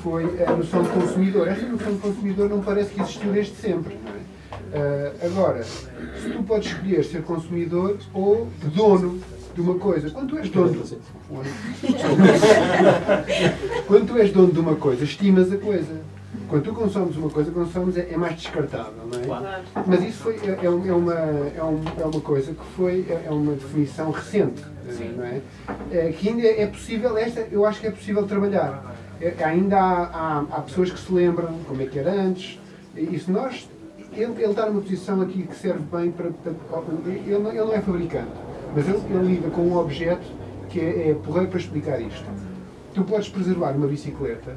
foi 0.02 0.42
a 0.42 0.56
noção 0.56 0.82
de 0.84 0.88
consumidor. 0.88 1.46
Esta 1.46 1.66
noção 1.66 1.92
de 1.92 1.98
consumidor 1.98 2.48
não 2.48 2.62
parece 2.62 2.94
que 2.94 3.02
existiu 3.02 3.32
desde 3.32 3.54
sempre. 3.56 3.98
É? 4.72 5.12
Ah, 5.22 5.26
agora, 5.26 5.62
se 5.62 6.30
tu 6.32 6.42
podes 6.42 6.68
escolher 6.68 7.04
ser 7.04 7.22
consumidor 7.22 7.98
ou 8.14 8.48
dono 8.74 9.20
de 9.54 9.60
uma 9.60 9.74
coisa, 9.74 10.10
quando 10.10 10.30
tu 10.30 10.38
és 10.38 10.48
dono 10.50 10.70
de... 10.72 10.82
Quando 13.86 14.06
tu 14.06 14.18
és 14.18 14.32
dono 14.32 14.52
de 14.52 14.60
uma 14.60 14.76
coisa, 14.76 15.04
estimas 15.04 15.52
a 15.52 15.56
coisa. 15.56 16.00
Quando 16.48 16.64
tu 16.64 16.72
consomes 16.74 17.16
uma 17.16 17.30
coisa, 17.30 17.50
consomes 17.50 17.96
é, 17.96 18.08
é 18.12 18.16
mais 18.16 18.34
descartável, 18.36 18.92
não 19.10 19.20
é? 19.20 19.24
Claro. 19.24 19.46
Mas 19.86 20.02
isso 20.02 20.18
foi, 20.22 20.36
é, 20.36 20.58
é 20.62 20.66
é 20.66 20.70
uma, 20.70 21.14
é, 21.14 21.62
um- 21.62 21.82
é 22.00 22.04
uma 22.04 22.20
coisa 22.20 22.52
que 22.52 22.64
foi, 22.76 23.06
é, 23.08 23.24
é 23.26 23.30
uma 23.30 23.52
definição 23.52 24.10
recente, 24.10 24.62
eh, 24.88 25.10
não 25.16 25.24
é? 25.24 25.40
É, 25.90 26.12
Que 26.12 26.28
ainda 26.28 26.46
é 26.46 26.66
possível, 26.66 27.16
esta 27.16 27.40
eu 27.50 27.64
acho 27.66 27.80
que 27.80 27.86
é 27.86 27.90
possível 27.90 28.26
trabalhar. 28.26 28.94
É, 29.20 29.34
ainda 29.44 29.78
há, 29.78 30.04
há, 30.04 30.44
há 30.50 30.60
pessoas 30.62 30.90
que 30.90 30.98
se 30.98 31.12
lembram 31.12 31.54
como 31.68 31.80
é 31.82 31.86
que 31.86 31.98
era 31.98 32.12
antes, 32.12 32.58
e 32.96 33.18
se 33.18 33.30
nós, 33.30 33.68
ele, 34.14 34.32
ele 34.38 34.44
está 34.50 34.66
numa 34.66 34.80
posição 34.82 35.20
aqui 35.22 35.42
que 35.44 35.56
serve 35.56 35.80
bem 35.90 36.10
para, 36.10 36.30
para- 36.44 36.54
ele, 37.06 37.22
ele 37.28 37.38
não 37.38 37.72
é 37.72 37.80
fabricante, 37.80 38.30
mas 38.74 38.88
ele, 38.88 39.00
ele 39.10 39.34
lida 39.34 39.50
com 39.50 39.62
um 39.62 39.76
objeto 39.76 40.26
que 40.68 40.80
é, 40.80 41.10
é 41.10 41.14
porreiro 41.14 41.48
para 41.48 41.60
explicar 41.60 42.00
isto. 42.00 42.24
Tu 42.94 43.02
podes 43.04 43.28
preservar 43.28 43.72
uma 43.72 43.86
bicicleta 43.86 44.56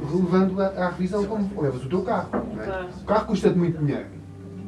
levando-a 0.00 0.66
à 0.66 0.88
revisão 0.90 1.24
como 1.24 1.48
levas 1.60 1.84
o 1.84 1.88
teu 1.88 2.02
carro. 2.02 2.28
é? 2.60 3.02
O 3.02 3.04
carro 3.04 3.26
custa-te 3.26 3.56
muito 3.56 3.78
dinheiro. 3.78 4.06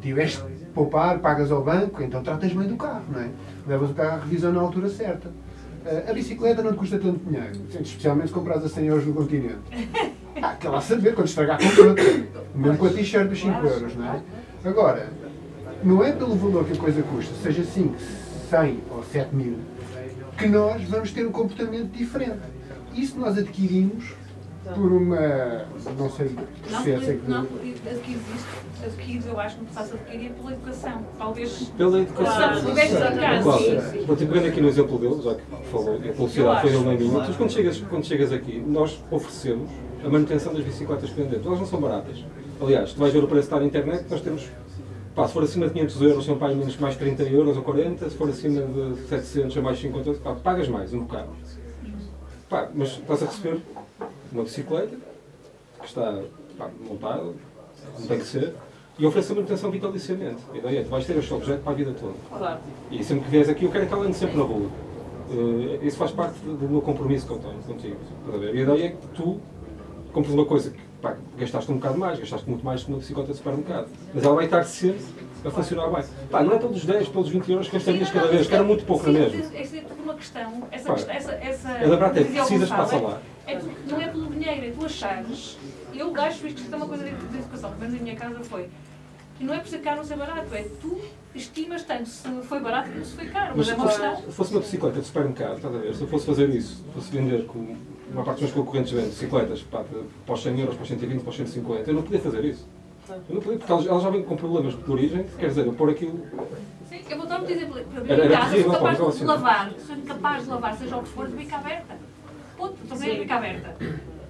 Tiveste 0.00 0.42
de 0.42 0.64
poupar, 0.66 1.18
pagas 1.18 1.50
ao 1.50 1.62
banco, 1.62 2.02
então 2.02 2.22
tratas 2.22 2.52
bem 2.52 2.68
do 2.68 2.76
carro, 2.76 3.04
não 3.10 3.20
é? 3.20 3.30
Levas 3.66 3.90
o 3.90 3.94
carro 3.94 4.16
à 4.16 4.18
revisão 4.18 4.52
na 4.52 4.60
altura 4.60 4.88
certa. 4.88 5.30
Ah, 5.86 6.10
a 6.10 6.12
bicicleta 6.12 6.62
não 6.62 6.72
te 6.72 6.78
custa 6.78 6.98
tanto 6.98 7.18
dinheiro, 7.24 7.52
especialmente 7.80 8.28
se 8.28 8.34
compras 8.34 8.64
a 8.64 8.68
100 8.68 8.86
euros 8.86 9.06
no 9.06 9.14
continente. 9.14 9.58
Ah, 10.42 10.54
quer 10.58 10.68
lá 10.68 10.80
saber, 10.80 11.14
quando 11.14 11.28
estragar 11.28 11.58
com 11.58 11.82
outra. 11.82 12.04
Mesmo 12.54 12.78
com 12.78 12.86
a 12.86 12.90
t-shirt 12.90 13.28
dos 13.28 13.40
5 13.40 13.66
euros, 13.66 13.96
não 13.96 14.04
é? 14.04 14.22
Agora, 14.64 15.08
não 15.82 16.04
é 16.04 16.12
pelo 16.12 16.34
valor 16.36 16.64
que 16.64 16.72
a 16.72 16.76
coisa 16.76 17.02
custa, 17.02 17.34
seja 17.42 17.64
5, 17.64 17.94
100 18.54 18.82
ou 18.90 19.02
7 19.02 19.34
mil, 19.34 19.58
que 20.38 20.46
nós 20.46 20.82
vamos 20.84 21.10
ter 21.10 21.26
um 21.26 21.32
comportamento 21.32 21.90
diferente. 21.92 22.42
Isso 22.94 23.18
nós 23.18 23.36
adquirimos 23.36 24.12
por 24.74 24.92
uma, 24.92 25.66
não 25.98 26.10
sei, 26.10 26.30
Não, 26.30 26.82
processo 26.82 27.10
é 27.10 27.14
que... 27.16 27.30
não 27.30 27.46
adquires, 28.84 29.26
eu 29.26 29.40
acho 29.40 29.56
que 29.56 29.60
começaste 29.64 29.92
a 29.92 30.00
adquirir 30.00 30.30
pela 30.32 30.52
educação. 30.52 31.04
Talvez. 31.18 31.72
Pela 31.76 32.00
educação. 32.00 32.54
Se 33.58 33.98
vou 34.00 34.16
te 34.16 34.26
pegando 34.26 34.46
aqui 34.46 34.60
no 34.60 34.68
exemplo 34.68 34.98
dele, 34.98 35.22
já 35.22 35.34
que 35.34 35.70
falou, 35.70 35.96
a 35.96 36.12
publicidade 36.12 36.60
foi 36.60 36.70
ele 36.70 36.84
nem 36.84 36.98
minha. 36.98 37.24
Tu, 37.24 37.34
quando 37.34 37.50
chegas, 37.50 37.78
quando 37.78 38.04
chegas 38.04 38.32
aqui, 38.32 38.62
nós 38.66 39.02
oferecemos 39.10 39.70
a 40.04 40.08
manutenção 40.08 40.52
das 40.52 40.64
bicicletas 40.64 41.10
pendentes. 41.10 41.46
Elas 41.46 41.58
não 41.58 41.66
são 41.66 41.80
baratas. 41.80 42.24
Aliás, 42.60 42.92
tu 42.92 43.00
vais 43.00 43.12
ver 43.12 43.24
o 43.24 43.26
preço 43.26 43.48
que 43.48 43.54
está 43.54 43.60
na 43.60 43.66
internet, 43.66 44.04
nós 44.10 44.20
temos. 44.20 44.48
Pá, 45.14 45.28
se 45.28 45.32
for 45.32 45.44
acima 45.44 45.68
de 45.68 45.74
500 45.74 46.02
euros, 46.02 46.24
são 46.24 46.36
para 46.36 46.54
menos 46.54 46.76
mais 46.76 46.96
30 46.96 47.22
euros 47.24 47.56
ou 47.56 47.62
40. 47.62 48.10
Se 48.10 48.16
for 48.16 48.28
acima 48.28 48.62
de 48.62 48.96
700, 49.06 49.54
são 49.54 49.62
mais 49.62 49.78
50. 49.78 50.14
Pá, 50.14 50.34
pagas 50.34 50.68
mais 50.68 50.92
um 50.92 51.00
bocado. 51.00 51.28
Pá, 52.48 52.68
mas 52.74 52.88
estás 52.88 53.22
a 53.22 53.26
receber 53.26 53.60
uma 54.32 54.42
bicicleta 54.42 54.96
que 55.80 55.86
está 55.86 56.20
pá, 56.58 56.68
montada, 56.80 57.32
como 57.94 58.08
tem 58.08 58.18
que 58.18 58.24
ser, 58.24 58.54
e 58.98 59.06
oferece 59.06 59.32
a 59.32 59.34
manutenção 59.36 59.70
vitaliciamente. 59.70 60.42
A 60.52 60.56
ideia 60.56 60.80
é 60.80 60.82
que 60.82 60.88
vais 60.88 61.06
ter 61.06 61.16
este 61.16 61.32
objeto 61.32 61.62
para 61.62 61.72
a 61.72 61.76
vida 61.76 61.92
toda. 61.92 62.14
Claro. 62.36 62.60
E 62.90 63.04
sempre 63.04 63.24
que 63.24 63.30
vieres 63.30 63.48
aqui, 63.48 63.64
eu 63.64 63.70
quero 63.70 63.86
que 63.86 63.92
ela 63.92 64.04
ande 64.04 64.16
sempre 64.16 64.36
na 64.36 64.42
rua. 64.42 64.68
Eh, 65.30 65.86
isso 65.86 65.96
faz 65.96 66.10
parte 66.10 66.38
do 66.40 66.68
meu 66.68 66.82
compromisso 66.82 67.26
que 67.26 67.32
eu 67.32 67.38
tenho 67.38 67.62
contigo. 67.62 67.96
E 68.52 68.58
a 68.58 68.62
ideia 68.62 68.86
é 68.86 68.88
que 68.90 69.06
tu 69.14 69.40
compres 70.12 70.34
uma 70.34 70.44
coisa 70.44 70.70
que 70.70 70.80
pá, 71.04 71.16
gastaste 71.36 71.70
um 71.70 71.74
bocado 71.74 71.98
mais, 71.98 72.18
gastaste 72.18 72.48
muito 72.48 72.64
mais 72.64 72.82
que 72.82 72.88
uma 72.88 72.98
bicicleta 72.98 73.30
de 73.30 73.36
supermercado. 73.36 73.88
Mas 74.14 74.24
ela 74.24 74.34
vai 74.34 74.46
estar 74.46 74.64
sempre 74.64 75.04
a 75.44 75.50
funcionar 75.50 75.90
bem. 75.90 76.04
Pá, 76.30 76.42
não 76.42 76.54
é 76.54 76.58
pelos 76.58 76.84
10, 76.84 77.08
pelos 77.08 77.28
20 77.28 77.52
euros 77.52 77.68
que 77.68 77.74
gastarias 77.74 78.10
cada 78.10 78.28
vez, 78.28 78.46
que 78.46 78.54
era 78.54 78.64
muito 78.64 78.84
pouco, 78.84 79.10
não 79.10 79.20
é 79.20 79.28
mesmo? 79.28 79.54
Essa 79.54 79.76
é 79.76 79.80
tudo 79.82 80.02
uma 80.02 80.14
questão. 80.14 80.62
Essa, 80.70 80.92
Pá, 80.92 81.12
essa, 81.12 81.32
essa 81.32 81.70
é 81.72 81.84
dizia 81.84 82.42
o 82.42 82.46
precisas, 82.46 82.70
Gonçalo, 82.70 82.82
passa 82.82 82.96
é- 82.96 83.00
lá. 83.00 83.20
É, 83.46 83.60
não 83.90 84.00
é 84.00 84.08
pelo 84.08 84.26
dinheiro, 84.30 84.66
é 84.66 84.70
tu 84.70 84.86
achares. 84.86 85.58
Eu 85.94 86.20
acho 86.20 86.46
isto 86.46 86.72
é 86.72 86.76
uma 86.76 86.88
coisa 86.88 87.04
de, 87.04 87.10
de 87.14 87.38
educação, 87.38 87.70
pelo 87.70 87.80
menos 87.82 87.96
na 87.96 88.02
minha 88.02 88.16
casa 88.16 88.42
foi. 88.42 88.68
Que 89.36 89.44
não 89.44 89.52
é 89.52 89.58
por 89.58 89.68
ser 89.68 89.78
caro 89.80 89.98
ou 89.98 90.04
ser 90.04 90.16
barato, 90.16 90.54
é 90.54 90.62
tu 90.80 90.98
estimas 91.34 91.82
tanto 91.82 92.08
se 92.08 92.28
foi 92.42 92.60
barato 92.60 92.90
como 92.90 93.04
se 93.04 93.16
foi 93.16 93.26
caro. 93.26 93.52
Mas, 93.56 93.66
Mas 93.66 93.68
é 93.68 93.74
uma 93.74 93.86
questão. 93.88 94.16
se 94.16 94.32
fosse 94.32 94.50
uma 94.52 94.60
bicicleta 94.60 95.00
de 95.00 95.06
supermercado, 95.06 95.56
estás 95.56 95.74
a 95.74 95.78
ver? 95.78 95.94
Se 95.94 96.02
eu 96.02 96.08
fosse 96.08 96.26
fazer 96.26 96.48
isso, 96.50 96.84
fosse 96.94 97.10
vender 97.10 97.44
com 97.46 97.76
uma 98.12 98.24
parte 98.24 98.40
dos 98.42 98.52
meus 98.52 98.64
concorrentes 98.66 98.92
vende 98.92 99.08
bicicletas 99.08 99.62
pá, 99.62 99.84
para 100.26 100.34
os 100.34 100.42
100 100.42 100.60
euros, 100.60 100.74
para 100.76 100.82
os 100.82 100.88
120, 100.88 101.20
para 101.22 101.30
os 101.30 101.36
150, 101.36 101.90
eu 101.90 101.94
não 101.94 102.02
podia 102.02 102.20
fazer 102.20 102.44
isso. 102.44 102.66
Eu 103.08 103.34
não 103.34 103.40
podia, 103.42 103.58
porque 103.58 103.72
elas, 103.72 103.86
elas 103.86 104.02
já 104.02 104.10
vêm 104.10 104.22
com 104.22 104.36
problemas 104.36 104.74
de 104.82 104.90
origem, 104.90 105.24
quer 105.38 105.48
dizer, 105.48 105.66
eu 105.66 105.72
pôr 105.74 105.90
aquilo. 105.90 106.26
Sim, 106.88 107.00
eu 107.10 107.18
vou 107.18 107.26
dar 107.26 107.42
um 107.42 107.48
exemplo. 107.48 107.84
Para 107.84 108.00
mim, 108.00 108.10
Era- 108.10 108.22
em 108.22 108.26
era 108.28 108.38
casa, 108.38 108.62
sou 108.62 108.72
capaz 108.72 109.18
de 109.18 109.24
lavar, 109.24 109.72
sou 109.86 109.96
capaz 110.06 110.44
de 110.44 110.50
lavar, 110.50 110.76
seja 110.78 110.96
o 110.96 111.02
que 111.02 111.08
for, 111.10 111.28
de 111.28 111.36
bica 111.36 111.56
aberta. 111.56 111.96
Ponto, 112.56 112.74
torneio 112.88 113.14
de 113.14 113.20
bica 113.20 113.34
aberta. 113.34 113.76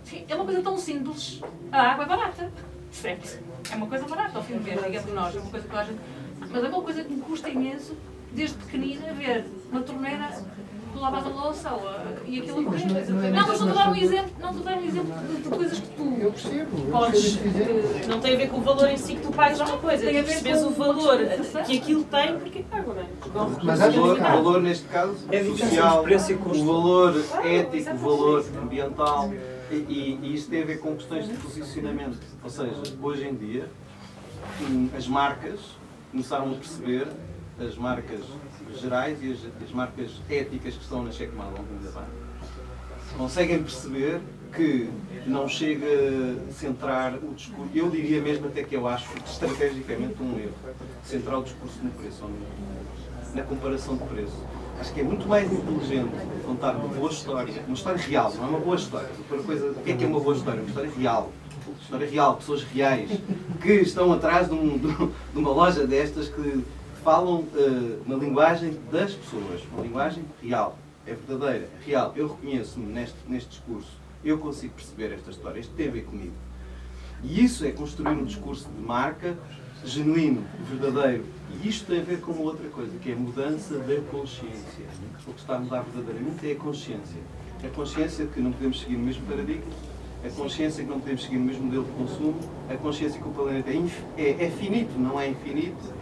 Sim, 0.05 0.25
é 0.29 0.35
uma 0.35 0.45
coisa 0.45 0.62
tão 0.62 0.77
simples. 0.79 1.41
A 1.70 1.81
água 1.93 2.05
é 2.05 2.09
barata. 2.09 2.53
Certo? 2.91 3.41
É 3.72 3.77
uma 3.77 3.87
coisa 3.87 4.07
barata, 4.07 4.39
ao 4.39 4.45
fim 4.45 4.59
de 4.59 4.64
mês, 4.64 4.83
digamos 4.85 5.12
nós. 5.12 5.35
É 5.37 5.41
uma 5.41 5.51
coisa 5.51 5.68
que 5.68 5.77
a 5.77 5.85
gente... 5.85 5.99
Mas 6.41 6.64
é 6.64 6.68
uma 6.68 6.83
coisa 6.83 7.05
que 7.05 7.12
me 7.12 7.20
custa 7.22 7.49
imenso, 7.49 7.97
desde 8.33 8.57
pequenina, 8.57 9.12
ver 9.14 9.45
uma 9.70 9.81
torneira 9.83 10.31
tu 10.95 11.01
lavas 11.01 11.26
a 11.26 11.28
louça 11.28 11.70
ou, 11.72 11.88
a- 11.88 12.05
e 12.24 12.38
aquilo 12.38 12.62
não 12.62 12.72
é- 12.74 12.78
não 12.84 13.22
é 13.24 13.30
Não, 13.30 13.47
mas 13.49 13.53
estou 13.53 13.68
a 13.68 13.72
dar 13.72 13.90
um 13.90 13.97
exemplo, 13.97 14.30
não 14.40 14.51
estou 14.51 14.66
a 14.66 14.70
dar 14.70 14.78
um 14.80 14.84
exemplo 14.84 15.12
de, 15.28 15.42
de 15.42 15.49
coisas 15.49 15.78
que 15.80 15.86
tu 15.88 16.05
Eu 16.20 16.30
percebo. 16.32 16.78
eu 16.78 16.90
Podes, 16.92 17.24
exemplo. 17.24 17.61
eh, 17.61 18.07
não 18.09 18.20
tem 18.20 18.34
a 18.34 18.38
ver 18.38 18.49
com 18.49 18.57
o 18.59 18.61
valor 18.62 18.88
em 18.88 18.97
si 18.97 19.14
que 19.16 19.20
tu 19.22 19.32
pagas 19.32 19.61
uma 19.61 19.76
coisa, 19.78 20.07
Tem 20.07 20.16
a 20.16 20.20
é 20.20 20.22
ver 20.22 20.42
com 20.42 20.66
o 20.66 20.70
valor 20.70 21.18
que 21.66 21.76
aquilo 21.78 22.05
tem, 22.05 22.38
porque 22.38 22.62
pago, 22.70 22.95
não 22.95 23.01
é? 23.03 23.07
Mas 23.64 23.80
O 23.80 24.01
valor, 24.01 24.16
que- 24.16 24.22
o 24.22 24.24
valor 24.24 24.62
neste 24.62 24.88
caso, 24.88 25.16
É 25.30 25.45
social, 25.45 25.92
entre 25.99 26.05
preço 26.05 26.32
e 26.32 26.36
custo. 26.36 26.62
o 26.62 26.66
valor 26.66 27.24
ético, 27.45 27.90
o 27.95 27.99
valor 27.99 28.45
ambiental, 28.62 29.32
e, 29.70 29.74
e, 29.74 30.18
e 30.22 30.34
isto 30.34 30.51
tem 30.51 30.62
a 30.62 30.66
ver 30.66 30.78
com 30.78 30.95
questões 30.95 31.26
de 31.26 31.34
posicionamento. 31.34 32.18
Ou 32.42 32.51
seja, 32.51 32.72
hoje 33.03 33.26
em 33.26 33.34
dia, 33.34 33.68
hum, 34.61 34.88
as 34.97 35.09
marcas 35.09 35.59
começaram 36.12 36.53
a 36.53 36.55
perceber, 36.55 37.09
as 37.59 37.76
marcas 37.76 38.20
gerais 38.81 39.18
e 39.22 39.33
as, 39.33 39.39
as 39.62 39.70
marcas 39.72 40.11
éticas 40.29 40.75
que 40.75 40.83
estão 40.83 41.03
na 41.05 41.11
checkmate 41.12 41.51
ao 41.51 41.57
longo 41.59 41.85
da 41.85 41.91
banda, 41.91 42.25
conseguem 43.16 43.62
perceber 43.62 44.20
que 44.55 44.89
não 45.27 45.49
chega 45.49 45.87
a 46.49 46.53
centrar 46.53 47.14
o 47.14 47.35
discurso, 47.35 47.70
eu 47.75 47.91
diria 47.91 48.20
mesmo 48.20 48.47
até 48.47 48.62
que 48.62 48.75
eu 48.77 48.87
acho 48.87 49.09
estrategicamente 49.27 50.22
um 50.22 50.39
erro, 50.39 50.53
centrar 51.05 51.39
o 51.41 51.43
discurso 51.43 51.79
no 51.83 51.91
preço, 51.91 52.25
na 53.35 53.43
comparação 53.43 53.97
de 53.97 54.05
preço. 54.05 54.37
Acho 54.81 54.93
que 54.93 55.01
é 55.01 55.05
muito 55.05 55.27
mais 55.29 55.51
inteligente 55.53 56.12
contar 56.45 56.72
uma 56.77 56.89
boa 56.89 57.11
história, 57.11 57.55
uma 57.66 57.75
história 57.75 57.99
real, 58.01 58.33
não 58.35 58.45
é 58.45 58.49
uma 58.49 58.59
boa 58.61 58.77
história. 58.77 59.09
Uma 59.31 59.43
coisa, 59.43 59.66
o 59.70 59.75
que 59.83 59.93
é 59.93 59.97
que 59.97 60.05
é 60.05 60.07
uma 60.07 60.20
boa 60.20 60.37
história? 60.37 60.61
Uma 60.61 60.68
história 60.68 60.91
real. 60.97 61.33
Uma 61.66 61.77
história 61.81 62.11
real, 62.11 62.37
pessoas 62.37 62.62
reais, 62.64 63.11
que 63.62 63.72
estão 63.72 64.12
atrás 64.12 64.49
de, 64.49 64.55
um- 64.55 64.79
de 64.79 65.39
uma 65.39 65.51
loja 65.51 65.87
destas 65.87 66.29
que 66.29 66.64
falam 67.05 67.44
eh, 67.55 67.98
na 68.07 68.16
linguagem 68.16 68.80
das 68.90 69.12
pessoas, 69.12 69.61
uma 69.70 69.82
linguagem 69.82 70.24
real, 70.42 70.78
é 71.07 71.12
verdadeira, 71.12 71.68
é 71.78 71.84
real. 71.84 72.14
Eu 72.16 72.28
reconheço-me 72.28 72.86
neste, 72.86 73.16
neste 73.28 73.50
discurso, 73.50 73.92
eu 74.24 74.38
consigo 74.38 74.72
perceber 74.72 75.12
esta 75.12 75.30
história, 75.30 75.61
isto 75.61 75.74
tem 75.74 75.88
a 75.88 75.90
ver 75.90 76.05
comigo. 76.07 76.32
E 77.22 77.44
isso 77.44 77.64
é 77.66 77.72
construir 77.72 78.09
um 78.09 78.24
discurso 78.24 78.66
de 78.70 78.82
marca 78.82 79.36
genuíno, 79.84 80.42
verdadeiro. 80.70 81.26
E 81.62 81.68
isto 81.68 81.86
tem 81.86 82.00
a 82.00 82.02
ver 82.05 82.20
com 82.20 82.32
uma 82.32 82.44
outra 82.44 82.68
coisa, 82.70 82.98
que 82.98 83.11
é 83.11 83.12
a 83.12 83.16
mudança 83.16 83.78
da 83.78 84.00
consciência. 84.11 84.86
O 85.26 85.34
que 85.34 85.40
está 85.40 85.57
a 85.57 85.59
mudar 85.59 85.82
verdadeiramente 85.82 86.48
é 86.48 86.52
a 86.52 86.57
consciência. 86.57 87.20
A 87.62 87.68
consciência 87.68 88.26
que 88.26 88.40
não 88.40 88.50
podemos 88.50 88.80
seguir 88.80 88.96
o 88.96 89.00
mesmo 89.00 89.26
paradigma, 89.26 89.72
a 90.24 90.30
consciência 90.30 90.82
que 90.82 90.88
não 90.88 91.00
podemos 91.00 91.22
seguir 91.22 91.36
o 91.36 91.40
mesmo 91.40 91.64
modelo 91.64 91.84
de 91.84 91.92
consumo, 91.92 92.40
a 92.70 92.76
consciência 92.76 93.20
que 93.20 93.28
o 93.28 93.30
planeta 93.30 93.70
é, 93.70 94.22
é, 94.22 94.44
é 94.46 94.50
finito, 94.50 94.98
não 94.98 95.20
é 95.20 95.28
infinito, 95.28 95.94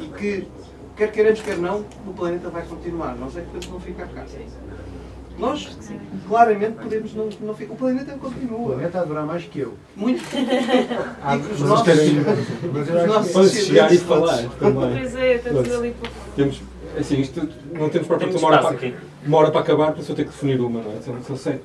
e 0.00 0.06
que, 0.08 0.48
quer 0.96 1.10
queiramos, 1.12 1.40
quer 1.40 1.56
não, 1.58 1.84
o 2.06 2.12
planeta 2.14 2.48
vai 2.50 2.62
continuar. 2.62 3.14
Nós 3.16 3.36
é 3.36 3.40
que 3.40 3.46
podemos 3.46 3.68
não 3.68 3.80
ficar 3.80 4.06
cá. 4.08 4.24
Nós, 5.38 5.76
claramente, 6.28 6.72
podemos 6.74 7.14
não, 7.14 7.28
não 7.40 7.54
ficar. 7.54 7.72
O 7.72 7.76
planeta 7.76 8.14
O 8.14 8.18
continua. 8.18 8.74
planeta 8.74 9.00
a 9.00 9.04
durar 9.04 9.24
mais 9.26 9.44
que 9.44 9.60
eu. 9.60 9.74
Muito. 9.96 10.22
Ah, 11.22 11.36
E 11.36 11.40
que 11.40 11.52
os 11.54 11.60
mas 11.60 11.68
nossos- 11.68 11.88
os 13.24 13.32
nossos 13.34 13.52
chegar 13.66 13.92
e 13.92 13.98
falar 13.98 14.42
também. 14.60 14.98
Pois 14.98 15.16
é, 15.16 15.34
estamos 15.36 15.72
ali 15.72 15.94
por... 15.98 16.10
Temos, 16.36 16.60
assim, 16.98 17.20
isto 17.20 17.48
não 17.72 17.88
temos 17.88 18.06
propriamente 18.06 18.38
Temos 18.38 18.42
uma 18.42 18.48
hora, 18.48 18.56
espaço 18.60 18.78
para, 18.78 18.92
uma 19.26 19.38
hora 19.38 19.50
para 19.50 19.60
acabar, 19.62 19.92
por 19.92 20.00
isso 20.02 20.12
eu 20.12 20.16
tenho 20.16 20.28
que 20.28 20.34
definir 20.34 20.60
uma, 20.60 20.82
não 20.82 20.92
é? 20.92 21.00
São, 21.00 21.22
são 21.22 21.36
7 21.36 21.60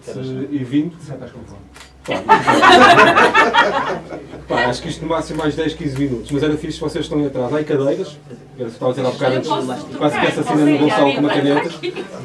e 0.49 0.63
20. 0.63 0.95
Já 1.05 1.13
estás 1.15 1.32
com 1.34 1.39
fome. 1.41 1.61
Pá, 4.47 4.68
acho 4.68 4.82
que 4.82 4.88
isto 4.88 5.01
no 5.01 5.10
máximo 5.10 5.39
mais 5.39 5.55
10, 5.55 5.74
15 5.74 5.99
minutos, 5.99 6.32
mas 6.32 6.41
era 6.41 6.55
fixe 6.55 6.76
se 6.76 6.80
vocês 6.80 7.03
estão 7.03 7.20
aí 7.20 7.26
atrás. 7.26 7.53
Há 7.53 7.58
aí 7.58 7.66
cadeiras, 7.66 8.18
era 8.58 8.70
estava 8.70 8.91
a 8.91 8.95
dizer 8.95 9.05
há 9.05 9.12
bocado 9.12 9.34
Eu 9.34 9.39
antes, 9.39 9.49
quase 9.49 9.84
que 9.84 9.97
tocar, 9.97 10.28
assassina 10.28 10.66
no 10.66 10.78
Gonçalo 10.78 11.14
com 11.14 11.20
uma 11.20 11.30
caneta. 11.30 11.70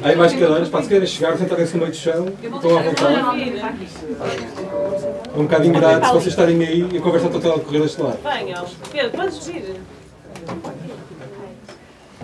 Há 0.01 0.07
aí 0.07 0.15
mais 0.15 0.31
cadeiras, 0.31 0.69
pá, 0.69 0.81
se 0.81 0.87
querem 0.89 1.07
chegar, 1.07 1.37
sentarem-se 1.37 1.73
no 1.73 1.79
meio 1.79 1.91
do 1.91 1.97
chão, 1.97 2.25
Eu 2.41 2.55
estão 2.55 2.77
à 2.77 2.81
eu 2.81 2.89
vontade. 2.89 3.15
É 5.35 5.39
um 5.39 5.43
bocado 5.43 5.65
ingrato 5.65 6.07
se 6.07 6.13
vocês 6.13 6.27
estarem 6.27 6.65
aí 6.65 6.87
e 6.93 6.97
a 6.97 7.01
conversa 7.01 7.27
está 7.27 7.39
toda 7.39 7.55
a 7.55 7.57
decorrer 7.57 7.81
deste 7.81 8.01
lado. 8.01 8.19
Venham, 8.23 8.65
Pedro, 8.89 9.11
podes 9.11 9.45
vir. 9.45 9.75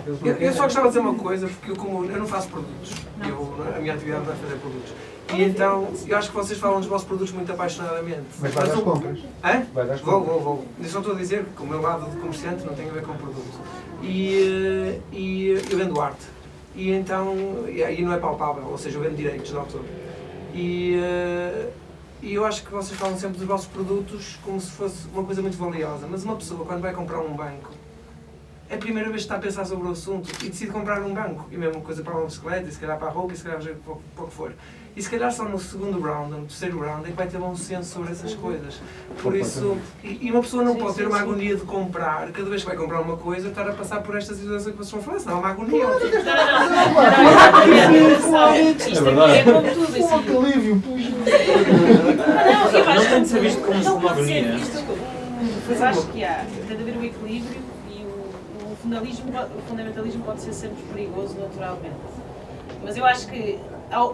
Eu, 0.06 0.36
eu 0.36 0.52
só 0.54 0.62
gostava 0.62 0.86
de 0.86 0.94
dizer 0.94 1.00
uma 1.00 1.14
coisa, 1.14 1.46
porque 1.46 1.72
eu, 1.72 1.76
como 1.76 2.10
eu 2.10 2.18
não 2.18 2.26
faço 2.26 2.48
produtos, 2.48 2.90
eu, 3.28 3.54
a 3.76 3.78
minha 3.78 3.92
atividade 3.92 4.24
não 4.24 4.32
é 4.32 4.36
fazer 4.36 4.56
produtos. 4.56 4.92
E 5.34 5.42
então, 5.44 5.88
eu 6.06 6.16
acho 6.16 6.30
que 6.30 6.34
vocês 6.36 6.58
falam 6.58 6.80
dos 6.80 6.88
vossos 6.88 7.06
produtos 7.06 7.32
muito 7.32 7.52
apaixonadamente. 7.52 8.26
Mas 8.40 8.52
vais 8.52 8.70
às 8.70 8.80
compras. 8.80 9.18
Hã? 9.44 9.62
Vais 9.72 9.90
às 9.90 10.00
Vou, 10.00 10.20
compras. 10.20 10.34
vou, 10.34 10.56
vou. 10.56 10.66
Eu 10.82 10.88
só 10.88 10.98
estou 10.98 11.14
a 11.14 11.16
dizer 11.16 11.44
que 11.56 11.62
o 11.62 11.66
meu 11.66 11.80
lado 11.80 12.10
de 12.10 12.16
comerciante 12.16 12.64
não 12.64 12.74
tem 12.74 12.88
a 12.88 12.92
ver 12.92 13.02
com 13.02 13.14
produto. 13.14 13.60
E, 14.02 15.00
e 15.12 15.62
eu 15.70 15.78
vendo 15.78 16.00
arte. 16.00 16.26
E 16.74 16.90
então, 16.90 17.34
e 17.68 17.82
aí 17.82 18.02
não 18.02 18.12
é 18.12 18.18
palpável, 18.18 18.64
ou 18.66 18.78
seja, 18.78 18.96
eu 18.98 19.02
vendo 19.02 19.16
direitos 19.16 19.50
de 19.50 19.56
autor. 19.56 19.82
E, 20.54 20.98
eh, 21.02 21.70
e 22.22 22.34
eu 22.34 22.44
acho 22.44 22.64
que 22.64 22.70
vocês 22.70 22.98
falam 22.98 23.18
sempre 23.18 23.38
dos 23.38 23.46
vossos 23.46 23.66
produtos 23.66 24.38
como 24.44 24.60
se 24.60 24.70
fosse 24.70 25.06
uma 25.12 25.24
coisa 25.24 25.42
muito 25.42 25.56
valiosa. 25.56 26.06
Mas 26.08 26.24
uma 26.24 26.36
pessoa, 26.36 26.64
quando 26.64 26.80
vai 26.80 26.92
comprar 26.92 27.20
um 27.20 27.34
banco, 27.34 27.70
é 28.68 28.76
a 28.76 28.78
primeira 28.78 29.08
vez 29.08 29.22
que 29.22 29.26
está 29.26 29.36
a 29.36 29.38
pensar 29.40 29.64
sobre 29.64 29.88
o 29.88 29.90
assunto 29.90 30.30
e 30.44 30.48
decide 30.48 30.70
comprar 30.70 31.02
um 31.02 31.12
banco. 31.12 31.46
E 31.50 31.56
mesma 31.56 31.80
coisa 31.80 32.02
para 32.02 32.14
uma 32.14 32.26
bicicleta, 32.26 32.68
e 32.68 32.72
se 32.72 32.78
calhar 32.78 32.98
para 32.98 33.08
a 33.08 33.10
roupa, 33.10 33.32
e 33.32 33.36
se 33.36 33.42
calhar 33.42 33.60
para 33.60 34.24
o 34.24 34.26
que 34.26 34.34
for. 34.34 34.52
E 34.96 35.02
se 35.02 35.08
calhar 35.08 35.30
só 35.32 35.44
no 35.44 35.58
segundo 35.58 36.00
round, 36.00 36.32
no 36.32 36.38
terceiro 36.46 36.80
round, 36.80 37.06
é 37.06 37.10
que 37.10 37.16
vai 37.16 37.26
ter 37.28 37.38
bom 37.38 37.54
senso 37.54 37.90
sobre 37.94 38.10
essas 38.10 38.34
coisas. 38.34 38.80
Por 39.22 39.36
isso, 39.36 39.78
e 40.02 40.26
e 40.26 40.30
uma 40.32 40.40
pessoa 40.42 40.64
não 40.64 40.74
Sim, 40.74 40.80
pode 40.80 40.96
ter 40.96 41.06
uma 41.06 41.16
sim. 41.16 41.22
agonia 41.22 41.54
de 41.56 41.62
comprar, 41.62 42.30
cada 42.32 42.50
vez 42.50 42.62
que 42.62 42.68
vai 42.68 42.76
comprar 42.76 43.00
uma 43.00 43.16
coisa, 43.16 43.48
estar 43.48 43.68
a 43.68 43.72
passar 43.72 44.02
por 44.02 44.16
estas 44.18 44.36
situações 44.38 44.72
que 44.72 44.76
vocês 44.78 44.86
estão 44.88 44.98
a 44.98 45.02
falar, 45.02 45.20
senão 45.20 45.36
é 45.36 45.38
uma 45.38 45.48
agonia. 45.50 45.86
Isto 48.76 48.98
É 48.98 49.00
verdade. 49.02 49.32
é 49.38 49.44
como 49.44 49.62
tudo, 49.70 49.80
Um 49.80 50.06
assim. 50.06 50.36
alívio, 50.36 50.80
puxa. 50.82 51.10
Não, 52.94 53.04
tem 53.10 53.22
de 53.22 53.28
ser 53.28 53.34
que 53.36 53.40
visto 53.44 53.62
como 53.62 53.82
não 53.84 53.96
uma 53.96 54.10
agonia. 54.10 54.52
visto 54.56 54.86
como- 54.86 54.98
Mas 55.68 55.82
acho 55.82 56.06
que 56.08 56.24
há, 56.24 56.44
tem 56.68 56.76
de 56.76 56.82
haver 56.82 56.96
o 56.96 57.04
equilíbrio 57.04 57.60
e 57.88 58.04
o 58.04 58.76
fundamentalismo 59.68 60.24
pode 60.24 60.40
ser 60.42 60.52
sempre 60.52 60.82
perigoso 60.92 61.36
naturalmente. 61.40 61.94
Mas 62.84 62.96
eu 62.96 63.04
acho 63.04 63.28
que. 63.28 63.58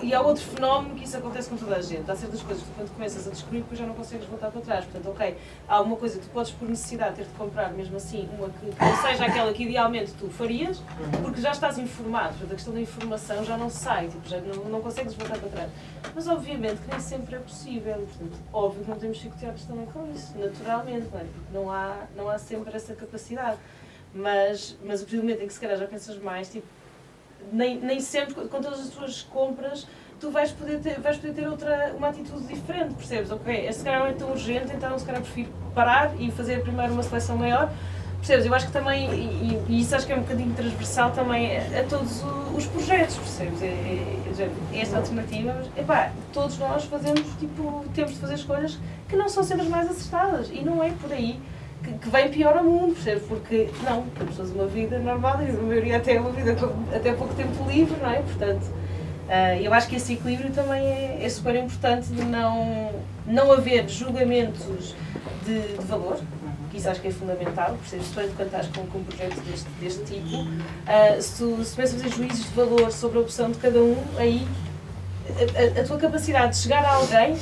E 0.02 0.14
há 0.14 0.22
outro 0.22 0.42
fenómeno 0.42 0.94
que 0.94 1.04
isso 1.04 1.16
acontece 1.16 1.50
com 1.50 1.56
toda 1.56 1.76
a 1.76 1.82
gente. 1.82 2.10
Há 2.10 2.16
certas 2.16 2.40
coisas 2.42 2.64
que 2.64 2.70
quando 2.72 2.90
começas 2.94 3.26
a 3.26 3.30
descobrir, 3.30 3.60
depois 3.60 3.78
já 3.78 3.86
não 3.86 3.94
consegues 3.94 4.26
voltar 4.26 4.50
para 4.50 4.60
trás. 4.62 4.84
Portanto, 4.86 5.10
ok, 5.10 5.36
há 5.68 5.80
uma 5.82 5.96
coisa 5.96 6.18
que 6.18 6.26
tu 6.26 6.30
podes 6.30 6.52
por 6.52 6.68
necessidade 6.68 7.16
ter 7.16 7.24
de 7.24 7.34
comprar, 7.34 7.72
mesmo 7.72 7.96
assim, 7.96 8.26
uma 8.38 8.48
que 8.48 8.66
não 8.66 8.96
seja 9.02 9.26
aquela 9.26 9.52
que 9.52 9.64
idealmente 9.64 10.12
tu 10.12 10.30
farias, 10.30 10.82
porque 11.22 11.40
já 11.40 11.50
estás 11.50 11.76
informado. 11.78 12.30
Portanto, 12.30 12.52
a 12.52 12.54
questão 12.54 12.72
da 12.72 12.80
informação 12.80 13.44
já 13.44 13.56
não 13.58 13.68
sai, 13.68 14.08
tipo, 14.08 14.26
já 14.26 14.40
não, 14.40 14.64
não 14.64 14.80
consegues 14.80 15.12
voltar 15.12 15.38
para 15.38 15.48
trás. 15.48 15.70
Mas 16.14 16.26
obviamente 16.26 16.80
que 16.80 16.90
nem 16.90 17.00
sempre 17.00 17.36
é 17.36 17.38
possível. 17.38 17.94
Portanto, 17.96 18.38
óbvio 18.52 18.84
que 18.84 18.90
não 18.90 18.98
temos 18.98 19.18
chicoteados 19.18 19.64
também 19.64 19.86
com 19.86 20.10
isso, 20.10 20.38
naturalmente, 20.38 21.08
não 21.12 21.20
é? 21.20 21.24
Porque 21.24 21.52
não 21.52 21.70
há, 21.70 21.96
não 22.16 22.30
há 22.30 22.38
sempre 22.38 22.74
essa 22.74 22.94
capacidade. 22.94 23.58
Mas, 24.14 24.78
mas 24.82 25.04
do 25.04 25.16
momento 25.18 25.42
em 25.42 25.46
que 25.46 25.52
se 25.52 25.60
calhar 25.60 25.76
já 25.76 25.86
pensas 25.86 26.16
mais, 26.16 26.50
tipo, 26.50 26.66
nem, 27.52 27.78
nem 27.78 28.00
sempre, 28.00 28.34
com 28.34 28.60
todas 28.60 28.80
as 28.80 28.88
tuas 28.88 29.22
compras, 29.22 29.86
tu 30.20 30.30
vais 30.30 30.50
poder 30.52 30.80
ter, 30.80 31.00
vais 31.00 31.16
poder 31.16 31.34
ter 31.34 31.48
outra, 31.48 31.94
uma 31.96 32.08
atitude 32.08 32.46
diferente, 32.46 32.94
percebes? 32.94 33.30
Ok, 33.30 33.54
este 33.54 33.78
se 33.78 33.84
calhar 33.84 34.00
não 34.00 34.06
é 34.06 34.12
tão 34.12 34.30
urgente, 34.30 34.72
então 34.74 34.98
se 34.98 35.04
calhar 35.04 35.22
prefiro 35.22 35.50
parar 35.74 36.12
e 36.18 36.30
fazer 36.30 36.62
primeiro 36.62 36.92
uma 36.92 37.02
seleção 37.02 37.36
maior. 37.36 37.70
Percebes? 38.16 38.46
Eu 38.46 38.54
acho 38.54 38.66
que 38.66 38.72
também, 38.72 39.12
e, 39.12 39.62
e 39.68 39.80
isso 39.80 39.94
acho 39.94 40.06
que 40.06 40.12
é 40.12 40.16
um 40.16 40.22
bocadinho 40.22 40.52
transversal 40.54 41.12
também 41.12 41.58
a, 41.58 41.80
a 41.80 41.84
todos 41.84 42.24
os 42.56 42.66
projetos, 42.66 43.16
percebes? 43.16 43.62
É, 43.62 43.66
é, 43.66 44.20
quer 44.24 44.30
dizer, 44.30 44.50
esta 44.74 44.96
alternativa, 44.96 45.54
mas, 45.56 45.68
epá, 45.76 46.10
todos 46.32 46.58
nós 46.58 46.84
fazemos, 46.84 47.22
tipo, 47.38 47.84
temos 47.94 48.14
de 48.14 48.18
fazer 48.18 48.34
escolhas 48.34 48.78
que 49.08 49.14
não 49.14 49.28
são 49.28 49.44
sempre 49.44 49.64
as 49.64 49.68
mais 49.68 49.88
acertadas 49.90 50.48
e 50.50 50.64
não 50.64 50.82
é 50.82 50.90
por 51.00 51.12
aí 51.12 51.38
que, 51.86 51.98
que 51.98 52.10
vem 52.10 52.28
pior 52.28 52.56
ao 52.56 52.64
mundo, 52.64 52.94
percebes? 52.94 53.22
Porque, 53.28 53.68
não, 53.84 54.02
temos 54.18 54.36
todos 54.36 54.50
uma 54.52 54.66
vida 54.66 54.98
normal 54.98 55.40
e 55.42 55.50
a 55.50 55.52
maioria 55.52 55.96
até 55.96 56.20
uma 56.20 56.30
vida 56.30 56.56
até 56.94 57.12
pouco 57.12 57.34
tempo 57.34 57.68
livre, 57.68 57.96
não 58.02 58.10
é? 58.10 58.16
Portanto, 58.16 58.66
ah, 59.28 59.56
eu 59.56 59.72
acho 59.72 59.88
que 59.88 59.96
esse 59.96 60.14
equilíbrio 60.14 60.50
também 60.50 60.84
é, 60.84 61.18
é 61.22 61.28
super 61.28 61.54
importante 61.54 62.08
de 62.08 62.24
não, 62.24 62.90
não 63.26 63.52
haver 63.52 63.88
julgamentos 63.88 64.94
de, 65.44 65.60
de 65.76 65.84
valor, 65.84 66.18
que 66.70 66.78
isso 66.78 66.88
acho 66.88 67.00
que 67.00 67.08
é 67.08 67.10
fundamental, 67.12 67.76
percebes? 67.76 68.08
Quando 68.12 68.36
quando 68.36 68.46
estás 68.46 68.66
com, 68.68 68.86
com 68.86 68.98
um 68.98 69.04
projeto 69.04 69.40
deste, 69.42 69.68
deste 69.80 70.04
tipo, 70.04 70.46
ah, 70.86 71.20
se 71.20 71.38
tu 71.38 71.50
começas 71.50 71.94
a 71.94 72.04
fazer 72.04 72.08
juízos 72.10 72.44
de 72.46 72.54
valor 72.54 72.90
sobre 72.90 73.18
a 73.18 73.20
opção 73.20 73.50
de 73.50 73.58
cada 73.58 73.78
um, 73.80 73.96
aí 74.18 74.46
a, 75.78 75.80
a- 75.80 75.84
tua 75.84 75.98
capacidade 75.98 76.52
de 76.52 76.58
chegar 76.58 76.84
a 76.84 76.94
alguém 76.94 77.36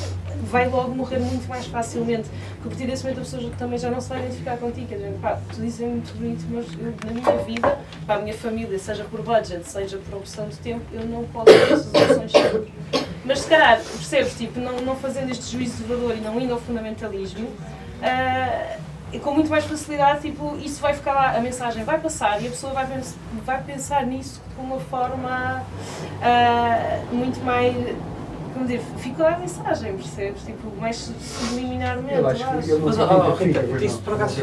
vai 0.50 0.68
logo 0.68 0.94
morrer 0.94 1.18
muito 1.20 1.48
mais 1.48 1.66
facilmente. 1.66 2.28
Porque 2.60 2.66
a 2.66 2.68
partir 2.70 2.86
desse 2.86 3.02
momento 3.04 3.18
a 3.18 3.22
pessoa 3.22 3.52
também 3.58 3.78
já 3.78 3.90
não 3.90 4.00
se 4.00 4.08
vai 4.08 4.18
identificar 4.20 4.56
contigo. 4.58 4.86
Quer 4.88 4.96
dizer, 4.96 5.12
pá, 5.20 5.38
tu 5.52 5.60
dizes 5.60 5.80
muito 5.80 6.14
bonito, 6.16 6.44
mas 6.50 6.66
eu, 6.78 6.94
na 7.04 7.12
minha 7.20 7.44
vida, 7.44 7.78
para 8.06 8.16
a 8.16 8.18
minha 8.22 8.34
família, 8.34 8.78
seja 8.78 9.04
por 9.04 9.22
budget, 9.22 9.62
seja 9.68 9.98
por 9.98 10.18
opção 10.18 10.48
de 10.48 10.56
tempo, 10.56 10.82
eu 10.92 11.04
não 11.06 11.24
coloco 11.24 11.50
essas 11.50 11.86
opções. 11.88 12.32
Mas 13.24 13.40
se 13.40 13.48
calhar, 13.48 13.76
percebes, 13.80 14.34
tipo, 14.36 14.60
não, 14.60 14.80
não 14.82 14.96
fazendo 14.96 15.30
este 15.30 15.50
juízo 15.52 15.78
de 15.78 15.84
valor 15.84 16.14
e 16.16 16.20
não 16.20 16.38
indo 16.40 16.52
ao 16.52 16.60
fundamentalismo, 16.60 17.48
e 18.02 18.76
com 19.18 19.32
muito 19.34 19.50
mais 19.50 19.64
facilidade, 19.64 20.22
tipo, 20.22 20.56
isso 20.62 20.80
vai 20.80 20.94
ficar 20.94 21.12
lá, 21.14 21.36
a 21.36 21.40
mensagem 21.40 21.84
vai 21.84 21.98
passar 21.98 22.42
e 22.42 22.46
a 22.46 22.50
pessoa 22.50 22.72
vai, 22.72 22.86
pens- 22.86 23.16
vai 23.44 23.62
pensar 23.62 24.04
nisso 24.06 24.40
de 24.56 24.64
uma 24.64 24.78
forma 24.80 25.62
ah, 26.22 27.00
muito 27.12 27.42
mais. 27.44 27.74
Como 28.52 28.66
dizer, 28.66 28.80
fica 28.98 29.22
lá 29.24 29.34
a 29.34 29.38
mensagem, 29.38 29.94
percebes? 29.94 30.42
Tipo, 30.42 30.70
mais 30.80 30.96
subliminarmente. 31.20 32.14
Eu 32.14 32.28
acho 32.28 32.44
que 32.44 32.70
ele 32.70 32.78
não 32.78 32.86
Mas, 32.86 32.98
oh, 32.98 33.32
Rita, 33.34 33.84
isso 33.84 33.98
por 34.02 34.14
acaso. 34.14 34.40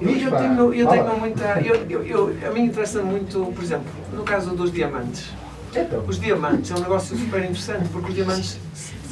Eu, 0.00 0.10
eu 0.16 0.30
tenho, 0.30 0.74
eu 0.74 0.88
tenho 0.88 1.18
muita. 1.18 1.44
Eu, 1.60 1.74
eu, 1.90 2.02
eu- 2.06 2.48
a 2.48 2.50
mim 2.52 2.64
interessa 2.64 3.02
muito, 3.02 3.52
por 3.54 3.62
exemplo, 3.62 3.84
no 4.14 4.22
caso 4.22 4.50
dos 4.56 4.72
diamantes. 4.72 5.28
Então, 5.76 6.02
Os 6.08 6.18
diamantes 6.18 6.70
é 6.70 6.74
um 6.74 6.80
negócio 6.80 7.16
super 7.16 7.40
interessante 7.40 7.88
porque 7.90 8.08
os 8.08 8.14
diamantes 8.14 8.58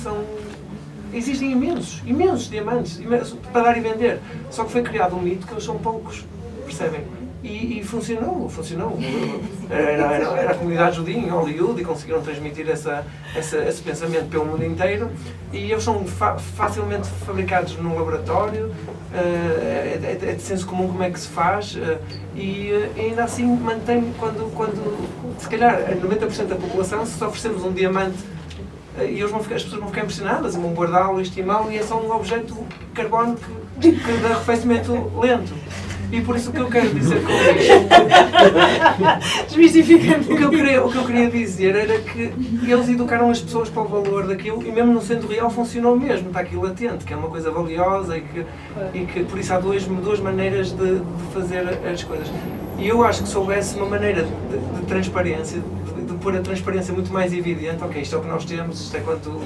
são. 0.03 0.25
Existem 1.13 1.53
imensos, 1.53 2.03
imensos 2.07 2.51
diamantes 2.51 2.99
imensos, 2.99 3.37
para 3.53 3.63
dar 3.63 3.79
e 3.79 3.81
vender. 3.81 4.21
Só 4.51 4.65
que 4.65 4.73
foi 4.73 4.83
criado 4.83 5.17
um 5.17 5.23
mito 5.23 5.47
que 5.47 5.53
eles 5.53 5.65
são 5.65 5.79
poucos, 5.79 6.25
percebem? 6.65 7.01
E, 7.43 7.79
e 7.79 7.85
funcionou, 7.85 8.49
funcionou. 8.49 8.99
Era, 9.71 9.91
era, 10.15 10.25
era 10.41 10.51
a 10.51 10.55
comunidade 10.55 10.97
judia 10.97 11.17
em 11.17 11.29
Hollywood 11.29 11.81
e 11.81 11.85
conseguiram 11.85 12.21
transmitir 12.21 12.69
essa, 12.69 13.07
essa, 13.35 13.59
esse 13.59 13.81
pensamento 13.81 14.29
pelo 14.29 14.45
mundo 14.45 14.65
inteiro. 14.65 15.09
E 15.53 15.71
eles 15.71 15.85
são 15.85 16.05
fa- 16.05 16.37
facilmente 16.37 17.07
fabricados 17.25 17.77
num 17.77 17.95
laboratório, 17.97 18.75
eh, 19.15 19.99
é, 20.03 20.07
é- 20.27 20.31
é 20.31 20.35
de 20.35 20.43
senso 20.43 20.67
comum 20.67 20.89
como 20.89 21.03
é 21.05 21.11
que 21.11 21.21
se 21.21 21.29
faz, 21.29 21.77
eh, 21.81 21.99
e 22.35 22.71
eh, 22.73 22.91
ainda 23.03 23.23
assim 23.25 23.45
mantém, 23.47 24.13
quando, 24.19 24.53
quando 24.55 25.09
se 25.39 25.49
calhar 25.49 25.79
90% 25.97 26.47
da 26.49 26.57
população, 26.57 27.07
se 27.07 27.23
oferecemos 27.23 27.65
um 27.65 27.73
diamante 27.73 28.19
e 29.05 29.19
eles 29.19 29.31
vão 29.31 29.43
ficar, 29.43 29.57
as 29.57 29.63
pessoas 29.63 29.81
vão 29.81 29.91
ficar 29.91 30.03
impressionadas, 30.03 30.55
vão 30.55 30.73
guardá-lo, 30.73 31.21
estimá-lo 31.21 31.71
e 31.71 31.79
é 31.79 31.83
só 31.83 32.01
um 32.01 32.11
objeto 32.13 32.55
de 32.55 32.87
carbono 32.95 33.37
que, 33.81 33.93
que 33.93 34.13
dá 34.23 34.31
arrefecimento 34.31 34.93
lento. 35.21 35.55
E 36.11 36.23
por 36.23 36.37
isso 36.37 36.49
o 36.49 36.53
que 36.55 36.61
eu 36.61 36.69
quero 36.69 36.89
dizer 36.89 37.23
com 37.23 37.31
isto 37.31 37.75
Desmistificando. 39.49 40.33
o 40.33 40.37
que, 40.37 40.43
eu 40.43 40.51
queria, 40.51 40.85
o 40.85 40.91
que 40.91 40.97
eu 40.97 41.05
queria 41.05 41.31
dizer 41.31 41.75
era 41.75 41.99
que 41.99 42.33
eles 42.67 42.89
educaram 42.89 43.31
as 43.31 43.43
pessoas 43.43 43.69
para 43.69 43.83
o 43.83 43.89
valor 43.89 44.27
daquilo 44.27 44.63
e 44.67 44.73
mesmo 44.73 44.95
não 44.95 45.03
sendo 45.03 45.27
real 45.27 45.51
funcionou 45.51 45.99
mesmo, 45.99 46.29
está 46.29 46.41
aqui 46.41 46.57
latente, 46.57 47.05
que 47.05 47.13
é 47.13 47.17
uma 47.17 47.29
coisa 47.29 47.51
valiosa 47.51 48.17
e 48.17 48.23
que, 48.23 48.47
e 48.95 49.05
que 49.05 49.25
por 49.25 49.39
isso 49.39 49.53
há 49.53 49.61
duas, 49.61 49.85
duas 49.85 50.19
maneiras 50.19 50.73
de, 50.73 50.99
de 50.99 51.33
fazer 51.35 51.69
as 51.87 52.03
coisas. 52.03 52.29
E 52.79 52.89
eu 52.89 53.05
acho 53.05 53.25
que 53.25 53.29
se 53.29 53.37
houvesse 53.37 53.77
uma 53.77 53.87
maneira 53.87 54.23
de, 54.23 54.81
de 54.81 54.87
transparência, 54.87 55.61
pôr 56.29 56.37
a 56.37 56.43
transparência 56.43 56.93
muito 56.93 57.11
mais 57.11 57.33
evidente, 57.33 57.83
ok, 57.83 58.03
isto 58.03 58.15
é 58.15 58.19
o 58.19 58.21
que 58.21 58.29
nós 58.29 58.45
temos, 58.45 58.83
isto 58.83 58.95
é 58.95 59.01
quanto, 59.01 59.41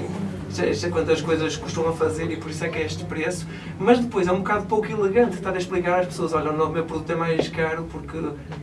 isto 0.49 0.61
é, 0.63 0.69
isto 0.69 0.85
é 0.85 0.89
quantas 0.89 1.21
coisas 1.21 1.55
costumam 1.55 1.95
fazer 1.95 2.29
e 2.29 2.35
por 2.35 2.51
isso 2.51 2.65
é 2.65 2.67
que 2.67 2.77
é 2.77 2.85
este 2.85 3.05
preço, 3.05 3.47
mas 3.79 3.99
depois 3.99 4.27
é 4.27 4.33
um 4.33 4.39
bocado 4.39 4.65
pouco 4.65 4.91
elegante 4.91 5.35
estar 5.35 5.53
a 5.53 5.57
explicar 5.57 6.01
às 6.01 6.07
pessoas, 6.07 6.33
olha, 6.33 6.51
o 6.51 6.69
meu 6.69 6.83
produto 6.83 7.09
é 7.09 7.15
mais 7.15 7.47
caro 7.47 7.87
porque 7.89 8.19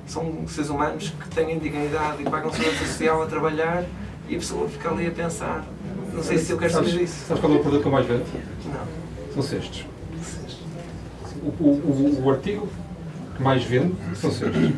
são 0.07 0.47
seres 0.47 0.69
humanos 0.69 1.15
que 1.19 1.31
têm 1.31 1.59
dignidade 1.59 2.21
e 2.21 2.25
pagam 2.29 2.53
segurança 2.53 2.85
social 2.85 3.23
a 3.23 3.27
trabalhar 3.27 3.87
e 4.29 4.37
a 4.37 4.39
pessoa 4.39 4.69
fica 4.69 4.91
ali 4.91 5.07
a 5.07 5.11
pensar, 5.11 5.65
não 6.13 6.23
sei 6.23 6.37
se 6.37 6.53
eu 6.53 6.59
quero 6.59 6.75
saber 6.75 6.91
disso. 6.91 7.25
sabes 7.27 7.41
qual 7.41 7.55
é 7.55 7.57
o 7.57 7.61
produto 7.61 7.81
que 7.81 7.89
eu 7.89 7.93
mais 7.93 8.05
vendo? 8.05 8.27
Não. 8.67 9.33
São 9.33 9.43
cestos. 9.43 9.87
O, 11.43 11.65
o, 11.65 12.23
o, 12.23 12.31
artigo 12.31 12.69
que 13.35 13.43
mais 13.43 13.65
vende 13.65 13.95
são 14.15 14.31
cestos. 14.31 14.73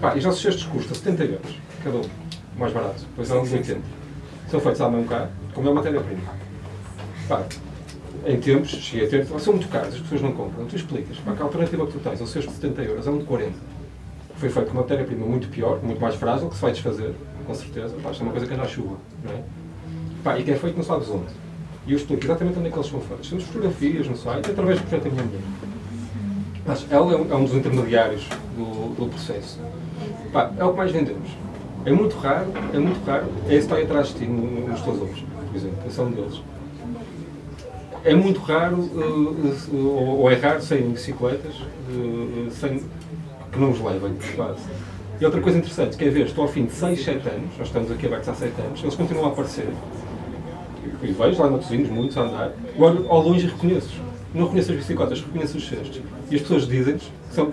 Pá, 0.00 0.16
e 0.16 0.26
os 0.26 0.40
cestos 0.40 0.64
custam 0.64 0.94
70 0.94 1.24
euros, 1.24 1.60
cada 1.84 1.98
um. 1.98 2.21
Mais 2.56 2.72
barato. 2.72 3.04
Há 3.16 3.20
uns 3.20 3.48
Sim, 3.48 3.56
80. 3.56 3.80
São 4.50 4.60
feitos 4.60 4.80
à 4.80 4.88
mão 4.88 5.04
cá, 5.04 5.28
como 5.54 5.68
é 5.68 5.72
matéria-prima. 5.72 6.20
Pá, 7.28 7.42
em 8.26 8.38
tempos, 8.38 8.70
cheguei 8.70 9.06
a 9.06 9.10
ter, 9.10 9.26
são 9.40 9.54
muito 9.54 9.68
caros, 9.68 9.94
as 9.94 10.00
pessoas 10.00 10.22
não 10.22 10.32
compram. 10.32 10.66
Tu 10.66 10.76
explicas, 10.76 11.16
pá, 11.18 11.32
que 11.32 11.42
a 11.42 11.44
alternativa 11.44 11.86
que 11.86 11.92
tu 11.92 11.98
tens, 11.98 12.20
um 12.20 12.26
cesto 12.26 12.50
de 12.50 12.56
70 12.56 12.82
euros, 12.82 13.06
é 13.06 13.10
um 13.10 13.18
de 13.18 13.24
40. 13.24 13.52
Foi 14.36 14.48
feito 14.48 14.70
com 14.70 14.76
matéria-prima 14.76 15.26
muito 15.26 15.48
pior, 15.48 15.80
muito 15.82 16.00
mais 16.00 16.14
frágil, 16.14 16.48
que 16.48 16.54
se 16.54 16.62
vai 16.62 16.72
desfazer, 16.72 17.14
com 17.46 17.54
certeza. 17.54 17.96
Pá, 18.02 18.10
isto 18.10 18.20
é 18.20 18.24
uma 18.24 18.32
coisa 18.32 18.46
que 18.46 18.54
anda 18.54 18.62
à 18.62 18.68
chuva, 18.68 18.96
não 19.24 19.32
é? 19.32 19.42
Pá, 20.22 20.38
e 20.38 20.44
que 20.44 20.50
é 20.50 20.56
feito 20.56 20.76
não 20.76 20.84
sabes 20.84 21.08
onde. 21.08 21.32
E 21.86 21.92
eu 21.92 21.96
explico 21.96 22.24
exatamente 22.24 22.58
onde 22.58 22.68
é 22.68 22.70
que 22.70 22.78
eles 22.78 22.88
são 22.88 23.00
feitos. 23.00 23.28
Temos 23.28 23.44
fotografias 23.44 24.06
no 24.06 24.16
site, 24.16 24.50
através 24.50 24.80
do 24.80 24.86
projeto 24.86 25.10
Minha 25.10 25.24
Mulher. 25.24 25.42
Mas 26.64 26.86
ela 26.90 27.12
é 27.12 27.16
um, 27.16 27.32
é 27.32 27.34
um 27.34 27.44
dos 27.44 27.54
intermediários 27.54 28.28
do, 28.56 28.94
do 28.94 29.08
processo. 29.08 29.58
Pá, 30.32 30.52
é 30.56 30.64
o 30.64 30.70
que 30.70 30.76
mais 30.76 30.92
vendemos. 30.92 31.28
É 31.84 31.90
muito 31.90 32.16
raro, 32.16 32.46
é 32.72 32.78
muito 32.78 33.04
raro. 33.04 33.26
É 33.48 33.54
está 33.54 33.76
aí 33.76 33.84
atrás 33.84 34.08
de 34.08 34.14
ti, 34.14 34.24
no- 34.26 34.42
no- 34.50 34.68
nos 34.68 34.80
teus 34.82 35.00
ovos, 35.02 35.18
por 35.48 35.56
exemplo. 35.56 35.78
Um 35.98 36.10
deles. 36.10 36.42
É 38.04 38.14
muito 38.14 38.40
raro, 38.40 38.88
eh, 38.96 39.48
eh, 39.48 39.76
ou, 39.76 40.30
é 40.30 40.34
raro, 40.34 40.60
saírem 40.62 40.90
bicicletas 40.90 41.54
eh, 41.90 42.50
sem, 42.50 42.78
que 42.78 43.58
não 43.58 43.70
os 43.70 43.80
levem, 43.80 44.12
quase. 44.34 44.60
E 45.20 45.24
outra 45.24 45.40
coisa 45.40 45.58
interessante, 45.58 45.96
que 45.96 46.04
é 46.04 46.08
ver, 46.10 46.26
estou 46.26 46.42
ao 46.42 46.48
fim 46.50 46.64
de 46.66 46.72
6, 46.72 47.04
7 47.04 47.28
anos, 47.28 47.50
nós 47.58 47.68
estamos 47.68 47.90
aqui 47.92 48.06
abertos 48.06 48.28
há 48.28 48.34
7 48.34 48.60
anos, 48.60 48.80
eles 48.82 48.94
continuam 48.96 49.26
a 49.26 49.28
aparecer. 49.28 49.68
E 51.02 51.06
vejo 51.12 51.42
lá 51.42 51.48
cozinha, 51.48 51.86
muitos 51.88 52.16
a 52.16 52.22
andar, 52.22 52.52
olho 52.78 53.06
ao 53.08 53.22
longe 53.22 53.46
e 53.46 53.50
reconheço-os. 53.50 54.00
Não 54.34 54.44
reconheço 54.44 54.72
as 54.72 54.78
bicicletas, 54.78 55.20
reconheço 55.20 55.58
os 55.58 55.68
cestos. 55.68 56.00
E 56.30 56.34
as 56.36 56.40
pessoas 56.42 56.66
dizem-nos, 56.66 57.02
que 57.04 57.34
são, 57.34 57.52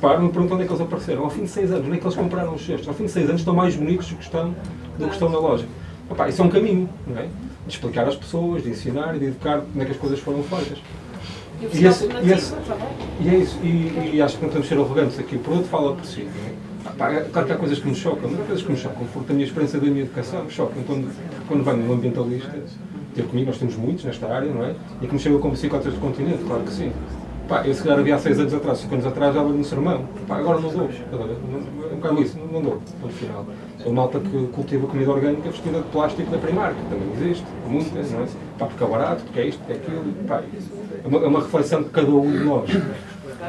param 0.00 0.26
e 0.26 0.28
perguntam 0.30 0.56
onde 0.56 0.64
é 0.64 0.66
que 0.66 0.72
eles 0.72 0.82
apareceram. 0.82 1.24
Ao 1.24 1.30
fim 1.30 1.42
de 1.42 1.48
6 1.50 1.70
anos, 1.72 1.86
onde 1.86 1.96
é 1.96 1.98
que 1.98 2.04
eles 2.06 2.16
compraram 2.16 2.54
os 2.54 2.64
cestos? 2.64 2.88
Ao 2.88 2.94
fim 2.94 3.04
de 3.04 3.10
6 3.10 3.28
anos 3.28 3.40
estão 3.40 3.54
mais 3.54 3.76
bonitos 3.76 4.08
do 4.08 4.16
que 4.16 4.22
estão, 4.24 4.54
do 4.98 5.06
que 5.06 5.12
estão 5.12 5.28
na 5.28 5.38
loja. 5.38 5.66
Opa, 6.10 6.28
isso 6.28 6.40
é 6.40 6.44
um 6.44 6.48
caminho, 6.48 6.88
não 7.06 7.18
é? 7.18 7.22
De 7.66 7.74
explicar 7.74 8.06
às 8.08 8.16
pessoas, 8.16 8.62
de 8.62 8.70
ensinar 8.70 9.14
e 9.16 9.18
de 9.18 9.24
educar 9.26 9.60
como 9.60 9.82
é 9.82 9.84
que 9.84 9.92
as 9.92 9.98
coisas 9.98 10.18
foram 10.20 10.42
feitas. 10.42 10.78
E 11.60 11.84
esse- 11.86 12.06
e 12.22 12.32
esse-. 12.32 12.54
E 13.20 13.28
é 13.28 13.34
isso, 13.36 13.58
e, 13.62 14.10
e 14.14 14.22
acho 14.22 14.36
que 14.38 14.42
não 14.44 14.50
temos 14.50 14.68
de 14.68 14.74
ser 14.74 14.80
arrogantes 14.80 15.18
aqui. 15.18 15.36
O 15.36 15.40
produto 15.40 15.66
fala 15.66 15.94
por 15.94 16.04
si. 16.04 16.22
É? 16.22 16.52
É 17.16 17.20
claro 17.32 17.46
que 17.46 17.52
há 17.52 17.56
coisas 17.56 17.78
que 17.80 17.88
me 17.88 17.94
chocam, 17.94 18.30
mas 18.30 18.40
há 18.40 18.44
coisas 18.44 18.64
que 18.64 18.72
me 18.72 18.78
chocam, 18.78 19.06
porque 19.12 19.32
a 19.32 19.34
minha 19.34 19.44
experiência 19.46 19.78
da 19.78 19.86
minha 19.86 20.02
educação 20.04 20.44
me 20.44 20.50
choca. 20.50 20.72
Quando, 20.86 21.10
quando 21.46 21.64
venho 21.64 21.90
um 21.90 21.92
ambientalista 21.92 22.50
ter 23.14 23.24
comigo, 23.24 23.48
nós 23.48 23.58
temos 23.58 23.76
muitos 23.76 24.04
nesta 24.04 24.26
área, 24.32 24.50
não 24.50 24.64
é? 24.64 24.74
E 25.02 25.06
que 25.06 25.12
me 25.12 25.18
chega 25.20 25.36
com 25.38 25.50
bicicletas 25.50 25.92
do 25.92 26.00
continente, 26.00 26.44
claro 26.44 26.62
que 26.62 26.72
sim. 26.72 26.92
Pá, 27.48 27.62
eu 27.64 27.72
se 27.72 27.82
calhar 27.82 27.98
havia 27.98 28.14
há 28.14 28.18
6 28.18 28.40
anos 28.40 28.52
atrás, 28.52 28.78
5 28.80 28.94
anos 28.94 29.06
atrás, 29.06 29.34
já 29.34 29.42
no 29.42 29.64
sermão. 29.64 30.04
Pá, 30.26 30.36
agora 30.36 30.60
não 30.60 30.68
dou. 30.68 30.90
É 31.10 31.94
um 31.94 31.96
bocado 31.96 32.22
isso, 32.22 32.38
não, 32.52 32.60
dou, 32.60 32.82
no 33.02 33.08
final. 33.08 33.46
A 33.86 33.90
malta 33.90 34.20
que 34.20 34.46
cultiva 34.48 34.86
comida 34.86 35.10
orgânica 35.10 35.48
vestida 35.48 35.78
de 35.78 35.88
plástico 35.88 36.30
da 36.30 36.36
Primark, 36.36 36.76
também 36.90 37.10
existe, 37.14 37.46
muita, 37.66 38.02
não 38.02 38.22
é? 38.22 38.26
Pá, 38.58 38.66
porque 38.66 38.84
é 38.84 38.86
barato, 38.86 39.24
porque 39.24 39.40
é 39.40 39.46
isto, 39.46 39.58
porque 39.60 39.72
é 39.72 39.76
aquilo. 39.76 40.14
Pá, 40.26 40.42
é 41.02 41.08
uma, 41.08 41.18
é 41.20 41.26
uma 41.26 41.40
reflexão 41.40 41.82
de 41.82 41.88
cada 41.88 42.10
um 42.10 42.30
de 42.30 42.44
nós. 42.44 42.70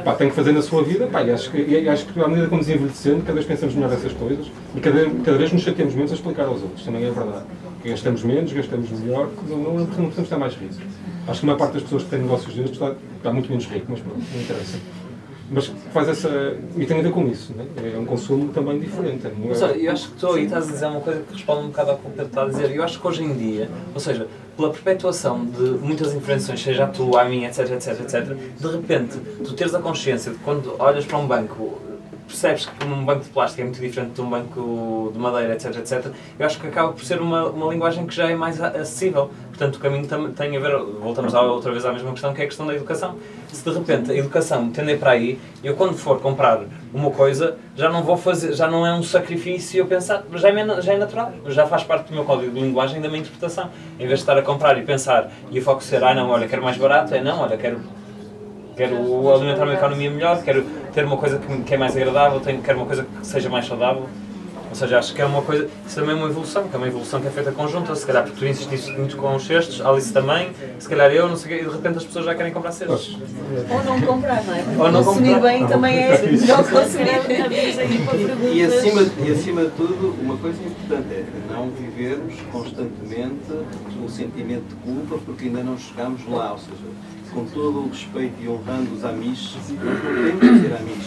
Pá, 0.06 0.14
tem 0.14 0.30
que 0.30 0.36
fazer 0.36 0.54
na 0.54 0.62
sua 0.62 0.82
vida, 0.82 1.08
pá, 1.08 1.22
e 1.22 1.32
acho 1.32 1.52
que, 1.52 1.58
e 1.58 1.90
acho 1.90 2.06
que 2.06 2.22
à 2.22 2.28
medida 2.28 2.46
que 2.46 2.52
vamos 2.52 2.70
envelhecendo, 2.70 3.22
cada 3.22 3.34
vez 3.34 3.46
pensamos 3.46 3.76
melhor 3.76 3.90
nessas 3.90 4.14
coisas 4.14 4.50
e 4.76 4.80
cada, 4.80 5.10
cada 5.26 5.38
vez 5.38 5.52
nos 5.52 5.64
chateamos 5.64 5.94
menos 5.94 6.12
a 6.12 6.16
explicar 6.16 6.46
aos 6.46 6.62
outros, 6.62 6.86
também 6.86 7.06
é 7.06 7.12
verdade. 7.12 7.44
Gastamos 7.84 8.24
menos, 8.24 8.52
gastamos 8.52 8.90
melhor, 8.92 9.30
não, 9.48 9.58
não, 9.58 9.74
não 9.74 9.86
precisamos 9.86 10.20
estar 10.20 10.38
mais 10.38 10.54
ricos. 10.56 10.78
Acho 11.28 11.40
que 11.40 11.46
a 11.46 11.48
maior 11.48 11.58
parte 11.58 11.74
das 11.74 11.84
pessoas 11.84 12.04
que 12.04 12.10
têm 12.10 12.20
negócios 12.20 12.54
destes 12.54 12.74
está, 12.74 12.96
está 13.18 13.32
muito 13.32 13.50
menos 13.50 13.66
rico, 13.66 13.86
mas 13.90 14.00
pronto, 14.00 14.20
não 14.34 14.42
interessa. 14.42 14.78
Mas 15.52 15.66
faz 15.92 16.08
essa. 16.08 16.58
E 16.78 16.86
tem 16.86 17.00
a 17.00 17.02
ver 17.02 17.12
com 17.12 17.28
isso, 17.28 17.54
né? 17.54 17.66
é 17.96 17.98
um 17.98 18.06
consumo 18.06 18.50
também 18.50 18.80
diferente. 18.80 19.28
Não 19.36 19.52
é? 19.52 19.58
Olha, 19.58 19.78
eu 19.78 19.92
acho 19.92 20.10
que 20.10 20.18
tu 20.18 20.32
aí 20.34 20.44
estás 20.46 20.70
a 20.70 20.72
dizer 20.72 20.86
uma 20.86 21.02
coisa 21.02 21.22
que 21.22 21.34
responde 21.34 21.64
um 21.64 21.68
bocado 21.70 21.92
ao 21.92 21.98
que 21.98 22.08
o 22.08 22.10
Pedro 22.12 22.26
está 22.28 22.44
a 22.44 22.48
dizer. 22.48 22.76
Eu 22.76 22.84
acho 22.84 23.00
que 23.00 23.08
hoje 23.08 23.24
em 23.24 23.34
dia, 23.36 23.70
ou 23.94 24.00
seja, 24.00 24.28
pela 24.56 24.70
perpetuação 24.70 25.44
de 25.44 25.64
muitas 25.82 26.14
intervenções, 26.14 26.62
seja 26.62 26.84
a 26.84 26.88
tua, 26.88 27.22
a 27.22 27.26
minha, 27.26 27.48
etc, 27.48 27.72
etc, 27.72 28.00
etc, 28.02 28.36
de 28.60 28.68
repente 28.68 29.18
tu 29.44 29.54
teres 29.54 29.74
a 29.74 29.80
consciência 29.80 30.32
de 30.32 30.38
quando 30.40 30.76
olhas 30.78 31.06
para 31.06 31.18
um 31.18 31.26
banco, 31.26 31.80
percebes 32.30 32.68
que 32.68 32.86
um 32.86 33.04
banco 33.04 33.24
de 33.24 33.30
plástico 33.30 33.62
é 33.62 33.64
muito 33.66 33.82
diferente 33.82 34.12
de 34.12 34.22
um 34.22 34.30
banco 34.30 35.10
de 35.12 35.18
madeira, 35.20 35.54
etc, 35.56 35.76
etc, 35.78 36.06
eu 36.38 36.46
acho 36.46 36.60
que 36.60 36.68
acaba 36.68 36.94
por 36.94 37.04
ser 37.04 37.20
uma, 37.20 37.48
uma 37.48 37.74
linguagem 37.74 38.06
que 38.06 38.16
já 38.16 38.30
é 38.30 38.36
mais 38.36 38.62
acessível. 38.62 39.32
Portanto, 39.50 39.76
o 39.78 39.80
caminho 39.80 40.06
tam- 40.08 40.32
tem 40.32 40.56
a 40.56 40.60
ver, 40.60 40.78
voltamos 41.02 41.34
à- 41.34 41.42
outra 41.42 41.72
vez 41.72 41.84
à 41.86 41.92
mesma 41.92 42.12
questão, 42.12 42.32
que 42.34 42.42
é 42.42 42.44
a 42.46 42.48
questão 42.48 42.68
da 42.68 42.76
educação. 42.76 43.16
Se 43.52 43.64
de 43.64 43.72
repente 43.76 44.12
a 44.12 44.16
educação 44.16 44.70
tender 44.70 45.00
para 45.00 45.12
aí, 45.12 45.40
eu 45.64 45.76
quando 45.76 45.96
for 45.98 46.22
comprar 46.22 46.62
uma 46.94 47.10
coisa, 47.12 47.58
já 47.76 47.90
não 47.90 48.04
vou 48.04 48.16
fazer, 48.16 48.54
já 48.54 48.68
não 48.68 48.86
é 48.86 48.94
um 48.94 49.02
sacrifício 49.04 49.80
eu 49.80 49.86
pensar, 49.88 50.24
já 50.36 50.50
é, 50.50 50.82
já 50.82 50.94
é 50.94 50.98
natural, 50.98 51.34
já 51.48 51.66
faz 51.66 51.84
parte 51.84 52.10
do 52.10 52.14
meu 52.14 52.24
código 52.24 52.52
de 52.54 52.62
linguagem 52.62 53.00
e 53.00 53.02
da 53.02 53.08
minha 53.10 53.22
interpretação. 53.22 53.70
Em 53.96 54.06
vez 54.08 54.20
de 54.20 54.24
estar 54.24 54.38
a 54.38 54.42
comprar 54.44 54.78
e 54.78 54.84
pensar 54.84 55.30
e 55.52 55.60
o 55.60 55.62
foco 55.64 55.84
ser, 55.84 56.04
ah 56.04 56.14
não, 56.14 56.30
olha, 56.30 56.48
quero 56.48 56.64
mais 56.64 56.78
barato, 56.78 57.14
é 57.16 57.22
não, 57.22 57.40
olha, 57.42 57.58
quero 57.58 57.80
quero 58.78 58.96
alimentar 59.34 59.64
uma 59.66 59.74
economia 59.74 60.10
melhor, 60.10 60.42
quero 60.42 60.66
ter 61.00 61.06
uma 61.06 61.18
coisa 61.18 61.40
que, 61.40 61.64
que 61.64 61.74
é 61.74 61.78
mais 61.78 61.96
agradável, 61.96 62.40
tenho, 62.42 62.62
quero 62.62 62.80
uma 62.80 62.86
coisa 62.86 63.04
que 63.04 63.26
seja 63.26 63.50
mais 63.50 63.66
saudável. 63.66 64.08
Ou 64.70 64.76
seja, 64.76 65.00
acho 65.00 65.16
que 65.16 65.22
é 65.22 65.26
uma 65.26 65.42
coisa, 65.42 65.68
isso 65.88 65.96
também 65.96 66.12
é 66.12 66.14
uma 66.14 66.28
evolução, 66.30 66.68
que 66.68 66.76
é 66.76 66.78
uma 66.78 66.88
evolução 66.88 67.20
que 67.20 67.28
é 67.28 67.32
feita 67.32 67.52
conjunta, 67.52 67.96
se 67.96 68.06
calhar 68.06 68.24
porque 68.24 68.38
tu 68.38 68.46
insististe 68.46 68.92
muito 68.92 69.18
com 69.18 69.36
os 69.36 69.44
cestos, 69.44 69.84
Alice 69.84 70.14
também, 70.14 70.52
se 70.78 70.88
calhar 70.88 71.12
eu, 71.12 71.28
não 71.28 71.36
sei 71.36 71.62
e 71.62 71.64
de 71.64 71.72
repente 71.72 71.98
as 71.98 72.06
pessoas 72.06 72.26
já 72.26 72.36
querem 72.36 72.54
comprar 72.54 72.72
cestos. 72.72 73.18
Ou 73.68 73.84
não 73.84 74.00
comprar, 74.02 74.44
não 74.44 74.54
é? 74.54 74.62
Porque 74.62 74.80
Ou 74.80 74.92
não 74.92 75.04
consumir 75.04 75.34
comprar. 75.34 75.50
bem 75.50 75.68
também 75.68 75.98
é 75.98 76.22
não 76.48 76.64
consumir. 76.64 77.10
E 78.54 78.64
acima, 78.64 79.02
e 79.26 79.32
acima 79.32 79.64
de 79.64 79.72
tudo, 79.72 80.16
uma 80.22 80.38
coisa 80.38 80.60
importante 80.64 81.14
é 81.14 81.26
não 81.52 81.72
vivermos 81.72 82.36
constantemente 82.52 83.52
o 84.06 84.08
sentimento 84.08 84.68
de 84.68 84.76
culpa 84.76 85.18
porque 85.26 85.46
ainda 85.46 85.64
não 85.64 85.80
chegamos 85.80 86.22
lá. 86.30 86.52
Ou 86.52 86.60
seja, 86.60 86.78
com 87.34 87.46
todo 87.46 87.80
o 87.80 87.90
respeito 87.90 88.36
e 88.42 88.48
honrando 88.48 88.94
os 88.94 89.04
amis, 89.04 89.56
nós 89.56 89.70
não 89.70 90.02
podemos 90.02 90.62
ser 90.62 90.74
amis. 90.74 91.06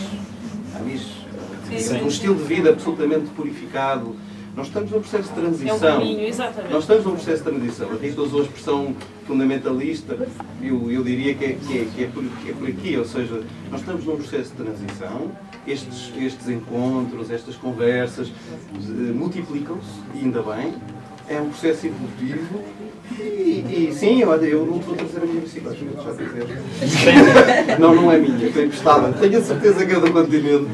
Amis, 0.77 1.82
Sim. 1.82 2.03
um 2.03 2.09
estilo 2.09 2.35
de 2.36 2.44
vida 2.44 2.70
absolutamente 2.70 3.31
purificado. 3.31 4.15
Nós 4.55 4.66
estamos 4.66 4.90
num 4.90 5.01
processo 5.01 5.32
de 5.32 5.39
É 5.39 5.43
um 5.43 5.44
transição. 5.47 5.78
caminho, 5.78 6.28
exatamente. 6.28 6.73
Nós 6.73 6.82
estamos 6.82 7.05
num 7.07 7.12
processo 7.12 7.43
de 7.43 7.51
transição. 7.51 7.90
A 7.90 7.94
Rita 7.97 8.20
usou 8.20 8.40
a 8.40 8.43
expressão 8.43 8.94
fundamentalista, 9.27 10.28
eu, 10.61 10.90
eu 10.90 11.03
diria 11.03 11.35
que 11.35 11.44
é, 11.44 11.53
que, 11.55 11.78
é, 11.78 11.85
que, 11.86 12.05
é 12.05 12.07
por, 12.09 12.23
que 12.23 12.51
é 12.51 12.53
por 12.53 12.69
aqui, 12.69 12.97
ou 12.99 13.05
seja, 13.07 13.43
nós 13.70 13.81
estamos 13.81 14.05
num 14.05 14.16
processo 14.16 14.51
de 14.51 14.62
transição, 14.62 15.32
estes, 15.66 16.12
estes 16.19 16.49
encontros, 16.51 17.31
estas 17.31 17.57
conversas 17.57 18.28
eh, 18.28 19.12
multiplicam-se, 19.15 19.89
e 20.15 20.19
ainda 20.19 20.43
bem, 20.43 20.74
é 21.28 21.40
um 21.40 21.49
processo 21.49 21.86
evolutivo. 21.86 22.62
E, 23.19 23.89
e 23.91 23.95
sim, 23.95 24.25
olha, 24.25 24.45
eu 24.45 24.65
não 24.67 24.79
vou 24.79 24.95
trazer 24.95 25.23
a 25.23 25.27
minha 25.27 25.41
bicicleta, 25.41 25.77
já 25.77 26.11
dizer. 26.13 27.79
Não, 27.79 27.95
não 27.95 28.13
é 28.13 28.19
minha, 28.19 28.53
foi 28.53 28.65
emprestada. 28.65 29.13
Tenho 29.13 29.39
a 29.39 29.43
certeza 29.43 29.87
que 29.87 29.93
é 29.93 30.01
do 30.01 30.13
continente. 30.13 30.69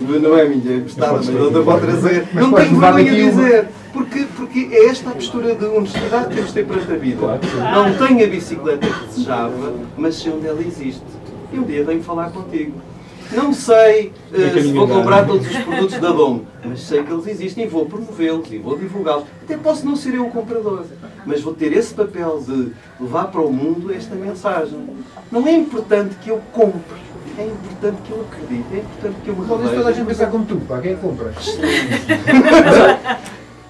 Não 0.00 0.36
é 0.36 0.48
minha, 0.48 0.72
é 0.72 0.76
emprestada, 0.78 1.12
mas 1.14 1.28
eu 1.28 1.50
não 1.50 1.62
vou 1.62 1.80
trazer. 1.80 2.26
Mas 2.32 2.44
Não 2.44 2.52
tenho 2.52 2.80
vergonha 2.80 3.10
de 3.10 3.30
dizer. 3.30 3.68
Porque, 3.92 4.26
porque 4.36 4.68
é 4.72 4.86
esta 4.86 5.10
a 5.10 5.12
postura 5.12 5.54
de 5.54 5.64
honestidade 5.66 6.28
que 6.28 6.34
temos 6.34 6.48
de 6.48 6.54
ter 6.54 6.66
perante 6.66 6.92
a 6.92 6.96
vida. 6.96 7.40
Não 7.74 8.06
tenho 8.06 8.24
a 8.24 8.28
bicicleta 8.28 8.86
que 8.86 9.06
desejava, 9.06 9.74
mas 9.96 10.16
sei 10.16 10.32
onde 10.32 10.46
ela 10.46 10.60
existe. 10.60 11.02
E 11.52 11.58
um 11.58 11.62
dia 11.62 11.84
venho 11.84 12.02
falar 12.02 12.30
contigo. 12.30 12.72
Não 13.34 13.52
sei 13.52 14.12
É 14.32 14.60
se 14.60 14.72
vou 14.72 14.86
comprar 14.88 15.26
todos 15.26 15.46
os 15.46 15.56
produtos 15.56 15.98
da 15.98 16.10
Dom, 16.10 16.40
mas 16.64 16.80
sei 16.80 17.02
que 17.02 17.12
eles 17.12 17.26
existem 17.26 17.64
e 17.64 17.68
vou 17.68 17.86
promovê-los 17.86 18.50
e 18.50 18.58
vou 18.58 18.76
divulgá-los. 18.76 19.24
Até 19.42 19.56
posso 19.56 19.84
não 19.86 19.96
ser 19.96 20.14
eu 20.14 20.26
o 20.26 20.30
comprador, 20.30 20.84
mas 21.24 21.40
vou 21.40 21.54
ter 21.54 21.72
esse 21.72 21.94
papel 21.94 22.42
de 22.46 22.72
levar 23.00 23.24
para 23.26 23.40
o 23.40 23.52
mundo 23.52 23.92
esta 23.92 24.14
mensagem. 24.14 24.78
Não 25.30 25.46
é 25.46 25.52
importante 25.52 26.14
que 26.22 26.30
eu 26.30 26.40
compre, 26.52 27.00
é 27.38 27.46
importante 27.46 27.96
que 28.04 28.10
eu 28.10 28.20
acredite, 28.30 28.66
é 28.74 28.78
importante 28.78 29.16
que 29.24 29.28
eu 29.28 29.36
me 29.36 29.46
Talvez 29.46 29.70
toda 29.72 29.88
a 29.88 29.92
gente 29.92 30.06
pensar 30.06 30.26
como 30.30 30.44
tu, 30.44 30.56
pá, 30.56 30.80
quem 30.80 30.92
é 30.92 30.96
compra? 30.96 31.32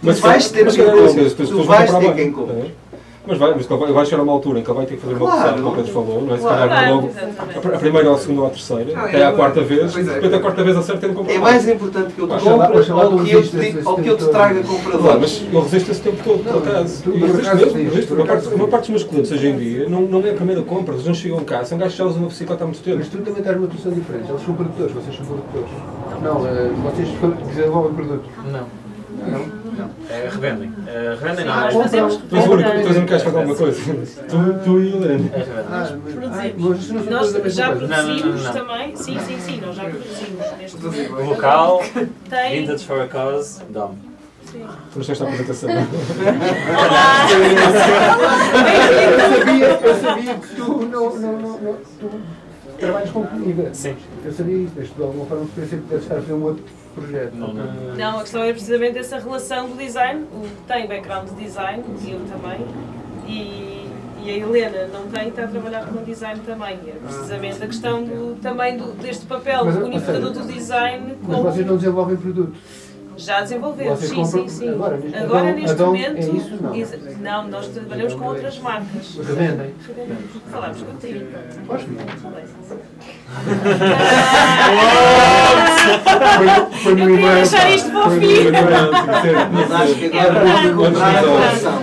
Mas 0.02 0.18
vais 0.18 0.50
ter 0.50 0.64
mas 0.64 0.74
quem 0.74 0.84
é 0.84 0.90
compra. 0.90 1.22
as 1.22 1.32
pessoas 1.32 1.48
Tu 1.48 1.56
vão 1.56 1.64
vais 1.64 1.90
ter 1.94 2.14
quem 2.14 2.32
compra. 2.32 2.81
É. 3.24 3.28
Mas 3.28 3.38
vai, 3.38 3.54
mas 3.54 3.66
vai, 3.66 3.92
vai 3.92 4.04
chegar 4.04 4.18
a 4.20 4.22
uma 4.24 4.32
altura 4.32 4.58
em 4.58 4.62
que 4.64 4.70
ele 4.70 4.76
vai 4.76 4.86
ter 4.86 4.94
que 4.96 5.00
fazer 5.02 5.14
uma 5.14 5.20
Claro. 5.26 5.40
opção, 5.40 5.54
como 5.62 5.68
o 5.68 5.76
Pedro 5.76 5.92
falou, 5.92 6.22
não 6.22 6.34
é? 6.34 6.36
Se 6.36 6.42
Claro. 6.42 6.58
calhar 6.58 6.68
Claro, 6.78 6.94
logo 6.96 7.08
exatamente. 7.08 7.66
a 7.68 7.78
primeira, 7.78 8.08
ou 8.10 8.14
a 8.14 8.18
segunda 8.18 8.40
ou 8.40 8.46
a 8.46 8.50
terceira, 8.50 8.92
Ah, 8.96 9.04
até 9.04 9.20
é, 9.20 9.26
à 9.26 9.32
quarta 9.32 9.60
vez, 9.62 9.92
pois 9.92 10.08
é. 10.08 10.14
depois 10.14 10.34
a 10.34 10.38
quarta 10.40 10.64
vez 10.64 10.76
acerta 10.76 11.06
e 11.06 11.08
não 11.08 11.14
compra 11.14 11.32
É 11.34 11.38
mais 11.38 11.68
importante 11.68 12.12
que 12.14 12.20
eu 12.20 12.26
te 12.28 12.34
compre 12.42 12.78
ou 12.92 13.24
que 13.24 13.30
eu 13.32 13.42
te, 13.42 13.78
ou 13.88 13.96
que 13.96 14.08
eu 14.08 14.16
te 14.16 14.24
traga 14.26 14.60
todo. 14.60 14.66
comprador. 14.76 15.00
Claro, 15.02 15.20
mas 15.20 15.42
ele 15.42 15.60
resiste 15.60 15.90
esse 15.92 16.00
tempo 16.00 16.16
todo, 16.24 16.42
por 16.44 16.68
acaso. 16.68 17.02
E 17.12 17.18
resiste 17.20 17.74
mesmo, 17.76 18.16
Uma 18.16 18.26
parte, 18.26 18.48
uma 18.48 18.68
parte 18.68 18.80
dos 18.82 18.90
meus 18.90 19.04
clientes 19.04 19.30
hoje 19.32 19.46
em 19.46 19.56
dia 19.56 19.88
não, 19.88 20.02
não 20.02 20.20
é 20.26 20.30
a 20.30 20.34
primeira 20.34 20.62
compra, 20.62 20.94
eles 20.94 21.06
não 21.06 21.14
chegam 21.14 21.38
cá, 21.44 21.64
são 21.64 21.78
gajos 21.78 21.92
que 21.94 21.98
já 21.98 22.04
usam 22.04 22.18
uma 22.22 22.28
bicicleta 22.28 22.64
há 22.64 22.66
muito 22.66 22.82
tempo. 22.82 22.98
Mas 22.98 23.08
tu 23.08 23.18
também 23.18 23.38
estás 23.38 23.56
numa 23.56 23.68
posição 23.68 23.92
diferente. 23.92 24.28
Eles 24.30 24.42
são 24.44 24.54
produtores, 24.54 24.92
vocês 24.92 25.16
são 25.16 25.26
produtores. 25.26 25.70
Não, 26.22 26.46
eh, 26.46 26.70
vocês 26.84 27.08
desenvolvem 27.54 27.94
produto. 27.94 28.24
Não. 28.50 28.66
Não? 29.30 29.61
É, 30.10 30.28
revendem. 30.30 30.72
É, 30.86 31.16
revendem 31.20 31.44
não, 31.46 31.60
nós 31.60 31.74
fazemos 31.74 32.16
Tu 32.16 32.36
és 32.36 32.46
o 32.46 32.50
único, 32.52 32.70
que 32.70 33.04
queres 33.04 33.22
fazer 33.22 33.36
alguma 33.38 33.56
coisa. 33.56 33.94
Tu, 34.28 34.64
tu 34.64 34.80
e 34.80 34.92
o 34.92 34.96
Helena. 34.96 35.30
é. 35.34 35.64
Ah, 35.70 35.88
ah, 35.90 36.50
Produzimos. 36.58 37.04
são 37.04 37.12
Nós 37.12 37.32
já 37.32 37.40
coisa. 37.40 37.66
Não, 37.66 37.74
não, 37.74 37.88
produzimos 37.88 38.24
não, 38.24 38.54
não. 38.54 38.66
também, 38.66 38.96
sim, 38.96 39.18
sim, 39.18 39.38
sim, 39.40 39.60
nós 39.60 39.76
já 39.76 39.84
produzimos. 39.84 41.10
O 41.10 41.24
local, 41.24 41.82
Tem. 42.28 42.60
Vintage 42.60 42.84
for 42.84 43.00
a 43.00 43.08
Cause, 43.08 43.62
Dom. 43.70 43.94
Sim. 44.50 44.66
Tu 44.92 44.98
nos 44.98 45.06
tens 45.06 45.22
a 45.22 45.24
apresentação. 45.24 45.70
Eu 45.70 45.78
sabia, 49.38 49.66
eu 49.66 49.94
sabia 50.00 50.34
que 50.34 50.54
tu 50.56 50.82
não, 50.86 51.16
não, 51.16 51.32
não, 51.40 51.58
não 51.60 51.76
tu 52.00 52.10
trabalhas 52.78 53.10
com 53.10 53.24
comida. 53.24 53.70
Sim. 53.72 53.96
Eu 54.24 54.32
sabia 54.32 54.56
isso, 54.56 54.72
mas 54.76 54.88
tu 54.90 54.94
de 54.96 55.02
alguma 55.02 55.26
forma 55.26 55.46
podia 55.46 55.68
sempre 55.68 55.96
estar 55.96 56.16
a 56.16 56.20
fazer 56.20 56.32
um 56.34 56.42
outro 56.42 56.64
projeto. 56.94 57.34
Não, 57.34 57.52
não. 57.52 57.94
Não, 57.96 58.18
a 58.18 58.22
questão 58.22 58.42
é 58.42 58.52
precisamente 58.52 58.98
essa 58.98 59.18
relação 59.18 59.68
do 59.68 59.76
design. 59.76 60.24
O 60.32 60.46
tem 60.66 60.86
background 60.86 61.28
de 61.30 61.34
design, 61.44 61.84
e 62.02 62.12
eu 62.12 62.20
também. 62.20 62.66
E, 63.26 63.88
e 64.24 64.30
a 64.30 64.36
Helena 64.36 64.88
não 64.92 65.08
tem, 65.08 65.28
está 65.28 65.44
a 65.44 65.48
trabalhar 65.48 65.86
com 65.86 66.02
design 66.04 66.40
também. 66.46 66.78
É 66.86 66.92
precisamente 66.92 67.62
a 67.62 67.66
questão 67.66 68.04
do, 68.04 68.36
também 68.40 68.76
do, 68.76 68.92
deste 68.92 69.26
papel 69.26 69.64
Mas, 69.64 69.76
unificador 69.76 70.28
ou 70.28 70.34
seja, 70.34 70.46
do 70.46 70.52
design 70.52 71.18
Mas 71.22 71.36
com. 71.36 71.42
vocês 71.42 71.66
não 71.66 71.76
desenvolvem 71.76 72.16
produto. 72.16 72.52
Já 73.16 73.40
desenvolvemos, 73.42 73.98
Vocês 74.00 74.10
sim, 74.10 74.24
sim, 74.24 74.48
sim. 74.48 74.68
agora, 74.70 74.96
neste- 74.96 75.18
Agora, 75.18 75.52
neste 75.52 75.80
momento. 75.82 76.16
é 76.16 76.20
isso? 76.20 76.58
Não. 76.62 76.74
exa- 76.74 76.98
não, 77.20 77.48
nós 77.48 77.68
trabalhamos 77.68 78.14
com 78.14 78.24
outras 78.26 78.58
marcas. 78.58 79.16
Revendem. 79.16 79.74
Falámos 80.50 80.82
contigo. 80.82 81.26
Sim, 81.68 81.86
sim. 82.68 82.78
Foi, 86.82 86.94
no 86.94 87.00
Eu 87.00 87.06
queria 87.06 87.14
e-mail. 87.20 87.34
deixar 87.34 87.70
isto 87.70 87.90
para 87.90 88.08
o 88.08 88.10
fim. 88.10 88.50
Mas 89.52 89.72
acho 89.72 89.94
que 89.94 90.18
agora 90.18 90.44
vamos 90.44 90.64
encontrar 90.70 91.16
a 91.16 91.20
relação. 91.20 91.82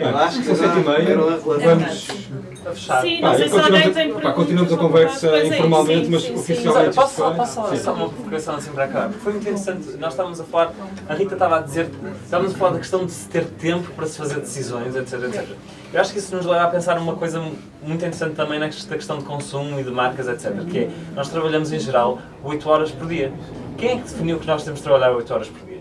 Eu 0.00 0.18
acho 0.18 0.38
que 0.38 0.44
São 0.46 0.54
sete 0.56 0.78
e 0.78 0.80
agora 0.80 0.98
meia. 1.04 1.16
Vamos. 1.16 2.25
A 2.66 2.70
fechar. 2.70 3.00
Sim, 3.00 3.20
Pá, 3.20 3.28
não 3.28 3.36
sei 3.38 3.48
se 3.48 3.54
alguém 3.54 3.82
continuamos, 3.82 3.94
tem 3.94 4.08
pá, 4.08 4.14
perguntas. 4.14 4.34
continuamos 4.34 4.72
a 4.72 4.76
conversa 4.76 5.28
é, 5.28 5.46
informalmente, 5.46 6.06
sim, 6.06 6.10
mas 6.10 6.22
sim, 6.22 6.36
sim. 6.38 6.54
Mas 6.64 6.66
oficialmente. 6.66 6.96
posso 6.96 7.76
só, 7.76 7.94
uma 7.94 8.08
provocação 8.08 8.54
assim 8.56 8.72
para 8.72 8.88
cá? 8.88 9.10
Foi 9.22 9.32
muito 9.32 9.44
interessante, 9.44 9.96
nós 9.98 10.12
estávamos 10.12 10.40
a 10.40 10.44
falar, 10.44 10.72
a 11.08 11.14
Rita 11.14 11.34
estava 11.34 11.58
a 11.58 11.60
dizer, 11.60 11.88
estávamos 12.24 12.54
a 12.54 12.58
falar 12.58 12.72
da 12.72 12.78
questão 12.78 13.06
de 13.06 13.12
se 13.12 13.28
ter 13.28 13.44
tempo 13.44 13.92
para 13.92 14.06
se 14.06 14.18
fazer 14.18 14.40
decisões, 14.40 14.96
etc, 14.96 15.22
etc. 15.24 15.48
Eu 15.92 16.00
acho 16.00 16.12
que 16.12 16.18
isso 16.18 16.34
nos 16.34 16.44
leva 16.44 16.64
a 16.64 16.68
pensar 16.68 16.98
uma 16.98 17.14
coisa 17.14 17.40
muito 17.40 18.04
interessante 18.04 18.34
também 18.34 18.58
nesta 18.58 18.94
questão 18.96 19.18
de 19.18 19.24
consumo 19.24 19.78
e 19.78 19.84
de 19.84 19.90
marcas, 19.90 20.26
etc. 20.26 20.64
Que 20.68 20.78
é, 20.80 20.90
nós 21.14 21.28
trabalhamos 21.28 21.72
em 21.72 21.78
geral 21.78 22.18
8 22.42 22.68
horas 22.68 22.90
por 22.90 23.06
dia. 23.06 23.32
Quem 23.78 23.90
é 23.90 23.96
que 23.96 24.02
definiu 24.02 24.38
que 24.40 24.46
nós 24.46 24.64
temos 24.64 24.80
de 24.80 24.84
trabalhar 24.84 25.12
8 25.12 25.32
horas 25.32 25.48
por 25.48 25.66
dia? 25.68 25.75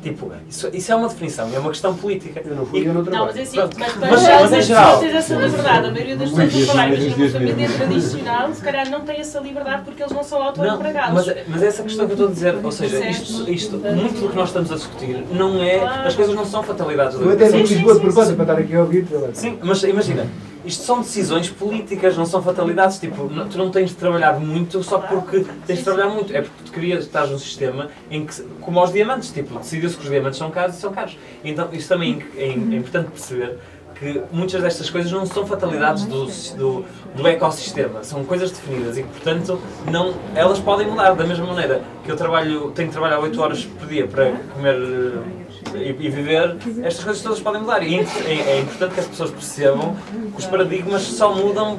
Tipo, 0.00 0.30
isso, 0.48 0.70
isso 0.72 0.92
é 0.92 0.94
uma 0.94 1.08
definição, 1.08 1.50
é 1.52 1.58
uma 1.58 1.70
questão 1.70 1.92
política. 1.92 2.40
Eu 2.44 2.54
não 2.54 2.64
fui, 2.66 2.80
E- 2.80 2.86
eu 2.86 2.94
não 2.94 3.02
Não, 3.02 3.10
trabalho. 3.10 3.26
mas 3.26 3.36
é 3.36 3.42
assim, 3.42 3.56
Pronto. 3.56 3.76
mas 3.80 3.92
para 3.94 4.10
Mas- 4.10 4.22
mas 4.22 4.52
em 4.52 4.56
as 4.58 4.64
geral. 4.66 4.84
pessoas 4.84 5.00
têm 5.10 5.16
essa 5.18 5.34
liberdade. 5.34 5.86
A 5.86 5.90
maioria 5.90 6.16
das 6.16 6.30
pessoas 6.30 6.52
que 6.52 6.58
exemplo, 6.60 7.16
dias 7.16 7.32
família 7.32 7.68
tradicional, 7.68 8.54
se 8.54 8.62
calhar 8.62 8.90
não 8.90 9.00
têm 9.00 9.16
essa 9.20 9.40
liberdade 9.40 9.82
porque 9.84 10.02
eles 10.02 10.12
não 10.12 10.22
são 10.22 10.38
Não, 10.38 10.46
auto-empregados. 10.46 11.26
mas, 11.26 11.36
mas 11.48 11.62
é 11.62 11.66
essa 11.66 11.82
questão 11.82 12.06
que 12.06 12.12
eu 12.12 12.14
estou 12.14 12.28
a 12.28 12.32
dizer, 12.32 12.54
ou 12.62 12.70
seja, 12.72 13.08
isto, 13.10 13.50
isto, 13.50 13.76
muito 13.76 14.20
do 14.20 14.28
que 14.28 14.36
nós 14.36 14.48
estamos 14.48 14.70
a 14.70 14.74
discutir 14.76 15.24
não 15.32 15.60
é, 15.62 15.84
as 16.06 16.14
coisas 16.14 16.34
não 16.34 16.46
são 16.46 16.62
fatalidades 16.62 17.18
da 17.18 17.24
Eu 17.24 17.32
até 17.32 17.46
vida. 17.48 17.58
vim 17.64 17.76
de 17.78 18.00
propósito 18.00 18.36
para 18.36 18.44
estar 18.44 18.58
aqui 18.58 18.76
a 18.76 18.80
ouvir. 18.80 19.04
Sim, 19.32 19.58
mas 19.62 19.82
imagina, 19.82 20.26
isto 20.68 20.84
são 20.84 21.00
decisões 21.00 21.48
políticas, 21.48 22.16
não 22.16 22.26
são 22.26 22.42
fatalidades. 22.42 22.98
Tipo, 22.98 23.24
não- 23.24 23.48
tu 23.48 23.56
não 23.58 23.70
tens 23.70 23.90
de 23.90 23.96
trabalhar 23.96 24.34
muito 24.38 24.82
só 24.82 24.98
porque 24.98 25.44
tens 25.66 25.78
de 25.78 25.84
trabalhar 25.84 26.08
muito. 26.10 26.34
É 26.36 26.42
porque 26.42 26.64
tu 26.64 26.72
querias 26.72 27.04
estar 27.04 27.26
num 27.26 27.38
sistema 27.38 27.88
em 28.10 28.24
que, 28.26 28.42
como 28.60 28.78
aos 28.78 28.92
diamantes, 28.92 29.30
tipo, 29.32 29.58
decidiu-se 29.58 29.96
que 29.96 30.04
os 30.04 30.10
diamantes 30.10 30.38
são 30.38 30.50
caros 30.50 30.76
e 30.76 30.80
são 30.80 30.92
caros. 30.92 31.16
Então, 31.44 31.68
isso 31.72 31.88
também 31.88 32.22
é, 32.36 32.44
é 32.44 32.52
importante 32.52 33.08
perceber 33.10 33.58
que 33.98 34.22
muitas 34.30 34.62
destas 34.62 34.88
coisas 34.88 35.10
não 35.10 35.26
são 35.26 35.44
fatalidades 35.44 36.04
do, 36.04 36.26
do, 36.56 36.84
do 37.16 37.26
ecossistema, 37.26 38.04
são 38.04 38.24
coisas 38.24 38.52
definidas 38.52 38.96
e 38.96 39.02
que, 39.02 39.08
portanto, 39.08 39.60
não, 39.90 40.14
elas 40.36 40.60
podem 40.60 40.86
mudar. 40.86 41.14
Da 41.14 41.24
mesma 41.24 41.46
maneira 41.46 41.82
que 42.04 42.12
eu 42.12 42.16
trabalho, 42.16 42.70
tenho 42.76 42.88
que 42.88 42.92
trabalhar 42.92 43.18
8 43.18 43.40
horas 43.42 43.64
por 43.64 43.88
dia 43.88 44.06
para 44.06 44.30
comer 44.54 44.74
eh, 44.76 45.47
e, 45.74 45.88
e 45.88 46.08
viver, 46.10 46.56
estas 46.82 47.04
coisas 47.04 47.22
todas 47.22 47.40
podem 47.40 47.60
mudar. 47.62 47.82
E 47.82 47.94
é, 47.98 48.02
é- 48.26 48.50
é 48.56 48.60
importante 48.60 48.94
que 48.94 49.00
as 49.00 49.06
pessoas 49.06 49.30
percebam 49.30 49.96
que 50.32 50.38
os 50.38 50.46
paradigmas 50.46 51.02
só 51.02 51.34
mudam 51.34 51.78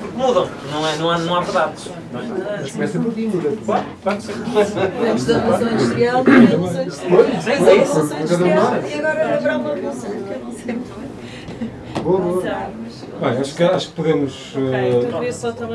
porque 0.00 0.16
mudam, 0.18 0.48
não, 0.70 0.86
é, 0.86 0.96
não, 0.96 1.10
há, 1.10 1.18
não 1.18 1.34
há 1.36 1.40
verdades. 1.40 1.90
Não 2.12 2.20
é? 2.20 2.58
Mas 2.60 2.70
começa 2.72 2.98
por 2.98 3.12
ti, 3.14 3.22
muda. 3.22 3.52
Claro, 3.64 3.84
claro 4.02 4.18
que 4.18 4.24
sim. 4.24 4.32
Antes 5.10 5.24
da 5.24 5.38
Revolução 5.38 5.72
Industrial, 5.72 6.24
da 6.24 6.32
Revolução 6.32 6.82
Industrial. 6.82 7.10
Pois, 7.20 8.90
e 8.90 8.94
agora 8.98 9.34
haverá 9.34 9.56
uma 9.58 9.74
revolução 9.74 10.10
que 10.10 10.16
eu 10.16 10.38
não 10.44 10.52
sei 10.52 10.74
muito 10.74 10.94
bem. 10.98 11.04
Boa, 12.02 12.18
boa. 12.20 12.42
Bem, 12.42 13.38
acho 13.40 13.54
que, 13.54 13.62
acho 13.62 13.88
que 13.88 13.94
podemos 13.94 14.52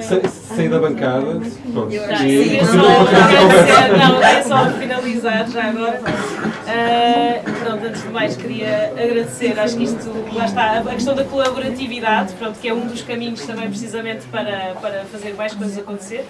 sa- 0.02 0.30
sair 0.56 0.70
da 0.70 0.80
bancada. 0.80 1.40
Pronto. 1.74 1.88
Acho 1.88 2.24
eu 2.26 2.44
E 2.44 2.58
continuamos 2.60 3.10
a 3.10 3.42
conversa. 3.42 3.88
não, 3.98 4.20
queria 4.20 4.44
só 4.44 4.66
finalizar 5.10 5.50
já 5.50 5.66
agora. 5.66 6.02
Ah, 6.68 7.42
pronto, 7.64 7.86
antes 7.86 8.04
de 8.04 8.10
mais 8.10 8.36
queria 8.36 8.90
agradecer, 8.92 9.60
acho 9.60 9.78
que 9.78 9.84
isto, 9.84 10.10
lá 10.34 10.46
está, 10.46 10.80
a 10.80 10.84
questão 10.84 11.16
da 11.16 11.24
colaboratividade, 11.24 12.34
pronto, 12.34 12.60
que 12.60 12.68
é 12.68 12.74
um 12.74 12.86
dos 12.86 13.02
caminhos 13.02 13.42
também 13.46 13.68
precisamente 13.68 14.28
para, 14.28 14.76
para 14.80 15.06
fazer 15.06 15.34
mais 15.34 15.54
coisas 15.54 15.78
acontecer. 15.78 16.26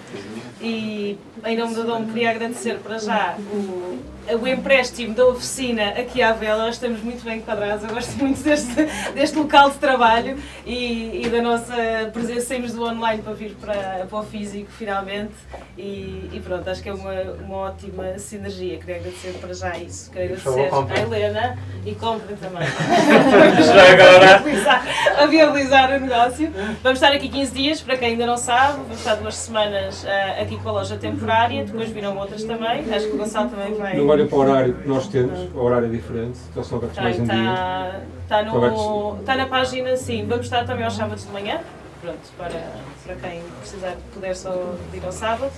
E 0.62 1.18
em 1.46 1.58
nome 1.58 1.74
da 1.74 1.84
Dom 1.84 2.06
queria 2.06 2.32
agradecer 2.32 2.80
para 2.80 2.98
já 3.00 3.38
o, 3.38 3.98
o 4.42 4.48
empréstimo 4.48 5.14
da 5.14 5.26
oficina 5.26 5.90
aqui 5.90 6.22
à 6.22 6.34
Vela, 6.34 6.70
estamos 6.70 7.02
muito 7.02 7.24
bem 7.24 7.38
enquadrados, 7.38 7.84
eu 7.84 7.94
gosto 7.94 8.12
muito 8.18 8.44
deste, 8.44 8.76
deste 9.16 9.38
local 9.38 9.70
de 9.70 9.78
trabalho 9.78 10.38
e, 10.66 11.22
e 11.26 11.30
da 11.30 11.42
nossa 11.42 11.74
presença, 12.12 12.48
saímos 12.48 12.74
do 12.74 12.84
online 12.84 13.22
para 13.22 13.34
vir 13.34 13.56
para, 13.56 14.06
para 14.10 14.20
o 14.20 14.24
físico 14.24 14.70
finalmente 14.72 15.34
e, 15.78 16.30
e 16.34 16.42
pronto, 16.44 16.70
acho 16.70 16.84
que 16.84 16.90
é 16.90 16.94
uma, 16.94 17.22
uma 17.46 17.56
ótima 17.56 18.20
sinergia, 18.20 18.69
queria 18.78 18.98
agradecer 18.98 19.34
para 19.40 19.54
já 19.54 19.78
isso, 19.78 20.12
queria 20.12 20.36
agradecer 20.36 20.70
à 20.94 21.02
Helena 21.02 21.58
e 21.86 21.96
comprem 21.96 22.36
também. 22.38 22.68
Já 23.64 23.94
agora. 23.94 24.36
a, 24.36 24.38
viabilizar, 24.44 24.86
a 25.18 25.26
viabilizar 25.26 25.90
o 25.92 26.00
negócio. 26.00 26.52
Vamos 26.84 27.02
estar 27.02 27.14
aqui 27.14 27.30
15 27.30 27.52
dias, 27.54 27.82
para 27.82 27.98
quem 27.98 28.10
ainda 28.10 28.26
não 28.26 28.38
sabe, 28.38 28.80
vamos 28.84 28.98
estar 28.98 29.16
duas 29.16 29.36
semanas 29.36 30.04
uh, 30.04 30.42
aqui 30.42 30.58
com 30.58 30.70
a 30.70 30.72
loja 30.74 30.98
temporária, 30.98 31.64
depois 31.64 31.90
virão 31.90 32.18
outras 32.18 32.44
também, 32.44 32.82
acho 32.94 33.08
que 33.08 33.16
o 33.16 33.18
Gonçalo 33.18 33.50
também 33.50 33.74
vai. 33.76 33.96
Não 33.96 34.08
olha 34.08 34.26
para 34.26 34.38
o 34.38 34.40
horário 34.40 34.74
que 34.74 34.88
nós 34.88 35.08
temos, 35.08 35.40
o 35.54 35.60
horário 35.60 35.88
é 35.88 35.90
diferente, 35.90 36.40
então 36.52 36.64
são 36.64 36.78
abertos 36.78 37.00
mais 37.00 37.20
um 37.20 37.24
dia. 37.26 38.02
Está, 38.24 38.44
no, 38.44 39.18
está 39.20 39.36
na 39.36 39.48
página, 39.48 39.98
sim. 39.98 40.26
Vamos 40.28 40.46
estar 40.46 40.64
também 40.66 40.86
aos 40.86 40.96
sábados 40.96 41.26
de 41.26 41.32
manhã, 41.32 41.60
pronto, 42.02 42.20
para, 42.38 42.62
para 43.06 43.16
quem 43.16 43.42
precisar, 43.60 43.96
puder 44.14 44.36
só 44.36 44.54
vir 44.92 45.04
ao 45.04 45.12
sábado. 45.12 45.52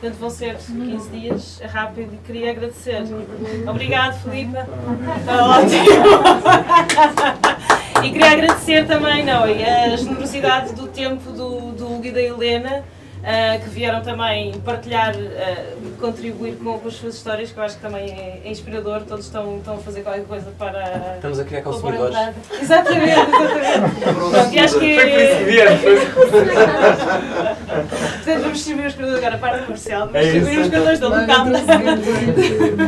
Portanto, 0.00 0.18
vão 0.20 0.30
ser 0.30 0.56
15 0.56 1.10
dias, 1.10 1.60
é 1.60 1.66
rápido 1.66 2.14
e 2.14 2.18
queria 2.18 2.52
agradecer. 2.52 3.02
Obrigado, 3.68 4.22
Filipe. 4.22 4.56
Está 5.20 5.46
ótimo. 5.46 5.84
E 8.04 8.10
queria 8.12 8.30
agradecer 8.30 8.86
também 8.86 9.24
não, 9.24 9.42
a 9.42 9.96
generosidade 9.96 10.72
do 10.72 10.86
tempo 10.86 11.32
do, 11.32 11.72
do 11.72 11.94
Hugo 11.94 12.06
e 12.06 12.12
da 12.12 12.22
Helena. 12.22 12.84
Uh, 13.18 13.62
que 13.62 13.70
vieram 13.70 14.00
também 14.00 14.52
partilhar, 14.60 15.14
uh, 15.14 15.90
contribuir 16.00 16.54
com, 16.56 16.78
com, 16.78 16.88
as 16.88 16.94
suas 16.94 17.16
histórias, 17.16 17.50
que 17.50 17.58
eu 17.58 17.64
acho 17.64 17.76
que 17.76 17.82
também 17.82 18.10
é, 18.10 18.40
é, 18.44 18.50
inspirador. 18.50 19.02
Todos 19.02 19.26
estão, 19.26 19.58
estão 19.58 19.74
a 19.74 19.78
fazer 19.78 20.02
qualquer 20.02 20.24
coisa 20.24 20.50
para. 20.56 21.14
Estamos 21.16 21.40
a 21.40 21.44
criar 21.44 21.62
consumidores. 21.62 22.16
Exatamente, 22.62 23.10
exatamente. 23.10 24.00
Pronto, 24.14 24.54
e 24.54 24.58
acho 24.58 24.78
que. 24.78 24.94
Foi 24.94 25.10
por 25.10 25.20
isso 25.20 25.36
que 25.36 25.44
viemos. 25.44 25.80
Portanto, 28.18 28.42
vamos 28.42 28.58
distribuir 28.58 28.86
os 28.86 28.94
criadores 28.94 29.18
agora, 29.18 29.34
a 29.34 29.38
parte 29.38 29.64
comercial, 29.64 30.08
vamos 30.08 30.22
distribuir 30.22 30.60
os 30.60 30.68
criadores 30.68 31.00
do 31.00 31.08
local. 31.08 31.46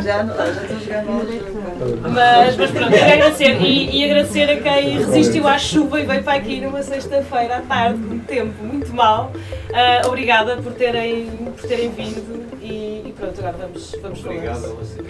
Já, 0.01 0.23
estou 0.23 0.79
jogando 0.79 1.61
mas, 2.01 2.57
mas 2.57 2.71
pronto, 2.71 2.91
quero 2.91 3.13
agradecer 3.13 3.61
e, 3.61 3.97
e 3.97 4.05
agradecer 4.05 4.49
a 4.49 4.57
quem 4.57 4.99
resistiu 4.99 5.47
à 5.47 5.57
chuva 5.57 5.99
e 5.99 6.05
veio 6.05 6.23
para 6.23 6.37
aqui 6.37 6.61
numa 6.61 6.83
sexta-feira 6.83 7.57
à 7.57 7.61
tarde, 7.61 7.99
com 8.03 8.19
tempo 8.19 8.63
muito 8.63 8.93
mal. 8.93 9.31
Uh, 9.69 10.09
obrigada 10.21 10.61
por 10.61 10.73
terem, 10.73 11.25
por 11.59 11.67
terem 11.67 11.89
vindo 11.89 12.21
e, 12.61 13.07
e 13.07 13.13
pronto, 13.17 13.39
agora 13.39 13.57
vamos, 13.57 13.95
vamos 14.03 14.21
falar. 14.21 14.35
Obrigado 14.35 14.65
a 14.65 14.69
vocês. 14.75 15.07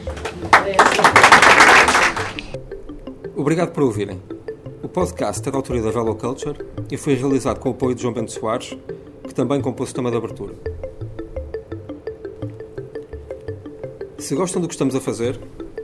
Obrigado 3.36 3.72
por 3.74 3.84
ouvirem. 3.84 4.22
O 4.82 4.88
podcast 4.88 5.46
é 5.46 5.52
da 5.52 5.58
autoria 5.58 5.82
da 5.82 5.92
Velo 5.92 6.16
Culture 6.16 6.66
e 6.90 6.96
foi 6.96 7.16
realizado 7.16 7.60
com 7.60 7.70
o 7.70 7.72
apoio 7.74 7.94
de 7.94 8.04
João 8.04 8.14
Bento 8.14 8.32
Soares, 8.32 8.78
que 9.28 9.34
também 9.34 9.60
compôs 9.60 9.92
o 9.92 9.94
tema 9.94 10.10
de 10.10 10.16
abertura. 10.16 10.54
Se 14.18 14.34
gostam 14.34 14.62
do 14.62 14.68
que 14.70 14.74
estamos 14.74 14.96
a 14.96 15.02
fazer, 15.02 15.38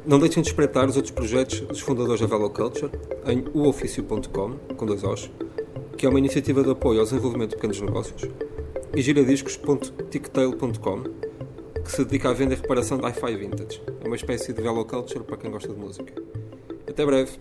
não 0.05 0.19
deixem 0.19 0.41
de 0.41 0.47
espreitar 0.47 0.87
os 0.87 0.95
outros 0.95 1.13
projetos 1.13 1.59
dos 1.61 1.81
fundadores 1.81 2.21
da 2.21 2.27
Velo 2.27 2.49
Culture 2.49 2.93
em 3.25 3.43
uoficio.com, 3.53 4.51
com 4.77 4.85
dois 4.85 5.03
Os, 5.03 5.29
que 5.97 6.05
é 6.05 6.09
uma 6.09 6.19
iniciativa 6.19 6.63
de 6.63 6.71
apoio 6.71 6.99
ao 6.99 7.05
desenvolvimento 7.05 7.49
de 7.49 7.55
pequenos 7.57 7.81
negócios, 7.81 8.29
e 8.95 9.01
giradiscos.ticktail.com, 9.01 11.03
que 11.83 11.91
se 11.91 12.05
dedica 12.05 12.29
à 12.29 12.33
venda 12.33 12.53
e 12.53 12.57
reparação 12.57 12.97
de 12.97 13.05
hi-fi 13.05 13.35
vintage. 13.35 13.81
É 14.03 14.07
uma 14.07 14.15
espécie 14.15 14.53
de 14.53 14.61
Velo 14.61 14.85
Culture 14.85 15.23
para 15.23 15.37
quem 15.37 15.51
gosta 15.51 15.73
de 15.73 15.79
música. 15.79 16.13
Até 16.87 17.05
breve! 17.05 17.37